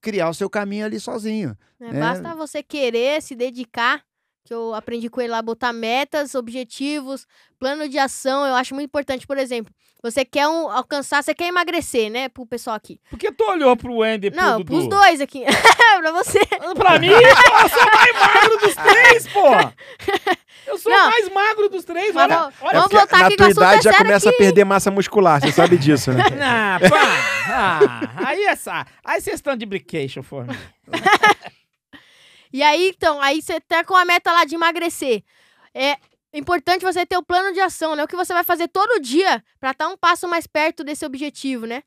criar 0.00 0.28
o 0.28 0.34
seu 0.34 0.50
caminho 0.50 0.86
ali 0.86 0.98
sozinho. 0.98 1.56
É, 1.80 1.92
né? 1.92 2.00
Basta 2.00 2.34
você 2.34 2.62
querer 2.62 3.22
se 3.22 3.34
dedicar 3.34 4.04
que 4.44 4.52
eu 4.52 4.74
aprendi 4.74 5.08
com 5.08 5.20
ele 5.20 5.30
lá, 5.30 5.40
botar 5.40 5.72
metas, 5.72 6.34
objetivos, 6.34 7.26
plano 7.58 7.88
de 7.88 7.98
ação, 7.98 8.44
eu 8.46 8.54
acho 8.54 8.74
muito 8.74 8.88
importante. 8.88 9.26
Por 9.26 9.38
exemplo, 9.38 9.72
você 10.02 10.24
quer 10.24 10.48
um, 10.48 10.68
alcançar, 10.70 11.22
você 11.22 11.34
quer 11.34 11.46
emagrecer, 11.46 12.10
né, 12.10 12.28
pro 12.28 12.44
pessoal 12.44 12.74
aqui. 12.76 12.98
Por 13.08 13.18
que 13.18 13.30
tu 13.30 13.44
olhou 13.44 13.76
pro 13.76 13.98
Wendy 13.98 14.26
e 14.26 14.30
pro 14.30 14.40
Não, 14.40 14.58
Dudu? 14.58 14.72
pros 14.72 14.88
dois 14.88 15.20
aqui. 15.20 15.44
pra 16.00 16.12
você. 16.12 16.40
pra 16.74 16.98
mim, 16.98 17.08
eu 17.08 17.68
sou 17.68 17.86
mais 17.86 18.12
magro 18.34 18.58
dos 18.58 18.74
três, 18.74 19.28
pô! 19.28 19.42
Eu 20.64 20.78
sou 20.78 20.92
o 20.92 20.96
mais 20.96 21.28
magro 21.28 21.68
dos 21.68 21.84
três, 21.84 22.14
Mas 22.14 22.24
olha. 22.30 22.36
vamos, 22.38 22.54
olha 22.60 22.72
vamos 22.78 22.92
voltar 22.92 23.18
na 23.18 23.26
aqui 23.26 23.36
tua 23.36 23.46
com 23.46 23.52
idade 23.52 23.82
já 23.82 23.90
sério 23.90 24.06
começa 24.06 24.28
aqui. 24.28 24.36
a 24.36 24.38
perder 24.38 24.64
massa 24.64 24.90
muscular, 24.92 25.40
você 25.40 25.50
sabe 25.50 25.76
disso, 25.76 26.12
né? 26.12 26.22
Ah, 26.40 26.78
pá! 26.88 27.50
Ah, 27.52 28.28
aí 28.28 28.44
essa. 28.44 28.86
Aí 29.04 29.20
vocês 29.20 29.34
estão 29.34 29.56
de 29.56 29.66
brication 29.66 30.22
for 30.22 30.46
me. 30.46 30.56
E 32.52 32.62
aí, 32.62 32.90
então, 32.90 33.20
aí 33.20 33.42
você 33.42 33.60
tá 33.60 33.82
com 33.82 33.96
a 33.96 34.04
meta 34.04 34.30
lá 34.32 34.44
de 34.44 34.54
emagrecer. 34.54 35.24
É 35.74 35.96
importante 36.38 36.84
você 36.84 37.04
ter 37.04 37.16
o 37.16 37.22
plano 37.22 37.52
de 37.52 37.60
ação, 37.60 37.94
né? 37.94 38.04
O 38.04 38.08
que 38.08 38.16
você 38.16 38.32
vai 38.32 38.44
fazer 38.44 38.68
todo 38.68 39.00
dia 39.00 39.44
para 39.60 39.72
estar 39.72 39.88
um 39.88 39.96
passo 39.96 40.26
mais 40.26 40.46
perto 40.46 40.82
desse 40.82 41.04
objetivo, 41.04 41.66
né? 41.66 41.82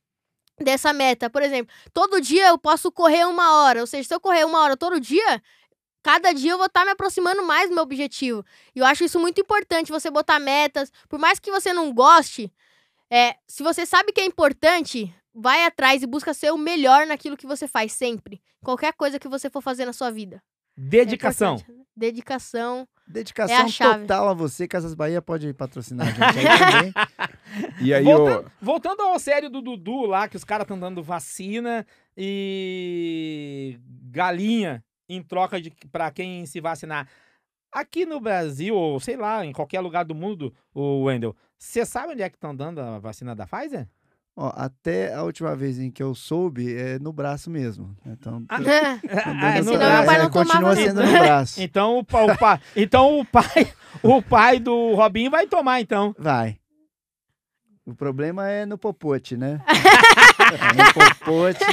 Dessa 0.60 0.94
meta. 0.94 1.30
Por 1.30 1.42
exemplo, 1.42 1.74
todo 1.94 2.22
dia 2.22 2.48
eu 2.48 2.58
posso 2.58 2.92
correr 2.92 3.26
uma 3.26 3.62
hora. 3.62 3.82
Ou 3.82 3.88
seja, 3.88 4.08
se 4.08 4.14
eu 4.14 4.20
correr 4.20 4.46
uma 4.46 4.60
hora 4.62 4.78
todo 4.78 5.00
dia, 5.00 5.42
cada 6.04 6.32
dia 6.32 6.52
eu 6.52 6.58
vou 6.58 6.68
estar 6.68 6.86
me 6.86 6.92
aproximando 6.92 7.44
mais 7.44 7.70
do 7.70 7.76
meu 7.76 7.84
objetivo. 7.84 8.46
E 8.76 8.80
eu 8.80 8.86
acho 8.86 9.04
isso 9.04 9.20
muito 9.20 9.42
importante, 9.42 9.92
você 9.92 10.12
botar 10.12 10.40
metas. 10.40 10.92
Por 11.10 11.20
mais 11.20 11.40
que 11.40 11.52
você 11.52 11.74
não 11.74 11.92
goste, 11.92 12.54
é, 13.10 13.36
se 13.48 13.64
você 13.64 13.86
sabe 13.86 14.12
que 14.12 14.22
é 14.22 14.26
importante, 14.26 15.14
vai 15.34 15.66
atrás 15.66 16.04
e 16.04 16.08
busca 16.08 16.34
ser 16.34 16.52
o 16.52 16.58
melhor 16.58 17.06
naquilo 17.08 17.36
que 17.36 17.48
você 17.48 17.68
faz 17.68 17.92
sempre. 17.94 18.42
Qualquer 18.64 18.94
coisa 18.94 19.20
que 19.20 19.28
você 19.28 19.50
for 19.50 19.62
fazer 19.62 19.86
na 19.86 19.94
sua 19.94 20.12
vida. 20.12 20.42
Dedicação. 20.78 21.58
É 21.70 21.76
Dedicação. 21.96 22.88
Dedicação 23.08 23.56
É 23.56 23.62
a 23.62 24.00
total 24.00 24.30
a 24.30 24.34
você, 24.34 24.68
Casas 24.68 24.96
Bahia 24.96 25.22
pode 25.22 25.54
patrocinar 25.54 26.08
a 26.08 26.12
gente 26.12 26.48
aí 26.48 26.92
também. 26.92 26.94
E 27.80 27.94
aí, 27.94 28.04
Voltando, 28.04 28.52
voltando 28.60 29.02
ao 29.02 29.20
sério 29.20 29.50
do 29.50 29.62
Dudu 29.62 30.06
lá, 30.08 30.28
que 30.28 30.36
os 30.36 30.44
caras 30.44 30.66
estão 30.66 30.78
dando 30.78 31.02
vacina 31.02 31.86
e 32.18 33.80
galinha 34.12 34.84
em 35.08 35.22
troca 35.22 35.62
de 35.62 35.72
para 35.92 36.12
quem 36.12 36.46
se 36.46 36.60
vacinar. 36.60 37.08
Aqui 37.72 38.06
no 38.06 38.20
Brasil, 38.20 38.76
ou 38.76 39.00
sei 39.00 39.16
lá, 39.16 39.46
em 39.46 39.54
qualquer 39.54 39.80
lugar 39.80 40.04
do 40.04 40.16
mundo, 40.16 40.54
o 40.74 41.04
Wendel, 41.04 41.36
você 41.58 41.86
sabe 41.86 42.14
onde 42.14 42.24
é 42.24 42.30
que 42.30 42.36
estão 42.36 42.56
dando 42.56 42.80
a 42.80 43.00
vacina 43.00 43.36
da 43.36 43.46
Pfizer? 43.46 43.88
Ó, 44.38 44.52
até 44.54 45.14
a 45.14 45.24
última 45.24 45.56
vez 45.56 45.80
em 45.80 45.90
que 45.90 46.04
eu 46.04 46.14
soube, 46.14 46.76
é 46.76 47.00
no 47.00 47.14
braço 47.14 47.50
mesmo. 47.50 47.96
Então, 48.06 48.44
Ah, 48.50 48.58
tô- 48.62 48.70
Ah, 48.70 49.56
é 49.56 49.60
essa- 49.60 49.78
braço. 49.78 50.06
pai 50.06 50.16
é, 50.16 50.24
não 50.24 50.30
continua 50.30 50.58
tomava 50.60 50.76
sendo 50.76 51.04
no 51.04 51.12
braço. 51.12 51.62
Então 51.64 51.96
o, 51.96 52.00
o 52.02 52.38
pai, 52.38 52.60
então 52.76 53.20
o 53.20 53.26
pai, 53.26 53.74
o 54.04 54.22
pai 54.22 54.60
do 54.60 54.94
Robinho 54.94 55.32
vai 55.32 55.48
tomar 55.48 55.80
então. 55.80 56.14
Vai. 56.20 56.58
O 57.86 57.94
problema 57.96 58.50
é 58.50 58.66
no 58.66 58.78
popote, 58.78 59.38
né? 59.38 59.62
É 59.68 60.74
no 60.84 60.94
popote. 60.94 61.64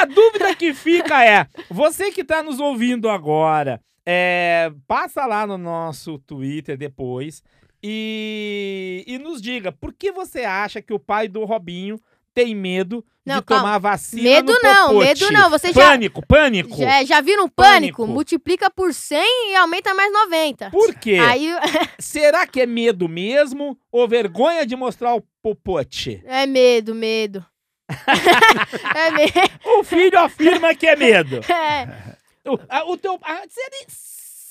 A 0.00 0.04
dúvida 0.04 0.54
que 0.54 0.72
fica 0.74 1.24
é, 1.24 1.46
você 1.70 2.12
que 2.12 2.20
está 2.20 2.40
nos 2.42 2.60
ouvindo 2.60 3.08
agora, 3.08 3.80
é, 4.04 4.70
passa 4.86 5.26
lá 5.26 5.44
no 5.46 5.58
nosso 5.58 6.18
Twitter 6.20 6.76
depois 6.76 7.42
e, 7.88 9.04
e 9.06 9.18
nos 9.18 9.40
diga 9.40 9.70
por 9.70 9.92
que 9.92 10.10
você 10.10 10.40
acha 10.44 10.82
que 10.82 10.92
o 10.92 10.98
pai 10.98 11.28
do 11.28 11.44
Robinho 11.44 12.00
tem 12.34 12.54
medo 12.54 13.02
Não, 13.24 13.36
de 13.36 13.42
calma. 13.44 13.62
tomar 13.62 13.78
vacina 13.78 14.22
Medo 14.22 14.52
não, 14.62 14.88
popote? 14.88 15.06
medo 15.06 15.32
não, 15.32 15.48
você 15.48 15.72
já- 15.72 15.88
Pânico, 15.90 16.26
pânico. 16.26 16.76
Já, 16.76 17.02
já 17.04 17.20
viram 17.22 17.48
pânico? 17.48 17.98
Pânico. 17.98 18.06
Multiplica 18.06 18.68
por 18.70 18.92
100 18.92 19.52
e 19.52 19.54
aumenta 19.56 19.94
mais 19.94 20.12
90. 20.12 20.70
Por 20.70 20.94
quê? 20.96 21.16
Aí 21.18 21.48
Será 21.98 22.46
que 22.46 22.60
é 22.60 22.66
medo 22.66 23.08
mesmo 23.08 23.78
ou 23.90 24.06
vergonha 24.06 24.66
de 24.66 24.76
mostrar 24.76 25.14
o 25.14 25.22
popote? 25.42 26.22
é 26.26 26.44
medo, 26.44 26.94
medo. 26.94 27.42
é 28.94 29.10
medo. 29.12 29.32
O 29.78 29.84
filho 29.84 30.18
afirma 30.18 30.74
que 30.74 30.86
é 30.86 30.96
medo. 30.96 31.36
É. 31.50 32.16
O, 32.48 32.58
a- 32.68 32.84
o 32.90 32.96
teu. 32.96 33.18
a- 33.22 33.42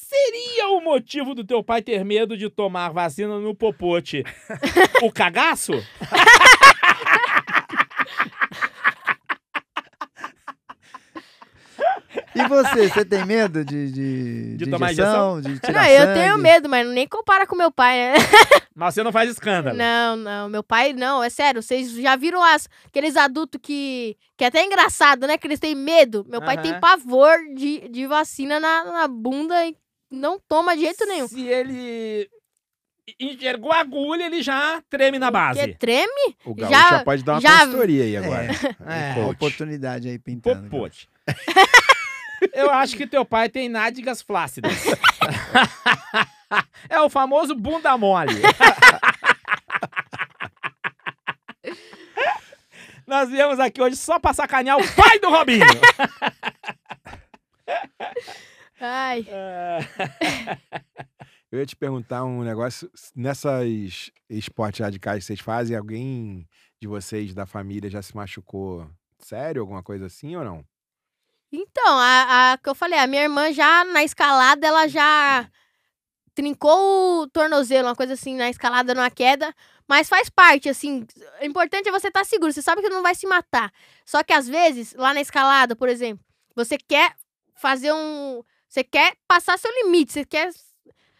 seria 0.07 0.69
o 0.69 0.81
motivo 0.81 1.33
do 1.33 1.43
teu 1.43 1.63
pai 1.63 1.81
ter 1.81 2.03
medo 2.05 2.37
de 2.37 2.49
tomar 2.49 2.89
vacina 2.91 3.39
no 3.39 3.55
popote? 3.55 4.23
o 5.01 5.11
cagaço? 5.11 5.73
E 12.35 12.47
você, 12.47 12.89
você 12.89 13.05
tem 13.05 13.25
medo 13.25 13.63
de, 13.63 13.91
de, 13.91 14.57
De 14.57 14.69
tomar 14.69 14.91
injeção, 14.91 15.39
de 15.39 15.57
tirar 15.59 15.83
Não, 15.83 15.89
eu 15.89 16.01
sangue? 16.01 16.19
tenho 16.19 16.37
medo, 16.37 16.67
mas 16.67 16.85
nem 16.87 17.07
compara 17.07 17.47
com 17.47 17.55
meu 17.55 17.71
pai, 17.71 17.97
né? 17.97 18.13
Mas 18.77 18.93
você 18.93 19.03
não 19.03 19.11
faz 19.13 19.29
escândalo. 19.29 19.77
Não, 19.77 20.17
não. 20.17 20.49
Meu 20.49 20.61
pai, 20.61 20.91
não, 20.91 21.23
é 21.23 21.29
sério. 21.29 21.63
Vocês 21.63 21.93
já 21.93 22.17
viram 22.17 22.43
as, 22.43 22.67
aqueles 22.85 23.15
adultos 23.15 23.57
que. 23.63 24.17
Que 24.35 24.43
é 24.43 24.47
até 24.47 24.65
engraçado, 24.65 25.25
né? 25.25 25.37
Que 25.37 25.47
eles 25.47 25.61
têm 25.61 25.73
medo. 25.73 26.25
Meu 26.27 26.41
pai 26.41 26.61
tem 26.61 26.77
pavor 26.77 27.37
de, 27.55 27.87
de 27.87 28.05
vacina 28.05 28.59
na, 28.59 28.83
na 28.83 29.07
bunda 29.07 29.65
e 29.65 29.77
não 30.15 30.39
toma 30.39 30.75
de 30.75 30.81
jeito 30.83 31.05
nenhum. 31.05 31.27
Se 31.27 31.45
ele 31.45 32.27
enxergou 33.19 33.71
a 33.71 33.79
agulha, 33.81 34.25
ele 34.25 34.41
já 34.41 34.81
treme 34.89 35.19
na 35.19 35.29
base. 35.29 35.59
O 35.61 35.77
treme? 35.77 36.35
Gaúcho 36.45 36.71
Já- 36.71 36.89
já, 36.89 37.03
pode 37.03 37.23
dar 37.23 37.33
uma 37.33 37.41
já- 37.41 37.59
consultoria 37.65 38.03
aí 38.03 38.17
agora. 38.17 38.45
É. 38.45 38.49
Uma 39.13 39.15
coach. 39.25 39.35
oportunidade 39.35 40.07
aí 40.09 40.17
pintando. 40.17 40.67
Popote. 40.69 41.07
Eu 42.53 42.69
acho 42.69 42.95
que 42.97 43.07
teu 43.07 43.23
pai 43.25 43.49
tem 43.49 43.67
nádegas 43.69 44.21
flácidas. 44.21 44.73
é 46.89 46.99
o 47.01 47.09
famoso 47.09 47.55
bunda 47.55 47.97
mole. 47.97 48.41
Nós 53.07 53.29
viemos 53.29 53.59
aqui 53.59 53.81
hoje 53.81 53.95
só 53.95 54.19
pra 54.19 54.33
sacanear 54.33 54.77
o 54.77 54.95
pai 54.95 55.19
do 55.19 55.29
Robinho. 55.29 55.65
Ai. 58.79 59.25
Eu 61.51 61.59
ia 61.59 61.65
te 61.65 61.75
perguntar 61.75 62.23
um 62.25 62.43
negócio. 62.43 62.91
Nessas 63.15 64.11
esportes 64.29 64.81
radicais 64.81 65.19
que 65.19 65.27
vocês 65.27 65.39
fazem, 65.39 65.77
alguém 65.77 66.47
de 66.81 66.87
vocês 66.87 67.33
da 67.33 67.45
família 67.45 67.89
já 67.89 68.01
se 68.01 68.15
machucou 68.15 68.89
sério, 69.19 69.61
alguma 69.61 69.81
coisa 69.81 70.07
assim 70.07 70.35
ou 70.35 70.43
não? 70.43 70.65
Então, 71.51 71.97
a, 71.99 72.53
a 72.53 72.57
que 72.57 72.67
eu 72.67 72.75
falei, 72.75 72.99
a 72.99 73.07
minha 73.07 73.23
irmã 73.23 73.51
já 73.53 73.85
na 73.85 74.03
escalada, 74.03 74.67
ela 74.67 74.87
já 74.87 75.49
trincou 76.33 77.21
o 77.21 77.27
tornozelo, 77.27 77.87
uma 77.87 77.95
coisa 77.95 78.13
assim, 78.13 78.35
na 78.35 78.49
escalada, 78.49 78.93
numa 78.93 79.09
queda. 79.09 79.55
Mas 79.87 80.09
faz 80.09 80.29
parte, 80.29 80.67
assim. 80.67 81.05
O 81.41 81.45
importante 81.45 81.87
é 81.87 81.91
você 81.91 82.09
estar 82.09 82.25
seguro. 82.25 82.51
Você 82.51 82.61
sabe 82.61 82.81
que 82.81 82.89
não 82.89 83.01
vai 83.01 83.15
se 83.15 83.25
matar. 83.25 83.71
Só 84.05 84.21
que 84.23 84.33
às 84.33 84.47
vezes, 84.47 84.93
lá 84.95 85.13
na 85.13 85.21
escalada, 85.21 85.75
por 85.75 85.87
exemplo, 85.87 86.23
você 86.55 86.77
quer 86.77 87.15
fazer 87.55 87.93
um. 87.93 88.43
Você 88.75 88.83
quer 88.83 89.13
passar 89.25 89.57
seu 89.57 89.71
limite. 89.71 90.11
Você 90.11 90.25
quer 90.25 90.51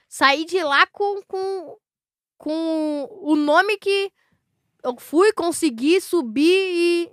sair 0.10 0.44
de 0.44 0.62
lá 0.62 0.86
com, 0.88 1.22
com, 1.26 1.78
com 2.38 3.08
o 3.22 3.34
nome 3.38 3.78
que 3.78 4.12
eu 4.84 4.94
fui, 5.00 5.32
consegui 5.32 6.02
subir 6.02 6.44
e, 6.44 7.10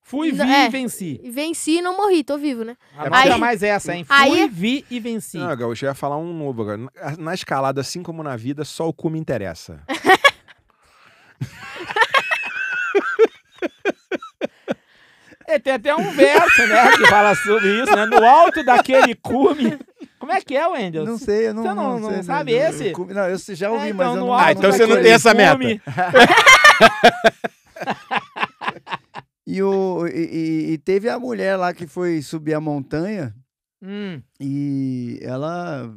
Fui, 0.00 0.32
vi 0.32 0.40
é. 0.40 0.64
e 0.66 0.68
venci. 0.70 1.20
e 1.22 1.30
venci 1.30 1.72
e 1.72 1.82
não 1.82 1.94
morri. 1.94 2.24
Tô 2.24 2.38
vivo, 2.38 2.64
né? 2.64 2.74
Anota 2.96 3.34
Aí- 3.34 3.38
mais 3.38 3.62
essa, 3.62 3.94
hein? 3.94 4.02
Fui, 4.02 4.16
aí- 4.16 4.48
vi 4.48 4.86
e 4.90 4.98
venci. 4.98 5.36
Não, 5.36 5.54
Gaúcho, 5.54 5.84
eu 5.84 5.90
ia 5.90 5.94
falar 5.94 6.16
um 6.16 6.32
novo 6.32 6.62
agora. 6.62 6.78
Na- 6.78 7.16
Na 7.18 7.34
escalada, 7.34 7.82
assim 7.82 8.02
como 8.02 8.22
na 8.22 8.34
vida, 8.34 8.64
só 8.64 8.88
o 8.88 8.94
cu 8.94 9.10
me 9.10 9.18
interessa. 9.18 9.84
É, 15.48 15.58
tem 15.58 15.72
até 15.74 15.94
um 15.94 16.10
verso, 16.12 16.66
né, 16.66 16.90
que 16.96 17.06
fala 17.06 17.34
sobre 17.36 17.82
isso, 17.82 17.94
né? 17.94 18.04
No 18.06 18.24
alto 18.24 18.64
daquele 18.64 19.14
cume. 19.14 19.78
Como 20.18 20.32
é 20.32 20.40
que 20.40 20.56
é, 20.56 20.66
Wendel? 20.66 21.04
Não 21.04 21.16
sei, 21.18 21.48
eu 21.48 21.54
não, 21.54 21.62
Você 21.62 21.74
não- 21.74 22.00
não 22.00 22.10
sei, 22.10 22.22
sabe 22.24 22.52
eu- 22.52 22.58
eu- 22.58 22.68
esse? 22.70 22.86
eu- 22.90 23.06
Não, 23.14 23.28
eu 23.28 23.38
já 23.54 23.70
ouvi, 23.70 23.88
É, 23.90 23.92
mas 23.92 24.06
então, 24.08 24.14
eu 24.14 24.20
no 24.20 24.26
não... 24.26 24.34
Ah, 24.34 24.52
então 24.52 24.72
você 24.72 24.78
não 24.82 24.88
daquele 24.88 25.02
tem 25.04 25.12
essa 25.12 25.32
meta. 25.34 25.56
cume. 25.56 25.80
E, 29.48 29.62
o, 29.62 30.06
e, 30.08 30.10
e- 30.10 30.72
e 30.72 30.78
teve 30.78 31.08
a 31.08 31.20
mulher 31.20 31.56
lá 31.56 31.72
que 31.72 31.86
foi 31.86 32.20
subir 32.20 32.52
a 32.54 32.60
montanha 32.60 33.32
Hum, 33.80 34.20
e 34.40 35.20
ela, 35.22 35.88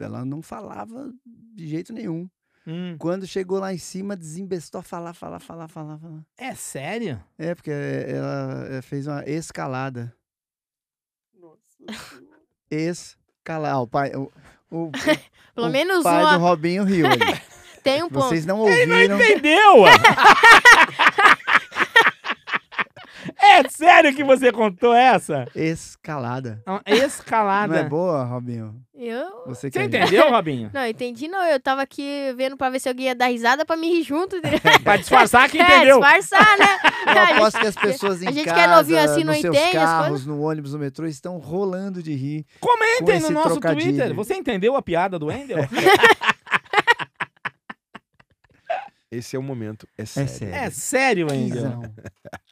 ela 0.00 0.24
não 0.24 0.40
falava 0.40 1.12
de 1.54 1.66
jeito 1.68 1.92
nenhum. 1.92 2.26
Hum. 2.66 2.96
Quando 2.98 3.26
chegou 3.26 3.58
lá 3.58 3.72
em 3.72 3.78
cima, 3.78 4.16
desembestou 4.16 4.80
a 4.80 4.82
falar, 4.82 5.14
falar, 5.14 5.40
falar, 5.40 5.68
falar, 5.68 5.98
falar. 5.98 6.20
É 6.38 6.54
sério? 6.54 7.22
É, 7.38 7.54
porque 7.54 7.70
ela 7.70 8.66
eh, 8.70 8.82
fez 8.82 9.06
uma 9.06 9.24
escalada. 9.24 10.14
Escalada. 12.70 13.74
Ah, 13.74 13.80
o 13.80 13.86
pai, 13.86 14.12
o, 14.14 14.30
o, 14.70 14.90
Pelo 15.54 15.66
o 15.66 15.70
menos 15.70 16.02
pai 16.02 16.22
uma. 16.22 16.38
do 16.38 16.44
Robinho 16.44 16.84
riu. 16.84 17.06
Tem 17.82 18.02
um 18.02 18.08
ponto. 18.08 18.28
Vocês 18.28 18.44
não 18.44 18.58
ouviram. 18.60 19.16
Entendeu? 19.16 19.84
é 23.64 23.68
sério 23.68 24.14
que 24.14 24.24
você 24.24 24.50
contou 24.52 24.94
essa? 24.94 25.46
Escalada. 25.54 26.62
Uma 26.66 26.82
Escalada. 26.86 27.72
Não 27.74 27.80
é 27.80 27.88
boa, 27.88 28.24
Robinho? 28.24 28.74
Eu. 28.94 29.44
Você, 29.46 29.70
Você 29.70 29.78
é- 29.78 29.84
entendeu, 29.84 30.30
Robinho? 30.30 30.70
Não, 30.74 30.86
entendi 30.86 31.26
não. 31.26 31.42
Eu 31.46 31.58
tava 31.58 31.80
aqui 31.82 32.34
vendo 32.36 32.54
pra 32.56 32.68
ver 32.68 32.80
se 32.80 32.88
alguém 32.88 33.06
ia 33.06 33.14
dar 33.14 33.28
risada 33.28 33.64
pra 33.64 33.74
me 33.76 33.88
rir 33.88 34.02
junto. 34.02 34.36
Pra 34.84 34.96
disfarçar 34.98 35.48
que 35.48 35.56
É, 35.60 35.62
entendeu. 35.62 35.98
disfarçar, 36.00 36.58
né? 36.58 36.66
Eu 37.06 37.10
A 37.12 37.24
gente- 37.26 37.32
aposto 37.36 37.60
que 37.60 37.66
as 37.66 37.74
pessoas 37.76 38.22
em 38.22 38.28
a 38.28 38.30
gente 38.30 38.44
casa, 38.44 38.60
é 38.60 38.66
novinho 38.66 38.98
assim, 39.00 39.24
não 39.24 39.32
nos 39.32 39.40
seus 39.40 39.56
entende 39.56 39.72
carros, 39.72 40.26
no 40.26 40.42
ônibus, 40.42 40.74
no 40.74 40.78
metrô, 40.78 41.06
estão 41.06 41.38
rolando 41.38 42.02
de 42.02 42.12
rir. 42.14 42.44
com 42.60 42.68
Comentem 42.68 43.06
no 43.06 43.12
esse 43.26 43.32
nosso 43.32 43.50
trocadilho. 43.52 43.84
Twitter. 43.96 44.14
Você 44.14 44.34
entendeu 44.34 44.76
a 44.76 44.82
piada 44.82 45.18
do 45.18 45.26
Wendel? 45.26 45.58
Esse 49.10 49.34
é 49.34 49.38
o 49.38 49.42
momento. 49.42 49.88
É 49.98 50.04
sério. 50.04 50.30
sério. 50.32 50.54
É 50.54 50.70
sério, 50.70 51.26
Wendel. 51.30 51.62
Tiozão. 51.62 51.94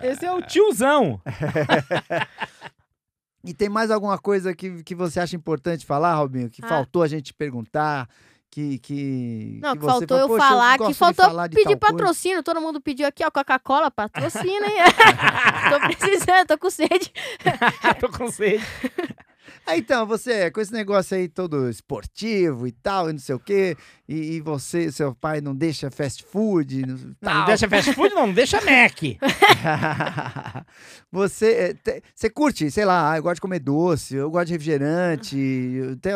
Esse 0.02 0.26
é 0.26 0.32
o 0.32 0.42
tiozão. 0.42 1.20
E 3.44 3.54
tem 3.54 3.68
mais 3.68 3.90
alguma 3.90 4.18
coisa 4.18 4.54
que, 4.54 4.82
que 4.82 4.94
você 4.96 5.20
acha 5.20 5.36
importante 5.36 5.86
falar, 5.86 6.14
Robinho? 6.16 6.50
Que 6.50 6.60
Ah. 6.64 6.68
faltou 6.68 7.02
a 7.04 7.08
gente 7.08 7.32
perguntar? 7.32 8.08
Que, 8.50 8.78
que, 8.78 9.58
Não, 9.62 9.76
que 9.76 9.84
faltou 9.84 10.08
fala, 10.08 10.20
eu 10.22 10.28
"Poxa, 10.28 10.48
falar, 10.48 10.76
gosto 10.78 10.90
que 10.90 10.98
faltou 10.98 11.24
falar 11.26 11.46
de 11.46 11.54
pedir 11.54 11.76
tal 11.76 11.78
coisa." 11.78 11.96
patrocínio. 11.96 12.42
Todo 12.42 12.60
mundo 12.60 12.80
pediu 12.80 13.06
aqui, 13.06 13.24
ó, 13.24 13.30
Coca-Cola, 13.30 13.90
patrocina, 13.90 14.66
hein? 14.66 14.76
tô 15.70 15.80
precisando, 15.86 16.46
tô 16.48 16.58
com 16.58 16.68
sede. 16.68 17.12
Tô 18.00 18.08
com 18.08 18.30
sede. 18.30 18.64
Ah, 19.66 19.76
então, 19.76 20.06
você, 20.06 20.50
com 20.50 20.60
esse 20.60 20.72
negócio 20.72 21.16
aí 21.16 21.28
todo 21.28 21.68
esportivo 21.68 22.66
e 22.66 22.72
tal, 22.72 23.10
e 23.10 23.12
não 23.12 23.18
sei 23.20 23.34
o 23.34 23.38
quê, 23.38 23.76
e, 24.08 24.36
e 24.36 24.40
você, 24.40 24.90
seu 24.90 25.14
pai 25.14 25.40
não 25.40 25.54
deixa 25.54 25.90
fast 25.90 26.24
food, 26.24 26.82
não, 26.86 26.96
Não, 26.96 27.14
tal. 27.20 27.34
não 27.34 27.44
deixa 27.46 27.68
fast 27.68 27.92
food, 27.94 28.14
não, 28.14 28.32
deixa 28.32 28.60
Mac. 28.60 28.98
você, 31.10 31.52
é, 31.52 31.74
te- 31.74 32.02
você 32.14 32.30
curte, 32.30 32.70
sei 32.70 32.84
lá, 32.84 33.12
ah, 33.12 33.16
eu 33.18 33.22
gosto 33.22 33.36
de 33.36 33.40
comer 33.40 33.58
doce, 33.60 34.16
eu 34.16 34.30
gosto 34.30 34.46
de 34.46 34.52
refrigerante, 34.52 35.36
tem 36.00 36.12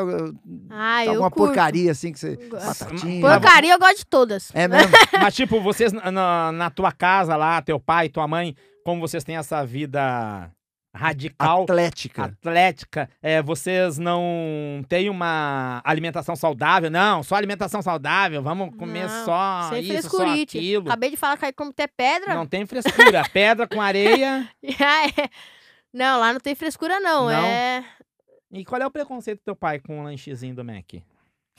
Ah, 0.71 1.05
eu 1.05 1.11
alguma 1.13 1.31
curto. 1.31 1.47
porcaria 1.49 1.91
assim 1.93 2.13
que 2.13 2.19
você. 2.19 2.37
Batatinha. 2.51 3.21
Porcaria 3.21 3.73
eu 3.75 3.79
gosto 3.79 3.99
de 3.99 4.07
todas. 4.07 4.51
É 4.55 4.69
mesmo? 4.69 4.93
Mas, 5.21 5.35
tipo, 5.35 5.61
vocês 5.61 5.93
na- 5.93 6.11
na, 6.11 6.53
na 6.53 6.71
tua 6.71 6.93
casa 6.93 7.37
lá, 7.37 7.61
teu 7.63 7.79
pai, 7.81 8.09
tua 8.09 8.27
mãe, 8.29 8.55
como 8.85 9.01
vocês 9.01 9.25
têm 9.25 9.37
essa 9.37 9.65
vida 9.65 10.51
radical, 10.95 11.63
Atlética. 11.63 12.25
atlética, 12.25 13.11
é, 13.23 13.43
vocês 13.43 13.99
não 13.99 14.85
têm 14.89 15.09
uma 15.09 15.81
alimentação 15.85 16.37
saudável? 16.37 16.91
Não, 16.91 17.23
só 17.23 17.35
alimentação 17.35 17.81
saudável, 17.83 18.43
vamos 18.43 18.75
comer 18.77 19.09
Não, 19.09 19.25
só 19.25 19.69
Sem 19.71 19.83
isso, 19.83 20.09
só 20.11 20.17
frescurite. 20.19 20.59
aquilo. 20.59 20.89
Acabei 20.89 21.11
de 21.11 21.17
falar 21.17 21.37
que 21.37 21.45
aí 21.47 21.53
como 21.53 21.71
até 21.71 21.87
pedra. 21.87 22.35
Não 22.35 22.47
tem 22.47 22.67
frescura. 22.67 23.23
Pedra 23.33 23.67
com 23.67 23.81
areia. 23.81 24.49
Ah, 24.81 25.07
é. 25.07 25.29
Não, 25.93 26.19
lá 26.21 26.33
não 26.33 26.41
tem 26.41 26.55
frescura, 26.55 26.99
não. 27.01 27.27
Não? 27.27 27.31
É. 27.33 27.85
E 28.51 28.65
qual 28.65 28.81
é 28.81 28.87
o 28.87 28.91
preconceito 28.91 29.39
do 29.41 29.45
teu 29.45 29.57
pai 29.57 29.79
com 29.79 30.01
o 30.01 30.05
lanchezinho 30.05 30.55
do 30.55 30.65
Mac? 30.65 30.95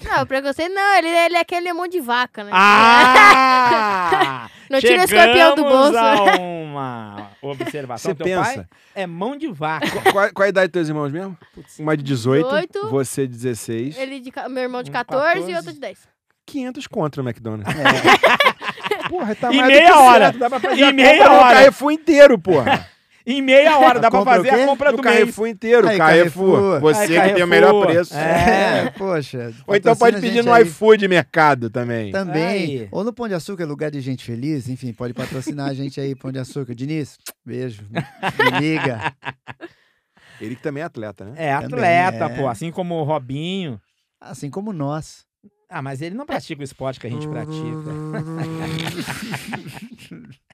Não, 0.01 0.23
o 0.23 0.25
preconceito 0.25 0.73
não, 0.73 0.95
ele, 0.97 1.07
ele 1.07 1.35
é 1.37 1.39
aquele 1.39 1.71
mão 1.73 1.87
de 1.87 1.99
vaca, 2.01 2.43
né? 2.43 2.51
Ah! 2.53 4.49
Não 4.69 4.79
tira 4.79 5.01
o 5.01 5.03
escorpião 5.05 5.55
do 5.55 5.63
bolso. 5.63 5.95
a 5.97 6.35
uma 6.39 7.29
observação. 7.43 8.09
Você 8.11 8.15
teu 8.15 8.25
pensa. 8.25 8.41
pai 8.55 8.65
é 8.95 9.05
mão 9.05 9.37
de 9.37 9.47
vaca. 9.51 9.85
Qu- 9.87 10.11
Qual, 10.11 10.33
qual 10.33 10.45
a 10.45 10.49
idade 10.49 10.67
dos 10.69 10.73
teus 10.73 10.87
irmãos 10.89 11.11
mesmo? 11.11 11.37
Uma 11.77 11.95
de 11.95 12.01
18, 12.03 12.43
18, 12.49 12.89
você 12.89 13.27
16. 13.27 13.97
Ele 13.97 14.19
de, 14.19 14.31
meu 14.49 14.63
irmão 14.63 14.81
de 14.81 14.89
Um 14.89 14.93
14, 14.93 15.23
14. 15.25 15.51
e 15.51 15.55
outro 15.55 15.73
de 15.73 15.79
10. 15.79 15.99
500 16.47 16.87
contra 16.87 17.21
o 17.21 17.25
McDonald's. 17.27 17.71
É. 17.75 19.07
Porra, 19.09 19.35
tá 19.35 19.53
Em 19.53 19.57
mais 19.57 19.67
meia 19.67 19.81
do 19.87 19.93
que 19.93 19.93
hora. 19.99 20.23
certo, 20.25 20.39
Dá 20.39 20.49
pra 20.49 20.59
fazer 20.59 20.81
Em 20.81 20.83
a 20.83 20.91
meia 20.93 21.31
hora. 21.31 21.53
Carrefour 21.55 21.91
inteiro, 21.91 22.39
porra. 22.39 22.89
Em 23.25 23.41
meia 23.41 23.77
hora, 23.79 23.99
dá 23.99 24.07
A 24.07 24.11
pra 24.11 24.25
fazer 24.25 24.49
a 24.49 24.65
compra 24.65 24.91
No 24.91 24.97
do 24.97 25.03
mês. 25.03 25.19
Carrefour 25.19 25.47
inteiro. 25.47 25.87
Aí, 25.87 25.97
Carrefour. 25.97 26.59
Carrefour. 26.59 26.79
Você 26.81 27.17
Aí, 27.17 27.29
que 27.29 27.35
tem 27.35 27.43
o 27.43 27.45
Carrefour. 27.47 27.47
melhor 27.47 27.85
preço. 27.85 28.13
É. 28.15 28.89
poxa. 28.97 29.53
Ou 29.65 29.75
então 29.75 29.95
pode 29.95 30.19
pedir 30.19 30.43
no 30.43 30.51
aí 30.51 30.63
iFood 30.63 31.07
Mercado 31.07 31.69
também. 31.69 32.11
Também. 32.11 32.43
Aí. 32.45 32.87
Ou 32.91 33.03
no 33.03 33.13
Pão 33.13 33.27
de 33.27 33.33
Açúcar, 33.33 33.65
lugar 33.65 33.91
de 33.91 34.01
gente 34.01 34.23
feliz. 34.23 34.67
Enfim, 34.67 34.91
pode 34.93 35.13
patrocinar 35.13 35.69
a 35.69 35.73
gente 35.73 35.99
aí, 36.01 36.15
Pão 36.15 36.31
de 36.31 36.39
Açúcar. 36.39 36.75
Diniz, 36.75 37.17
beijo. 37.45 37.83
Me 37.91 38.59
liga. 38.59 39.13
Ele 40.41 40.55
que 40.55 40.63
também 40.63 40.81
é 40.81 40.85
atleta, 40.85 41.23
né? 41.25 41.33
É 41.37 41.53
Também 41.61 41.65
atleta, 41.65 42.25
é. 42.25 42.29
pô, 42.29 42.47
assim 42.49 42.71
como 42.71 42.95
o 42.95 43.03
Robinho. 43.03 43.79
Assim 44.19 44.49
como 44.49 44.73
nós. 44.73 45.25
Ah, 45.69 45.81
mas 45.81 46.01
ele 46.01 46.15
não 46.15 46.25
pratica 46.25 46.61
o 46.61 46.63
esporte 46.63 46.99
que 46.99 47.07
a 47.07 47.09
gente 47.09 47.27
pratica. 47.27 47.57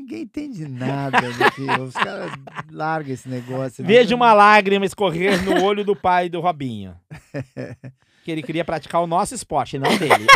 Ninguém 0.00 0.22
entende 0.22 0.66
nada 0.66 1.20
do 1.20 1.82
os 1.84 1.92
caras 1.92 2.32
largam 2.72 3.12
esse 3.12 3.28
negócio. 3.28 3.82
né? 3.82 3.86
Veja 3.86 4.16
uma 4.16 4.32
lágrima 4.32 4.86
escorrer 4.86 5.44
no 5.44 5.62
olho 5.62 5.84
do 5.84 5.94
pai 5.94 6.30
do 6.30 6.40
Robinho. 6.40 6.96
Que 8.22 8.30
ele 8.30 8.42
queria 8.42 8.66
praticar 8.66 9.00
o 9.00 9.06
nosso 9.06 9.34
esporte, 9.34 9.78
não 9.78 9.96
dele. 9.96 10.26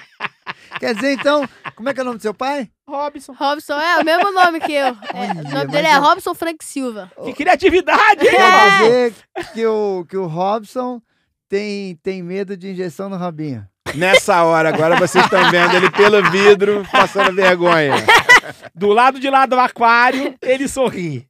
Quer 0.78 0.94
dizer, 0.94 1.12
então, 1.12 1.48
como 1.74 1.88
é 1.88 1.94
que 1.94 2.00
é 2.00 2.02
o 2.02 2.04
nome 2.04 2.18
do 2.18 2.22
seu 2.22 2.34
pai? 2.34 2.68
Robson. 2.86 3.32
Robson 3.32 3.72
é 3.72 3.98
o 3.98 4.04
mesmo 4.04 4.30
nome 4.32 4.60
que 4.60 4.72
eu. 4.72 4.88
É, 4.88 5.48
o 5.48 5.54
nome 5.54 5.66
dele 5.68 5.88
é 5.88 5.96
Robson 5.96 6.34
Frank 6.34 6.62
Silva. 6.62 7.10
Que 7.24 7.32
criatividade, 7.32 8.26
hein? 8.26 8.32
Quer 8.36 8.78
dizer 8.82 9.14
que 9.54 9.66
o, 9.66 10.04
que 10.06 10.16
o 10.18 10.26
Robson 10.26 11.00
tem, 11.48 11.96
tem 12.02 12.22
medo 12.22 12.54
de 12.54 12.70
injeção 12.72 13.08
no 13.08 13.16
rabinho. 13.16 13.66
Nessa 13.94 14.42
hora, 14.42 14.68
agora 14.68 14.96
vocês 14.96 15.24
estão 15.24 15.50
vendo 15.50 15.74
ele 15.74 15.90
pelo 15.90 16.22
vidro, 16.30 16.86
passando 16.92 17.34
vergonha. 17.34 17.94
Do 18.74 18.88
lado 18.88 19.18
de 19.20 19.28
lá 19.30 19.46
do 19.46 19.58
aquário, 19.58 20.34
ele 20.42 20.68
sorri. 20.68 21.26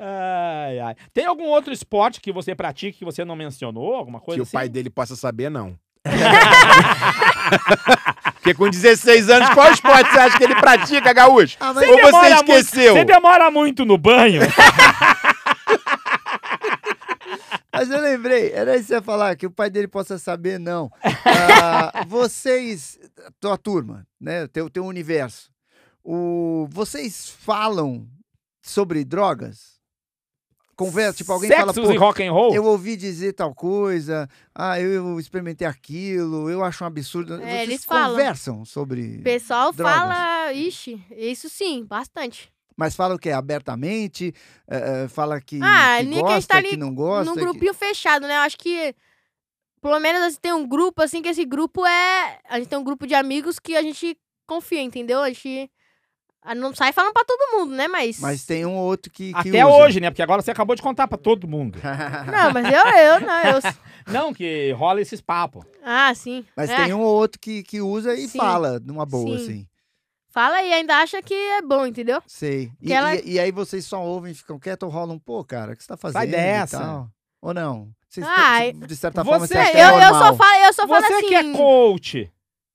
Ai, 0.00 0.78
ai. 0.78 0.94
Tem 1.12 1.26
algum 1.26 1.44
outro 1.46 1.72
esporte 1.72 2.20
que 2.20 2.30
você 2.32 2.54
pratica 2.54 2.96
que 2.96 3.04
você 3.04 3.24
não 3.24 3.34
mencionou? 3.34 3.94
Alguma 3.96 4.20
coisa 4.20 4.36
Que 4.36 4.40
o 4.40 4.44
assim? 4.44 4.52
pai 4.52 4.68
dele 4.68 4.88
possa 4.90 5.16
saber, 5.16 5.50
não. 5.50 5.76
Porque 8.34 8.54
com 8.54 8.70
16 8.70 9.28
anos, 9.28 9.50
qual 9.50 9.72
esporte 9.72 10.10
você 10.10 10.18
acha 10.18 10.38
que 10.38 10.44
ele 10.44 10.54
pratica, 10.54 11.12
Gaúcho? 11.12 11.56
Ah, 11.60 11.70
Ou 11.70 11.74
você 12.12 12.34
esqueceu? 12.34 12.94
Você 12.94 13.04
demora 13.04 13.50
muito 13.50 13.84
no 13.84 13.98
banho? 13.98 14.40
mas 17.78 17.90
eu 17.90 18.00
lembrei, 18.00 18.50
era 18.52 18.74
isso 18.74 18.82
que 18.82 18.88
você 18.88 18.94
ia 18.94 19.02
falar, 19.02 19.36
que 19.36 19.46
o 19.46 19.50
pai 19.50 19.70
dele 19.70 19.86
possa 19.86 20.18
saber, 20.18 20.58
não. 20.58 20.90
Ah, 21.60 22.04
vocês, 22.06 22.98
tua 23.40 23.56
turma, 23.56 24.06
né, 24.20 24.46
teu, 24.48 24.68
teu 24.70 24.84
universo, 24.84 25.50
o, 26.02 26.66
vocês 26.70 27.28
falam 27.28 28.08
sobre 28.62 29.04
drogas? 29.04 29.78
Conversa, 30.76 31.18
tipo, 31.18 31.32
alguém 31.32 31.50
fala, 31.50 31.72
Sexos 31.72 31.88
pô, 31.88 31.92
e 31.92 31.96
rock 31.96 32.22
and 32.22 32.32
roll? 32.32 32.54
eu 32.54 32.64
ouvi 32.64 32.96
dizer 32.96 33.32
tal 33.32 33.52
coisa, 33.54 34.28
ah, 34.54 34.80
eu 34.80 35.18
experimentei 35.18 35.66
aquilo, 35.66 36.48
eu 36.48 36.62
acho 36.64 36.84
um 36.84 36.86
absurdo. 36.86 37.34
É, 37.34 37.38
Vocês 37.38 37.62
eles 37.62 37.84
falam. 37.84 38.10
conversam 38.10 38.64
sobre... 38.64 39.18
O 39.18 39.22
pessoal 39.22 39.72
Drogas. 39.72 39.94
fala, 39.96 40.52
ixi, 40.52 41.02
isso 41.10 41.48
sim, 41.48 41.84
bastante. 41.84 42.52
Mas 42.78 42.94
fala 42.94 43.16
o 43.16 43.18
quê? 43.18 43.30
Abertamente? 43.30 44.32
É, 44.70 45.04
é, 45.04 45.08
fala 45.08 45.40
que, 45.40 45.58
Ah, 45.60 45.96
que 45.98 46.06
que 46.10 46.20
gosta, 46.20 46.54
tá 46.54 46.58
ali 46.58 46.68
que 46.68 46.76
não 46.76 46.94
gosta? 46.94 47.24
Num 47.28 47.34
que- 47.34 47.40
grupinho 47.40 47.74
fechado, 47.74 48.26
né? 48.26 48.36
Eu 48.36 48.40
acho 48.42 48.56
que. 48.56 48.94
Pelo 49.82 49.98
menos 50.00 50.22
assim, 50.22 50.38
tem 50.40 50.52
um 50.52 50.66
grupo, 50.66 51.02
assim, 51.02 51.20
que 51.20 51.28
esse 51.28 51.44
grupo 51.44 51.84
é. 51.84 52.38
A 52.48 52.58
gente 52.58 52.68
tem 52.68 52.78
um 52.78 52.84
grupo 52.84 53.04
de 53.06 53.14
amigos 53.14 53.58
que 53.58 53.76
a 53.76 53.82
gente 53.82 54.16
confia, 54.46 54.80
entendeu? 54.80 55.20
A 55.20 55.28
gente. 55.28 55.68
Não 56.56 56.72
sai 56.74 56.92
falando 56.92 57.12
pra 57.12 57.24
todo 57.24 57.58
mundo, 57.58 57.74
né? 57.74 57.88
Mas. 57.88 58.20
Mas 58.20 58.44
tem 58.46 58.64
um 58.64 58.76
ou 58.76 58.84
outro 58.86 59.10
que, 59.12 59.32
que 59.42 59.48
Até 59.50 59.66
usa. 59.66 59.76
hoje, 59.76 60.00
né? 60.00 60.08
Porque 60.10 60.22
agora 60.22 60.40
você 60.40 60.52
acabou 60.52 60.74
de 60.76 60.80
contar 60.82 61.06
pra 61.08 61.18
todo 61.18 61.48
mundo. 61.48 61.78
Não, 62.32 62.52
mas 62.52 62.64
eu, 62.66 62.96
eu, 62.96 63.20
não, 63.20 63.42
eu. 63.42 63.60
Não, 64.06 64.32
que 64.32 64.72
rola 64.72 65.02
esses 65.02 65.20
papos. 65.20 65.64
Ah, 65.84 66.14
sim. 66.14 66.44
Mas 66.56 66.70
É, 66.70 66.76
tem 66.84 66.94
um 66.94 67.00
ou 67.02 67.14
outro 67.14 67.38
que, 67.38 67.62
que 67.62 67.80
usa 67.82 68.14
e 68.14 68.26
Sim. 68.28 68.38
fala 68.38 68.80
numa 68.80 69.04
boa, 69.04 69.36
Sim. 69.36 69.42
assim. 69.44 69.66
Fala 70.30 70.62
e 70.62 70.72
ainda 70.72 70.96
acha 70.96 71.22
que 71.22 71.34
é 71.34 71.62
bom, 71.62 71.86
entendeu? 71.86 72.22
Sei. 72.26 72.70
E, 72.82 72.92
ela- 72.92 73.14
e- 73.16 73.32
e 73.32 73.40
aí 73.40 73.50
vocês 73.50 73.84
só 73.86 74.02
ouvem 74.04 74.32
e 74.32 74.34
ficam 74.34 74.58
quietos 74.58 74.86
ou 74.86 74.92
rolam, 74.94 75.18
pô, 75.18 75.42
cara, 75.44 75.72
o 75.72 75.76
que 75.76 75.82
você 75.82 75.88
tá 75.88 75.96
fazendo? 75.96 76.24
e 76.24 76.26
dessa. 76.26 76.78
tal? 76.78 77.08
Ou 77.40 77.54
não? 77.54 77.88
Vocês 78.08 78.26
Ah, 78.26 78.58
tão- 78.72 78.86
de 78.86 78.96
certa 78.96 79.22
você- 79.24 79.30
forma, 79.30 79.46
você 79.46 79.54
É, 79.56 79.60
acha 79.60 79.70
que 79.72 79.78
eu, 79.78 79.88
é 80.00 80.08
eu 80.08 80.14
só 80.14 80.34
falo, 80.34 80.64
eu 80.64 80.72
só 80.72 80.88
falo 80.88 81.06
Você 81.06 81.12
assim. 81.14 81.28
que 81.28 81.34
é 81.34 81.52
coach, 81.52 82.32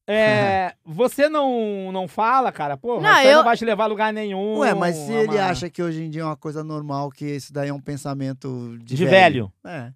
é, 0.08 0.74
você 0.86 1.30
não, 1.30 1.92
não 1.92 2.08
fala, 2.08 2.52
cara? 2.52 2.76
Pô, 2.78 3.00
Não, 3.02 3.22
eu- 3.22 3.38
não 3.38 3.44
vai 3.44 3.56
te 3.58 3.66
levar 3.66 3.84
a 3.86 3.88
lugar 3.88 4.12
nenhum. 4.14 4.58
Ué, 4.60 4.74
mas 4.74 4.96
se 4.96 5.12
ele 5.12 5.38
acha 5.40 5.70
que 5.70 5.82
hoje 5.82 6.04
em 6.04 6.10
dia 6.10 6.22
é 6.22 6.26
uma 6.26 6.36
coisa 6.38 6.64
normal, 6.64 7.10
que 7.10 7.26
isso 7.26 7.52
daí 7.54 7.70
é 7.70 7.74
um 7.74 7.80
pensamento 7.80 8.78
de, 8.80 8.96
De 8.96 9.06
velho. 9.06 9.52
É. 9.66 9.92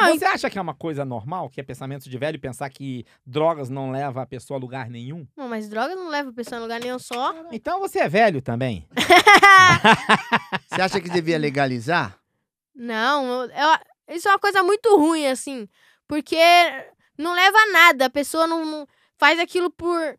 Não, 0.00 0.18
Você 0.18 0.24
acha 0.24 0.48
que 0.50 0.58
é 0.58 0.62
uma 0.62 0.74
coisa 0.74 1.04
normal, 1.04 1.48
que 1.50 1.60
é 1.60 1.64
pensamento 1.64 2.08
de 2.08 2.16
velho, 2.18 2.38
pensar 2.40 2.68
que 2.70 3.04
drogas 3.26 3.68
não 3.68 3.90
leva 3.90 4.22
a 4.22 4.26
pessoa 4.26 4.58
a 4.58 4.60
lugar 4.60 4.88
nenhum? 4.88 5.26
não, 5.36 5.48
mas 5.48 5.68
droga 5.68 5.94
não 5.94 6.08
leva 6.08 6.30
a 6.30 6.32
pessoa 6.32 6.58
em 6.58 6.62
lugar 6.62 6.80
nenhum 6.80 6.98
só. 6.98 7.34
Então 7.52 7.78
você 7.80 7.98
é 8.00 8.08
velho 8.08 8.40
também. 8.40 8.86
Você 10.68 10.80
acha 10.80 11.00
que 11.00 11.08
devia 11.08 11.38
legalizar? 11.38 12.18
Não, 12.74 13.42
eu- 13.42 13.50
eu- 13.50 14.14
isso 14.16 14.28
é 14.28 14.32
uma 14.32 14.38
coisa 14.38 14.62
muito 14.62 14.96
ruim, 14.96 15.26
assim. 15.26 15.68
Porque 16.08 16.36
não 17.18 17.32
leva 17.34 17.56
a 17.58 17.66
nada. 17.72 18.06
A 18.06 18.10
pessoa 18.10 18.46
não, 18.46 18.64
não 18.64 18.86
faz 19.18 19.38
aquilo 19.38 19.70
por. 19.70 20.18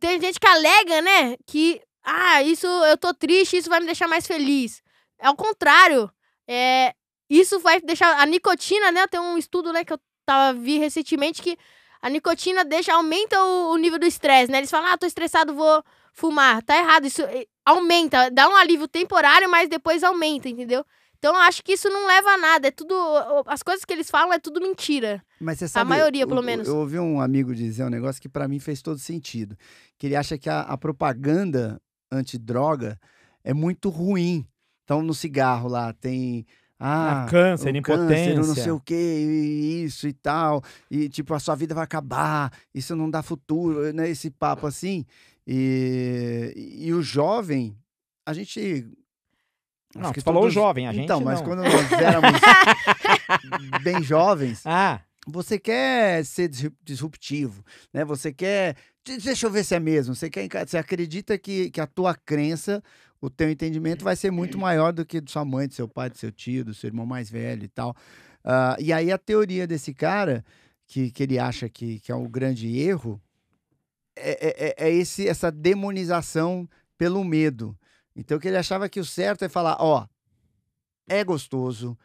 Tem 0.00 0.20
gente 0.20 0.38
que 0.40 0.46
alega, 0.46 1.00
né? 1.02 1.36
Que, 1.46 1.80
ah, 2.02 2.42
isso 2.42 2.66
eu 2.66 2.96
tô 2.96 3.12
triste, 3.14 3.56
isso 3.56 3.68
vai 3.70 3.80
me 3.80 3.86
deixar 3.86 4.08
mais 4.08 4.26
feliz. 4.26 4.82
É 5.18 5.28
o 5.30 5.36
contrário. 5.36 6.10
É, 6.48 6.94
isso 7.28 7.58
vai 7.60 7.80
deixar. 7.80 8.20
A 8.20 8.26
nicotina, 8.26 8.90
né? 8.92 9.06
Tem 9.06 9.20
um 9.20 9.36
estudo, 9.38 9.72
né, 9.72 9.84
que 9.84 9.92
eu 9.92 9.98
tava, 10.24 10.58
vi 10.58 10.78
recentemente 10.78 11.42
que 11.42 11.56
a 12.02 12.08
nicotina 12.10 12.64
deixa, 12.64 12.92
aumenta 12.94 13.42
o, 13.42 13.72
o 13.72 13.76
nível 13.76 13.98
do 13.98 14.06
estresse, 14.06 14.50
né? 14.50 14.58
Eles 14.58 14.70
falam, 14.70 14.90
ah, 14.92 14.98
tô 14.98 15.06
estressado, 15.06 15.54
vou 15.54 15.82
fumar. 16.12 16.62
Tá 16.62 16.76
errado. 16.76 17.06
Isso 17.06 17.22
aumenta, 17.64 18.30
dá 18.30 18.48
um 18.48 18.56
alívio 18.56 18.86
temporário, 18.88 19.50
mas 19.50 19.68
depois 19.68 20.02
aumenta, 20.04 20.48
entendeu? 20.48 20.84
Então 21.18 21.34
eu 21.34 21.40
acho 21.42 21.62
que 21.64 21.72
isso 21.72 21.88
não 21.88 22.06
leva 22.06 22.30
a 22.30 22.36
nada. 22.36 22.68
É 22.68 22.70
tudo. 22.70 22.94
As 23.46 23.62
coisas 23.62 23.84
que 23.84 23.92
eles 23.92 24.10
falam 24.10 24.32
é 24.32 24.38
tudo 24.38 24.60
mentira. 24.60 25.24
Mas 25.40 25.58
você 25.58 25.66
sabe, 25.66 25.88
maioria, 25.88 26.26
pelo 26.26 26.40
eu- 26.40 26.44
menos. 26.44 26.68
Eu 26.68 26.76
ouvi 26.76 26.98
um 26.98 27.20
amigo 27.20 27.54
dizer 27.54 27.84
um 27.84 27.90
negócio 27.90 28.20
que 28.20 28.28
pra 28.28 28.46
mim 28.46 28.60
fez 28.60 28.82
todo 28.82 28.98
sentido. 28.98 29.56
Que 29.98 30.06
ele 30.06 30.14
acha 30.14 30.36
que 30.38 30.48
a, 30.48 30.60
a 30.60 30.76
propaganda 30.76 31.80
antidroga 32.12 33.00
é 33.42 33.54
muito 33.54 33.88
ruim. 33.88 34.46
Então, 34.84 35.02
no 35.02 35.14
cigarro 35.14 35.68
lá 35.68 35.92
tem. 35.94 36.46
Ah, 36.78 37.24
Ah, 37.24 37.26
câncer, 37.28 37.72
o 37.72 37.76
impotência. 37.78 38.34
Câncer, 38.34 38.46
não 38.48 38.54
sei 38.54 38.70
o 38.70 38.80
que, 38.80 38.94
isso 39.84 40.06
e 40.06 40.12
tal. 40.12 40.62
E, 40.90 41.08
tipo, 41.08 41.32
a 41.32 41.40
sua 41.40 41.54
vida 41.54 41.74
vai 41.74 41.84
acabar, 41.84 42.52
isso 42.74 42.94
não 42.94 43.08
dá 43.10 43.22
futuro, 43.22 43.92
né? 43.94 44.08
Esse 44.10 44.30
papo 44.30 44.66
assim. 44.66 45.04
E, 45.46 46.52
e 46.80 46.92
o 46.92 47.02
jovem, 47.02 47.76
a 48.26 48.32
gente. 48.34 48.86
Não, 49.94 50.12
que 50.12 50.20
falou 50.20 50.42
todos- 50.42 50.54
jovem, 50.54 50.86
a 50.86 50.92
gente 50.92 51.04
Então, 51.04 51.20
mas 51.22 51.38
não. 51.40 51.46
quando 51.46 51.62
nós 51.62 51.92
éramos 51.92 52.30
bem 53.82 54.02
jovens, 54.02 54.62
Ah, 54.66 55.00
você 55.26 55.58
quer 55.58 56.24
ser 56.24 56.48
disrup- 56.48 56.76
disruptivo, 56.84 57.64
né? 57.92 58.04
Você 58.04 58.32
quer. 58.32 58.76
de- 59.04 59.16
Deixa 59.18 59.46
eu 59.46 59.50
ver 59.50 59.64
se 59.64 59.74
é 59.74 59.80
mesmo. 59.80 60.14
Você, 60.14 60.28
quer, 60.28 60.48
você 60.66 60.76
acredita 60.76 61.38
que, 61.38 61.70
que 61.70 61.80
a 61.80 61.86
tua 61.86 62.14
crença, 62.14 62.82
o 63.20 63.30
teu 63.30 63.50
entendimento 63.50 64.04
vai 64.04 64.14
ser 64.16 64.30
muito 64.30 64.58
maior 64.58 64.92
do 64.92 65.04
que 65.04 65.20
do 65.20 65.30
sua 65.30 65.44
mãe, 65.44 65.66
do 65.68 65.74
seu 65.74 65.88
pai, 65.88 66.10
do 66.10 66.18
seu 66.18 66.30
tio, 66.30 66.64
do 66.64 66.74
seu 66.74 66.88
irmão 66.88 67.06
mais 67.06 67.30
velho 67.30 67.64
e 67.64 67.68
tal. 67.68 67.94
Ah, 68.44 68.76
e 68.78 68.92
aí 68.92 69.10
a 69.10 69.18
teoria 69.18 69.66
desse 69.66 69.92
cara, 69.94 70.44
que, 70.86 71.10
que 71.10 71.22
ele 71.22 71.38
acha 71.38 71.68
que, 71.68 71.98
que 72.00 72.12
é 72.12 72.14
o 72.14 72.28
grande 72.28 72.78
erro, 72.78 73.20
é, 74.14 74.30
é- 74.48 74.68
é- 74.68 74.88
é 74.88 74.94
esse, 74.94 75.26
essa 75.28 75.50
demonização 75.50 76.68
pelo 76.96 77.24
medo. 77.24 77.76
Então, 78.14 78.38
que 78.38 78.48
ele 78.48 78.56
achava 78.56 78.88
que 78.88 79.00
o 79.00 79.04
certo 79.04 79.44
é 79.44 79.48
falar: 79.48 79.76
ó, 79.80 80.06
é 81.08 81.22
gostoso, 81.24 81.98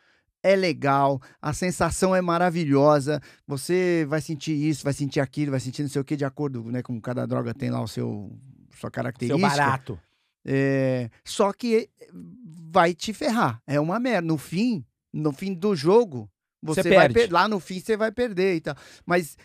é 0.43 0.55
legal, 0.55 1.21
a 1.41 1.53
sensação 1.53 2.15
é 2.15 2.21
maravilhosa, 2.21 3.21
você 3.47 4.05
vai 4.09 4.19
sentir 4.21 4.53
isso, 4.53 4.83
vai 4.83 4.93
sentir 4.93 5.19
aquilo, 5.19 5.51
vai 5.51 5.59
sentir 5.59 5.83
não 5.83 5.89
sei 5.89 6.01
o 6.01 6.05
que, 6.05 6.17
de 6.17 6.25
acordo 6.25 6.63
né, 6.71 6.81
com 6.81 6.99
cada 6.99 7.25
droga 7.25 7.53
tem 7.53 7.69
lá 7.69 7.81
o 7.81 7.88
seu 7.88 8.31
sua 8.71 8.88
seu 8.88 8.91
característica. 8.91 9.47
barato. 9.47 9.99
É, 10.45 11.09
só 11.23 11.51
que 11.53 11.89
vai 12.72 12.93
te 12.93 13.13
ferrar. 13.13 13.61
É 13.68 13.80
uma 13.80 13.99
merda. 13.99 14.27
No 14.27 14.38
fim, 14.38 14.84
no 15.13 15.31
fim 15.31 15.53
do 15.53 15.76
jogo, 15.76 16.30
você, 16.61 16.84
Você 16.84 16.89
vai 16.95 17.09
per- 17.09 17.31
lá 17.31 17.47
no 17.47 17.59
fim 17.59 17.80
você 17.80 17.95
vai 17.97 18.11
perder 18.11 18.55
e 18.55 18.61
tal. 18.61 18.76
Mas 19.05 19.38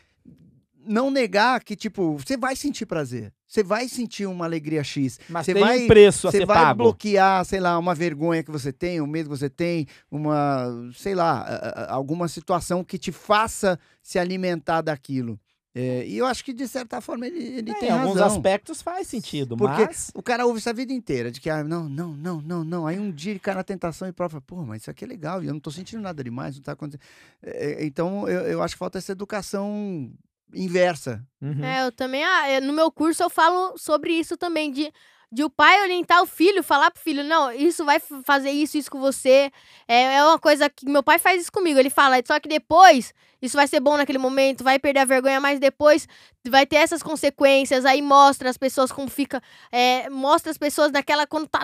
não 0.88 1.10
negar 1.10 1.62
que 1.64 1.74
tipo, 1.74 2.16
você 2.16 2.36
vai 2.36 2.54
sentir 2.54 2.86
prazer. 2.86 3.32
Você 3.48 3.62
vai 3.62 3.88
sentir 3.88 4.26
uma 4.26 4.44
alegria 4.44 4.82
X. 4.82 5.18
Mas 5.28 5.46
Você 5.46 5.54
tem 5.54 5.62
vai- 5.62 5.84
um 5.84 5.86
preço 5.86 6.28
a 6.28 6.30
Você 6.30 6.38
ser 6.38 6.46
vai 6.46 6.56
pago. 6.56 6.78
bloquear, 6.84 7.44
sei 7.44 7.60
lá, 7.60 7.78
uma 7.78 7.94
vergonha 7.94 8.42
que 8.42 8.50
você 8.50 8.72
tem, 8.72 9.00
um 9.00 9.06
medo 9.06 9.30
que 9.30 9.36
você 9.38 9.48
tem, 9.48 9.86
uma, 10.10 10.66
sei 10.94 11.14
lá, 11.14 11.86
alguma 11.88 12.26
situação 12.28 12.82
que 12.84 12.98
te 12.98 13.12
faça 13.12 13.78
se 14.02 14.18
alimentar 14.18 14.80
daquilo. 14.82 15.38
É, 15.78 16.06
e 16.06 16.16
eu 16.16 16.24
acho 16.24 16.42
que, 16.42 16.54
de 16.54 16.66
certa 16.66 17.02
forma, 17.02 17.26
ele, 17.26 17.38
ele 17.38 17.70
É, 17.70 17.74
tem 17.74 17.90
em 17.90 17.92
alguns 17.92 18.18
razão. 18.18 18.34
aspectos 18.38 18.80
faz 18.80 19.06
sentido, 19.08 19.58
Porque 19.58 19.84
mas... 19.84 20.10
o 20.14 20.22
cara 20.22 20.46
ouve 20.46 20.58
isso 20.58 20.70
a 20.70 20.72
vida 20.72 20.90
inteira, 20.90 21.30
de 21.30 21.38
que, 21.38 21.50
ah, 21.50 21.62
não, 21.62 21.86
não, 21.86 22.12
não, 22.14 22.40
não, 22.40 22.64
não. 22.64 22.86
Aí 22.86 22.98
um 22.98 23.10
dia 23.10 23.32
ele 23.32 23.38
cai 23.38 23.54
na 23.54 23.62
tentação 23.62 24.08
e 24.08 24.12
prova, 24.12 24.40
pô, 24.40 24.64
mas 24.64 24.80
isso 24.80 24.90
aqui 24.90 25.04
é 25.04 25.06
legal, 25.06 25.44
e 25.44 25.46
eu 25.48 25.52
não 25.52 25.60
tô 25.60 25.70
sentindo 25.70 26.00
nada 26.00 26.24
demais, 26.24 26.56
não 26.56 26.62
tá 26.62 26.72
acontecendo. 26.72 27.02
É, 27.42 27.84
então, 27.84 28.26
eu, 28.26 28.40
eu 28.46 28.62
acho 28.62 28.74
que 28.74 28.78
falta 28.78 28.96
essa 28.96 29.12
educação 29.12 30.10
inversa. 30.54 31.22
Uhum. 31.42 31.62
É, 31.62 31.84
eu 31.86 31.92
também. 31.92 32.24
ah, 32.24 32.48
é, 32.48 32.60
no 32.60 32.72
meu 32.72 32.90
curso 32.90 33.22
eu 33.22 33.28
falo 33.28 33.76
sobre 33.76 34.12
isso 34.14 34.36
também. 34.36 34.72
De, 34.72 34.90
de 35.30 35.42
o 35.42 35.50
pai 35.50 35.82
orientar 35.82 36.22
o 36.22 36.26
filho, 36.26 36.62
falar 36.62 36.90
pro 36.90 37.02
filho, 37.02 37.24
não, 37.24 37.50
isso 37.52 37.84
vai 37.84 37.98
fazer 38.24 38.50
isso, 38.50 38.78
isso 38.78 38.90
com 38.90 39.00
você. 39.00 39.50
É, 39.88 40.14
é 40.14 40.24
uma 40.24 40.38
coisa 40.38 40.70
que 40.70 40.88
meu 40.88 41.02
pai 41.02 41.18
faz 41.18 41.42
isso 41.42 41.52
comigo. 41.52 41.78
Ele 41.78 41.90
fala, 41.90 42.16
só 42.24 42.38
que 42.38 42.48
depois 42.48 43.12
isso 43.42 43.56
vai 43.56 43.66
ser 43.66 43.80
bom 43.80 43.96
naquele 43.96 44.18
momento, 44.18 44.64
vai 44.64 44.78
perder 44.78 45.00
a 45.00 45.04
vergonha, 45.04 45.40
mas 45.40 45.58
depois 45.58 46.08
vai 46.48 46.64
ter 46.64 46.76
essas 46.76 47.02
consequências. 47.02 47.84
Aí 47.84 48.00
mostra 48.00 48.48
as 48.48 48.56
pessoas 48.56 48.92
como 48.92 49.08
fica, 49.08 49.42
é, 49.70 50.08
mostra 50.08 50.50
as 50.50 50.58
pessoas 50.58 50.92
naquela 50.92 51.26
quando 51.26 51.48
tá 51.48 51.62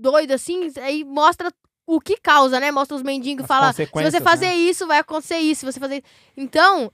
doido 0.00 0.32
assim, 0.32 0.72
aí 0.80 1.04
mostra 1.04 1.52
o 1.86 2.00
que 2.00 2.16
causa, 2.16 2.58
né? 2.58 2.70
Mostra 2.70 2.96
os 2.96 3.02
mendigos, 3.02 3.44
As 3.44 3.48
fala, 3.48 3.72
se 3.72 3.84
você 3.84 3.86
consequências, 3.86 4.22
fazer 4.24 4.46
né? 4.46 4.56
isso, 4.56 4.86
vai 4.86 4.98
acontecer 4.98 5.38
isso, 5.38 5.60
se 5.60 5.72
você 5.72 5.78
fazer 5.78 6.02
Então, 6.36 6.90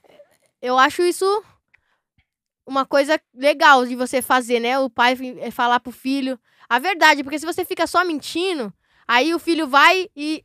eu 0.61 0.77
acho 0.79 1.03
isso 1.03 1.25
uma 2.71 2.87
coisa 2.87 3.21
legal 3.35 3.85
de 3.85 3.97
você 3.97 4.23
fazer, 4.23 4.61
né? 4.61 4.79
O 4.79 4.89
pai 4.89 5.19
eh, 5.41 5.51
falar 5.51 5.81
pro 5.81 5.91
filho 5.91 6.39
a 6.69 6.79
verdade, 6.79 7.25
porque 7.25 7.37
se 7.39 7.45
você 7.45 7.65
fica 7.65 7.85
só 7.85 8.05
mentindo, 8.05 8.73
aí 9.09 9.35
o 9.35 9.41
filho 9.41 9.67
vai 9.67 10.09
e 10.15 10.45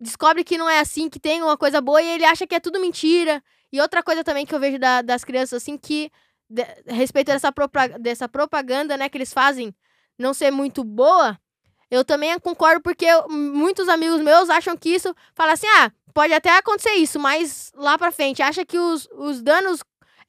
descobre 0.00 0.42
que 0.42 0.58
não 0.58 0.68
é 0.68 0.80
assim, 0.80 1.08
que 1.08 1.20
tem 1.20 1.40
uma 1.40 1.56
coisa 1.56 1.80
boa 1.80 2.02
e 2.02 2.08
ele 2.08 2.24
acha 2.24 2.44
que 2.44 2.56
é 2.56 2.60
tudo 2.60 2.80
mentira. 2.80 3.40
E 3.72 3.80
outra 3.80 4.02
coisa 4.02 4.24
também 4.24 4.44
que 4.44 4.52
eu 4.52 4.58
vejo 4.58 4.80
da- 4.80 5.00
das 5.00 5.22
crianças, 5.22 5.62
assim, 5.62 5.78
que 5.78 6.10
de- 6.48 6.66
respeito 6.88 7.28
dessa, 7.28 7.52
dessa 8.00 8.28
propaganda, 8.28 8.96
né, 8.96 9.08
que 9.08 9.16
eles 9.16 9.32
fazem 9.32 9.72
não 10.18 10.34
ser 10.34 10.50
muito 10.50 10.82
boa, 10.82 11.38
eu 11.88 12.04
também 12.04 12.36
concordo 12.40 12.80
porque 12.82 13.04
eu- 13.04 13.28
muitos 13.28 13.88
amigos 13.88 14.20
meus 14.20 14.50
acham 14.50 14.76
que 14.76 14.88
isso, 14.88 15.14
fala 15.36 15.52
assim, 15.52 15.68
ah, 15.78 15.92
pode 16.12 16.32
até 16.32 16.50
acontecer 16.58 16.94
isso, 16.94 17.20
mas 17.20 17.70
lá 17.76 17.96
pra 17.96 18.10
frente, 18.10 18.42
acha 18.42 18.66
que 18.66 18.76
os, 18.76 19.08
os 19.12 19.40
danos 19.40 19.80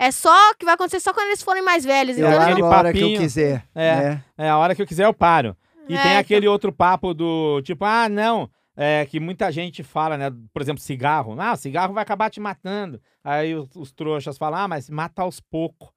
é 0.05 0.11
só 0.11 0.53
que 0.55 0.65
vai 0.65 0.73
acontecer 0.73 0.99
só 0.99 1.13
quando 1.13 1.27
eles 1.27 1.41
forem 1.43 1.63
mais 1.63 1.85
velhos. 1.85 2.17
Eu 2.17 2.25
É, 2.27 2.29
Então, 2.29 2.39
largo 2.39 2.65
a 2.65 2.69
hora 2.69 2.91
que 2.93 2.99
eu 2.99 3.01
papinho. 3.03 3.19
quiser. 3.19 3.65
É. 3.75 3.95
né? 3.95 4.23
É, 4.37 4.49
a 4.49 4.57
hora 4.57 4.75
que 4.75 4.81
eu 4.81 4.87
quiser 4.87 5.05
eu 5.05 5.13
paro. 5.13 5.55
E 5.87 5.93
É, 5.95 5.97
tem 6.01 6.11
então. 6.11 6.19
aquele 6.19 6.47
outro 6.47 6.71
papo 6.71 7.13
do 7.13 7.61
tipo, 7.63 7.83
ah, 7.85 8.07
não, 8.09 8.49
é, 8.75 9.05
que 9.05 9.19
muita 9.19 9.51
gente 9.51 9.83
fala, 9.83 10.17
né? 10.17 10.31
Por 10.53 10.61
exemplo, 10.61 10.81
cigarro. 10.81 11.35
Ah, 11.39 11.55
cigarro 11.55 11.93
vai 11.93 12.01
acabar 12.03 12.29
te 12.29 12.39
matando. 12.39 13.01
Aí 13.23 13.53
os, 13.55 13.67
os 13.75 13.91
trouxas 13.91 14.37
falam, 14.37 14.59
ah, 14.61 14.67
mas 14.67 14.89
mata 14.89 15.21
aos 15.21 15.39
poucos. 15.39 15.89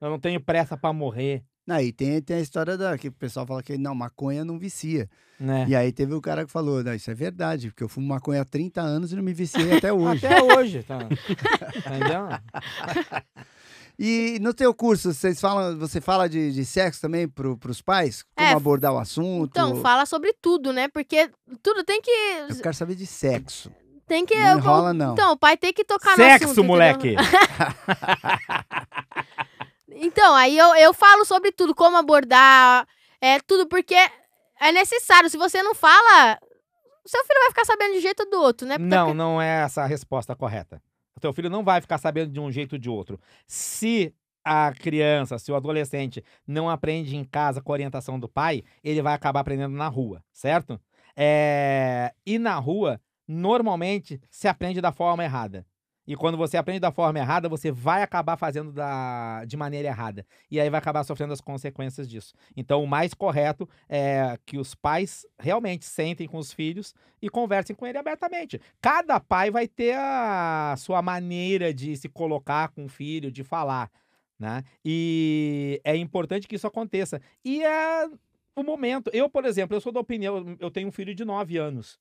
Eu 0.00 0.08
não 0.10 0.18
tenho 0.18 0.40
pressa 0.40 0.76
pra 0.76 0.92
morrer, 0.92 1.42
Aí 1.68 1.92
tem, 1.92 2.20
tem 2.22 2.36
a 2.36 2.40
história 2.40 2.76
da 2.78 2.96
que 2.96 3.08
o 3.08 3.12
pessoal 3.12 3.46
fala 3.46 3.62
que 3.62 3.76
não, 3.76 3.94
maconha 3.94 4.44
não 4.44 4.58
vicia. 4.58 5.08
né? 5.38 5.66
E 5.68 5.76
aí 5.76 5.92
teve 5.92 6.14
o 6.14 6.20
cara 6.20 6.46
que 6.46 6.50
falou, 6.50 6.82
não, 6.82 6.94
isso 6.94 7.10
é 7.10 7.14
verdade, 7.14 7.68
porque 7.68 7.84
eu 7.84 7.88
fumo 7.88 8.08
maconha 8.08 8.40
há 8.40 8.44
30 8.44 8.80
anos 8.80 9.12
e 9.12 9.16
não 9.16 9.22
me 9.22 9.34
viciei 9.34 9.76
até 9.76 9.92
hoje. 9.92 10.26
Até 10.26 10.42
hoje, 10.42 10.82
tá? 10.82 10.98
Entendeu? 11.76 12.28
E 14.00 14.38
no 14.40 14.54
teu 14.54 14.72
curso, 14.72 15.12
vocês 15.12 15.40
falam, 15.40 15.76
você 15.76 16.00
fala 16.00 16.28
de, 16.28 16.52
de 16.52 16.64
sexo 16.64 17.00
também 17.00 17.26
pro, 17.26 17.58
pros 17.58 17.82
pais? 17.82 18.22
Como 18.36 18.48
É, 18.48 18.52
abordar 18.52 18.92
o 18.92 18.98
assunto? 18.98 19.50
Então, 19.50 19.74
fala 19.82 20.06
sobre 20.06 20.32
tudo, 20.40 20.72
né? 20.72 20.86
Porque 20.86 21.28
tudo 21.60 21.82
tem 21.82 22.00
que. 22.00 22.10
Eu 22.48 22.60
quero 22.62 22.76
saber 22.76 22.94
de 22.94 23.04
sexo. 23.04 23.72
Tem 24.06 24.24
que. 24.24 24.36
Não 24.36 24.58
enrola, 24.58 24.94
não. 24.94 25.14
Então, 25.14 25.32
o 25.32 25.36
pai 25.36 25.56
tem 25.56 25.72
que 25.72 25.82
tocar 25.84 26.10
no 26.10 26.16
Sexo, 26.16 26.44
assunto, 26.44 26.50
entendeu? 26.60 26.64
moleque! 26.64 27.16
Então, 30.00 30.34
aí 30.34 30.56
eu, 30.56 30.74
eu 30.76 30.94
falo 30.94 31.24
sobre 31.24 31.50
tudo, 31.52 31.74
como 31.74 31.96
abordar, 31.96 32.86
é 33.20 33.40
tudo, 33.40 33.66
porque 33.66 33.96
é 34.60 34.72
necessário. 34.72 35.28
Se 35.28 35.36
você 35.36 35.62
não 35.62 35.74
fala, 35.74 36.38
seu 37.04 37.24
filho 37.24 37.40
vai 37.40 37.48
ficar 37.48 37.64
sabendo 37.64 37.94
de 37.94 38.00
jeito 38.00 38.20
ou 38.24 38.30
do 38.30 38.40
outro, 38.40 38.66
né? 38.66 38.76
Não, 38.78 39.12
não 39.12 39.42
é 39.42 39.62
essa 39.62 39.82
a 39.82 39.86
resposta 39.86 40.36
correta. 40.36 40.80
O 41.16 41.20
teu 41.20 41.32
filho 41.32 41.50
não 41.50 41.64
vai 41.64 41.80
ficar 41.80 41.98
sabendo 41.98 42.32
de 42.32 42.38
um 42.38 42.50
jeito 42.50 42.74
ou 42.74 42.78
de 42.78 42.88
outro. 42.88 43.20
Se 43.46 44.14
a 44.44 44.72
criança, 44.72 45.38
se 45.38 45.50
o 45.50 45.56
adolescente 45.56 46.24
não 46.46 46.70
aprende 46.70 47.16
em 47.16 47.24
casa 47.24 47.60
com 47.60 47.72
a 47.72 47.74
orientação 47.74 48.20
do 48.20 48.28
pai, 48.28 48.62
ele 48.84 49.02
vai 49.02 49.14
acabar 49.14 49.40
aprendendo 49.40 49.76
na 49.76 49.88
rua, 49.88 50.22
certo? 50.32 50.80
É... 51.16 52.14
E 52.24 52.38
na 52.38 52.54
rua, 52.56 53.00
normalmente, 53.26 54.20
se 54.30 54.46
aprende 54.46 54.80
da 54.80 54.92
forma 54.92 55.24
errada. 55.24 55.66
E 56.08 56.16
quando 56.16 56.38
você 56.38 56.56
aprende 56.56 56.80
da 56.80 56.90
forma 56.90 57.18
errada, 57.18 57.50
você 57.50 57.70
vai 57.70 58.02
acabar 58.02 58.38
fazendo 58.38 58.72
da... 58.72 59.44
de 59.44 59.58
maneira 59.58 59.88
errada. 59.88 60.24
E 60.50 60.58
aí 60.58 60.70
vai 60.70 60.78
acabar 60.78 61.04
sofrendo 61.04 61.34
as 61.34 61.40
consequências 61.42 62.08
disso. 62.08 62.32
Então, 62.56 62.82
o 62.82 62.86
mais 62.86 63.12
correto 63.12 63.68
é 63.86 64.38
que 64.46 64.56
os 64.56 64.74
pais 64.74 65.26
realmente 65.38 65.84
sentem 65.84 66.26
com 66.26 66.38
os 66.38 66.50
filhos 66.50 66.94
e 67.20 67.28
conversem 67.28 67.76
com 67.76 67.86
ele 67.86 67.98
abertamente. 67.98 68.58
Cada 68.80 69.20
pai 69.20 69.50
vai 69.50 69.68
ter 69.68 69.98
a 69.98 70.74
sua 70.78 71.02
maneira 71.02 71.74
de 71.74 71.94
se 71.94 72.08
colocar 72.08 72.68
com 72.70 72.86
o 72.86 72.88
filho, 72.88 73.30
de 73.30 73.44
falar, 73.44 73.90
né? 74.38 74.64
E 74.82 75.78
é 75.84 75.94
importante 75.94 76.48
que 76.48 76.56
isso 76.56 76.66
aconteça. 76.66 77.20
E 77.44 77.62
é 77.62 78.08
o 78.56 78.62
momento. 78.62 79.10
Eu, 79.12 79.28
por 79.28 79.44
exemplo, 79.44 79.76
eu 79.76 79.80
sou 79.80 79.92
da 79.92 80.00
opinião, 80.00 80.56
eu 80.58 80.70
tenho 80.70 80.88
um 80.88 80.92
filho 80.92 81.14
de 81.14 81.22
9 81.22 81.58
anos, 81.58 82.00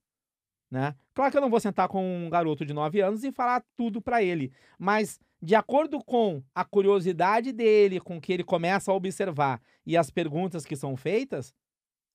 né? 0.69 0.95
Claro 1.13 1.31
que 1.31 1.37
eu 1.37 1.41
não 1.41 1.49
vou 1.49 1.59
sentar 1.59 1.87
com 1.87 2.25
um 2.25 2.29
garoto 2.29 2.65
de 2.65 2.73
9 2.73 3.01
anos 3.01 3.23
e 3.23 3.31
falar 3.31 3.63
tudo 3.75 4.01
pra 4.01 4.21
ele, 4.21 4.51
mas 4.77 5.19
de 5.41 5.55
acordo 5.55 6.03
com 6.03 6.43
a 6.53 6.65
curiosidade 6.65 7.51
dele, 7.51 7.99
com 7.99 8.19
que 8.19 8.33
ele 8.33 8.43
começa 8.43 8.91
a 8.91 8.95
observar 8.95 9.61
e 9.85 9.95
as 9.95 10.09
perguntas 10.09 10.65
que 10.65 10.75
são 10.75 10.97
feitas, 10.97 11.53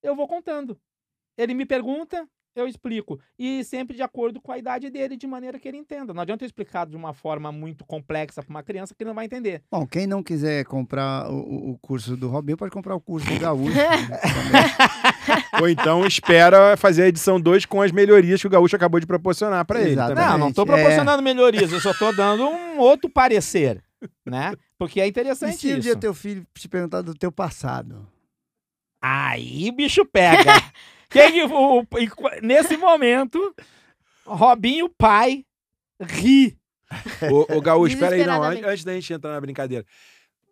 eu 0.02 0.16
vou 0.16 0.26
contando. 0.26 0.78
Ele 1.36 1.54
me 1.54 1.64
pergunta, 1.64 2.28
eu 2.54 2.66
explico. 2.66 3.18
E 3.38 3.64
sempre 3.64 3.96
de 3.96 4.02
acordo 4.02 4.40
com 4.40 4.52
a 4.52 4.58
idade 4.58 4.90
dele, 4.90 5.16
de 5.16 5.26
maneira 5.26 5.58
que 5.58 5.66
ele 5.66 5.76
entenda. 5.78 6.12
Não 6.12 6.22
adianta 6.22 6.44
eu 6.44 6.46
explicar 6.46 6.86
de 6.86 6.96
uma 6.96 7.12
forma 7.14 7.50
muito 7.50 7.84
complexa 7.84 8.42
para 8.42 8.50
uma 8.50 8.62
criança 8.62 8.94
que 8.94 9.04
não 9.04 9.14
vai 9.14 9.24
entender. 9.24 9.62
Bom, 9.70 9.86
quem 9.86 10.06
não 10.06 10.22
quiser 10.22 10.64
comprar 10.64 11.30
o- 11.30 11.70
o, 11.72 11.78
curso 11.78 12.16
do 12.16 12.28
Robinho, 12.28 12.56
pode 12.56 12.70
comprar 12.70 12.94
o 12.94 13.00
curso 13.00 13.26
do 13.26 13.38
Gaúcho. 13.40 13.74
também. 13.76 15.60
Ou 15.60 15.68
então 15.68 16.06
espera 16.06 16.76
fazer 16.76 17.04
a 17.04 17.08
edição 17.08 17.40
2 17.40 17.64
com 17.66 17.80
as 17.80 17.92
melhorias 17.92 18.40
que 18.40 18.46
o 18.46 18.50
Gaúcho 18.50 18.76
acabou 18.76 19.00
de 19.00 19.06
proporcionar 19.06 19.64
pra 19.64 19.80
ele. 19.80 19.92
Exatamente. 19.92 20.16
Também. 20.16 20.30
Não, 20.32 20.38
não 20.38 20.48
estou 20.48 20.64
é. 20.64 20.66
proporcionando 20.66 21.22
melhorias, 21.22 21.72
eu 21.72 21.80
só 21.80 21.90
estou 21.92 22.14
dando 22.14 22.44
um 22.44 22.78
outro 22.78 23.08
parecer, 23.08 23.82
né? 24.26 24.54
Porque 24.78 25.00
é 25.00 25.06
e 25.06 25.08
interessante 25.08 25.56
se 25.58 25.68
um 25.68 25.70
isso. 25.72 25.80
dia 25.80 25.96
teu 25.96 26.12
filho 26.12 26.46
te 26.54 26.68
perguntar 26.68 27.02
do 27.02 27.14
teu 27.14 27.30
passado? 27.30 28.06
Aí 29.00 29.68
o 29.68 29.72
bicho 29.72 30.04
pega. 30.04 30.52
Que- 31.12 31.42
o- 31.44 31.80
o- 31.80 31.86
e 31.98 32.08
nesse 32.40 32.76
momento, 32.76 33.54
Robinho 34.24 34.88
pai 34.88 35.44
ri. 36.00 36.56
Ô, 37.30 37.56
ô 37.56 37.60
Gaúcho, 37.60 37.94
espera 37.94 38.14
aí, 38.16 38.24
não, 38.26 38.42
antes 38.42 38.84
da 38.84 38.92
gente 38.94 39.12
entrar 39.12 39.32
na 39.32 39.40
brincadeira. 39.40 39.84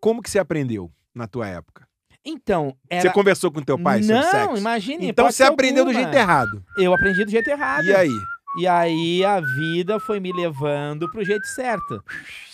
Como 0.00 0.22
que 0.22 0.30
você 0.30 0.38
aprendeu 0.38 0.90
na 1.14 1.26
tua 1.26 1.46
época? 1.48 1.86
Então, 2.24 2.76
era... 2.88 3.02
Você 3.02 3.10
conversou 3.10 3.50
com 3.50 3.62
teu 3.62 3.78
pai 3.78 4.02
sobre 4.02 4.20
Não, 4.20 4.30
sexo? 4.30 4.56
imagine. 4.58 5.08
Então 5.08 5.30
você 5.30 5.42
aprendeu 5.42 5.84
do 5.84 5.90
alguma. 5.90 6.04
jeito 6.04 6.16
errado. 6.18 6.62
Eu 6.76 6.92
aprendi 6.94 7.24
do 7.24 7.30
jeito 7.30 7.48
errado. 7.48 7.84
E 7.84 7.94
aí? 7.94 8.10
E 8.58 8.66
aí 8.66 9.24
a 9.24 9.40
vida 9.40 9.98
foi 10.00 10.20
me 10.20 10.32
levando 10.32 11.10
pro 11.10 11.24
jeito 11.24 11.46
certo. 11.48 12.04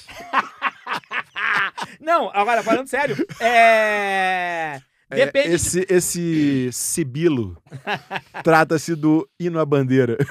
Não, 2.01 2.31
agora 2.33 2.63
falando 2.63 2.87
sério, 2.89 3.17
é. 3.41 4.81
É, 5.11 5.25
Depende. 5.27 5.49
de- 5.51 5.55
esse, 5.55 5.87
esse 5.89 6.71
sibilo 6.73 7.57
trata-se 8.43 8.95
do 8.97 9.29
hino 9.39 9.59
à 9.61 9.65
bandeira. 9.65 10.17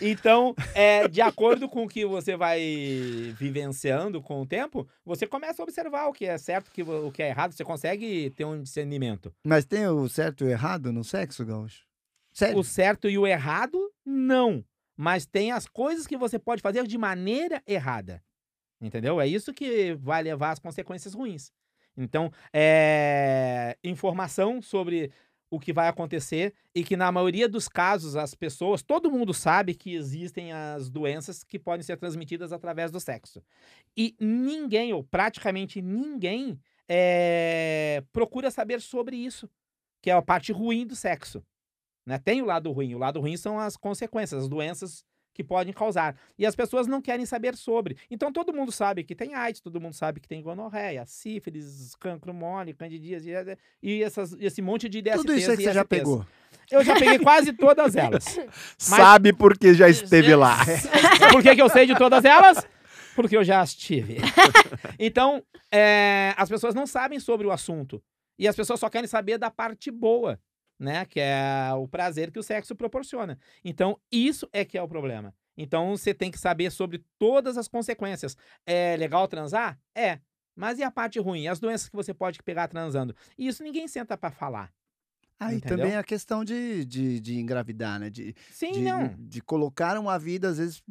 Então, 0.00 0.54
é, 0.74 1.08
de 1.08 1.22
acordo 1.22 1.68
com 1.70 1.84
o 1.84 1.88
que 1.88 2.04
você 2.04 2.36
vai 2.36 2.60
vivenciando 3.38 4.20
com 4.20 4.42
o 4.42 4.46
tempo, 4.46 4.86
você 5.04 5.26
começa 5.26 5.62
a 5.62 5.64
observar 5.64 6.06
o 6.06 6.12
que 6.12 6.26
é 6.26 6.36
certo, 6.36 6.68
o 6.68 6.70
que- 6.70 6.82
o 6.82 7.10
que 7.10 7.22
é 7.22 7.30
errado. 7.30 7.52
Você 7.52 7.64
consegue 7.64 8.28
ter 8.36 8.44
um 8.44 8.62
discernimento. 8.62 9.32
Mas 9.44 9.64
tem 9.64 9.86
o 9.88 10.06
certo 10.06 10.44
e 10.44 10.48
o 10.48 10.50
errado 10.50 10.92
no 10.92 11.02
sexo, 11.02 11.46
Gaúcho? 11.46 11.82
Sério? 12.34 12.58
O 12.58 12.62
certo 12.62 13.08
e 13.08 13.16
o 13.16 13.26
errado, 13.26 13.78
não. 14.04 14.62
Mas 14.98 15.24
tem 15.24 15.50
as 15.50 15.66
coisas 15.66 16.06
que 16.06 16.16
você 16.16 16.38
pode 16.38 16.60
fazer 16.60 16.86
de 16.86 16.98
maneira 16.98 17.62
errada. 17.66 18.22
Entendeu? 18.80 19.18
É 19.18 19.26
isso 19.26 19.54
que 19.54 19.94
vai 19.94 20.22
levar 20.22 20.50
às 20.50 20.58
consequências 20.58 21.14
ruins. 21.14 21.50
Então, 21.96 22.30
é 22.52 23.76
informação 23.82 24.60
sobre 24.60 25.10
o 25.50 25.60
que 25.60 25.72
vai 25.72 25.88
acontecer 25.88 26.52
e 26.74 26.82
que 26.82 26.96
na 26.96 27.10
maioria 27.10 27.48
dos 27.48 27.68
casos 27.68 28.16
as 28.16 28.34
pessoas, 28.34 28.82
todo 28.82 29.10
mundo 29.10 29.32
sabe 29.32 29.74
que 29.74 29.94
existem 29.94 30.52
as 30.52 30.90
doenças 30.90 31.44
que 31.44 31.58
podem 31.58 31.82
ser 31.82 31.96
transmitidas 31.96 32.52
através 32.52 32.90
do 32.90 33.00
sexo. 33.00 33.42
E 33.96 34.14
ninguém, 34.20 34.92
ou 34.92 35.04
praticamente 35.04 35.80
ninguém, 35.80 36.60
é, 36.88 38.02
procura 38.12 38.50
saber 38.50 38.80
sobre 38.80 39.16
isso, 39.16 39.48
que 40.02 40.10
é 40.10 40.12
a 40.12 40.22
parte 40.22 40.52
ruim 40.52 40.86
do 40.86 40.96
sexo. 40.96 41.44
Né? 42.04 42.18
Tem 42.18 42.42
o 42.42 42.46
lado 42.46 42.70
ruim. 42.72 42.94
O 42.94 42.98
lado 42.98 43.20
ruim 43.20 43.36
são 43.36 43.58
as 43.58 43.76
consequências, 43.76 44.42
as 44.42 44.48
doenças 44.48 45.04
que 45.36 45.44
podem 45.44 45.70
causar. 45.70 46.16
E 46.38 46.46
as 46.46 46.56
pessoas 46.56 46.86
não 46.86 47.02
querem 47.02 47.26
saber 47.26 47.54
sobre. 47.54 47.98
Então 48.10 48.32
todo 48.32 48.54
mundo 48.54 48.72
sabe 48.72 49.04
que 49.04 49.14
tem 49.14 49.34
AIDS, 49.34 49.60
todo 49.60 49.78
mundo 49.78 49.92
sabe 49.92 50.18
que 50.18 50.26
tem 50.26 50.40
gonorreia, 50.40 51.04
sífilis, 51.04 51.94
cancro 51.96 52.32
mole, 52.32 52.72
candidíase 52.72 53.30
e 53.82 54.02
essas, 54.02 54.32
esse 54.40 54.62
monte 54.62 54.88
de 54.88 54.98
IDSTs 54.98 55.20
Tudo 55.20 55.34
isso 55.34 55.50
aí 55.50 55.56
que 55.58 55.64
você 55.64 55.72
já 55.74 55.84
pegou. 55.84 56.26
Eu 56.70 56.82
já 56.82 56.94
peguei 56.94 57.18
quase 57.18 57.52
todas 57.52 57.94
elas. 57.94 58.38
Sabe 58.78 59.34
porque 59.34 59.74
já 59.74 59.90
esteve 59.90 60.34
lá. 60.34 60.56
Por 61.30 61.42
que, 61.42 61.54
que 61.54 61.62
eu 61.62 61.68
sei 61.68 61.86
de 61.86 61.94
todas 61.94 62.24
elas? 62.24 62.66
Porque 63.14 63.36
eu 63.36 63.44
já 63.44 63.62
estive. 63.62 64.16
então, 64.98 65.42
é, 65.70 66.32
as 66.36 66.48
pessoas 66.48 66.74
não 66.74 66.86
sabem 66.86 67.20
sobre 67.20 67.46
o 67.46 67.52
assunto. 67.52 68.02
E 68.38 68.48
as 68.48 68.56
pessoas 68.56 68.80
só 68.80 68.88
querem 68.88 69.06
saber 69.06 69.38
da 69.38 69.50
parte 69.50 69.90
boa, 69.90 70.40
né? 70.78 71.04
Que 71.04 71.20
é 71.20 71.72
o 71.74 71.88
prazer 71.88 72.30
que 72.30 72.38
o 72.38 72.42
sexo 72.42 72.74
proporciona. 72.74 73.38
Então, 73.64 73.98
isso 74.10 74.48
é 74.52 74.64
que 74.64 74.76
é 74.78 74.82
o 74.82 74.88
problema. 74.88 75.34
Então, 75.56 75.96
você 75.96 76.12
tem 76.12 76.30
que 76.30 76.38
saber 76.38 76.70
sobre 76.70 77.04
todas 77.18 77.56
as 77.56 77.68
consequências. 77.68 78.36
É 78.66 78.96
legal 78.96 79.26
transar? 79.26 79.78
É. 79.94 80.20
Mas 80.54 80.78
e 80.78 80.82
a 80.82 80.90
parte 80.90 81.18
ruim? 81.18 81.48
As 81.48 81.58
doenças 81.58 81.88
que 81.88 81.96
você 81.96 82.14
pode 82.14 82.42
pegar 82.42 82.68
transando? 82.68 83.14
Isso 83.38 83.62
ninguém 83.62 83.88
senta 83.88 84.16
para 84.16 84.30
falar. 84.30 84.72
Ah, 85.38 85.52
e 85.52 85.56
Entendeu? 85.58 85.76
também 85.78 85.96
a 85.96 86.02
questão 86.02 86.42
de, 86.42 86.82
de, 86.86 87.20
de 87.20 87.38
engravidar, 87.38 88.00
né? 88.00 88.08
De, 88.08 88.34
Sim, 88.50 88.72
de, 88.72 88.80
não. 88.80 89.14
de 89.18 89.42
colocar 89.42 89.98
uma 89.98 90.18
vida, 90.18 90.48
às 90.48 90.56
vezes, 90.56 90.82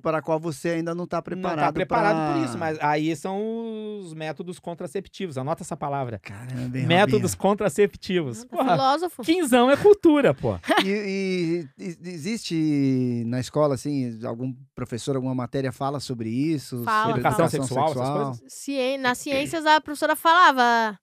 para 0.00 0.18
a 0.18 0.22
qual 0.22 0.40
você 0.40 0.70
ainda 0.70 0.94
não 0.94 1.04
está 1.04 1.20
preparado. 1.20 1.58
não 1.58 1.64
tá 1.66 1.72
preparado 1.72 2.16
pra- 2.16 2.32
por 2.34 2.44
isso, 2.48 2.56
mas 2.56 2.78
aí 2.80 3.14
são 3.14 3.98
os 4.00 4.14
métodos 4.14 4.58
contraceptivos. 4.58 5.36
Anota 5.36 5.62
essa 5.62 5.76
palavra. 5.76 6.18
Caramba, 6.18 6.78
hein, 6.78 6.86
métodos 6.86 7.34
contraceptivos. 7.34 8.44
Porra, 8.46 8.72
Filósofo. 8.72 9.22
quinzão 9.22 9.70
é 9.70 9.76
cultura, 9.76 10.32
pô. 10.32 10.58
E, 10.82 11.66
e- 11.78 11.96
e 12.04 12.08
existe 12.08 13.22
na 13.26 13.38
escola, 13.38 13.74
assim, 13.74 14.18
algum 14.24 14.54
professor, 14.74 15.14
alguma 15.14 15.34
matéria 15.34 15.72
fala 15.72 16.00
sobre 16.00 16.30
isso? 16.30 16.82
Fala, 16.84 17.02
sobre 17.06 17.20
Educação 17.20 17.36
fala. 17.48 17.50
sexual, 17.50 17.90
essas 17.92 18.08
coisas? 18.08 18.42
Cien... 18.48 18.98
Nas 18.98 19.18
ciências, 19.18 19.66
a 19.66 19.78
professora 19.80 20.16
falava. 20.16 20.98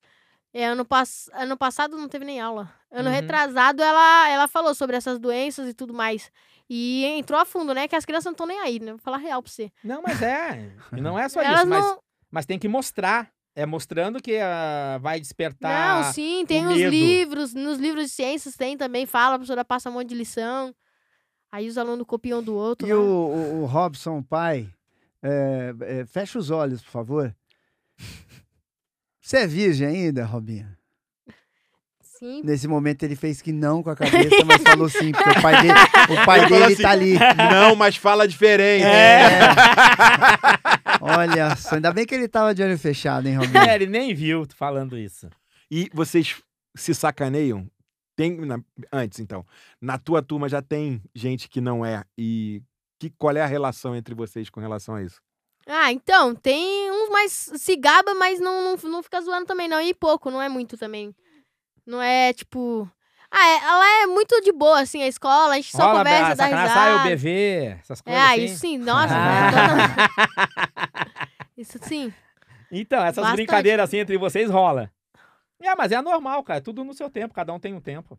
é, 0.51 0.65
ano, 0.65 0.83
pass... 0.83 1.29
ano 1.33 1.55
passado 1.55 1.95
não 1.95 2.09
teve 2.09 2.25
nem 2.25 2.39
aula. 2.41 2.71
Ano 2.91 3.09
Uhum. 3.09 3.15
retrasado, 3.15 3.83
ela, 3.83 4.29
ela 4.29 4.47
falou 4.47 4.73
sobre 4.73 4.95
essas 4.95 5.19
doenças 5.19 5.67
e 5.67 5.73
tudo 5.73 5.93
mais. 5.93 6.31
E 6.69 7.05
entrou 7.05 7.39
a 7.39 7.45
fundo, 7.45 7.73
né? 7.73 7.87
Que 7.87 7.95
as 7.95 8.05
crianças 8.05 8.25
não 8.25 8.31
estão 8.31 8.47
nem 8.47 8.59
aí, 8.59 8.79
né? 8.79 8.91
Vou 8.91 8.99
falar 8.99 9.17
real 9.17 9.41
pra 9.41 9.51
você. 9.51 9.71
Não, 9.83 10.01
mas 10.01 10.21
é. 10.21 10.71
E 10.95 11.01
não 11.01 11.17
é 11.17 11.29
só 11.29 11.41
isso, 11.41 11.67
mas, 11.67 11.83
não. 11.85 11.99
mas 12.29 12.45
tem 12.45 12.59
que 12.59 12.67
mostrar. 12.67 13.29
É 13.55 13.65
mostrando 13.65 14.21
que 14.21 14.37
ah, 14.37 14.99
vai 15.01 15.19
despertar. 15.19 16.03
Não, 16.03 16.13
sim, 16.13 16.45
tem 16.45 16.67
os 16.67 16.77
livros. 16.77 17.55
Nos 17.55 17.79
livros 17.79 18.05
de 18.05 18.11
ciências 18.11 18.55
tem 18.55 18.77
também, 18.77 19.07
fala, 19.07 19.33
a 19.33 19.37
professora 19.39 19.65
passa 19.65 19.89
um 19.89 19.93
monte 19.93 20.09
de 20.09 20.15
lição. 20.15 20.75
Aí 21.51 21.67
os 21.67 21.75
alunos 21.75 22.05
copiam 22.05 22.43
do 22.43 22.53
outro. 22.53 22.87
E 22.87 22.93
lá. 22.93 22.99
o, 22.99 23.03
o, 23.03 23.61
o 23.63 23.65
Robson, 23.65 24.21
pai, 24.21 24.69
é, 25.23 25.73
é, 25.81 26.05
fecha 26.05 26.37
os 26.37 26.51
olhos, 26.51 26.83
por 26.83 26.91
favor. 26.91 27.35
Você 29.19 29.37
é 29.37 29.47
virgem 29.47 29.87
ainda, 29.87 30.23
Robinho? 30.23 30.76
Sim. 32.19 32.41
Nesse 32.43 32.67
momento 32.67 33.03
ele 33.03 33.15
fez 33.15 33.41
que 33.41 33.51
não 33.51 33.83
com 33.83 33.89
a 33.91 33.95
cabeça, 33.95 34.43
mas 34.45 34.61
falou 34.63 34.89
sim, 34.89 35.11
porque 35.11 35.29
o 35.29 35.41
pai 35.41 35.61
dele, 35.61 35.79
o 36.21 36.25
pai 36.25 36.47
dele 36.47 36.63
assim, 36.73 36.81
tá 36.81 36.89
ali. 36.91 37.13
Não, 37.51 37.75
mas 37.75 37.95
fala 37.95 38.27
diferente. 38.27 38.83
É. 38.85 39.39
Olha 41.01 41.55
só, 41.55 41.75
ainda 41.75 41.91
bem 41.93 42.05
que 42.05 42.15
ele 42.15 42.27
tava 42.27 42.53
de 42.53 42.63
olho 42.63 42.77
fechado, 42.77 43.27
hein, 43.27 43.37
Robinho? 43.37 43.57
É, 43.57 43.75
ele 43.75 43.85
nem 43.87 44.13
viu 44.13 44.45
falando 44.55 44.97
isso. 44.97 45.29
E 45.69 45.89
vocês 45.93 46.35
se 46.75 46.93
sacaneiam? 46.93 47.69
Tem, 48.15 48.35
na- 48.45 48.59
antes, 48.91 49.19
então. 49.19 49.45
Na 49.79 49.97
tua 49.97 50.21
turma 50.23 50.49
já 50.49 50.61
tem 50.61 51.01
gente 51.13 51.47
que 51.47 51.61
não 51.61 51.85
é. 51.85 52.03
E 52.17 52.61
que, 52.99 53.11
qual 53.11 53.35
é 53.35 53.41
a 53.41 53.45
relação 53.45 53.95
entre 53.95 54.15
vocês 54.15 54.49
com 54.49 54.59
relação 54.59 54.95
a 54.95 55.03
isso? 55.03 55.21
Ah, 55.67 55.91
então, 55.91 56.33
tem 56.33 56.89
uns 56.91 57.09
mais 57.09 57.31
se 57.57 57.75
gaba, 57.75 58.15
mas 58.15 58.39
não, 58.39 58.63
não, 58.63 58.89
não 58.89 59.03
fica 59.03 59.21
zoando 59.21 59.45
também, 59.45 59.67
não. 59.67 59.79
E 59.81 59.93
pouco, 59.93 60.31
não 60.31 60.41
é 60.41 60.49
muito 60.49 60.77
também. 60.77 61.13
Não 61.87 62.01
é, 62.01 62.33
tipo... 62.33 62.87
Ah, 63.31 63.47
é- 63.47 63.63
ela 63.63 64.03
é 64.03 64.07
muito 64.07 64.39
de 64.41 64.51
boa, 64.51 64.79
assim, 64.81 65.01
a 65.01 65.07
escola, 65.07 65.53
a 65.53 65.55
gente 65.55 65.71
só 65.71 65.83
Rola, 65.87 65.97
conversa, 65.99 66.25
a 66.25 66.35
dá 66.35 66.43
sacanagem, 66.45 66.73
sai 66.73 66.89
o 66.93 66.97
risada. 66.97 67.09
BV, 67.15 67.77
essas 67.81 67.99
É, 67.99 68.03
coisas 68.03 68.21
ah, 68.23 68.31
assim. 68.33 68.43
isso 68.45 68.57
sim, 68.59 68.77
nossa. 68.77 69.13
Ah. 69.15 70.09
isso 71.57 71.79
sim. 71.81 72.13
Então, 72.71 72.99
essas 73.03 73.15
Bastante. 73.23 73.35
brincadeiras 73.37 73.83
assim 73.89 73.97
entre 73.97 74.17
vocês 74.17 74.49
rola. 74.49 74.91
É, 75.61 75.75
mas 75.75 75.91
é 75.91 76.01
normal, 76.01 76.43
cara. 76.43 76.61
Tudo 76.61 76.83
no 76.83 76.93
seu 76.93 77.09
tempo, 77.09 77.33
cada 77.33 77.51
um 77.53 77.59
tem 77.59 77.73
um 77.73 77.81
tempo. 77.81 78.17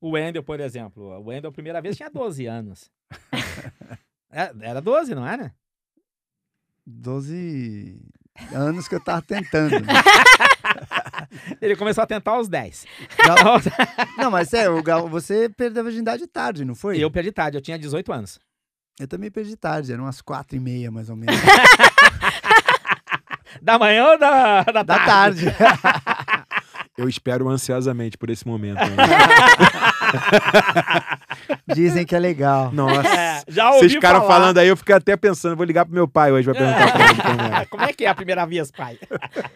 O 0.00 0.10
Wendel, 0.12 0.42
por 0.42 0.58
exemplo. 0.60 1.02
O 1.20 1.26
Wendel, 1.28 1.50
a 1.50 1.52
primeira 1.52 1.80
vez, 1.80 1.96
tinha 1.96 2.10
12 2.10 2.46
anos. 2.46 2.90
É, 4.36 4.52
era 4.62 4.80
12, 4.80 5.14
não 5.14 5.24
era? 5.24 5.54
12 6.84 8.00
anos 8.52 8.88
que 8.88 8.96
eu 8.96 9.00
tava 9.00 9.22
tentando. 9.22 9.76
Ele 11.60 11.76
começou 11.76 12.02
a 12.02 12.06
tentar 12.06 12.32
aos 12.32 12.48
10. 12.48 12.86
Gal- 13.24 13.60
Não, 14.18 14.30
mas 14.30 14.52
é, 14.54 14.68
o 14.68 14.82
Gal, 14.82 15.08
você 15.08 15.48
perdeu 15.48 15.80
a 15.82 15.84
virgindade 15.84 16.26
tarde, 16.26 16.64
não 16.64 16.74
foi? 16.74 16.98
Eu 16.98 17.10
perdi 17.10 17.32
tarde, 17.32 17.56
eu 17.56 17.62
tinha 17.62 17.78
18 17.78 18.12
anos. 18.12 18.38
Eu 18.98 19.08
também 19.08 19.30
perdi 19.30 19.56
tarde, 19.56 19.92
eram 19.92 20.04
umas 20.04 20.20
quatro 20.20 20.56
e 20.56 20.60
meia, 20.60 20.90
mais 20.90 21.10
ou 21.10 21.16
menos. 21.16 21.34
Da 23.62 23.78
manhã 23.78 24.04
ou 24.10 24.18
da, 24.18 24.62
da, 24.64 24.82
da 24.82 24.98
tarde? 24.98 25.50
tarde. 25.50 26.44
Eu 26.98 27.08
espero 27.08 27.48
ansiosamente 27.48 28.16
por 28.18 28.28
esse 28.30 28.46
momento. 28.46 28.76
né? 28.78 28.96
Dizem 31.74 32.04
que 32.04 32.14
é 32.14 32.18
legal. 32.18 32.72
Nossa. 32.72 33.08
É, 33.08 33.42
já 33.48 33.68
ouvi 33.68 33.80
Vocês 33.80 33.92
ficaram 33.92 34.20
falar. 34.20 34.34
falando 34.34 34.58
aí, 34.58 34.68
eu 34.68 34.76
fiquei 34.76 34.94
até 34.94 35.16
pensando, 35.16 35.56
vou 35.56 35.64
ligar 35.64 35.84
pro 35.84 35.94
meu 35.94 36.06
pai 36.08 36.32
hoje, 36.32 36.46
vai 36.46 36.54
perguntar 36.54 36.92
pra 36.92 37.10
ele 37.10 37.22
como 37.22 37.54
é. 37.54 37.66
Como 37.74 37.82
é 37.84 37.92
que 37.92 38.04
é 38.04 38.08
a 38.08 38.14
primeira 38.14 38.46
vez, 38.46 38.70
pai? 38.70 38.98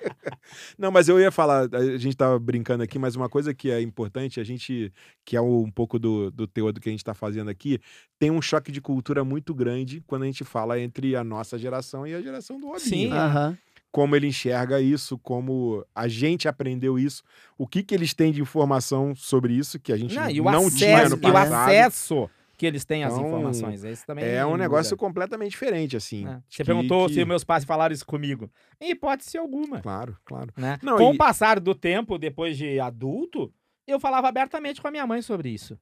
Não, 0.78 0.90
mas 0.90 1.08
eu 1.08 1.20
ia 1.20 1.30
falar, 1.30 1.68
a 1.72 1.98
gente 1.98 2.16
tava 2.16 2.38
brincando 2.38 2.82
aqui, 2.82 2.98
mas 2.98 3.14
uma 3.14 3.28
coisa 3.28 3.54
que 3.54 3.70
é 3.70 3.80
importante, 3.80 4.40
a 4.40 4.44
gente, 4.44 4.92
que 5.24 5.36
é 5.36 5.40
um 5.40 5.70
pouco 5.70 5.98
do, 5.98 6.30
do 6.30 6.46
teor 6.46 6.72
do 6.72 6.80
que 6.80 6.88
a 6.88 6.92
gente 6.92 7.04
tá 7.04 7.14
fazendo 7.14 7.48
aqui, 7.50 7.78
tem 8.18 8.30
um 8.30 8.40
choque 8.42 8.72
de 8.72 8.80
cultura 8.80 9.24
muito 9.24 9.54
grande 9.54 10.02
quando 10.06 10.22
a 10.22 10.26
gente 10.26 10.44
fala 10.44 10.80
entre 10.80 11.14
a 11.14 11.22
nossa 11.22 11.58
geração 11.58 12.06
e 12.06 12.14
a 12.14 12.20
geração 12.20 12.58
do 12.58 12.66
Robinho. 12.66 12.80
Sim. 12.80 13.08
né? 13.08 13.16
Aham. 13.16 13.58
Como 13.98 14.14
ele 14.14 14.28
enxerga 14.28 14.80
isso, 14.80 15.18
como 15.18 15.84
a 15.92 16.06
gente 16.06 16.46
aprendeu 16.46 16.96
isso, 16.96 17.24
o 17.58 17.66
que 17.66 17.82
que 17.82 17.92
eles 17.92 18.14
têm 18.14 18.30
de 18.30 18.40
informação 18.40 19.12
sobre 19.16 19.54
isso, 19.54 19.76
que 19.80 19.92
a 19.92 19.96
gente 19.96 20.14
Não, 20.14 20.30
e 20.30 20.40
o 20.40 20.44
não 20.44 20.70
tinha 20.70 20.98
acesso, 20.98 21.16
no 21.16 21.26
e 21.26 21.30
o 21.30 21.32
passado. 21.32 21.68
acesso 21.68 22.30
que 22.56 22.64
eles 22.64 22.84
têm 22.84 23.02
às 23.02 23.12
Então, 23.14 23.26
informações. 23.26 23.82
Esse 23.82 24.06
também 24.06 24.24
É 24.24 24.46
um 24.46 24.56
negócio 24.56 24.96
completamente 24.96 25.50
diferente, 25.50 25.96
assim. 25.96 26.28
É. 26.28 26.38
Você 26.48 26.58
que- 26.58 26.64
perguntou 26.64 27.08
que- 27.08 27.14
se 27.14 27.24
meus 27.24 27.42
pais 27.42 27.64
falaram 27.64 27.92
isso 27.92 28.06
comigo. 28.06 28.48
Em 28.80 28.90
hipótese 28.92 29.36
alguma. 29.36 29.80
Claro, 29.80 30.16
claro. 30.24 30.52
Né? 30.56 30.78
Não, 30.80 30.96
com 30.96 31.12
e- 31.12 31.14
o 31.16 31.18
passar 31.18 31.58
do 31.58 31.74
tempo, 31.74 32.16
depois 32.18 32.56
de 32.56 32.78
adulto, 32.78 33.52
eu 33.84 33.98
falava 33.98 34.28
abertamente 34.28 34.80
com 34.80 34.86
a 34.86 34.90
minha 34.92 35.06
mãe 35.08 35.22
sobre 35.22 35.48
isso. 35.50 35.76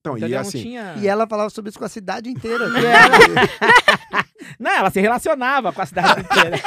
Então, 0.00 0.18
Entendeu? 0.18 0.28
e 0.36 0.40
Não 0.42 0.48
assim, 0.48 0.60
tinha... 0.62 0.94
E 0.98 1.08
ela 1.08 1.26
falava 1.26 1.48
sobre 1.48 1.70
isso 1.70 1.78
com 1.78 1.86
a 1.86 1.88
cidade 1.88 2.28
inteira. 2.28 2.66
Não, 4.60 4.70
ela 4.70 4.90
se 4.90 5.00
relacionava 5.00 5.72
com 5.72 5.80
a 5.82 5.86
cidade 5.86 6.20
inteira. 6.22 6.58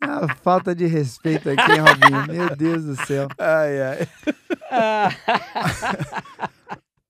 Ah, 0.00 0.34
falta 0.36 0.74
de 0.74 0.86
respeito 0.86 1.50
aqui, 1.50 1.72
hein, 1.72 1.80
Robinho? 1.80 2.26
Meu 2.28 2.56
Deus 2.56 2.84
do 2.84 3.06
céu. 3.06 3.28
ai, 3.38 3.82
ai. 3.82 4.08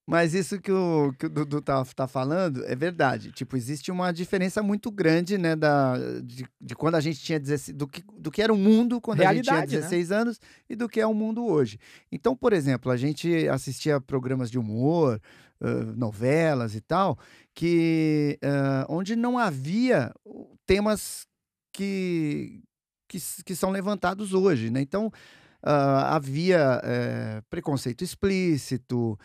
Mas 0.09 0.33
isso 0.33 0.59
que 0.59 0.73
o, 0.73 1.13
que 1.19 1.27
o 1.27 1.29
Dudu 1.29 1.61
tá, 1.61 1.85
tá 1.95 2.09
falando 2.09 2.65
é 2.65 2.75
verdade. 2.75 3.31
Tipo, 3.31 3.59
existe 3.59 3.93
uma 3.93 4.11
diferença 4.11 4.63
muito 4.63 4.91
grande, 4.91 5.37
né, 5.37 5.55
da, 5.55 5.99
de, 6.23 6.47
de 6.59 6.75
quando 6.75 6.95
a 6.95 7.01
gente 7.01 7.21
tinha 7.21 7.39
16, 7.39 7.77
do 7.77 7.87
que, 7.87 8.03
do 8.19 8.31
que 8.31 8.41
era 8.41 8.51
o 8.51 8.57
mundo 8.57 9.03
quando 9.03 9.21
a 9.21 9.35
gente 9.35 9.43
tinha 9.43 9.57
Realidade, 9.57 9.77
né? 9.77 9.83
16 9.83 10.11
anos 10.11 10.41
e 10.67 10.75
do 10.75 10.89
que 10.89 10.99
é 10.99 11.07
o 11.07 11.13
mundo 11.13 11.45
hoje. 11.45 11.79
Então, 12.11 12.35
por 12.35 12.55
exemplo, 12.55 12.91
a 12.91 12.97
gente 12.97 13.47
assistia 13.49 14.01
programas 14.01 14.51
de 14.51 14.59
humor, 14.59 15.21
ãh, 15.61 15.93
novelas 15.95 16.75
e 16.75 16.81
tal, 16.81 17.19
que 17.55 18.39
ãh, 18.43 18.87
onde 18.89 19.15
não 19.15 19.37
havia 19.37 20.11
uh, 20.25 20.57
temas 20.65 21.27
que, 21.71 22.63
que, 23.09 23.19
que 23.45 23.55
são 23.57 23.71
levantados 23.71 24.35
hoje, 24.35 24.71
né? 24.71 24.81
Então, 24.81 25.11
ah, 25.63 26.15
havia 26.15 26.81
eh, 26.85 27.43
preconceito 27.51 28.05
explícito, 28.05 29.19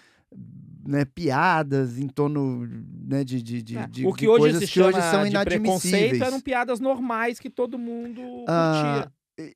né, 0.85 1.05
piadas 1.05 1.99
em 1.99 2.07
torno 2.07 2.65
né, 2.67 3.23
de, 3.23 3.41
de, 3.41 3.61
de, 3.61 3.77
é. 3.77 3.87
de- 3.87 4.07
o 4.07 4.13
que 4.13 4.27
hoje 4.27 4.39
coisas 4.41 4.63
se 4.63 4.71
que 4.73 4.81
hoje 4.81 4.99
são 5.01 5.23
de 5.25 5.31
preconceito 5.43 5.93
inadmissíveis. 5.95 6.21
eram 6.21 6.41
piadas 6.41 6.79
normais 6.79 7.39
que 7.39 7.49
todo 7.49 7.77
mundo 7.77 8.21
Ah, 8.47 9.07
curtia. 9.37 9.53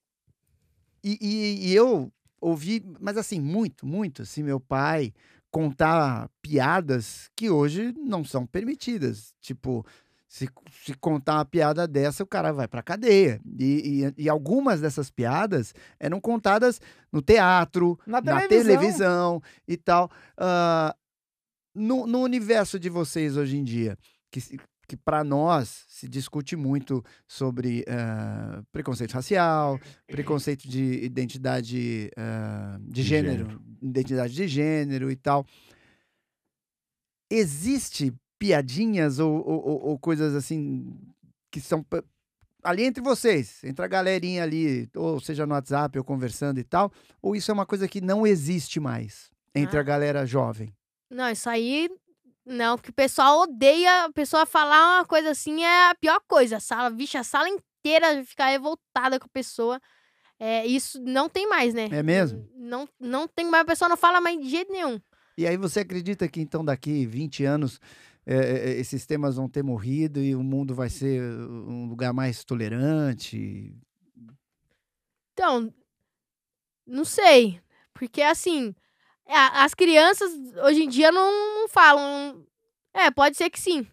E, 1.03 1.17
e- 1.21 1.67
e 1.69 1.75
eu 1.75 2.11
ouvi, 2.41 2.83
mas 2.99 3.17
assim, 3.17 3.39
muito, 3.39 3.85
muito, 3.85 4.21
assim, 4.23 4.43
meu 4.43 4.59
pai 4.59 5.13
contar 5.49 6.29
piadas 6.41 7.29
que 7.35 7.49
hoje 7.49 7.93
não 7.97 8.23
são 8.23 8.45
permitidas. 8.45 9.33
Tipo, 9.41 9.85
se, 10.27 10.49
se 10.83 10.93
contar 10.95 11.35
uma 11.35 11.45
piada 11.45 11.87
dessa, 11.87 12.23
o 12.23 12.27
cara 12.27 12.51
vai 12.51 12.67
pra 12.67 12.83
cadeia. 12.83 13.39
E, 13.57 14.03
e, 14.17 14.23
e 14.25 14.29
algumas 14.29 14.81
dessas 14.81 15.09
piadas 15.09 15.73
eram 15.99 16.19
contadas 16.19 16.81
no 17.11 17.21
teatro, 17.21 17.97
Na 18.05 18.19
na 18.19 18.41
televisão. 18.41 18.49
televisão 18.75 19.43
e 19.67 19.77
tal. 19.77 20.11
Ah, 20.37 20.93
no, 21.73 22.05
no 22.05 22.19
universo 22.21 22.77
de 22.79 22.89
vocês 22.89 23.37
hoje 23.37 23.55
em 23.55 23.63
dia, 23.63 23.97
que, 24.29 24.41
que 24.87 24.97
para 24.97 25.23
nós 25.23 25.85
se 25.87 26.07
discute 26.09 26.55
muito 26.57 27.03
sobre 27.25 27.85
ah, 27.87 28.61
preconceito 28.71 29.13
racial, 29.13 29.79
preconceito 30.07 30.67
de 30.67 31.05
identidade 31.05 32.11
ah, 32.17 32.77
de, 32.81 32.91
De 32.91 33.03
gênero, 33.03 33.61
identidade 33.81 34.33
de 34.33 34.47
gênero 34.47 35.09
e 35.09 35.15
tal. 35.15 35.45
Existe 37.29 38.13
piadinhas 38.39 39.19
ou, 39.19 39.33
ou- 39.47 39.87
ou- 39.89 39.99
coisas 39.99 40.35
assim 40.35 40.93
que 41.51 41.59
são 41.61 41.85
ali 42.63 42.83
entre 42.83 43.01
vocês, 43.01 43.63
entre 43.63 43.83
a 43.83 43.87
galerinha 43.87 44.43
ali, 44.43 44.89
ou 44.95 45.19
seja 45.19 45.45
no 45.45 45.53
WhatsApp 45.53 45.97
ou 45.97 46.03
conversando 46.03 46.59
e 46.59 46.63
tal, 46.63 46.91
ou 47.21 47.35
isso 47.35 47.49
é 47.49 47.53
uma 47.53 47.65
coisa 47.65 47.87
que 47.87 48.01
não 48.01 48.25
existe 48.27 48.79
mais 48.79 49.29
entre 49.55 49.77
Ah. 49.77 49.81
a 49.81 49.83
galera 49.83 50.25
jovem? 50.25 50.73
Não, 51.09 51.29
isso 51.29 51.49
aí. 51.49 51.89
Não, 52.45 52.77
porque 52.77 52.91
o 52.91 52.93
pessoal 52.93 53.41
odeia. 53.41 54.05
A 54.05 54.11
pessoa 54.13 54.45
falar 54.45 54.99
uma 54.99 55.05
coisa 55.05 55.31
assim 55.31 55.63
é 55.63 55.89
a 55.89 55.95
pior 55.95 56.19
coisa. 56.27 56.57
A 56.57 56.59
sala, 56.59 56.89
vixe, 56.89 57.17
a 57.17 57.23
sala 57.23 57.47
inteira 57.49 58.23
ficar 58.25 58.47
revoltada 58.47 59.19
com 59.19 59.25
a 59.25 59.29
pessoa. 59.33 59.79
É, 60.39 60.65
isso 60.65 61.01
não 61.01 61.27
tem 61.27 61.47
mais, 61.49 61.73
né? 61.73 61.89
É 61.91 62.03
mesmo? 62.03 62.47
Não, 62.55 62.87
não 62.99 63.27
tem 63.27 63.45
mais. 63.49 63.63
A 63.63 63.65
pessoa 63.65 63.89
não 63.89 63.97
fala 63.97 64.21
mais 64.21 64.39
de 64.39 64.49
jeito 64.49 64.71
nenhum. 64.71 64.99
E 65.37 65.45
aí 65.47 65.57
você 65.57 65.81
acredita 65.81 66.27
que 66.27 66.39
então 66.41 66.63
daqui 66.63 67.05
20 67.05 67.43
anos 67.43 67.79
é, 68.29 68.35
é, 68.35 68.69
esses 68.73 69.05
temas 69.05 69.37
vão 69.37 69.47
ter 69.47 69.63
morrido 69.63 70.19
e 70.19 70.35
o 70.35 70.43
mundo 70.43 70.75
vai 70.75 70.89
ser 70.89 71.21
um 71.21 71.87
lugar 71.87 72.11
mais 72.11 72.43
tolerante? 72.43 73.73
Então, 75.31 75.73
não 76.85 77.05
sei. 77.05 77.61
Porque 77.93 78.21
assim, 78.21 78.75
as 79.25 79.73
crianças 79.73 80.29
hoje 80.61 80.83
em 80.83 80.89
dia 80.89 81.09
não, 81.09 81.31
não 81.61 81.69
falam. 81.69 82.45
É, 82.93 83.09
pode 83.09 83.37
ser 83.37 83.49
que 83.49 83.59
sim. 83.59 83.87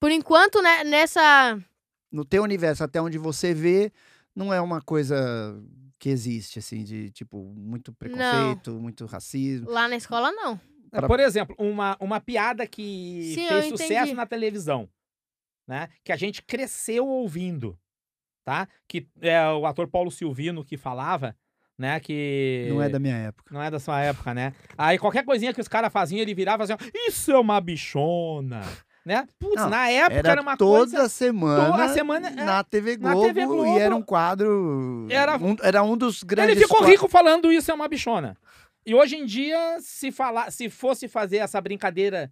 Por 0.00 0.10
enquanto, 0.10 0.62
né, 0.62 0.82
nessa. 0.84 1.62
No 2.10 2.24
teu 2.24 2.42
universo, 2.42 2.82
até 2.82 3.02
onde 3.02 3.18
você 3.18 3.52
vê, 3.52 3.92
não 4.34 4.52
é 4.52 4.62
uma 4.62 4.80
coisa 4.80 5.62
que 5.98 6.08
existe, 6.08 6.58
assim, 6.58 6.82
de 6.82 7.10
tipo, 7.10 7.44
muito 7.54 7.92
preconceito, 7.92 8.72
muito 8.80 9.04
racismo. 9.04 9.68
Lá 9.68 9.86
na 9.86 9.96
escola, 9.96 10.32
não. 10.32 10.58
É, 10.92 10.98
Pra- 10.98 11.06
Por 11.08 11.20
exemplo, 11.20 11.54
uma, 11.58 11.96
uma 12.00 12.20
piada 12.20 12.66
que 12.66 13.32
Sim, 13.34 13.46
fez 13.48 13.64
sucesso 13.66 13.92
entendi. 13.92 14.14
na 14.14 14.26
televisão, 14.26 14.88
né? 15.66 15.88
Que 16.04 16.12
a 16.12 16.16
gente 16.16 16.42
cresceu 16.42 17.06
ouvindo, 17.06 17.78
tá? 18.44 18.66
Que 18.88 19.06
é 19.20 19.48
o 19.50 19.66
ator 19.66 19.86
Paulo 19.88 20.10
Silvino 20.10 20.64
que 20.64 20.76
falava, 20.76 21.36
né? 21.78 22.00
Que 22.00 22.66
Não 22.70 22.82
é 22.82 22.88
da 22.88 22.98
minha 22.98 23.16
época. 23.16 23.54
não 23.54 23.62
é 23.62 23.70
da 23.70 23.78
sua 23.78 24.00
época, 24.00 24.34
né? 24.34 24.52
Aí 24.76 24.98
qualquer 24.98 25.24
coisinha 25.24 25.54
que 25.54 25.60
os 25.60 25.68
caras 25.68 25.92
faziam, 25.92 26.20
ele 26.20 26.34
virava 26.34 26.64
e 26.64 26.66
fazia, 26.66 26.90
isso 27.06 27.30
é 27.30 27.38
uma 27.38 27.60
bichona, 27.60 28.62
né? 29.06 29.26
Putz, 29.38 29.62
Não, 29.62 29.70
na 29.70 29.88
época 29.88 30.14
era, 30.18 30.28
Era 30.32 30.42
uma 30.42 30.56
toda 30.56 30.78
coisa... 30.90 31.08
semana, 31.08 31.70
toda 31.70 31.88
semana, 31.94 32.28
é, 32.28 32.32
na, 32.32 32.64
TV 32.64 32.96
na 32.96 33.12
Globo, 33.12 33.26
TV 33.28 33.40
e 33.42 33.46
Globo. 33.46 33.78
era 33.78 33.94
um 33.96 34.02
quadro. 34.02 35.06
Era- 35.08 35.36
um, 35.36 35.56
era 35.62 35.82
um 35.84 35.96
dos 35.96 36.22
grandes. 36.24 36.56
Ele 36.56 36.66
ficou 36.66 36.84
rico 36.84 37.08
falando 37.08 37.52
isso 37.52 37.70
é 37.70 37.74
uma 37.74 37.86
bichona. 37.88 38.36
E 38.90 38.94
hoje 38.94 39.14
em 39.14 39.24
dia, 39.24 39.78
se 39.80 40.10
falar, 40.10 40.50
se 40.50 40.68
fosse 40.68 41.06
fazer 41.06 41.36
essa 41.36 41.60
brincadeira, 41.60 42.28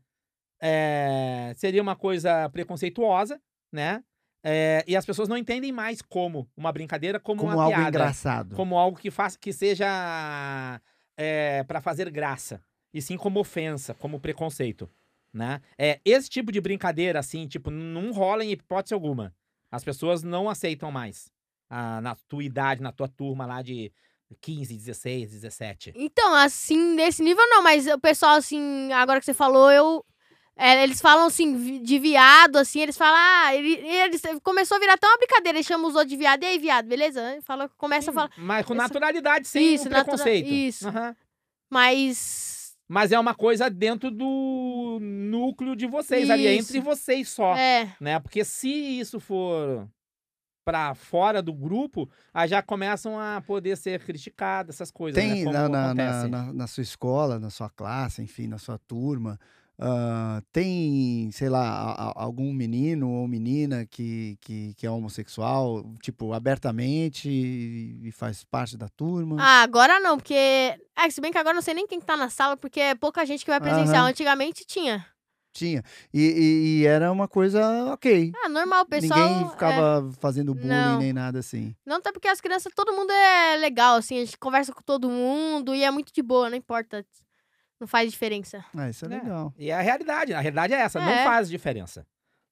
é, 0.61 1.53
seria 1.57 1.81
uma 1.81 1.95
coisa 1.95 2.49
preconceituosa, 2.49 3.41
né? 3.71 4.03
É, 4.43 4.85
e 4.85 4.97
as 4.97 5.07
pessoas 5.07 5.29
não 5.29 5.37
entendem 5.37 5.71
mais 5.71 6.03
como 6.03 6.51
uma 6.57 6.73
brincadeira, 6.73 7.21
como, 7.21 7.43
como 7.43 7.53
uma 7.53 7.63
algo 7.63 7.77
piada, 7.77 7.89
engraçado. 7.91 8.57
como 8.57 8.77
algo 8.77 8.99
que 8.99 9.09
faça 9.09 9.39
que 9.39 9.53
seja 9.53 10.81
é, 11.17 11.63
para 11.63 11.81
fazer 11.81 12.11
graça, 12.11 12.61
e 12.93 13.01
sim 13.01 13.17
como 13.17 13.39
ofensa, 13.39 13.95
como 13.95 14.19
preconceito, 14.19 14.91
né? 15.33 15.61
É 15.79 16.01
esse 16.05 16.29
tipo 16.29 16.51
de 16.51 16.61
brincadeira 16.61 17.21
assim, 17.21 17.47
tipo, 17.47 17.71
não 17.71 18.11
rola 18.11 18.45
em 18.45 18.51
hipótese 18.51 18.95
alguma. 18.95 19.33
As 19.71 19.85
pessoas 19.85 20.25
não 20.25 20.51
aceitam 20.51 20.91
mais. 20.91 21.31
Ah, 21.71 22.01
na 22.01 22.17
tua 22.17 22.43
idade, 22.43 22.83
na 22.83 22.91
tua 22.91 23.07
turma 23.07 23.47
lá 23.47 23.63
de 23.63 23.93
15, 24.41 24.75
16, 24.77 25.31
17. 25.33 25.93
Então, 25.97 26.35
assim, 26.35 26.77
nesse 26.95 27.23
nível 27.23 27.43
não, 27.49 27.63
mas 27.63 27.87
o 27.87 27.99
pessoal, 27.99 28.37
assim, 28.37 28.93
agora 28.93 29.19
que 29.21 29.27
você 29.27 29.35
falou, 29.35 29.71
eu. 29.73 30.05
é, 30.57 30.83
eles 30.83 31.01
falam 31.01 31.27
assim, 31.27 31.83
de 31.83 31.99
viado, 31.99 32.57
assim, 32.57 32.81
eles 32.81 32.97
falam, 32.97 33.17
ah, 33.19 33.55
ele, 33.55 33.75
eles 33.87 34.21
começou 34.43 34.77
a 34.77 34.81
virar 34.81 34.99
tão 34.99 35.09
uma 35.11 35.17
brincadeira, 35.19 35.59
ele 35.59 35.65
chama 35.65 35.87
os 35.89 35.95
outros 35.95 36.11
de 36.11 36.17
viado, 36.17 36.43
e 36.43 36.47
aí, 36.47 36.59
viado, 36.59 36.87
beleza? 36.87 37.39
Fala, 37.43 37.69
começa 37.77 38.11
a 38.11 38.15
falar. 38.15 38.31
Mas 38.37 38.67
com 38.67 38.75
naturalidade, 38.75 39.49
sem 39.49 39.75
Isso, 39.75 39.87
o 39.87 39.91
natura- 39.91 40.05
preconceito. 40.17 40.47
isso. 40.49 40.89
Aham. 40.89 41.17
Mas. 41.71 42.75
Mas 42.91 43.13
é 43.13 43.19
uma 43.21 43.35
coisa 43.35 43.69
dentro 43.69 44.11
do 44.11 44.99
núcleo 45.01 45.77
de 45.77 45.87
vocês, 45.87 46.31
ali, 46.31 46.47
é 46.47 46.55
Isso. 46.55 46.71
entre 46.71 46.81
vocês 46.81 47.29
só. 47.29 47.55
É. 47.55 47.95
né? 48.01 48.19
Porque 48.19 48.43
se 48.45 48.69
isso 48.71 49.21
for 49.21 49.87
pra 50.69 50.95
fora 50.95 51.41
do 51.41 51.51
grupo, 51.55 52.07
aí 52.35 52.47
já 52.47 52.61
começam 52.61 53.19
a 53.19 53.41
poder 53.41 53.75
ser 53.75 54.01
criticadas 54.05 54.77
essas 54.77 54.91
coisas, 54.91 55.19
Tem 55.19 55.31
né? 55.31 55.45
Como 55.45 55.53
na, 55.55 55.69
na, 55.69 55.95
na, 55.95 56.29
na- 56.29 56.53
na 56.53 56.67
sua 56.67 56.83
escola, 56.83 57.39
na 57.39 57.49
sua 57.49 57.71
classe, 57.71 58.21
enfim, 58.21 58.47
na 58.47 58.59
sua 58.59 58.77
turma, 58.77 59.41
ah, 59.79 60.43
tem, 60.53 61.31
sei 61.33 61.49
lá, 61.49 61.63
a- 61.63 62.09
a- 62.11 62.13
algum 62.23 62.53
menino 62.53 63.09
ou 63.11 63.27
menina 63.27 63.87
que, 63.87 64.37
que, 64.43 64.75
que 64.75 64.87
é 64.87 64.91
homossexual, 64.91 65.85
tipo, 66.03 66.35
abertamente 66.35 67.31
e, 67.31 68.09
e 68.09 68.13
faz 68.13 68.45
parte 68.45 68.77
da 68.77 68.91
turma? 68.91 69.37
Ah, 69.41 69.63
agora 69.63 69.99
não, 70.01 70.19
porque. 70.19 70.35
É, 70.35 71.09
se 71.11 71.19
bem 71.21 71.33
que 71.33 71.39
agora 71.39 71.55
não 71.55 71.63
sei 71.63 71.73
nem 71.73 71.87
quem 71.87 71.99
tá 72.01 72.15
na 72.15 72.29
sala, 72.29 72.57
porque 72.59 72.79
é 72.81 72.95
pouca 72.95 73.25
gente 73.25 73.43
que 73.45 73.51
vai 73.51 73.61
presenciar. 73.61 74.01
Aham. 74.03 74.11
Antigamente 74.11 74.67
tinha. 74.67 75.07
Tinha. 75.59 75.83
E, 76.15 76.21
e- 76.21 76.79
e 76.83 76.87
era 76.87 77.11
uma 77.11 77.27
coisa 77.27 77.61
ok. 77.93 78.33
Ah, 78.45 78.49
normal, 78.49 78.83
o 78.83 78.87
pessoal. 78.87 79.19
Ninguém 79.29 79.47
é, 79.47 79.51
ficava 79.51 80.13
fazendo 80.21 80.55
bullying 80.55 80.69
Não. 80.69 80.99
nem 81.01 81.13
nada 81.13 81.41
assim. 81.41 81.75
Não, 81.85 81.97
até 81.97 82.13
porque 82.13 82.29
as 82.29 82.41
crianças, 82.41 82.73
todo 82.75 82.93
mundo 82.93 83.11
é 83.13 83.57
legal, 83.57 83.97
assim, 83.97 84.17
a 84.21 84.25
gente 84.25 84.39
conversa 84.39 84.73
com 84.73 84.83
todo 84.83 85.09
mundo 85.09 85.75
e 85.75 85.83
é 85.83 85.91
muito 85.91 86.13
de 86.13 86.23
boa, 86.23 86.49
não 86.49 86.57
importa. 86.57 87.05
Não 87.81 87.87
faz 87.87 88.11
diferença. 88.11 88.65
Ah, 88.77 88.89
isso 88.91 89.05
é, 89.05 89.09
É. 89.09 89.11
legal. 89.21 89.55
E 89.57 89.71
a 89.71 89.81
realidade, 89.81 90.35
a 90.35 90.41
realidade 90.41 90.73
é 90.75 90.79
essa, 90.81 90.99
não 91.01 91.09
É. 91.09 91.25
faz 91.25 91.49
diferença. 91.49 92.05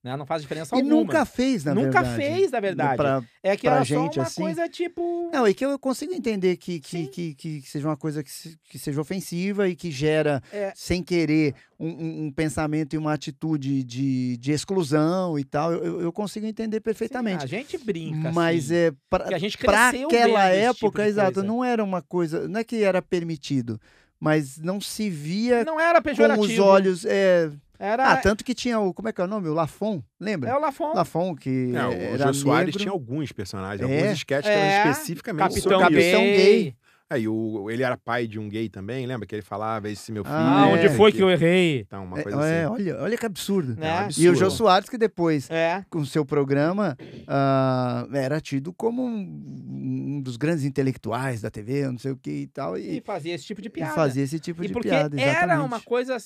Né? 0.06 0.16
Não 0.16 0.24
faz 0.24 0.40
diferença 0.40 0.76
E 0.76 0.78
alguma. 0.78 0.94
nunca 0.94 1.24
fez, 1.24 1.64
na 1.64 1.74
Nunca 1.74 2.00
verdade. 2.00 2.14
fez, 2.16 2.50
na 2.52 2.60
verdade. 2.60 2.96
Pra- 2.96 3.24
é 3.42 3.56
que 3.56 3.66
era 3.66 3.82
gente, 3.82 4.14
só 4.14 4.20
uma 4.20 4.26
assim. 4.26 4.40
coisa 4.42 4.68
tipo... 4.68 5.30
Não, 5.32 5.48
e 5.48 5.52
que 5.52 5.66
eu 5.66 5.76
consigo 5.80 6.14
entender 6.14 6.56
que, 6.58 6.78
que, 6.78 6.96
Sim. 6.96 7.06
que, 7.06 7.34
que 7.34 7.62
seja 7.62 7.88
uma 7.88 7.96
coisa 7.96 8.22
que, 8.22 8.30
se- 8.30 8.56
que 8.70 8.78
seja 8.78 9.00
ofensiva 9.00 9.68
e 9.68 9.74
que 9.74 9.90
gera, 9.90 10.40
É. 10.52 10.72
sem 10.76 11.02
querer, 11.02 11.56
um, 11.78 12.26
um- 12.26 12.30
pensamento 12.30 12.94
e 12.94 12.98
uma 12.98 13.12
atitude 13.14 13.82
de, 13.82 14.36
de 14.36 14.52
exclusão 14.52 15.36
e 15.36 15.42
tal. 15.42 15.72
Eu- 15.72 16.00
Eu, 16.02 16.12
consigo 16.12 16.46
entender 16.46 16.76
Sim, 16.76 16.82
perfeitamente. 16.82 17.42
a 17.44 17.48
gente 17.48 17.76
brinca, 17.76 18.30
Mas 18.30 18.66
assim, 18.66 18.74
é 18.76 18.92
pra, 19.10 19.34
a 19.34 19.38
gente 19.38 19.58
pra 19.58 19.88
aquela 19.88 20.54
esse 20.54 20.60
época, 20.66 20.86
tipo 21.02 21.02
exato, 21.02 21.42
não 21.42 21.64
era 21.64 21.82
uma 21.82 22.00
coisa. 22.00 22.46
Não 22.46 22.60
é 22.60 22.64
que 22.64 22.80
era 22.82 23.02
permitido, 23.02 23.80
mas 24.20 24.56
não 24.58 24.80
se 24.80 25.10
via 25.10 25.64
Não 25.64 25.80
era 25.80 25.98
com 25.98 26.04
pejorativo. 26.04 26.44
os 26.46 26.58
olhos. 26.60 27.04
É... 27.04 27.50
Era... 27.78 28.12
Ah, 28.12 28.16
tanto 28.16 28.44
que 28.44 28.54
tinha 28.54 28.78
o. 28.80 28.92
Como 28.94 29.08
é 29.08 29.12
que 29.12 29.20
é 29.20 29.24
o 29.24 29.26
nome? 29.26 29.48
O 29.48 29.54
Lafon, 29.54 30.02
lembra? 30.20 30.50
É 30.50 30.54
o 30.56 30.60
Lafon. 30.60 30.92
Lafon, 30.94 31.34
que 31.34 31.48
Não, 31.68 31.90
o 31.90 31.92
era 31.92 32.26
Jô 32.28 32.34
Soares 32.34 32.66
negro. 32.66 32.80
tinha 32.80 32.92
alguns 32.92 33.32
personagens, 33.32 33.80
É. 33.88 34.00
alguns 34.00 34.18
sketches 34.18 34.50
que 34.50 34.56
É, 34.58 34.68
eram 34.78 34.90
especificamente 34.92 35.42
Capitão, 35.48 35.62
sobre 35.62 35.78
Capitão 35.84 36.20
gay. 36.20 36.74
Aí 37.08 37.28
o, 37.28 37.70
ele 37.70 37.84
era 37.84 37.96
pai 37.96 38.26
de 38.26 38.36
um 38.36 38.48
gay 38.48 38.68
também, 38.68 39.06
lembra 39.06 39.24
que 39.28 39.34
ele 39.34 39.42
falava 39.42 39.88
esse 39.88 40.10
meu 40.10 40.24
filho? 40.24 40.34
Ah, 40.36 40.64
Ah, 40.64 40.66
onde 40.68 40.86
é, 40.86 40.88
foi 40.90 41.12
que 41.12 41.20
eu 41.22 41.30
errei? 41.30 41.80
Então, 41.82 42.04
uma 42.04 42.18
É, 42.18 42.22
coisa 42.24 42.44
é, 42.44 42.64
assim. 42.64 42.72
olha, 42.74 43.00
olha 43.00 43.16
que 43.16 43.24
absurdo. 43.24 43.76
Né? 43.76 43.86
É 43.86 43.92
um 43.92 43.94
E 43.94 43.98
o 43.98 44.04
absurdo. 44.06 44.36
Jô 44.38 44.50
Soares, 44.50 44.88
que 44.88 44.98
depois 44.98 45.48
É. 45.48 45.84
com 45.88 46.00
o 46.00 46.06
seu 46.06 46.26
programa, 46.26 46.96
ah, 47.28 48.08
era 48.12 48.40
tido 48.40 48.72
como 48.72 49.04
um, 49.06 50.16
um 50.16 50.20
dos 50.20 50.36
grandes 50.36 50.64
intelectuais 50.64 51.40
da 51.40 51.48
TV, 51.48 51.86
não 51.86 51.98
sei 51.98 52.10
o 52.10 52.16
que 52.16 52.30
e 52.30 52.46
tal, 52.48 52.76
E 52.76 52.98
e, 52.98 53.00
fazia 53.00 53.34
esse 53.34 53.44
tipo 53.44 53.62
de 53.62 53.68
e 53.68 53.70
piada. 53.70 53.94
fazia 53.94 54.24
esse 54.24 54.40
tipo 54.40 54.64
E 54.64 54.66
de 54.66 54.72
porque 54.72 54.88
piada, 54.88 55.14
exatamente. 55.14 55.42
era 55.44 55.62
uma 55.62 55.80
coisa 55.80 56.16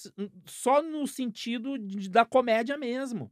só 0.47 0.83
no 0.83 1.07
sentido 1.07 1.79
de- 1.79 2.09
da 2.09 2.25
comédia 2.25 2.79
mesmo. 2.79 3.31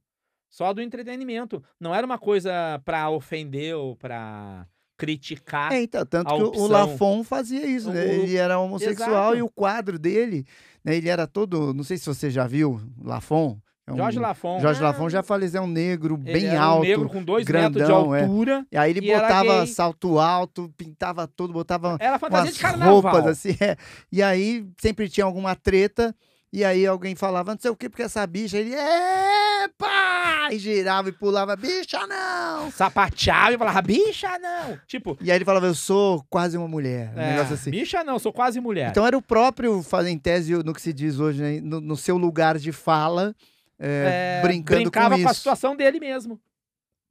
Só 0.50 0.72
do 0.74 0.80
entretenimento. 0.82 1.62
Não 1.80 1.94
era 1.94 2.04
uma 2.06 2.18
coisa 2.18 2.78
pra 2.84 3.08
ofender 3.10 3.74
ou 3.76 3.94
pra 3.96 4.66
criticar. 4.98 5.72
É, 5.72 5.80
então, 5.82 6.04
tanto 6.04 6.28
que 6.34 6.42
o- 6.42 6.44
o 6.44 6.48
opção. 6.48 6.66
Lafon 6.68 7.24
fazia 7.24 7.64
isso, 7.64 7.90
né? 7.90 8.04
Ele 8.14 8.36
era 8.36 8.58
homossexual 8.58 9.10
Exato. 9.10 9.36
e 9.36 9.42
o 9.42 9.48
quadro 9.48 9.98
dele, 9.98 10.44
né, 10.84 10.96
ele 10.96 11.08
era 11.08 11.26
todo, 11.26 11.72
não 11.72 11.84
sei 11.84 11.96
se 11.96 12.04
você 12.04 12.28
já 12.30 12.46
viu, 12.46 12.80
Lafon. 13.02 13.56
é 13.86 13.92
um- 13.92 13.96
Jorge 13.96 14.18
Lafon. 14.18 14.60
Jorge 14.60 14.80
Ah. 14.80 14.88
Lafon 14.88 15.08
já 15.08 15.22
faleceu, 15.22 15.62
é 15.62 15.64
um 15.64 15.66
negro 15.66 16.14
bem 16.14 16.50
um 16.50 16.60
alto. 16.60 16.82
negro 16.86 17.08
com 17.08 17.22
dois 17.24 17.46
grandão, 17.46 17.70
metros 17.70 17.84
é. 18.18 18.18
de 18.18 18.24
altura. 18.26 18.66
E 18.70 18.76
aí 18.76 18.90
ele 18.90 18.98
e 19.08 19.14
botava 19.14 19.64
salto 19.66 20.18
alto, 20.18 20.70
pintava 20.76 21.26
tudo, 21.26 21.54
botava 21.54 21.96
Era 21.98 22.18
fantasia 22.18 22.52
de 22.52 22.58
carnaval. 22.58 23.00
roupas 23.00 23.26
assim, 23.26 23.56
é. 23.64 23.76
E 24.12 24.22
aí 24.22 24.66
sempre 24.78 25.08
tinha 25.08 25.24
alguma 25.24 25.54
treta, 25.56 26.14
e 26.52 26.64
aí 26.64 26.86
alguém 26.86 27.14
falava, 27.14 27.52
não 27.52 27.60
sei 27.60 27.70
o 27.70 27.76
que, 27.76 27.88
porque 27.88 28.02
essa 28.02 28.26
bicha, 28.26 28.56
ele, 28.56 28.74
epa! 28.74 30.48
E 30.50 30.58
girava 30.58 31.08
e 31.10 31.12
pulava, 31.12 31.54
bicha 31.56 32.06
não! 32.06 32.70
Sapateava 32.70 33.52
e 33.52 33.58
falava, 33.58 33.82
bicha 33.82 34.38
não. 34.38 34.78
Tipo, 34.86 35.16
E 35.20 35.30
aí 35.30 35.36
ele 35.38 35.44
falava, 35.44 35.66
eu 35.66 35.74
sou 35.74 36.24
quase 36.30 36.56
uma 36.56 36.68
mulher, 36.68 37.12
um 37.14 37.20
é, 37.20 37.32
negócio 37.32 37.54
assim. 37.54 37.70
bicha 37.70 38.02
não, 38.02 38.18
sou 38.18 38.32
quase 38.32 38.60
mulher. 38.60 38.90
Então 38.90 39.06
era 39.06 39.16
o 39.16 39.22
próprio, 39.22 39.84
em 40.06 40.18
tese 40.18 40.54
no 40.64 40.72
que 40.72 40.80
se 40.80 40.92
diz 40.92 41.18
hoje, 41.20 41.42
né, 41.42 41.60
no, 41.60 41.80
no 41.80 41.96
seu 41.96 42.16
lugar 42.16 42.58
de 42.58 42.72
fala, 42.72 43.34
é, 43.78 44.40
É, 44.40 44.42
brincando 44.42 44.82
brincava 44.82 45.16
com 45.16 45.22
com, 45.22 45.28
a 45.28 45.34
situação 45.34 45.76
dele 45.76 46.00
mesmo. 46.00 46.40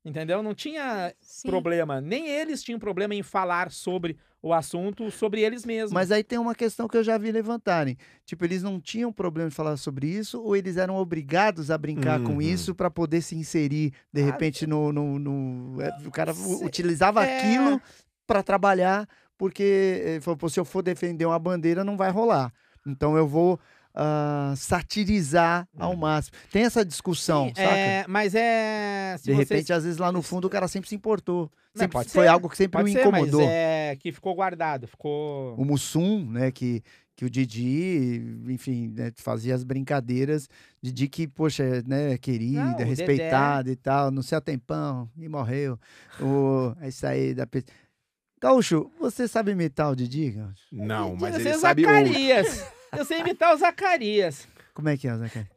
Entendeu? 0.07 0.41
Não 0.41 0.55
tinha 0.55 1.13
Sim. 1.19 1.49
problema. 1.49 1.99
Nem 1.99 2.29
eles 2.29 2.63
tinham 2.63 2.79
problema 2.79 3.13
em 3.13 3.21
falar 3.21 3.69
sobre 3.71 4.15
o 4.41 4.53
assunto, 4.53 5.11
sobre 5.11 5.41
eles 5.41 5.65
mesmos. 5.65 5.91
Mas 5.91 6.11
aí 6.13 6.23
tem 6.23 6.39
uma 6.39 6.55
questão 6.55 6.87
que 6.87 6.95
eu 6.95 7.03
já 7.03 7.17
vi 7.17 7.29
levantarem. 7.29 7.97
Tipo, 8.25 8.45
eles 8.45 8.63
não 8.63 8.79
tinham 8.79 9.11
problema 9.11 9.49
de 9.49 9.55
falar 9.55 9.75
sobre 9.75 10.07
isso 10.07 10.41
ou 10.41 10.55
eles 10.55 10.77
eram 10.77 10.95
obrigados 10.95 11.69
a 11.69 11.77
brincar 11.77 12.21
com 12.21 12.35
Uhum. 12.35 12.41
isso 12.41 12.73
para 12.73 12.89
poder 12.89 13.21
se 13.21 13.35
inserir, 13.35 13.91
de 14.13 14.21
Ah, 14.21 14.25
repente, 14.25 14.65
no. 14.65 14.93
no, 14.93 15.19
no- 15.19 15.81
é, 15.81 15.89
o 16.05 16.11
cara 16.11 16.31
utilizava 16.63 17.25
é. 17.25 17.37
aquilo 17.39 17.81
para 18.25 18.41
trabalhar, 18.41 19.09
porque 19.37 20.01
eh, 20.05 20.21
falou, 20.21 20.37
"Pô, 20.37 20.47
se 20.47 20.57
eu 20.57 20.63
for 20.63 20.81
defender 20.81 21.25
uma 21.25 21.37
bandeira, 21.39 21.83
não 21.83 21.97
vai 21.97 22.11
rolar. 22.11 22.53
Então 22.85 23.17
eu 23.17 23.27
vou 23.27 23.59
ah, 23.99 24.53
satirizar 24.55 25.67
ao 25.77 25.95
máximo. 25.95 26.37
Tem 26.51 26.63
essa 26.63 26.85
discussão, 26.85 27.47
Sim, 27.47 27.55
saca? 27.55 27.75
é, 27.75 28.05
mas 28.07 28.35
é. 28.35 29.15
Se 29.17 29.23
de 29.25 29.31
vocês- 29.33 29.49
repente, 29.49 29.73
às 29.73 29.83
vezes 29.83 29.97
lá 29.97 30.11
no 30.11 30.21
fundo 30.21 30.45
o 30.45 30.49
cara 30.49 30.67
sempre 30.67 30.87
se 30.87 30.93
importou. 30.95 31.51
Não, 31.73 31.81
Sempre 31.81 31.93
pode 31.93 32.09
foi 32.09 32.23
ser, 32.25 32.29
algo 32.29 32.47
que 32.49 32.57
sempre 32.57 32.77
Pode 32.79 32.89
o 32.89 32.93
ser, 32.93 33.01
incomodou. 33.01 33.41
mas 33.41 33.49
é 33.49 33.95
que 33.99 34.11
ficou 34.11 34.33
guardado, 34.35 34.87
ficou. 34.87 35.55
o 35.55 35.63
Mussum, 35.65 36.25
né, 36.31 36.51
que, 36.51 36.81
que 37.15 37.23
o 37.25 37.29
Didi, 37.29 38.19
enfim, 38.47 38.91
né, 38.95 39.11
fazia 39.15 39.53
as 39.53 39.63
brincadeiras. 39.63 40.47
Didi 40.81 41.07
que, 41.07 41.27
poxa, 41.27 41.83
né, 41.87 42.17
querida, 42.17 42.63
Não, 42.63 42.73
o 42.73 42.77
Dedé. 42.77 42.83
respeitada 42.89 43.71
e 43.71 43.75
tal, 43.75 44.09
no 44.11 44.21
seu 44.23 44.39
tempão, 44.41 45.09
e 45.17 45.27
morreu. 45.29 45.79
O, 46.19 46.73
é 46.81 46.87
isso 46.89 47.05
aí 47.05 47.33
da 47.35 47.45
Gaúcho, 48.41 48.91
você 48.99 49.27
sabe 49.27 49.51
imitar 49.51 49.91
o 49.91 49.95
Didi, 49.95 50.31
Gaúcho? 50.31 50.63
Não, 50.71 51.15
mas 51.15 51.35
ele 51.35 51.43
sei 51.43 51.53
o 51.55 51.59
sabe 51.59 51.85
outro. 51.87 52.76
Zacarias. 52.91 52.99
Eu 52.99 53.05
sei 53.05 53.19
imitar 53.19 53.53
o 53.53 53.57
Zacarias. 53.57 54.47
Como 54.73 54.89
é 54.89 54.97
que 54.97 55.07
é, 55.07 55.17
Zé? 55.17 55.29
Cara? 55.29 55.47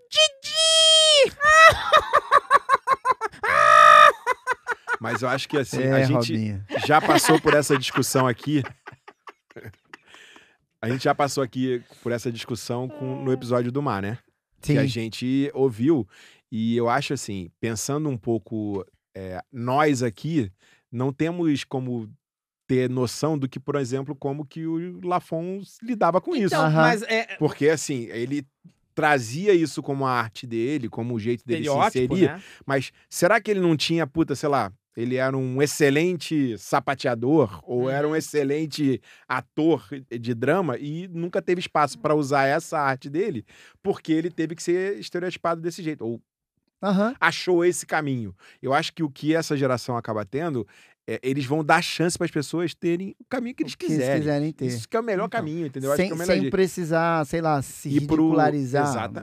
Mas 5.01 5.23
eu 5.23 5.29
acho 5.29 5.49
que 5.49 5.57
assim, 5.57 5.83
É, 5.83 5.93
a 5.93 6.01
gente 6.05 6.13
Robinho. 6.33 6.65
já 6.87 7.01
passou 7.01 7.41
por 7.41 7.55
essa 7.55 7.77
discussão 7.79 8.27
aqui. 8.27 8.63
A 10.83 10.89
gente 10.89 11.05
já 11.05 11.15
passou 11.15 11.43
aqui 11.43 11.83
por 12.03 12.13
essa 12.13 12.31
discussão 12.31 12.89
com- 12.89 13.23
no 13.23 13.33
episódio 13.33 13.71
do 13.73 13.83
mar, 13.83 14.03
né? 14.03 14.19
Sim, 14.61 14.75
que 14.75 14.79
a 14.79 14.87
gente 14.87 15.51
ouviu. 15.55 16.07
E 16.53 16.77
eu 16.77 16.89
acho 16.89 17.13
assim, 17.15 17.51
pensando 17.61 18.09
um 18.09 18.17
pouco, 18.17 18.85
é, 19.15 19.41
nós 19.53 20.03
aqui 20.03 20.51
não 20.93 21.13
temos 21.13 21.65
como 21.65 22.11
ter 22.71 22.89
noção 22.89 23.37
do 23.37 23.49
que, 23.49 23.59
por 23.59 23.75
exemplo, 23.75 24.15
como 24.15 24.47
que 24.47 24.65
o 24.65 25.01
Lafon 25.05 25.61
lidava 25.83 26.21
com 26.21 26.37
isso. 26.37 26.55
Então, 26.55 26.67
Aham. 26.67 26.83
mas 26.83 27.03
é. 27.03 27.27
Porque 27.37 27.69
assim, 27.69 28.05
ele 28.13 28.47
trazia 28.95 29.53
isso 29.53 29.83
como 29.83 30.07
a 30.07 30.13
arte 30.13 30.47
dele, 30.47 30.89
como 30.89 31.15
o 31.15 31.19
jeito 31.19 31.45
dele 31.45 31.69
se 31.69 31.77
inserir. 31.77 32.29
né? 32.29 32.41
Mas 32.65 32.93
será 33.09 33.41
que 33.41 33.51
ele 33.51 33.59
não 33.61 33.77
tinha, 33.77 34.07
puta, 34.07 34.37
sei 34.37 34.49
lá, 34.49 34.73
ele 34.97 35.17
era 35.17 35.37
um 35.37 35.61
excelente 35.61 36.57
sapateador 36.59 37.61
ou 37.65 37.91
era 37.91 38.07
um 38.07 38.11
Uhum. 38.11 38.17
excelente 38.17 39.01
ator 39.27 39.85
de 40.21 40.33
drama 40.35 40.77
e 40.79 41.09
nunca 41.09 41.43
teve 41.43 41.61
espaço 41.61 41.99
para 41.99 42.15
usar 42.15 42.45
essa 42.47 42.79
arte 42.79 43.09
dele 43.11 43.45
porque 43.83 44.13
ele 44.13 44.31
teve 44.31 44.55
que 44.55 44.63
ser 44.63 44.97
estereotipado 44.99 45.61
desse 45.61 45.83
jeito 45.83 46.05
ou 46.05 46.21
aham. 46.83 47.15
achou 47.21 47.65
esse 47.65 47.87
caminho. 47.87 48.35
Eu 48.63 48.73
acho 48.73 48.93
que 48.93 49.03
o 49.03 49.11
que 49.11 49.35
essa 49.35 49.57
geração 49.57 49.97
acaba 49.97 50.25
tendo 50.25 50.67
é, 51.15 51.21
eles 51.23 51.45
vão 51.45 51.65
dar 51.65 51.83
chance 51.83 52.17
para 52.17 52.25
as 52.25 52.31
pessoas 52.31 52.73
terem 52.75 53.17
o 53.19 53.25
caminho 53.25 53.55
que 53.55 53.63
eles 53.65 53.75
que 53.75 53.87
eles 53.87 53.97
quiserem. 53.97 54.21
quiserem 54.21 54.53
ter. 54.53 54.67
Isso 54.67 54.89
que 54.89 54.97
é 54.97 55.01
o 55.01 55.03
melhor 55.03 55.25
Então, 55.27 55.41
caminho, 55.41 55.67
entendeu? 55.67 55.91
Sem, 55.97 56.07
que 56.07 56.13
é 56.13 56.15
o 56.15 56.19
melhor 56.19 56.33
sem 56.35 56.51
precisar, 56.51 57.27
sei 57.27 57.41
lá, 57.41 57.61
se 57.63 57.89
pro- 58.07 58.29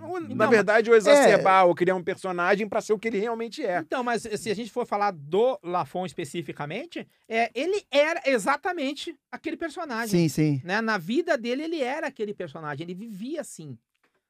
ou, 0.09 0.19
Na 0.19 0.35
Não, 0.45 0.49
verdade, 0.49 0.89
ou 0.89 0.95
exacerbar, 0.97 1.65
ou 1.65 1.73
criar 1.73 1.95
um 1.95 2.03
personagem 2.03 2.67
para 2.67 2.81
ser 2.81 2.91
o 2.93 2.99
que 2.99 3.07
ele 3.07 3.19
realmente 3.19 3.65
é. 3.65 3.79
Então, 3.79 4.03
mas 4.03 4.23
se 4.23 4.49
a 4.51 4.53
gente 4.53 4.71
for 4.71 4.85
falar 4.85 5.11
do 5.11 5.57
Lafon 5.63 6.05
especificamente, 6.05 7.07
é, 7.29 7.49
ele 7.55 7.85
era 7.89 8.21
exatamente 8.25 9.15
aquele 9.31 9.55
personagem. 9.55 10.27
Sim, 10.27 10.27
sim. 10.29 10.61
Né? 10.63 10.81
Na 10.81 10.97
vida 10.97 11.37
dele, 11.37 11.63
ele 11.63 11.81
era 11.81 12.07
aquele 12.07 12.33
personagem, 12.33 12.83
ele 12.85 12.93
vivia 12.93 13.41
assim. 13.41 13.77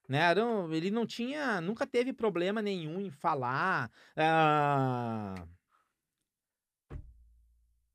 Né? 0.07 0.19
Era 0.19 0.45
um- 0.45 0.71
ele 0.73 0.89
não 0.91 1.05
tinha, 1.05 1.59
nunca 1.59 1.85
teve 1.85 2.13
problema 2.13 2.61
nenhum 2.61 3.01
em 3.01 3.09
falar. 3.09 3.89
ah, 4.15 5.35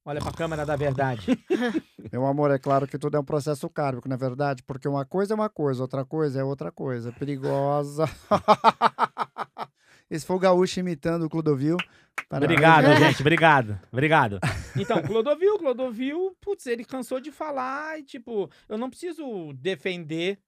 Olha 0.05 0.21
pra 0.21 0.33
câmera 0.33 0.67
da 0.67 0.75
verdade. 0.75 1.27
Meu 2.13 2.27
amor, 2.27 2.51
é 2.51 2.59
claro 2.59 2.89
que 2.89 2.99
tudo 2.99 3.17
é 3.17 3.21
um 3.21 3.25
processo 3.25 3.71
kármico, 3.71 4.09
não 4.09 4.17
é 4.17 4.19
verdade? 4.19 4.63
Porque 4.65 4.89
uma 4.89 5.05
coisa 5.05 5.33
é 5.33 5.37
uma 5.37 5.49
coisa, 5.49 5.81
outra 5.81 6.05
coisa 6.05 6.41
é 6.41 6.45
outra 6.45 6.73
coisa. 6.73 7.13
Perigosa. 7.13 8.05
Esse 10.11 10.27
foi 10.27 10.37
o 10.37 10.41
Gaúcho 10.41 10.81
imitando 10.81 11.25
o 11.25 11.31
Clodovil. 11.31 11.77
Parabéns. 12.29 12.51
Obrigado, 12.51 12.97
gente. 12.99 13.21
Obrigado. 13.21 13.81
Obrigado. 13.93 14.41
Então, 14.77 15.01
Clodovil, 15.03 15.57
Clodovil, 15.59 16.37
putz, 16.41 16.67
ele 16.67 16.85
cansou 16.85 17.21
de 17.21 17.31
falar 17.31 18.01
e, 18.01 18.03
tipo, 18.03 18.51
eu 18.69 18.77
não 18.77 18.91
preciso 18.91 19.53
defender 19.55 20.39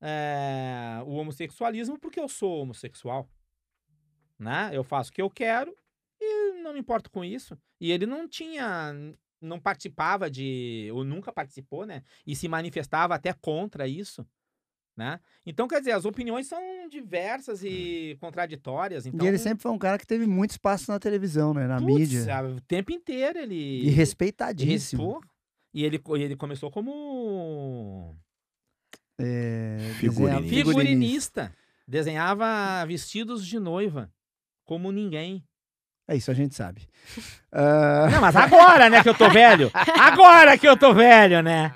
é, 0.00 1.00
o 1.06 1.12
homossexualismo 1.12 1.98
porque 1.98 2.18
eu 2.18 2.28
sou 2.28 2.62
homossexual. 2.62 3.30
Né? 4.36 4.70
Eu 4.72 4.82
faço 4.82 5.10
o 5.10 5.12
que 5.14 5.22
eu 5.22 5.30
quero 5.30 5.72
e 6.20 6.62
não 6.62 6.72
me 6.72 6.80
importo 6.80 7.10
com 7.10 7.24
isso. 7.24 7.56
E 7.80 7.90
ele 7.92 8.06
não 8.06 8.28
tinha. 8.28 8.92
Não 9.40 9.60
participava 9.60 10.28
de. 10.30 10.88
Ou 10.92 11.04
nunca 11.04 11.32
participou, 11.32 11.86
né? 11.86 12.02
E 12.26 12.34
se 12.34 12.48
manifestava 12.48 13.14
até 13.14 13.32
contra 13.32 13.86
isso. 13.86 14.26
Né? 14.96 15.20
Então, 15.46 15.68
quer 15.68 15.78
dizer, 15.78 15.92
as 15.92 16.04
opiniões 16.04 16.48
são 16.48 16.60
diversas 16.88 17.62
e 17.62 18.16
contraditórias. 18.20 19.06
Então, 19.06 19.24
E 19.24 19.28
ele 19.28 19.38
sempre 19.38 19.62
foi 19.62 19.70
um 19.70 19.78
cara 19.78 19.96
que 19.96 20.04
teve 20.04 20.26
muito 20.26 20.50
espaço 20.50 20.90
na 20.90 20.98
televisão, 20.98 21.54
né? 21.54 21.68
Na 21.68 21.78
Putz, 21.78 21.94
mídia. 22.12 22.36
a- 22.36 22.42
o 22.42 22.60
tempo 22.62 22.90
inteiro 22.90 23.38
ele. 23.38 23.54
E 23.86 23.90
respeitadíssimo. 23.90 25.20
E 25.72 25.84
ele, 25.84 26.02
e 26.16 26.20
ele 26.20 26.34
começou 26.34 26.68
como 26.68 28.16
É, 29.20 29.78
Figurinista. 30.00 30.48
figurinista. 30.48 31.56
Desenhava 31.86 32.84
vestidos 32.84 33.46
de 33.46 33.58
noiva. 33.60 34.12
Como 34.64 34.90
ninguém. 34.92 35.44
É 36.08 36.16
isso, 36.16 36.30
a 36.30 36.34
gente 36.34 36.54
sabe. 36.54 36.88
Ah, 37.50 38.08
Não, 38.10 38.20
mas 38.20 38.36
agora, 38.36 38.90
né, 38.90 39.02
que 39.02 39.08
eu 39.08 39.14
tô 39.14 39.30
velho. 39.30 39.70
Agora 39.98 40.58
que 40.58 40.68
eu 40.68 40.76
tô 40.76 40.92
velho, 40.92 41.40
né? 41.42 41.72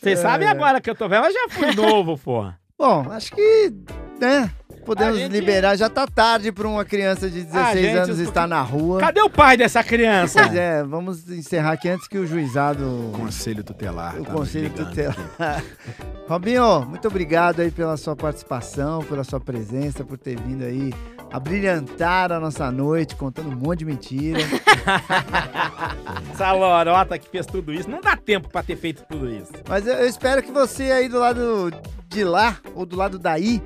Vocês 0.00 0.18
É. 0.20 0.22
sabem 0.22 0.46
agora 0.46 0.80
que 0.80 0.88
eu 0.88 0.94
tô 0.94 1.08
velho, 1.08 1.22
mas 1.22 1.34
já 1.34 1.48
fui 1.50 1.74
novo, 1.74 2.16
pô. 2.16 2.48
bom, 2.78 3.10
acho 3.10 3.32
que, 3.32 3.72
né? 4.20 4.48
Podemos 4.84 5.16
A 5.16 5.18
gente- 5.18 5.32
liberar. 5.32 5.76
Já 5.76 5.88
tá 5.88 6.06
tarde 6.06 6.50
para 6.50 6.66
uma 6.66 6.84
criança 6.84 7.28
de 7.30 7.42
16 7.42 7.84
gente, 7.86 7.96
anos 7.96 8.10
os- 8.18 8.18
estar 8.20 8.46
na 8.46 8.60
rua. 8.62 8.98
Cadê 9.00 9.20
o 9.22 9.30
pai 9.30 9.56
dessa 9.56 9.82
criança? 9.84 10.42
Pois 10.42 10.54
é, 10.54 10.82
vamos 10.82 11.28
encerrar 11.30 11.72
aqui 11.72 11.88
antes 11.88 12.08
que 12.08 12.18
o 12.18 12.26
juizado. 12.26 13.12
Conselho 13.14 13.62
tutelar. 13.62 14.16
O 14.20 14.24
tá 14.24 14.32
conselho 14.32 14.70
tutelar. 14.70 15.16
aqui. 15.38 15.64
Robinho, 16.28 16.84
muito 16.86 17.06
obrigado 17.08 17.60
aí 17.60 17.70
pela 17.70 17.96
sua 17.96 18.14
participação, 18.16 19.02
pela 19.04 19.24
sua 19.24 19.40
presença, 19.40 20.04
por 20.04 20.16
ter 20.16 20.38
vindo 20.40 20.62
aí 20.64 20.92
abrilhantar 21.32 22.32
a 22.32 22.40
nossa 22.40 22.70
noite, 22.72 23.14
contando 23.16 23.48
um 23.50 23.54
monte 23.56 23.80
de 23.80 23.84
mentira. 23.84 24.38
Essa 26.32 26.52
lorota 26.52 27.18
que 27.18 27.28
fez 27.28 27.46
tudo 27.46 27.72
isso. 27.72 27.88
Não 27.90 28.00
dá 28.00 28.16
tempo 28.16 28.48
pra 28.48 28.62
ter 28.62 28.76
feito 28.76 29.04
tudo 29.08 29.28
isso. 29.30 29.52
Mas 29.68 29.86
eu, 29.86 29.94
eu 29.94 30.06
espero 30.08 30.42
que 30.42 30.50
você 30.50 30.84
aí 30.90 31.08
do 31.08 31.18
lado 31.18 31.72
de 32.08 32.24
lá, 32.24 32.56
ou 32.74 32.84
do 32.86 32.96
lado 32.96 33.18
daí, 33.18 33.62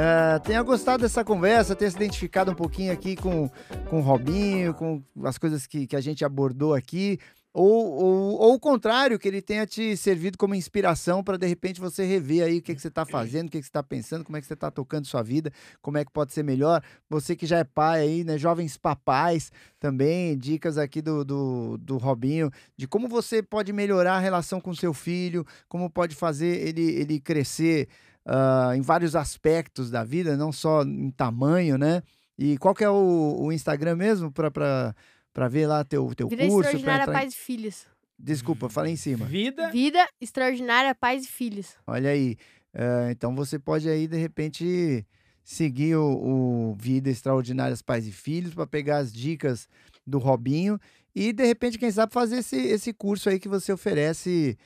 eh, 0.00 0.38
tenha 0.44 0.62
gostado 0.62 1.02
dessa 1.02 1.24
conversa, 1.24 1.74
tenha 1.74 1.90
se 1.90 1.96
identificado 1.96 2.52
um 2.52 2.54
pouquinho 2.54 2.92
aqui 2.92 3.16
com, 3.16 3.50
com 3.90 3.98
o 3.98 4.00
Robinho, 4.00 4.72
com 4.72 5.02
as 5.24 5.36
coisas 5.36 5.66
que, 5.66 5.88
que 5.88 5.96
a 5.96 6.00
gente 6.00 6.24
abordou 6.24 6.72
aqui. 6.72 7.18
Ou, 7.52 7.90
ou, 7.90 8.38
ou 8.38 8.54
o 8.54 8.60
contrário, 8.60 9.18
que 9.18 9.26
ele 9.26 9.42
tenha 9.42 9.66
te 9.66 9.96
servido 9.96 10.38
como 10.38 10.54
inspiração 10.54 11.24
para 11.24 11.36
de 11.36 11.48
repente 11.48 11.80
você 11.80 12.04
rever 12.04 12.44
aí 12.44 12.58
o 12.58 12.62
que, 12.62 12.72
que 12.72 12.80
você 12.80 12.86
está 12.86 13.04
fazendo, 13.04 13.48
o 13.48 13.50
que, 13.50 13.58
que 13.58 13.64
você 13.64 13.70
está 13.70 13.82
pensando, 13.82 14.24
como 14.24 14.36
é 14.36 14.40
que 14.40 14.46
você 14.46 14.54
está 14.54 14.70
tocando 14.70 15.06
sua 15.06 15.22
vida, 15.24 15.50
como 15.82 15.98
é 15.98 16.04
que 16.04 16.12
pode 16.12 16.32
ser 16.32 16.44
melhor. 16.44 16.80
Você 17.10 17.34
que 17.34 17.46
já 17.46 17.58
é 17.58 17.64
pai 17.64 18.02
aí, 18.02 18.22
né? 18.22 18.38
Jovens 18.38 18.76
papais 18.76 19.50
também, 19.80 20.38
dicas 20.38 20.78
aqui 20.78 21.02
do, 21.02 21.24
do, 21.24 21.76
do 21.78 21.96
Robinho, 21.96 22.52
de 22.76 22.86
como 22.86 23.08
você 23.08 23.42
pode 23.42 23.72
melhorar 23.72 24.14
a 24.14 24.20
relação 24.20 24.60
com 24.60 24.72
seu 24.72 24.94
filho, 24.94 25.44
como 25.68 25.90
pode 25.90 26.14
fazer 26.14 26.68
ele, 26.68 26.82
ele 26.82 27.18
crescer 27.18 27.88
ah, 28.28 28.72
em 28.76 28.82
vários 28.82 29.16
aspectos 29.16 29.90
da 29.90 30.04
vida, 30.04 30.36
não 30.36 30.52
só 30.52 30.82
em 30.82 31.10
tamanho, 31.10 31.78
né? 31.78 32.02
E 32.38 32.58
qual 32.58 32.74
que 32.74 32.84
é 32.84 32.90
o, 32.90 33.36
o 33.40 33.50
Instagram 33.50 33.96
mesmo 33.96 34.30
para 34.30 34.94
para 35.32 35.46
ver 35.48 35.66
lá 35.66 35.84
teu, 35.84 36.12
teu 36.14 36.28
Vida 36.28 36.42
curso? 36.46 36.58
pra 36.58 36.66
Extraordinária 36.68 37.02
entrar 37.04 37.12
Pais 37.12 37.32
e 37.32 37.36
Filhos. 37.36 37.86
Desculpa, 38.18 38.68
falei 38.68 38.92
em 38.92 38.96
cima. 38.96 39.24
Vida. 39.24 39.70
Vida 39.70 40.04
Extraordinária 40.20 40.94
Pais 40.94 41.24
e 41.24 41.28
Filhos. 41.28 41.76
Olha 41.86 42.10
aí. 42.10 42.36
Eh, 42.74 43.08
então 43.12 43.34
você 43.36 43.58
pode 43.58 43.88
aí, 43.88 44.08
de 44.08 44.16
repente, 44.16 45.06
seguir 45.44 45.94
o, 45.94 46.72
o 46.72 46.74
Vida 46.74 47.08
Extraordinárias 47.08 47.80
Pais 47.80 48.06
e 48.08 48.12
Filhos 48.12 48.52
para 48.52 48.66
pegar 48.66 48.98
as 48.98 49.12
dicas 49.12 49.68
do 50.04 50.18
Robinho 50.18 50.80
e, 51.14 51.32
de 51.32 51.44
repente, 51.44 51.78
quem 51.78 51.90
sabe, 51.90 52.12
fazer 52.12 52.38
esse, 52.38 52.56
esse 52.56 52.92
curso 52.92 53.28
aí 53.28 53.38
que 53.38 53.48
você 53.48 53.72
oferece 53.72 54.58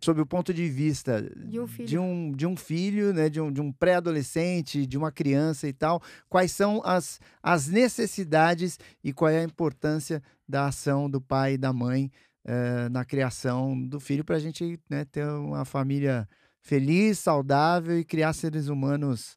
sob 0.00 0.20
o 0.20 0.26
ponto 0.26 0.52
de 0.54 0.68
vista 0.68 1.22
De 1.22 1.58
um 1.58 1.66
filho. 1.66 1.88
de 1.88 1.98
um, 1.98 2.32
de 2.32 2.46
um 2.46 2.56
filho, 2.56 3.12
né, 3.12 3.28
de 3.28 3.40
um, 3.40 3.50
de 3.52 3.60
um 3.60 3.72
pré-adolescente, 3.72 4.86
de 4.86 4.96
uma 4.96 5.10
criança 5.10 5.66
e 5.68 5.72
tal, 5.72 6.00
quais 6.28 6.52
são 6.52 6.80
as, 6.84 7.20
as 7.42 7.66
necessidades 7.68 8.78
e 9.02 9.12
qual 9.12 9.28
é 9.30 9.40
a 9.40 9.44
importância 9.44 10.22
da 10.48 10.66
ação 10.66 11.10
do 11.10 11.20
pai 11.20 11.54
e 11.54 11.58
da 11.58 11.72
mãe 11.72 12.10
eh, 12.44 12.88
na 12.90 13.04
criação 13.04 13.78
do 13.86 13.98
filho 14.00 14.24
para 14.24 14.36
a 14.36 14.40
gente 14.40 14.78
né, 14.88 15.04
ter 15.04 15.24
uma 15.26 15.64
família 15.64 16.28
feliz, 16.60 17.18
saudável 17.18 17.98
e 17.98 18.04
criar 18.04 18.32
seres 18.32 18.68
humanos 18.68 19.36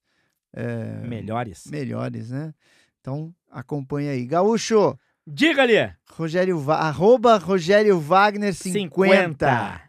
eh, 0.54 1.02
Melhores. 1.08 1.66
melhores, 1.66 2.30
né? 2.30 2.54
Então, 3.00 3.34
acompanha 3.50 4.12
aí. 4.12 4.26
Gaúcho, 4.26 4.98
Diga-lhe! 5.26 5.92
Rogério, 6.12 6.60
Va- 6.60 6.80
arroba 6.80 7.38
Rogério 7.38 8.00
Wagner 8.00 8.54
50. 8.54 9.82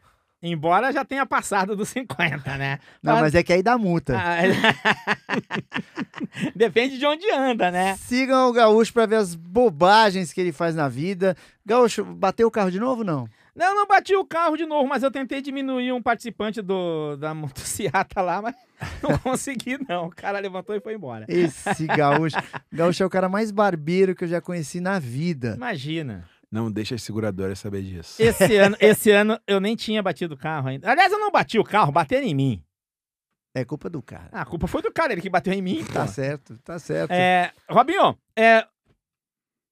Embora 0.43 0.93
já 0.93 1.05
tenha 1.05 1.25
passado 1.25 1.77
dos 1.77 1.89
50, 1.91 2.57
né? 2.57 2.81
Não, 3.01 3.21
mas 3.21 3.35
é 3.35 3.45
que 3.45 3.53
aí 3.53 3.63
dá 3.63 3.79
multa. 3.79 4.19
Ah, 4.19 4.39
Depende 6.55 6.99
de 6.99 7.07
onde 7.07 7.31
anda, 7.31 7.71
né? 7.71 7.97
Sigam 7.97 8.49
o 8.49 8.53
Gaúcho 8.53 8.93
para 8.93 9.07
ver 9.07 9.17
as 9.17 9.37
bobagens 9.37 10.33
que 10.33 10.41
ele 10.41 10.53
faz 10.53 10.75
na 10.75 10.89
vida. 10.89 11.37
Gaúcho, 11.65 12.05
bateu 12.05 12.49
o 12.49 12.51
carro 12.51 12.73
de 12.73 12.81
novo 12.81 13.05
não? 13.05 13.29
Não, 13.55 13.75
não 13.75 13.87
bati 13.87 14.17
o 14.17 14.25
carro 14.25 14.57
de 14.57 14.65
novo, 14.65 14.89
mas 14.89 15.03
eu 15.03 15.11
tentei 15.11 15.43
diminuir 15.43 15.93
um 15.93 16.01
participante 16.01 16.63
do, 16.63 17.17
da 17.17 17.35
motocicleta 17.35 18.23
lá, 18.23 18.41
mas 18.41 18.55
não 19.03 19.19
consegui, 19.19 19.79
não. 19.87 20.07
O 20.07 20.11
cara 20.11 20.39
levantou 20.39 20.75
e 20.75 20.81
foi 20.81 20.95
embora. 20.95 21.27
Esse 21.29 21.87
Gaúcho. 21.87 22.37
Gaúcho 22.73 23.03
é 23.03 23.07
o 23.07 23.11
cara 23.11 23.29
mais 23.29 23.51
barbeiro 23.51 24.15
que 24.15 24.25
eu 24.25 24.29
já 24.29 24.41
conheci 24.41 24.81
na 24.81 24.99
vida. 24.99 25.55
Imagina. 25.57 26.27
Não 26.53 26.71
deixa 26.71 26.95
as 26.95 27.03
seguradoras 27.03 27.59
saber 27.59 27.83
disso. 27.83 28.23
Esse 28.23 28.55
ano, 28.59 28.77
esse 28.79 29.11
ano 29.11 29.41
eu 29.47 29.59
nem 29.59 29.75
tinha 29.75 30.03
batido 30.03 30.35
o 30.35 30.39
carro 30.39 30.69
ainda. 30.69 30.91
Aliás, 30.91 31.11
eu 31.11 31.19
não 31.19 31.31
bati 31.31 31.59
o 31.59 31.65
carro, 31.65 31.91
bateram 31.91 32.27
em 32.27 32.35
mim. 32.35 32.63
É 33.55 33.65
culpa 33.65 33.89
do 33.89 34.03
cara. 34.03 34.29
Ah, 34.31 34.43
a 34.43 34.47
culpa 34.47 34.67
foi 34.67 34.83
do 34.83 34.93
cara, 34.93 35.13
ele 35.13 35.23
que 35.23 35.31
bateu 35.31 35.53
em 35.53 35.63
mim. 35.63 35.83
Tá 35.85 36.07
certo, 36.07 36.59
tá 36.59 36.79
certo. 36.79 37.11
É, 37.11 37.53
Robinho, 37.69 38.19
é, 38.37 38.67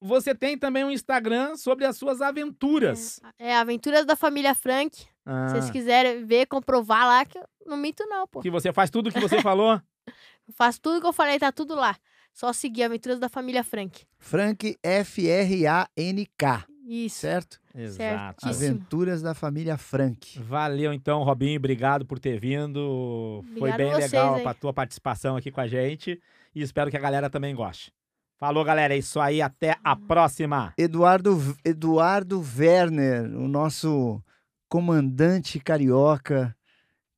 você 0.00 0.34
tem 0.34 0.56
também 0.56 0.82
um 0.84 0.90
Instagram 0.90 1.54
sobre 1.56 1.84
as 1.84 1.96
suas 1.98 2.22
aventuras. 2.22 3.20
É 3.38 3.54
Aventuras 3.56 4.06
da 4.06 4.16
Família 4.16 4.54
Frank. 4.54 5.06
Ah, 5.26 5.48
Se 5.48 5.54
vocês 5.56 5.70
quiserem 5.70 6.24
ver, 6.24 6.46
comprovar 6.46 7.06
lá, 7.06 7.24
que 7.26 7.36
eu 7.38 7.44
não 7.66 7.76
minto 7.76 8.04
não, 8.06 8.26
pô. 8.26 8.40
que 8.40 8.50
você 8.50 8.72
faz 8.72 8.88
tudo 8.90 9.08
o 9.10 9.12
que 9.12 9.20
você 9.20 9.42
falou. 9.42 9.74
Eu 10.06 10.12
faço 10.56 10.80
tudo 10.80 11.00
que 11.00 11.06
eu 11.06 11.12
falei, 11.12 11.38
tá 11.38 11.52
tudo 11.52 11.74
lá. 11.74 11.94
Só 12.32 12.52
seguir 12.52 12.84
Aventuras 12.84 13.18
da 13.18 13.28
Família 13.28 13.64
Frank. 13.64 14.06
Frank 14.18 14.78
F-R-A-N-K, 14.82 16.66
Isso. 16.90 17.20
certo? 17.20 17.60
Exato. 17.72 18.48
Aventuras 18.48 19.22
da 19.22 19.32
família 19.32 19.78
Frank. 19.78 20.40
Valeu 20.40 20.92
então, 20.92 21.22
Robinho, 21.22 21.56
obrigado 21.58 22.04
por 22.04 22.18
ter 22.18 22.40
vindo. 22.40 23.44
Foi 23.52 23.70
Obrigado 23.70 23.76
bem 23.78 23.90
a 23.92 23.94
vocês 23.94 24.12
legal 24.12 24.34
aí. 24.34 24.46
a 24.46 24.54
tua 24.54 24.72
participação 24.72 25.36
aqui 25.36 25.52
com 25.52 25.60
a 25.60 25.68
gente 25.68 26.20
e 26.52 26.62
espero 26.62 26.90
que 26.90 26.96
a 26.96 27.00
galera 27.00 27.30
também 27.30 27.54
goste. 27.54 27.92
Falou, 28.38 28.64
galera, 28.64 28.94
é 28.94 28.98
isso 28.98 29.20
aí, 29.20 29.40
até 29.40 29.76
a 29.84 29.94
próxima. 29.94 30.72
Eduardo, 30.76 31.56
Eduardo 31.64 32.42
Werner, 32.58 33.24
o 33.36 33.46
nosso 33.46 34.20
comandante 34.68 35.60
carioca, 35.60 36.56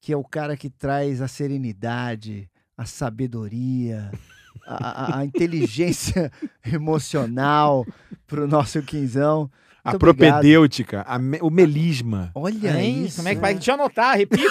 que 0.00 0.12
é 0.12 0.16
o 0.16 0.24
cara 0.24 0.56
que 0.56 0.68
traz 0.68 1.22
a 1.22 1.28
serenidade, 1.28 2.50
a 2.76 2.84
sabedoria, 2.84 4.10
a, 4.66 5.16
a- 5.16 5.18
a 5.18 5.24
inteligência 5.24 6.30
emocional 6.72 7.86
pro 8.26 8.46
nosso 8.46 8.80
quinzão. 8.82 9.50
A 9.84 9.90
Muito 9.90 10.08
obrigado. 10.08 10.34
propedêutica, 10.34 11.02
a 11.08 11.18
me- 11.18 11.40
o 11.42 11.50
melisma. 11.50 12.30
Olha 12.36 12.80
Hein? 12.80 13.06
isso. 13.06 13.16
Como 13.16 13.28
é 13.28 13.34
que 13.34 13.40
vai? 13.40 13.52
Deixa 13.54 13.72
eu 13.72 13.74
anotar, 13.74 14.16
repita. 14.16 14.46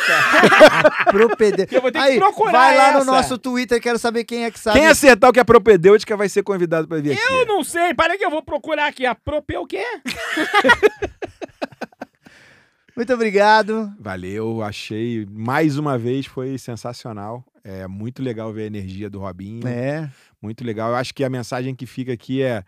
Propede... 1.09 1.67
Eu 1.71 1.81
vou 1.81 1.89
ter 1.89 1.99
que 1.99 2.03
Aí, 2.05 2.17
procurar 2.17 2.51
vai 2.51 2.75
lá 2.77 2.91
no 2.91 2.97
essa. 2.97 3.05
nosso 3.11 3.37
Twitter, 3.37 3.81
quero 3.81 3.97
saber 3.97 4.25
quem 4.25 4.43
é 4.43 4.51
que 4.51 4.59
sabe. 4.59 4.77
Quem 4.77 4.87
acertar 4.89 5.29
o 5.29 5.33
que 5.33 5.39
é 5.39 5.43
propedêutica 5.45 6.17
vai 6.17 6.27
ser 6.27 6.43
convidado 6.43 6.85
para 6.85 6.99
vir 6.99 7.13
aqui. 7.13 7.21
eu 7.33 7.45
não 7.45 7.63
sei, 7.63 7.93
para 7.93 8.17
que 8.17 8.25
eu 8.25 8.29
vou 8.29 8.43
procurar 8.43 8.87
aqui. 8.87 9.05
A 9.05 9.15
prope 9.15 9.55
o 9.55 9.65
quê? 9.65 9.85
Muito 12.95 13.13
obrigado. 13.13 13.89
Valeu, 13.99 14.61
achei. 14.61 15.25
Mais 15.31 15.77
uma 15.77 15.97
vez 15.97 16.25
foi 16.25 16.57
sensacional. 16.57 17.43
É 17.63 17.87
muito 17.87 18.21
legal 18.23 18.51
ver 18.51 18.63
a 18.63 18.67
energia 18.67 19.09
do 19.09 19.19
Robinho. 19.19 19.67
É, 19.67 20.09
Muito 20.41 20.63
legal. 20.63 20.89
Eu 20.89 20.95
acho 20.95 21.13
que 21.13 21.23
a 21.23 21.29
mensagem 21.29 21.75
que 21.75 21.85
fica 21.85 22.13
aqui 22.13 22.41
é: 22.41 22.63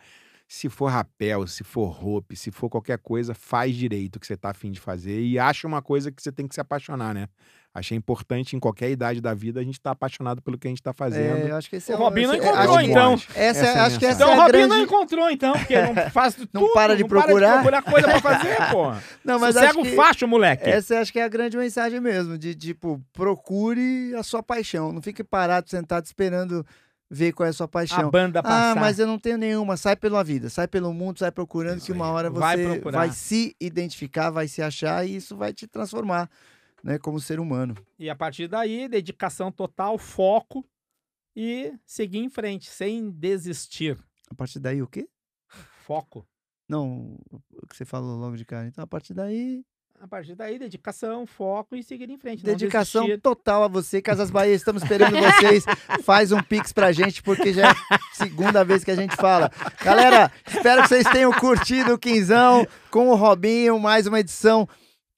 se 0.56 0.70
for 0.70 0.86
rapel, 0.92 1.48
se 1.48 1.64
for 1.64 1.88
roupa, 1.88 2.36
se 2.36 2.52
for 2.52 2.70
qualquer 2.70 3.00
coisa, 3.00 3.34
faz 3.34 3.76
direito 3.76 4.18
o 4.18 4.20
que 4.20 4.28
você 4.28 4.38
tá 4.38 4.52
afim 4.52 4.70
de 4.72 4.80
fazer 4.80 5.20
e 5.20 5.40
acha 5.40 5.68
uma 5.68 5.82
coisa 5.82 6.12
que 6.12 6.22
você 6.22 6.32
tem 6.32 6.48
que 6.48 6.54
se 6.54 6.62
apaixonar, 6.62 7.12
né? 7.12 7.28
Achei 7.74 7.98
importante 7.98 8.56
em 8.56 8.60
qualquer 8.60 8.92
idade 8.92 9.20
da 9.20 9.34
vida 9.34 9.60
a 9.60 9.64
gente 9.64 9.80
estar 9.80 9.90
apaixonado 9.90 10.44
pelo 10.44 10.56
que 10.60 10.68
a 10.68 10.70
gente 10.70 10.84
tá 10.84 10.94
fazendo. 10.94 11.38
é, 11.48 11.50
eu 11.50 11.56
acho 11.56 11.68
que 11.68 11.78
esse 11.78 11.92
O 11.92 11.96
é 11.96 11.98
Robinho 11.98 12.28
não 12.28 12.36
esse- 12.36 12.46
encontrou, 12.48 12.78
que- 12.78 12.84
então. 12.86 13.14
Essa, 13.14 13.40
é- 13.40 13.46
Essa 13.48 13.66
é 13.66 13.80
a 13.80 13.86
acho 13.86 13.98
que 14.00 14.06
essa 14.06 14.16
Então 14.24 14.28
é 14.28 14.30
o 14.30 14.34
a 14.40 14.44
Robinho 14.46 14.52
grande... 14.68 14.76
não 14.76 14.84
encontrou, 14.84 15.30
então, 15.32 15.54
porque 15.54 15.82
não 15.82 15.96
faz 16.12 16.38
Não 16.38 16.62
tudo, 16.62 16.74
para 16.74 16.96
de 16.96 17.02
não 17.02 17.10
procurar. 17.10 17.64
Para 17.64 17.78
de 17.80 17.84
procurar 17.86 18.04
coisa 18.04 18.08
pra 18.08 18.22
fazer, 18.22 18.72
pô. 18.72 18.92
Não, 19.26 19.40
mas 19.40 19.58
acho 19.58 19.66
Sossega 19.74 19.80
o 19.80 19.84
que 19.90 19.96
facho, 19.96 20.28
moleque. 20.28 20.70
essa 20.70 21.00
acho 21.00 21.12
que 21.12 21.18
é 21.18 21.24
a 21.24 21.28
grande 21.28 21.58
mensagem 21.58 22.00
mesmo, 22.00 22.38
de 22.38 22.54
tipo, 22.54 23.02
procure 23.12 24.14
a 24.16 24.22
sua 24.22 24.44
paixão. 24.44 24.94
Não 24.94 25.02
fique 25.02 25.24
parado, 25.24 25.68
sentado, 25.68 26.06
esperando 26.06 26.64
ver 27.10 27.32
qual 27.34 27.46
é 27.46 27.50
a 27.50 27.54
sua 27.54 27.66
A 27.66 27.68
paixão. 27.70 28.10
banda 28.10 28.40
Ah, 28.40 28.44
passar. 28.44 28.76
mas 28.80 28.98
eu 29.00 29.06
não 29.08 29.20
tenho 29.20 29.38
nenhuma. 29.38 29.78
Sai 29.78 29.96
pela 29.96 30.24
vida, 30.24 30.50
sai 30.50 30.68
pelo 30.68 30.94
mundo, 30.94 31.20
sai 31.20 31.32
procurando, 31.32 31.82
que 31.82 31.92
uma 31.92 32.10
hora 32.10 32.30
você 32.30 32.40
Vai 32.80 32.92
vai, 32.92 33.12
se 33.12 33.56
identificar, 33.60 34.30
vai 34.30 34.48
se 34.48 34.62
achar 34.62 35.06
e 35.08 35.16
isso 35.16 35.36
vai 35.38 35.54
te 35.54 35.68
transformar, 35.68 36.30
né, 36.84 36.98
como 36.98 37.20
ser 37.20 37.40
humano. 37.40 37.76
E 38.00 38.10
a 38.10 38.16
partir 38.16 38.48
daí, 38.48 38.88
dedicação 38.88 39.52
total, 39.52 39.98
foco 39.98 40.66
e 41.36 41.74
seguir 41.86 42.20
em 42.20 42.30
frente, 42.30 42.70
sem 42.70 43.10
desistir. 43.12 43.98
A 44.30 44.36
partir 44.36 44.60
daí, 44.60 44.82
o 44.82 44.88
quê? 44.88 45.08
Foco. 45.86 46.26
Não, 46.68 47.20
o 47.52 47.68
que 47.68 47.76
você 47.76 47.86
falou 47.86 48.18
logo 48.18 48.36
de 48.38 48.46
cara. 48.46 48.68
Então, 48.68 48.84
a 48.84 48.88
partir 48.88 49.14
daí, 49.14 49.64
A 50.04 50.08
partir 50.08 50.36
daí, 50.36 50.60
dedicação, 50.60 51.26
foco 51.26 51.78
e 51.78 51.82
seguir 51.82 52.10
em 52.10 52.18
frente. 52.18 52.44
dedicação 52.44 53.08
total 53.20 53.64
a 53.64 53.70
você. 53.70 54.02
Casas 54.02 54.30
Bahia, 54.30 54.54
estamos 54.54 54.84
esperando 54.84 55.16
vocês. 55.18 55.64
Faz 56.04 56.34
um 56.34 56.44
pix 56.44 56.74
pra 56.74 56.92
gente, 56.92 57.24
porque 57.24 57.54
já 57.54 57.70
é 57.70 57.72
a 57.90 58.00
segunda 58.12 58.66
vez 58.66 58.84
que 58.84 58.92
a 58.92 58.96
gente 58.96 59.16
fala. 59.16 59.50
Galera, 59.82 60.30
espero 60.46 60.82
que 60.82 60.90
vocês 60.90 61.08
tenham 61.08 61.32
curtido 61.32 61.94
o 61.94 61.98
Quinzão 61.98 62.68
com 62.92 63.08
o 63.08 63.16
Robinho. 63.16 63.80
Mais 63.80 64.06
uma 64.06 64.20
edição 64.20 64.68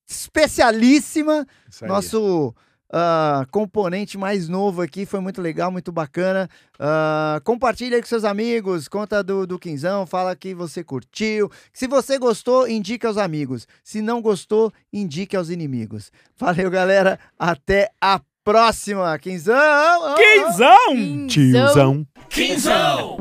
especialíssima. 0.07 1.48
Isso 1.68 1.84
aí. 1.84 1.90
Nosso 1.90 2.53
ah, 2.91 3.45
componente 3.52 4.18
mais 4.18 4.48
novo 4.48 4.82
aqui. 4.82 5.06
Foi 5.06 5.20
muito 5.20 5.41
legal, 5.41 5.72
muito 5.72 5.91
bacana. 5.91 6.49
Ah, 6.80 7.41
compartilha 7.44 7.98
aí 7.98 8.02
com 8.02 8.07
seus 8.07 8.24
amigos. 8.24 8.88
Conta 8.88 9.24
do, 9.24 9.45
do 9.45 9.60
Quinzão. 9.60 10.06
Fala 10.06 10.36
que 10.36 10.53
você 10.53 10.84
curtiu. 10.84 11.52
Se 11.74 11.88
você 11.88 12.18
gostou, 12.18 12.68
indique 12.68 13.06
aos 13.06 13.18
amigos. 13.18 13.68
Se 13.84 14.02
não 14.02 14.22
gostou, 14.22 14.72
indique 14.91 15.36
aos 15.36 15.49
inimigos. 15.49 16.12
Valeu, 16.38 16.70
galera. 16.70 17.20
Até 17.38 17.90
a 17.99 18.22
próxima. 18.44 19.18
Quinzão! 19.18 20.16
Quinzão! 20.16 20.78
Quinzão. 20.95 21.28
Tiozão. 21.28 22.07
Quinzão! 22.30 23.18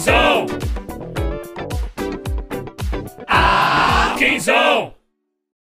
Quinzão. 0.00 0.46
Ah, 3.28 4.14
quinzão. 4.16 4.99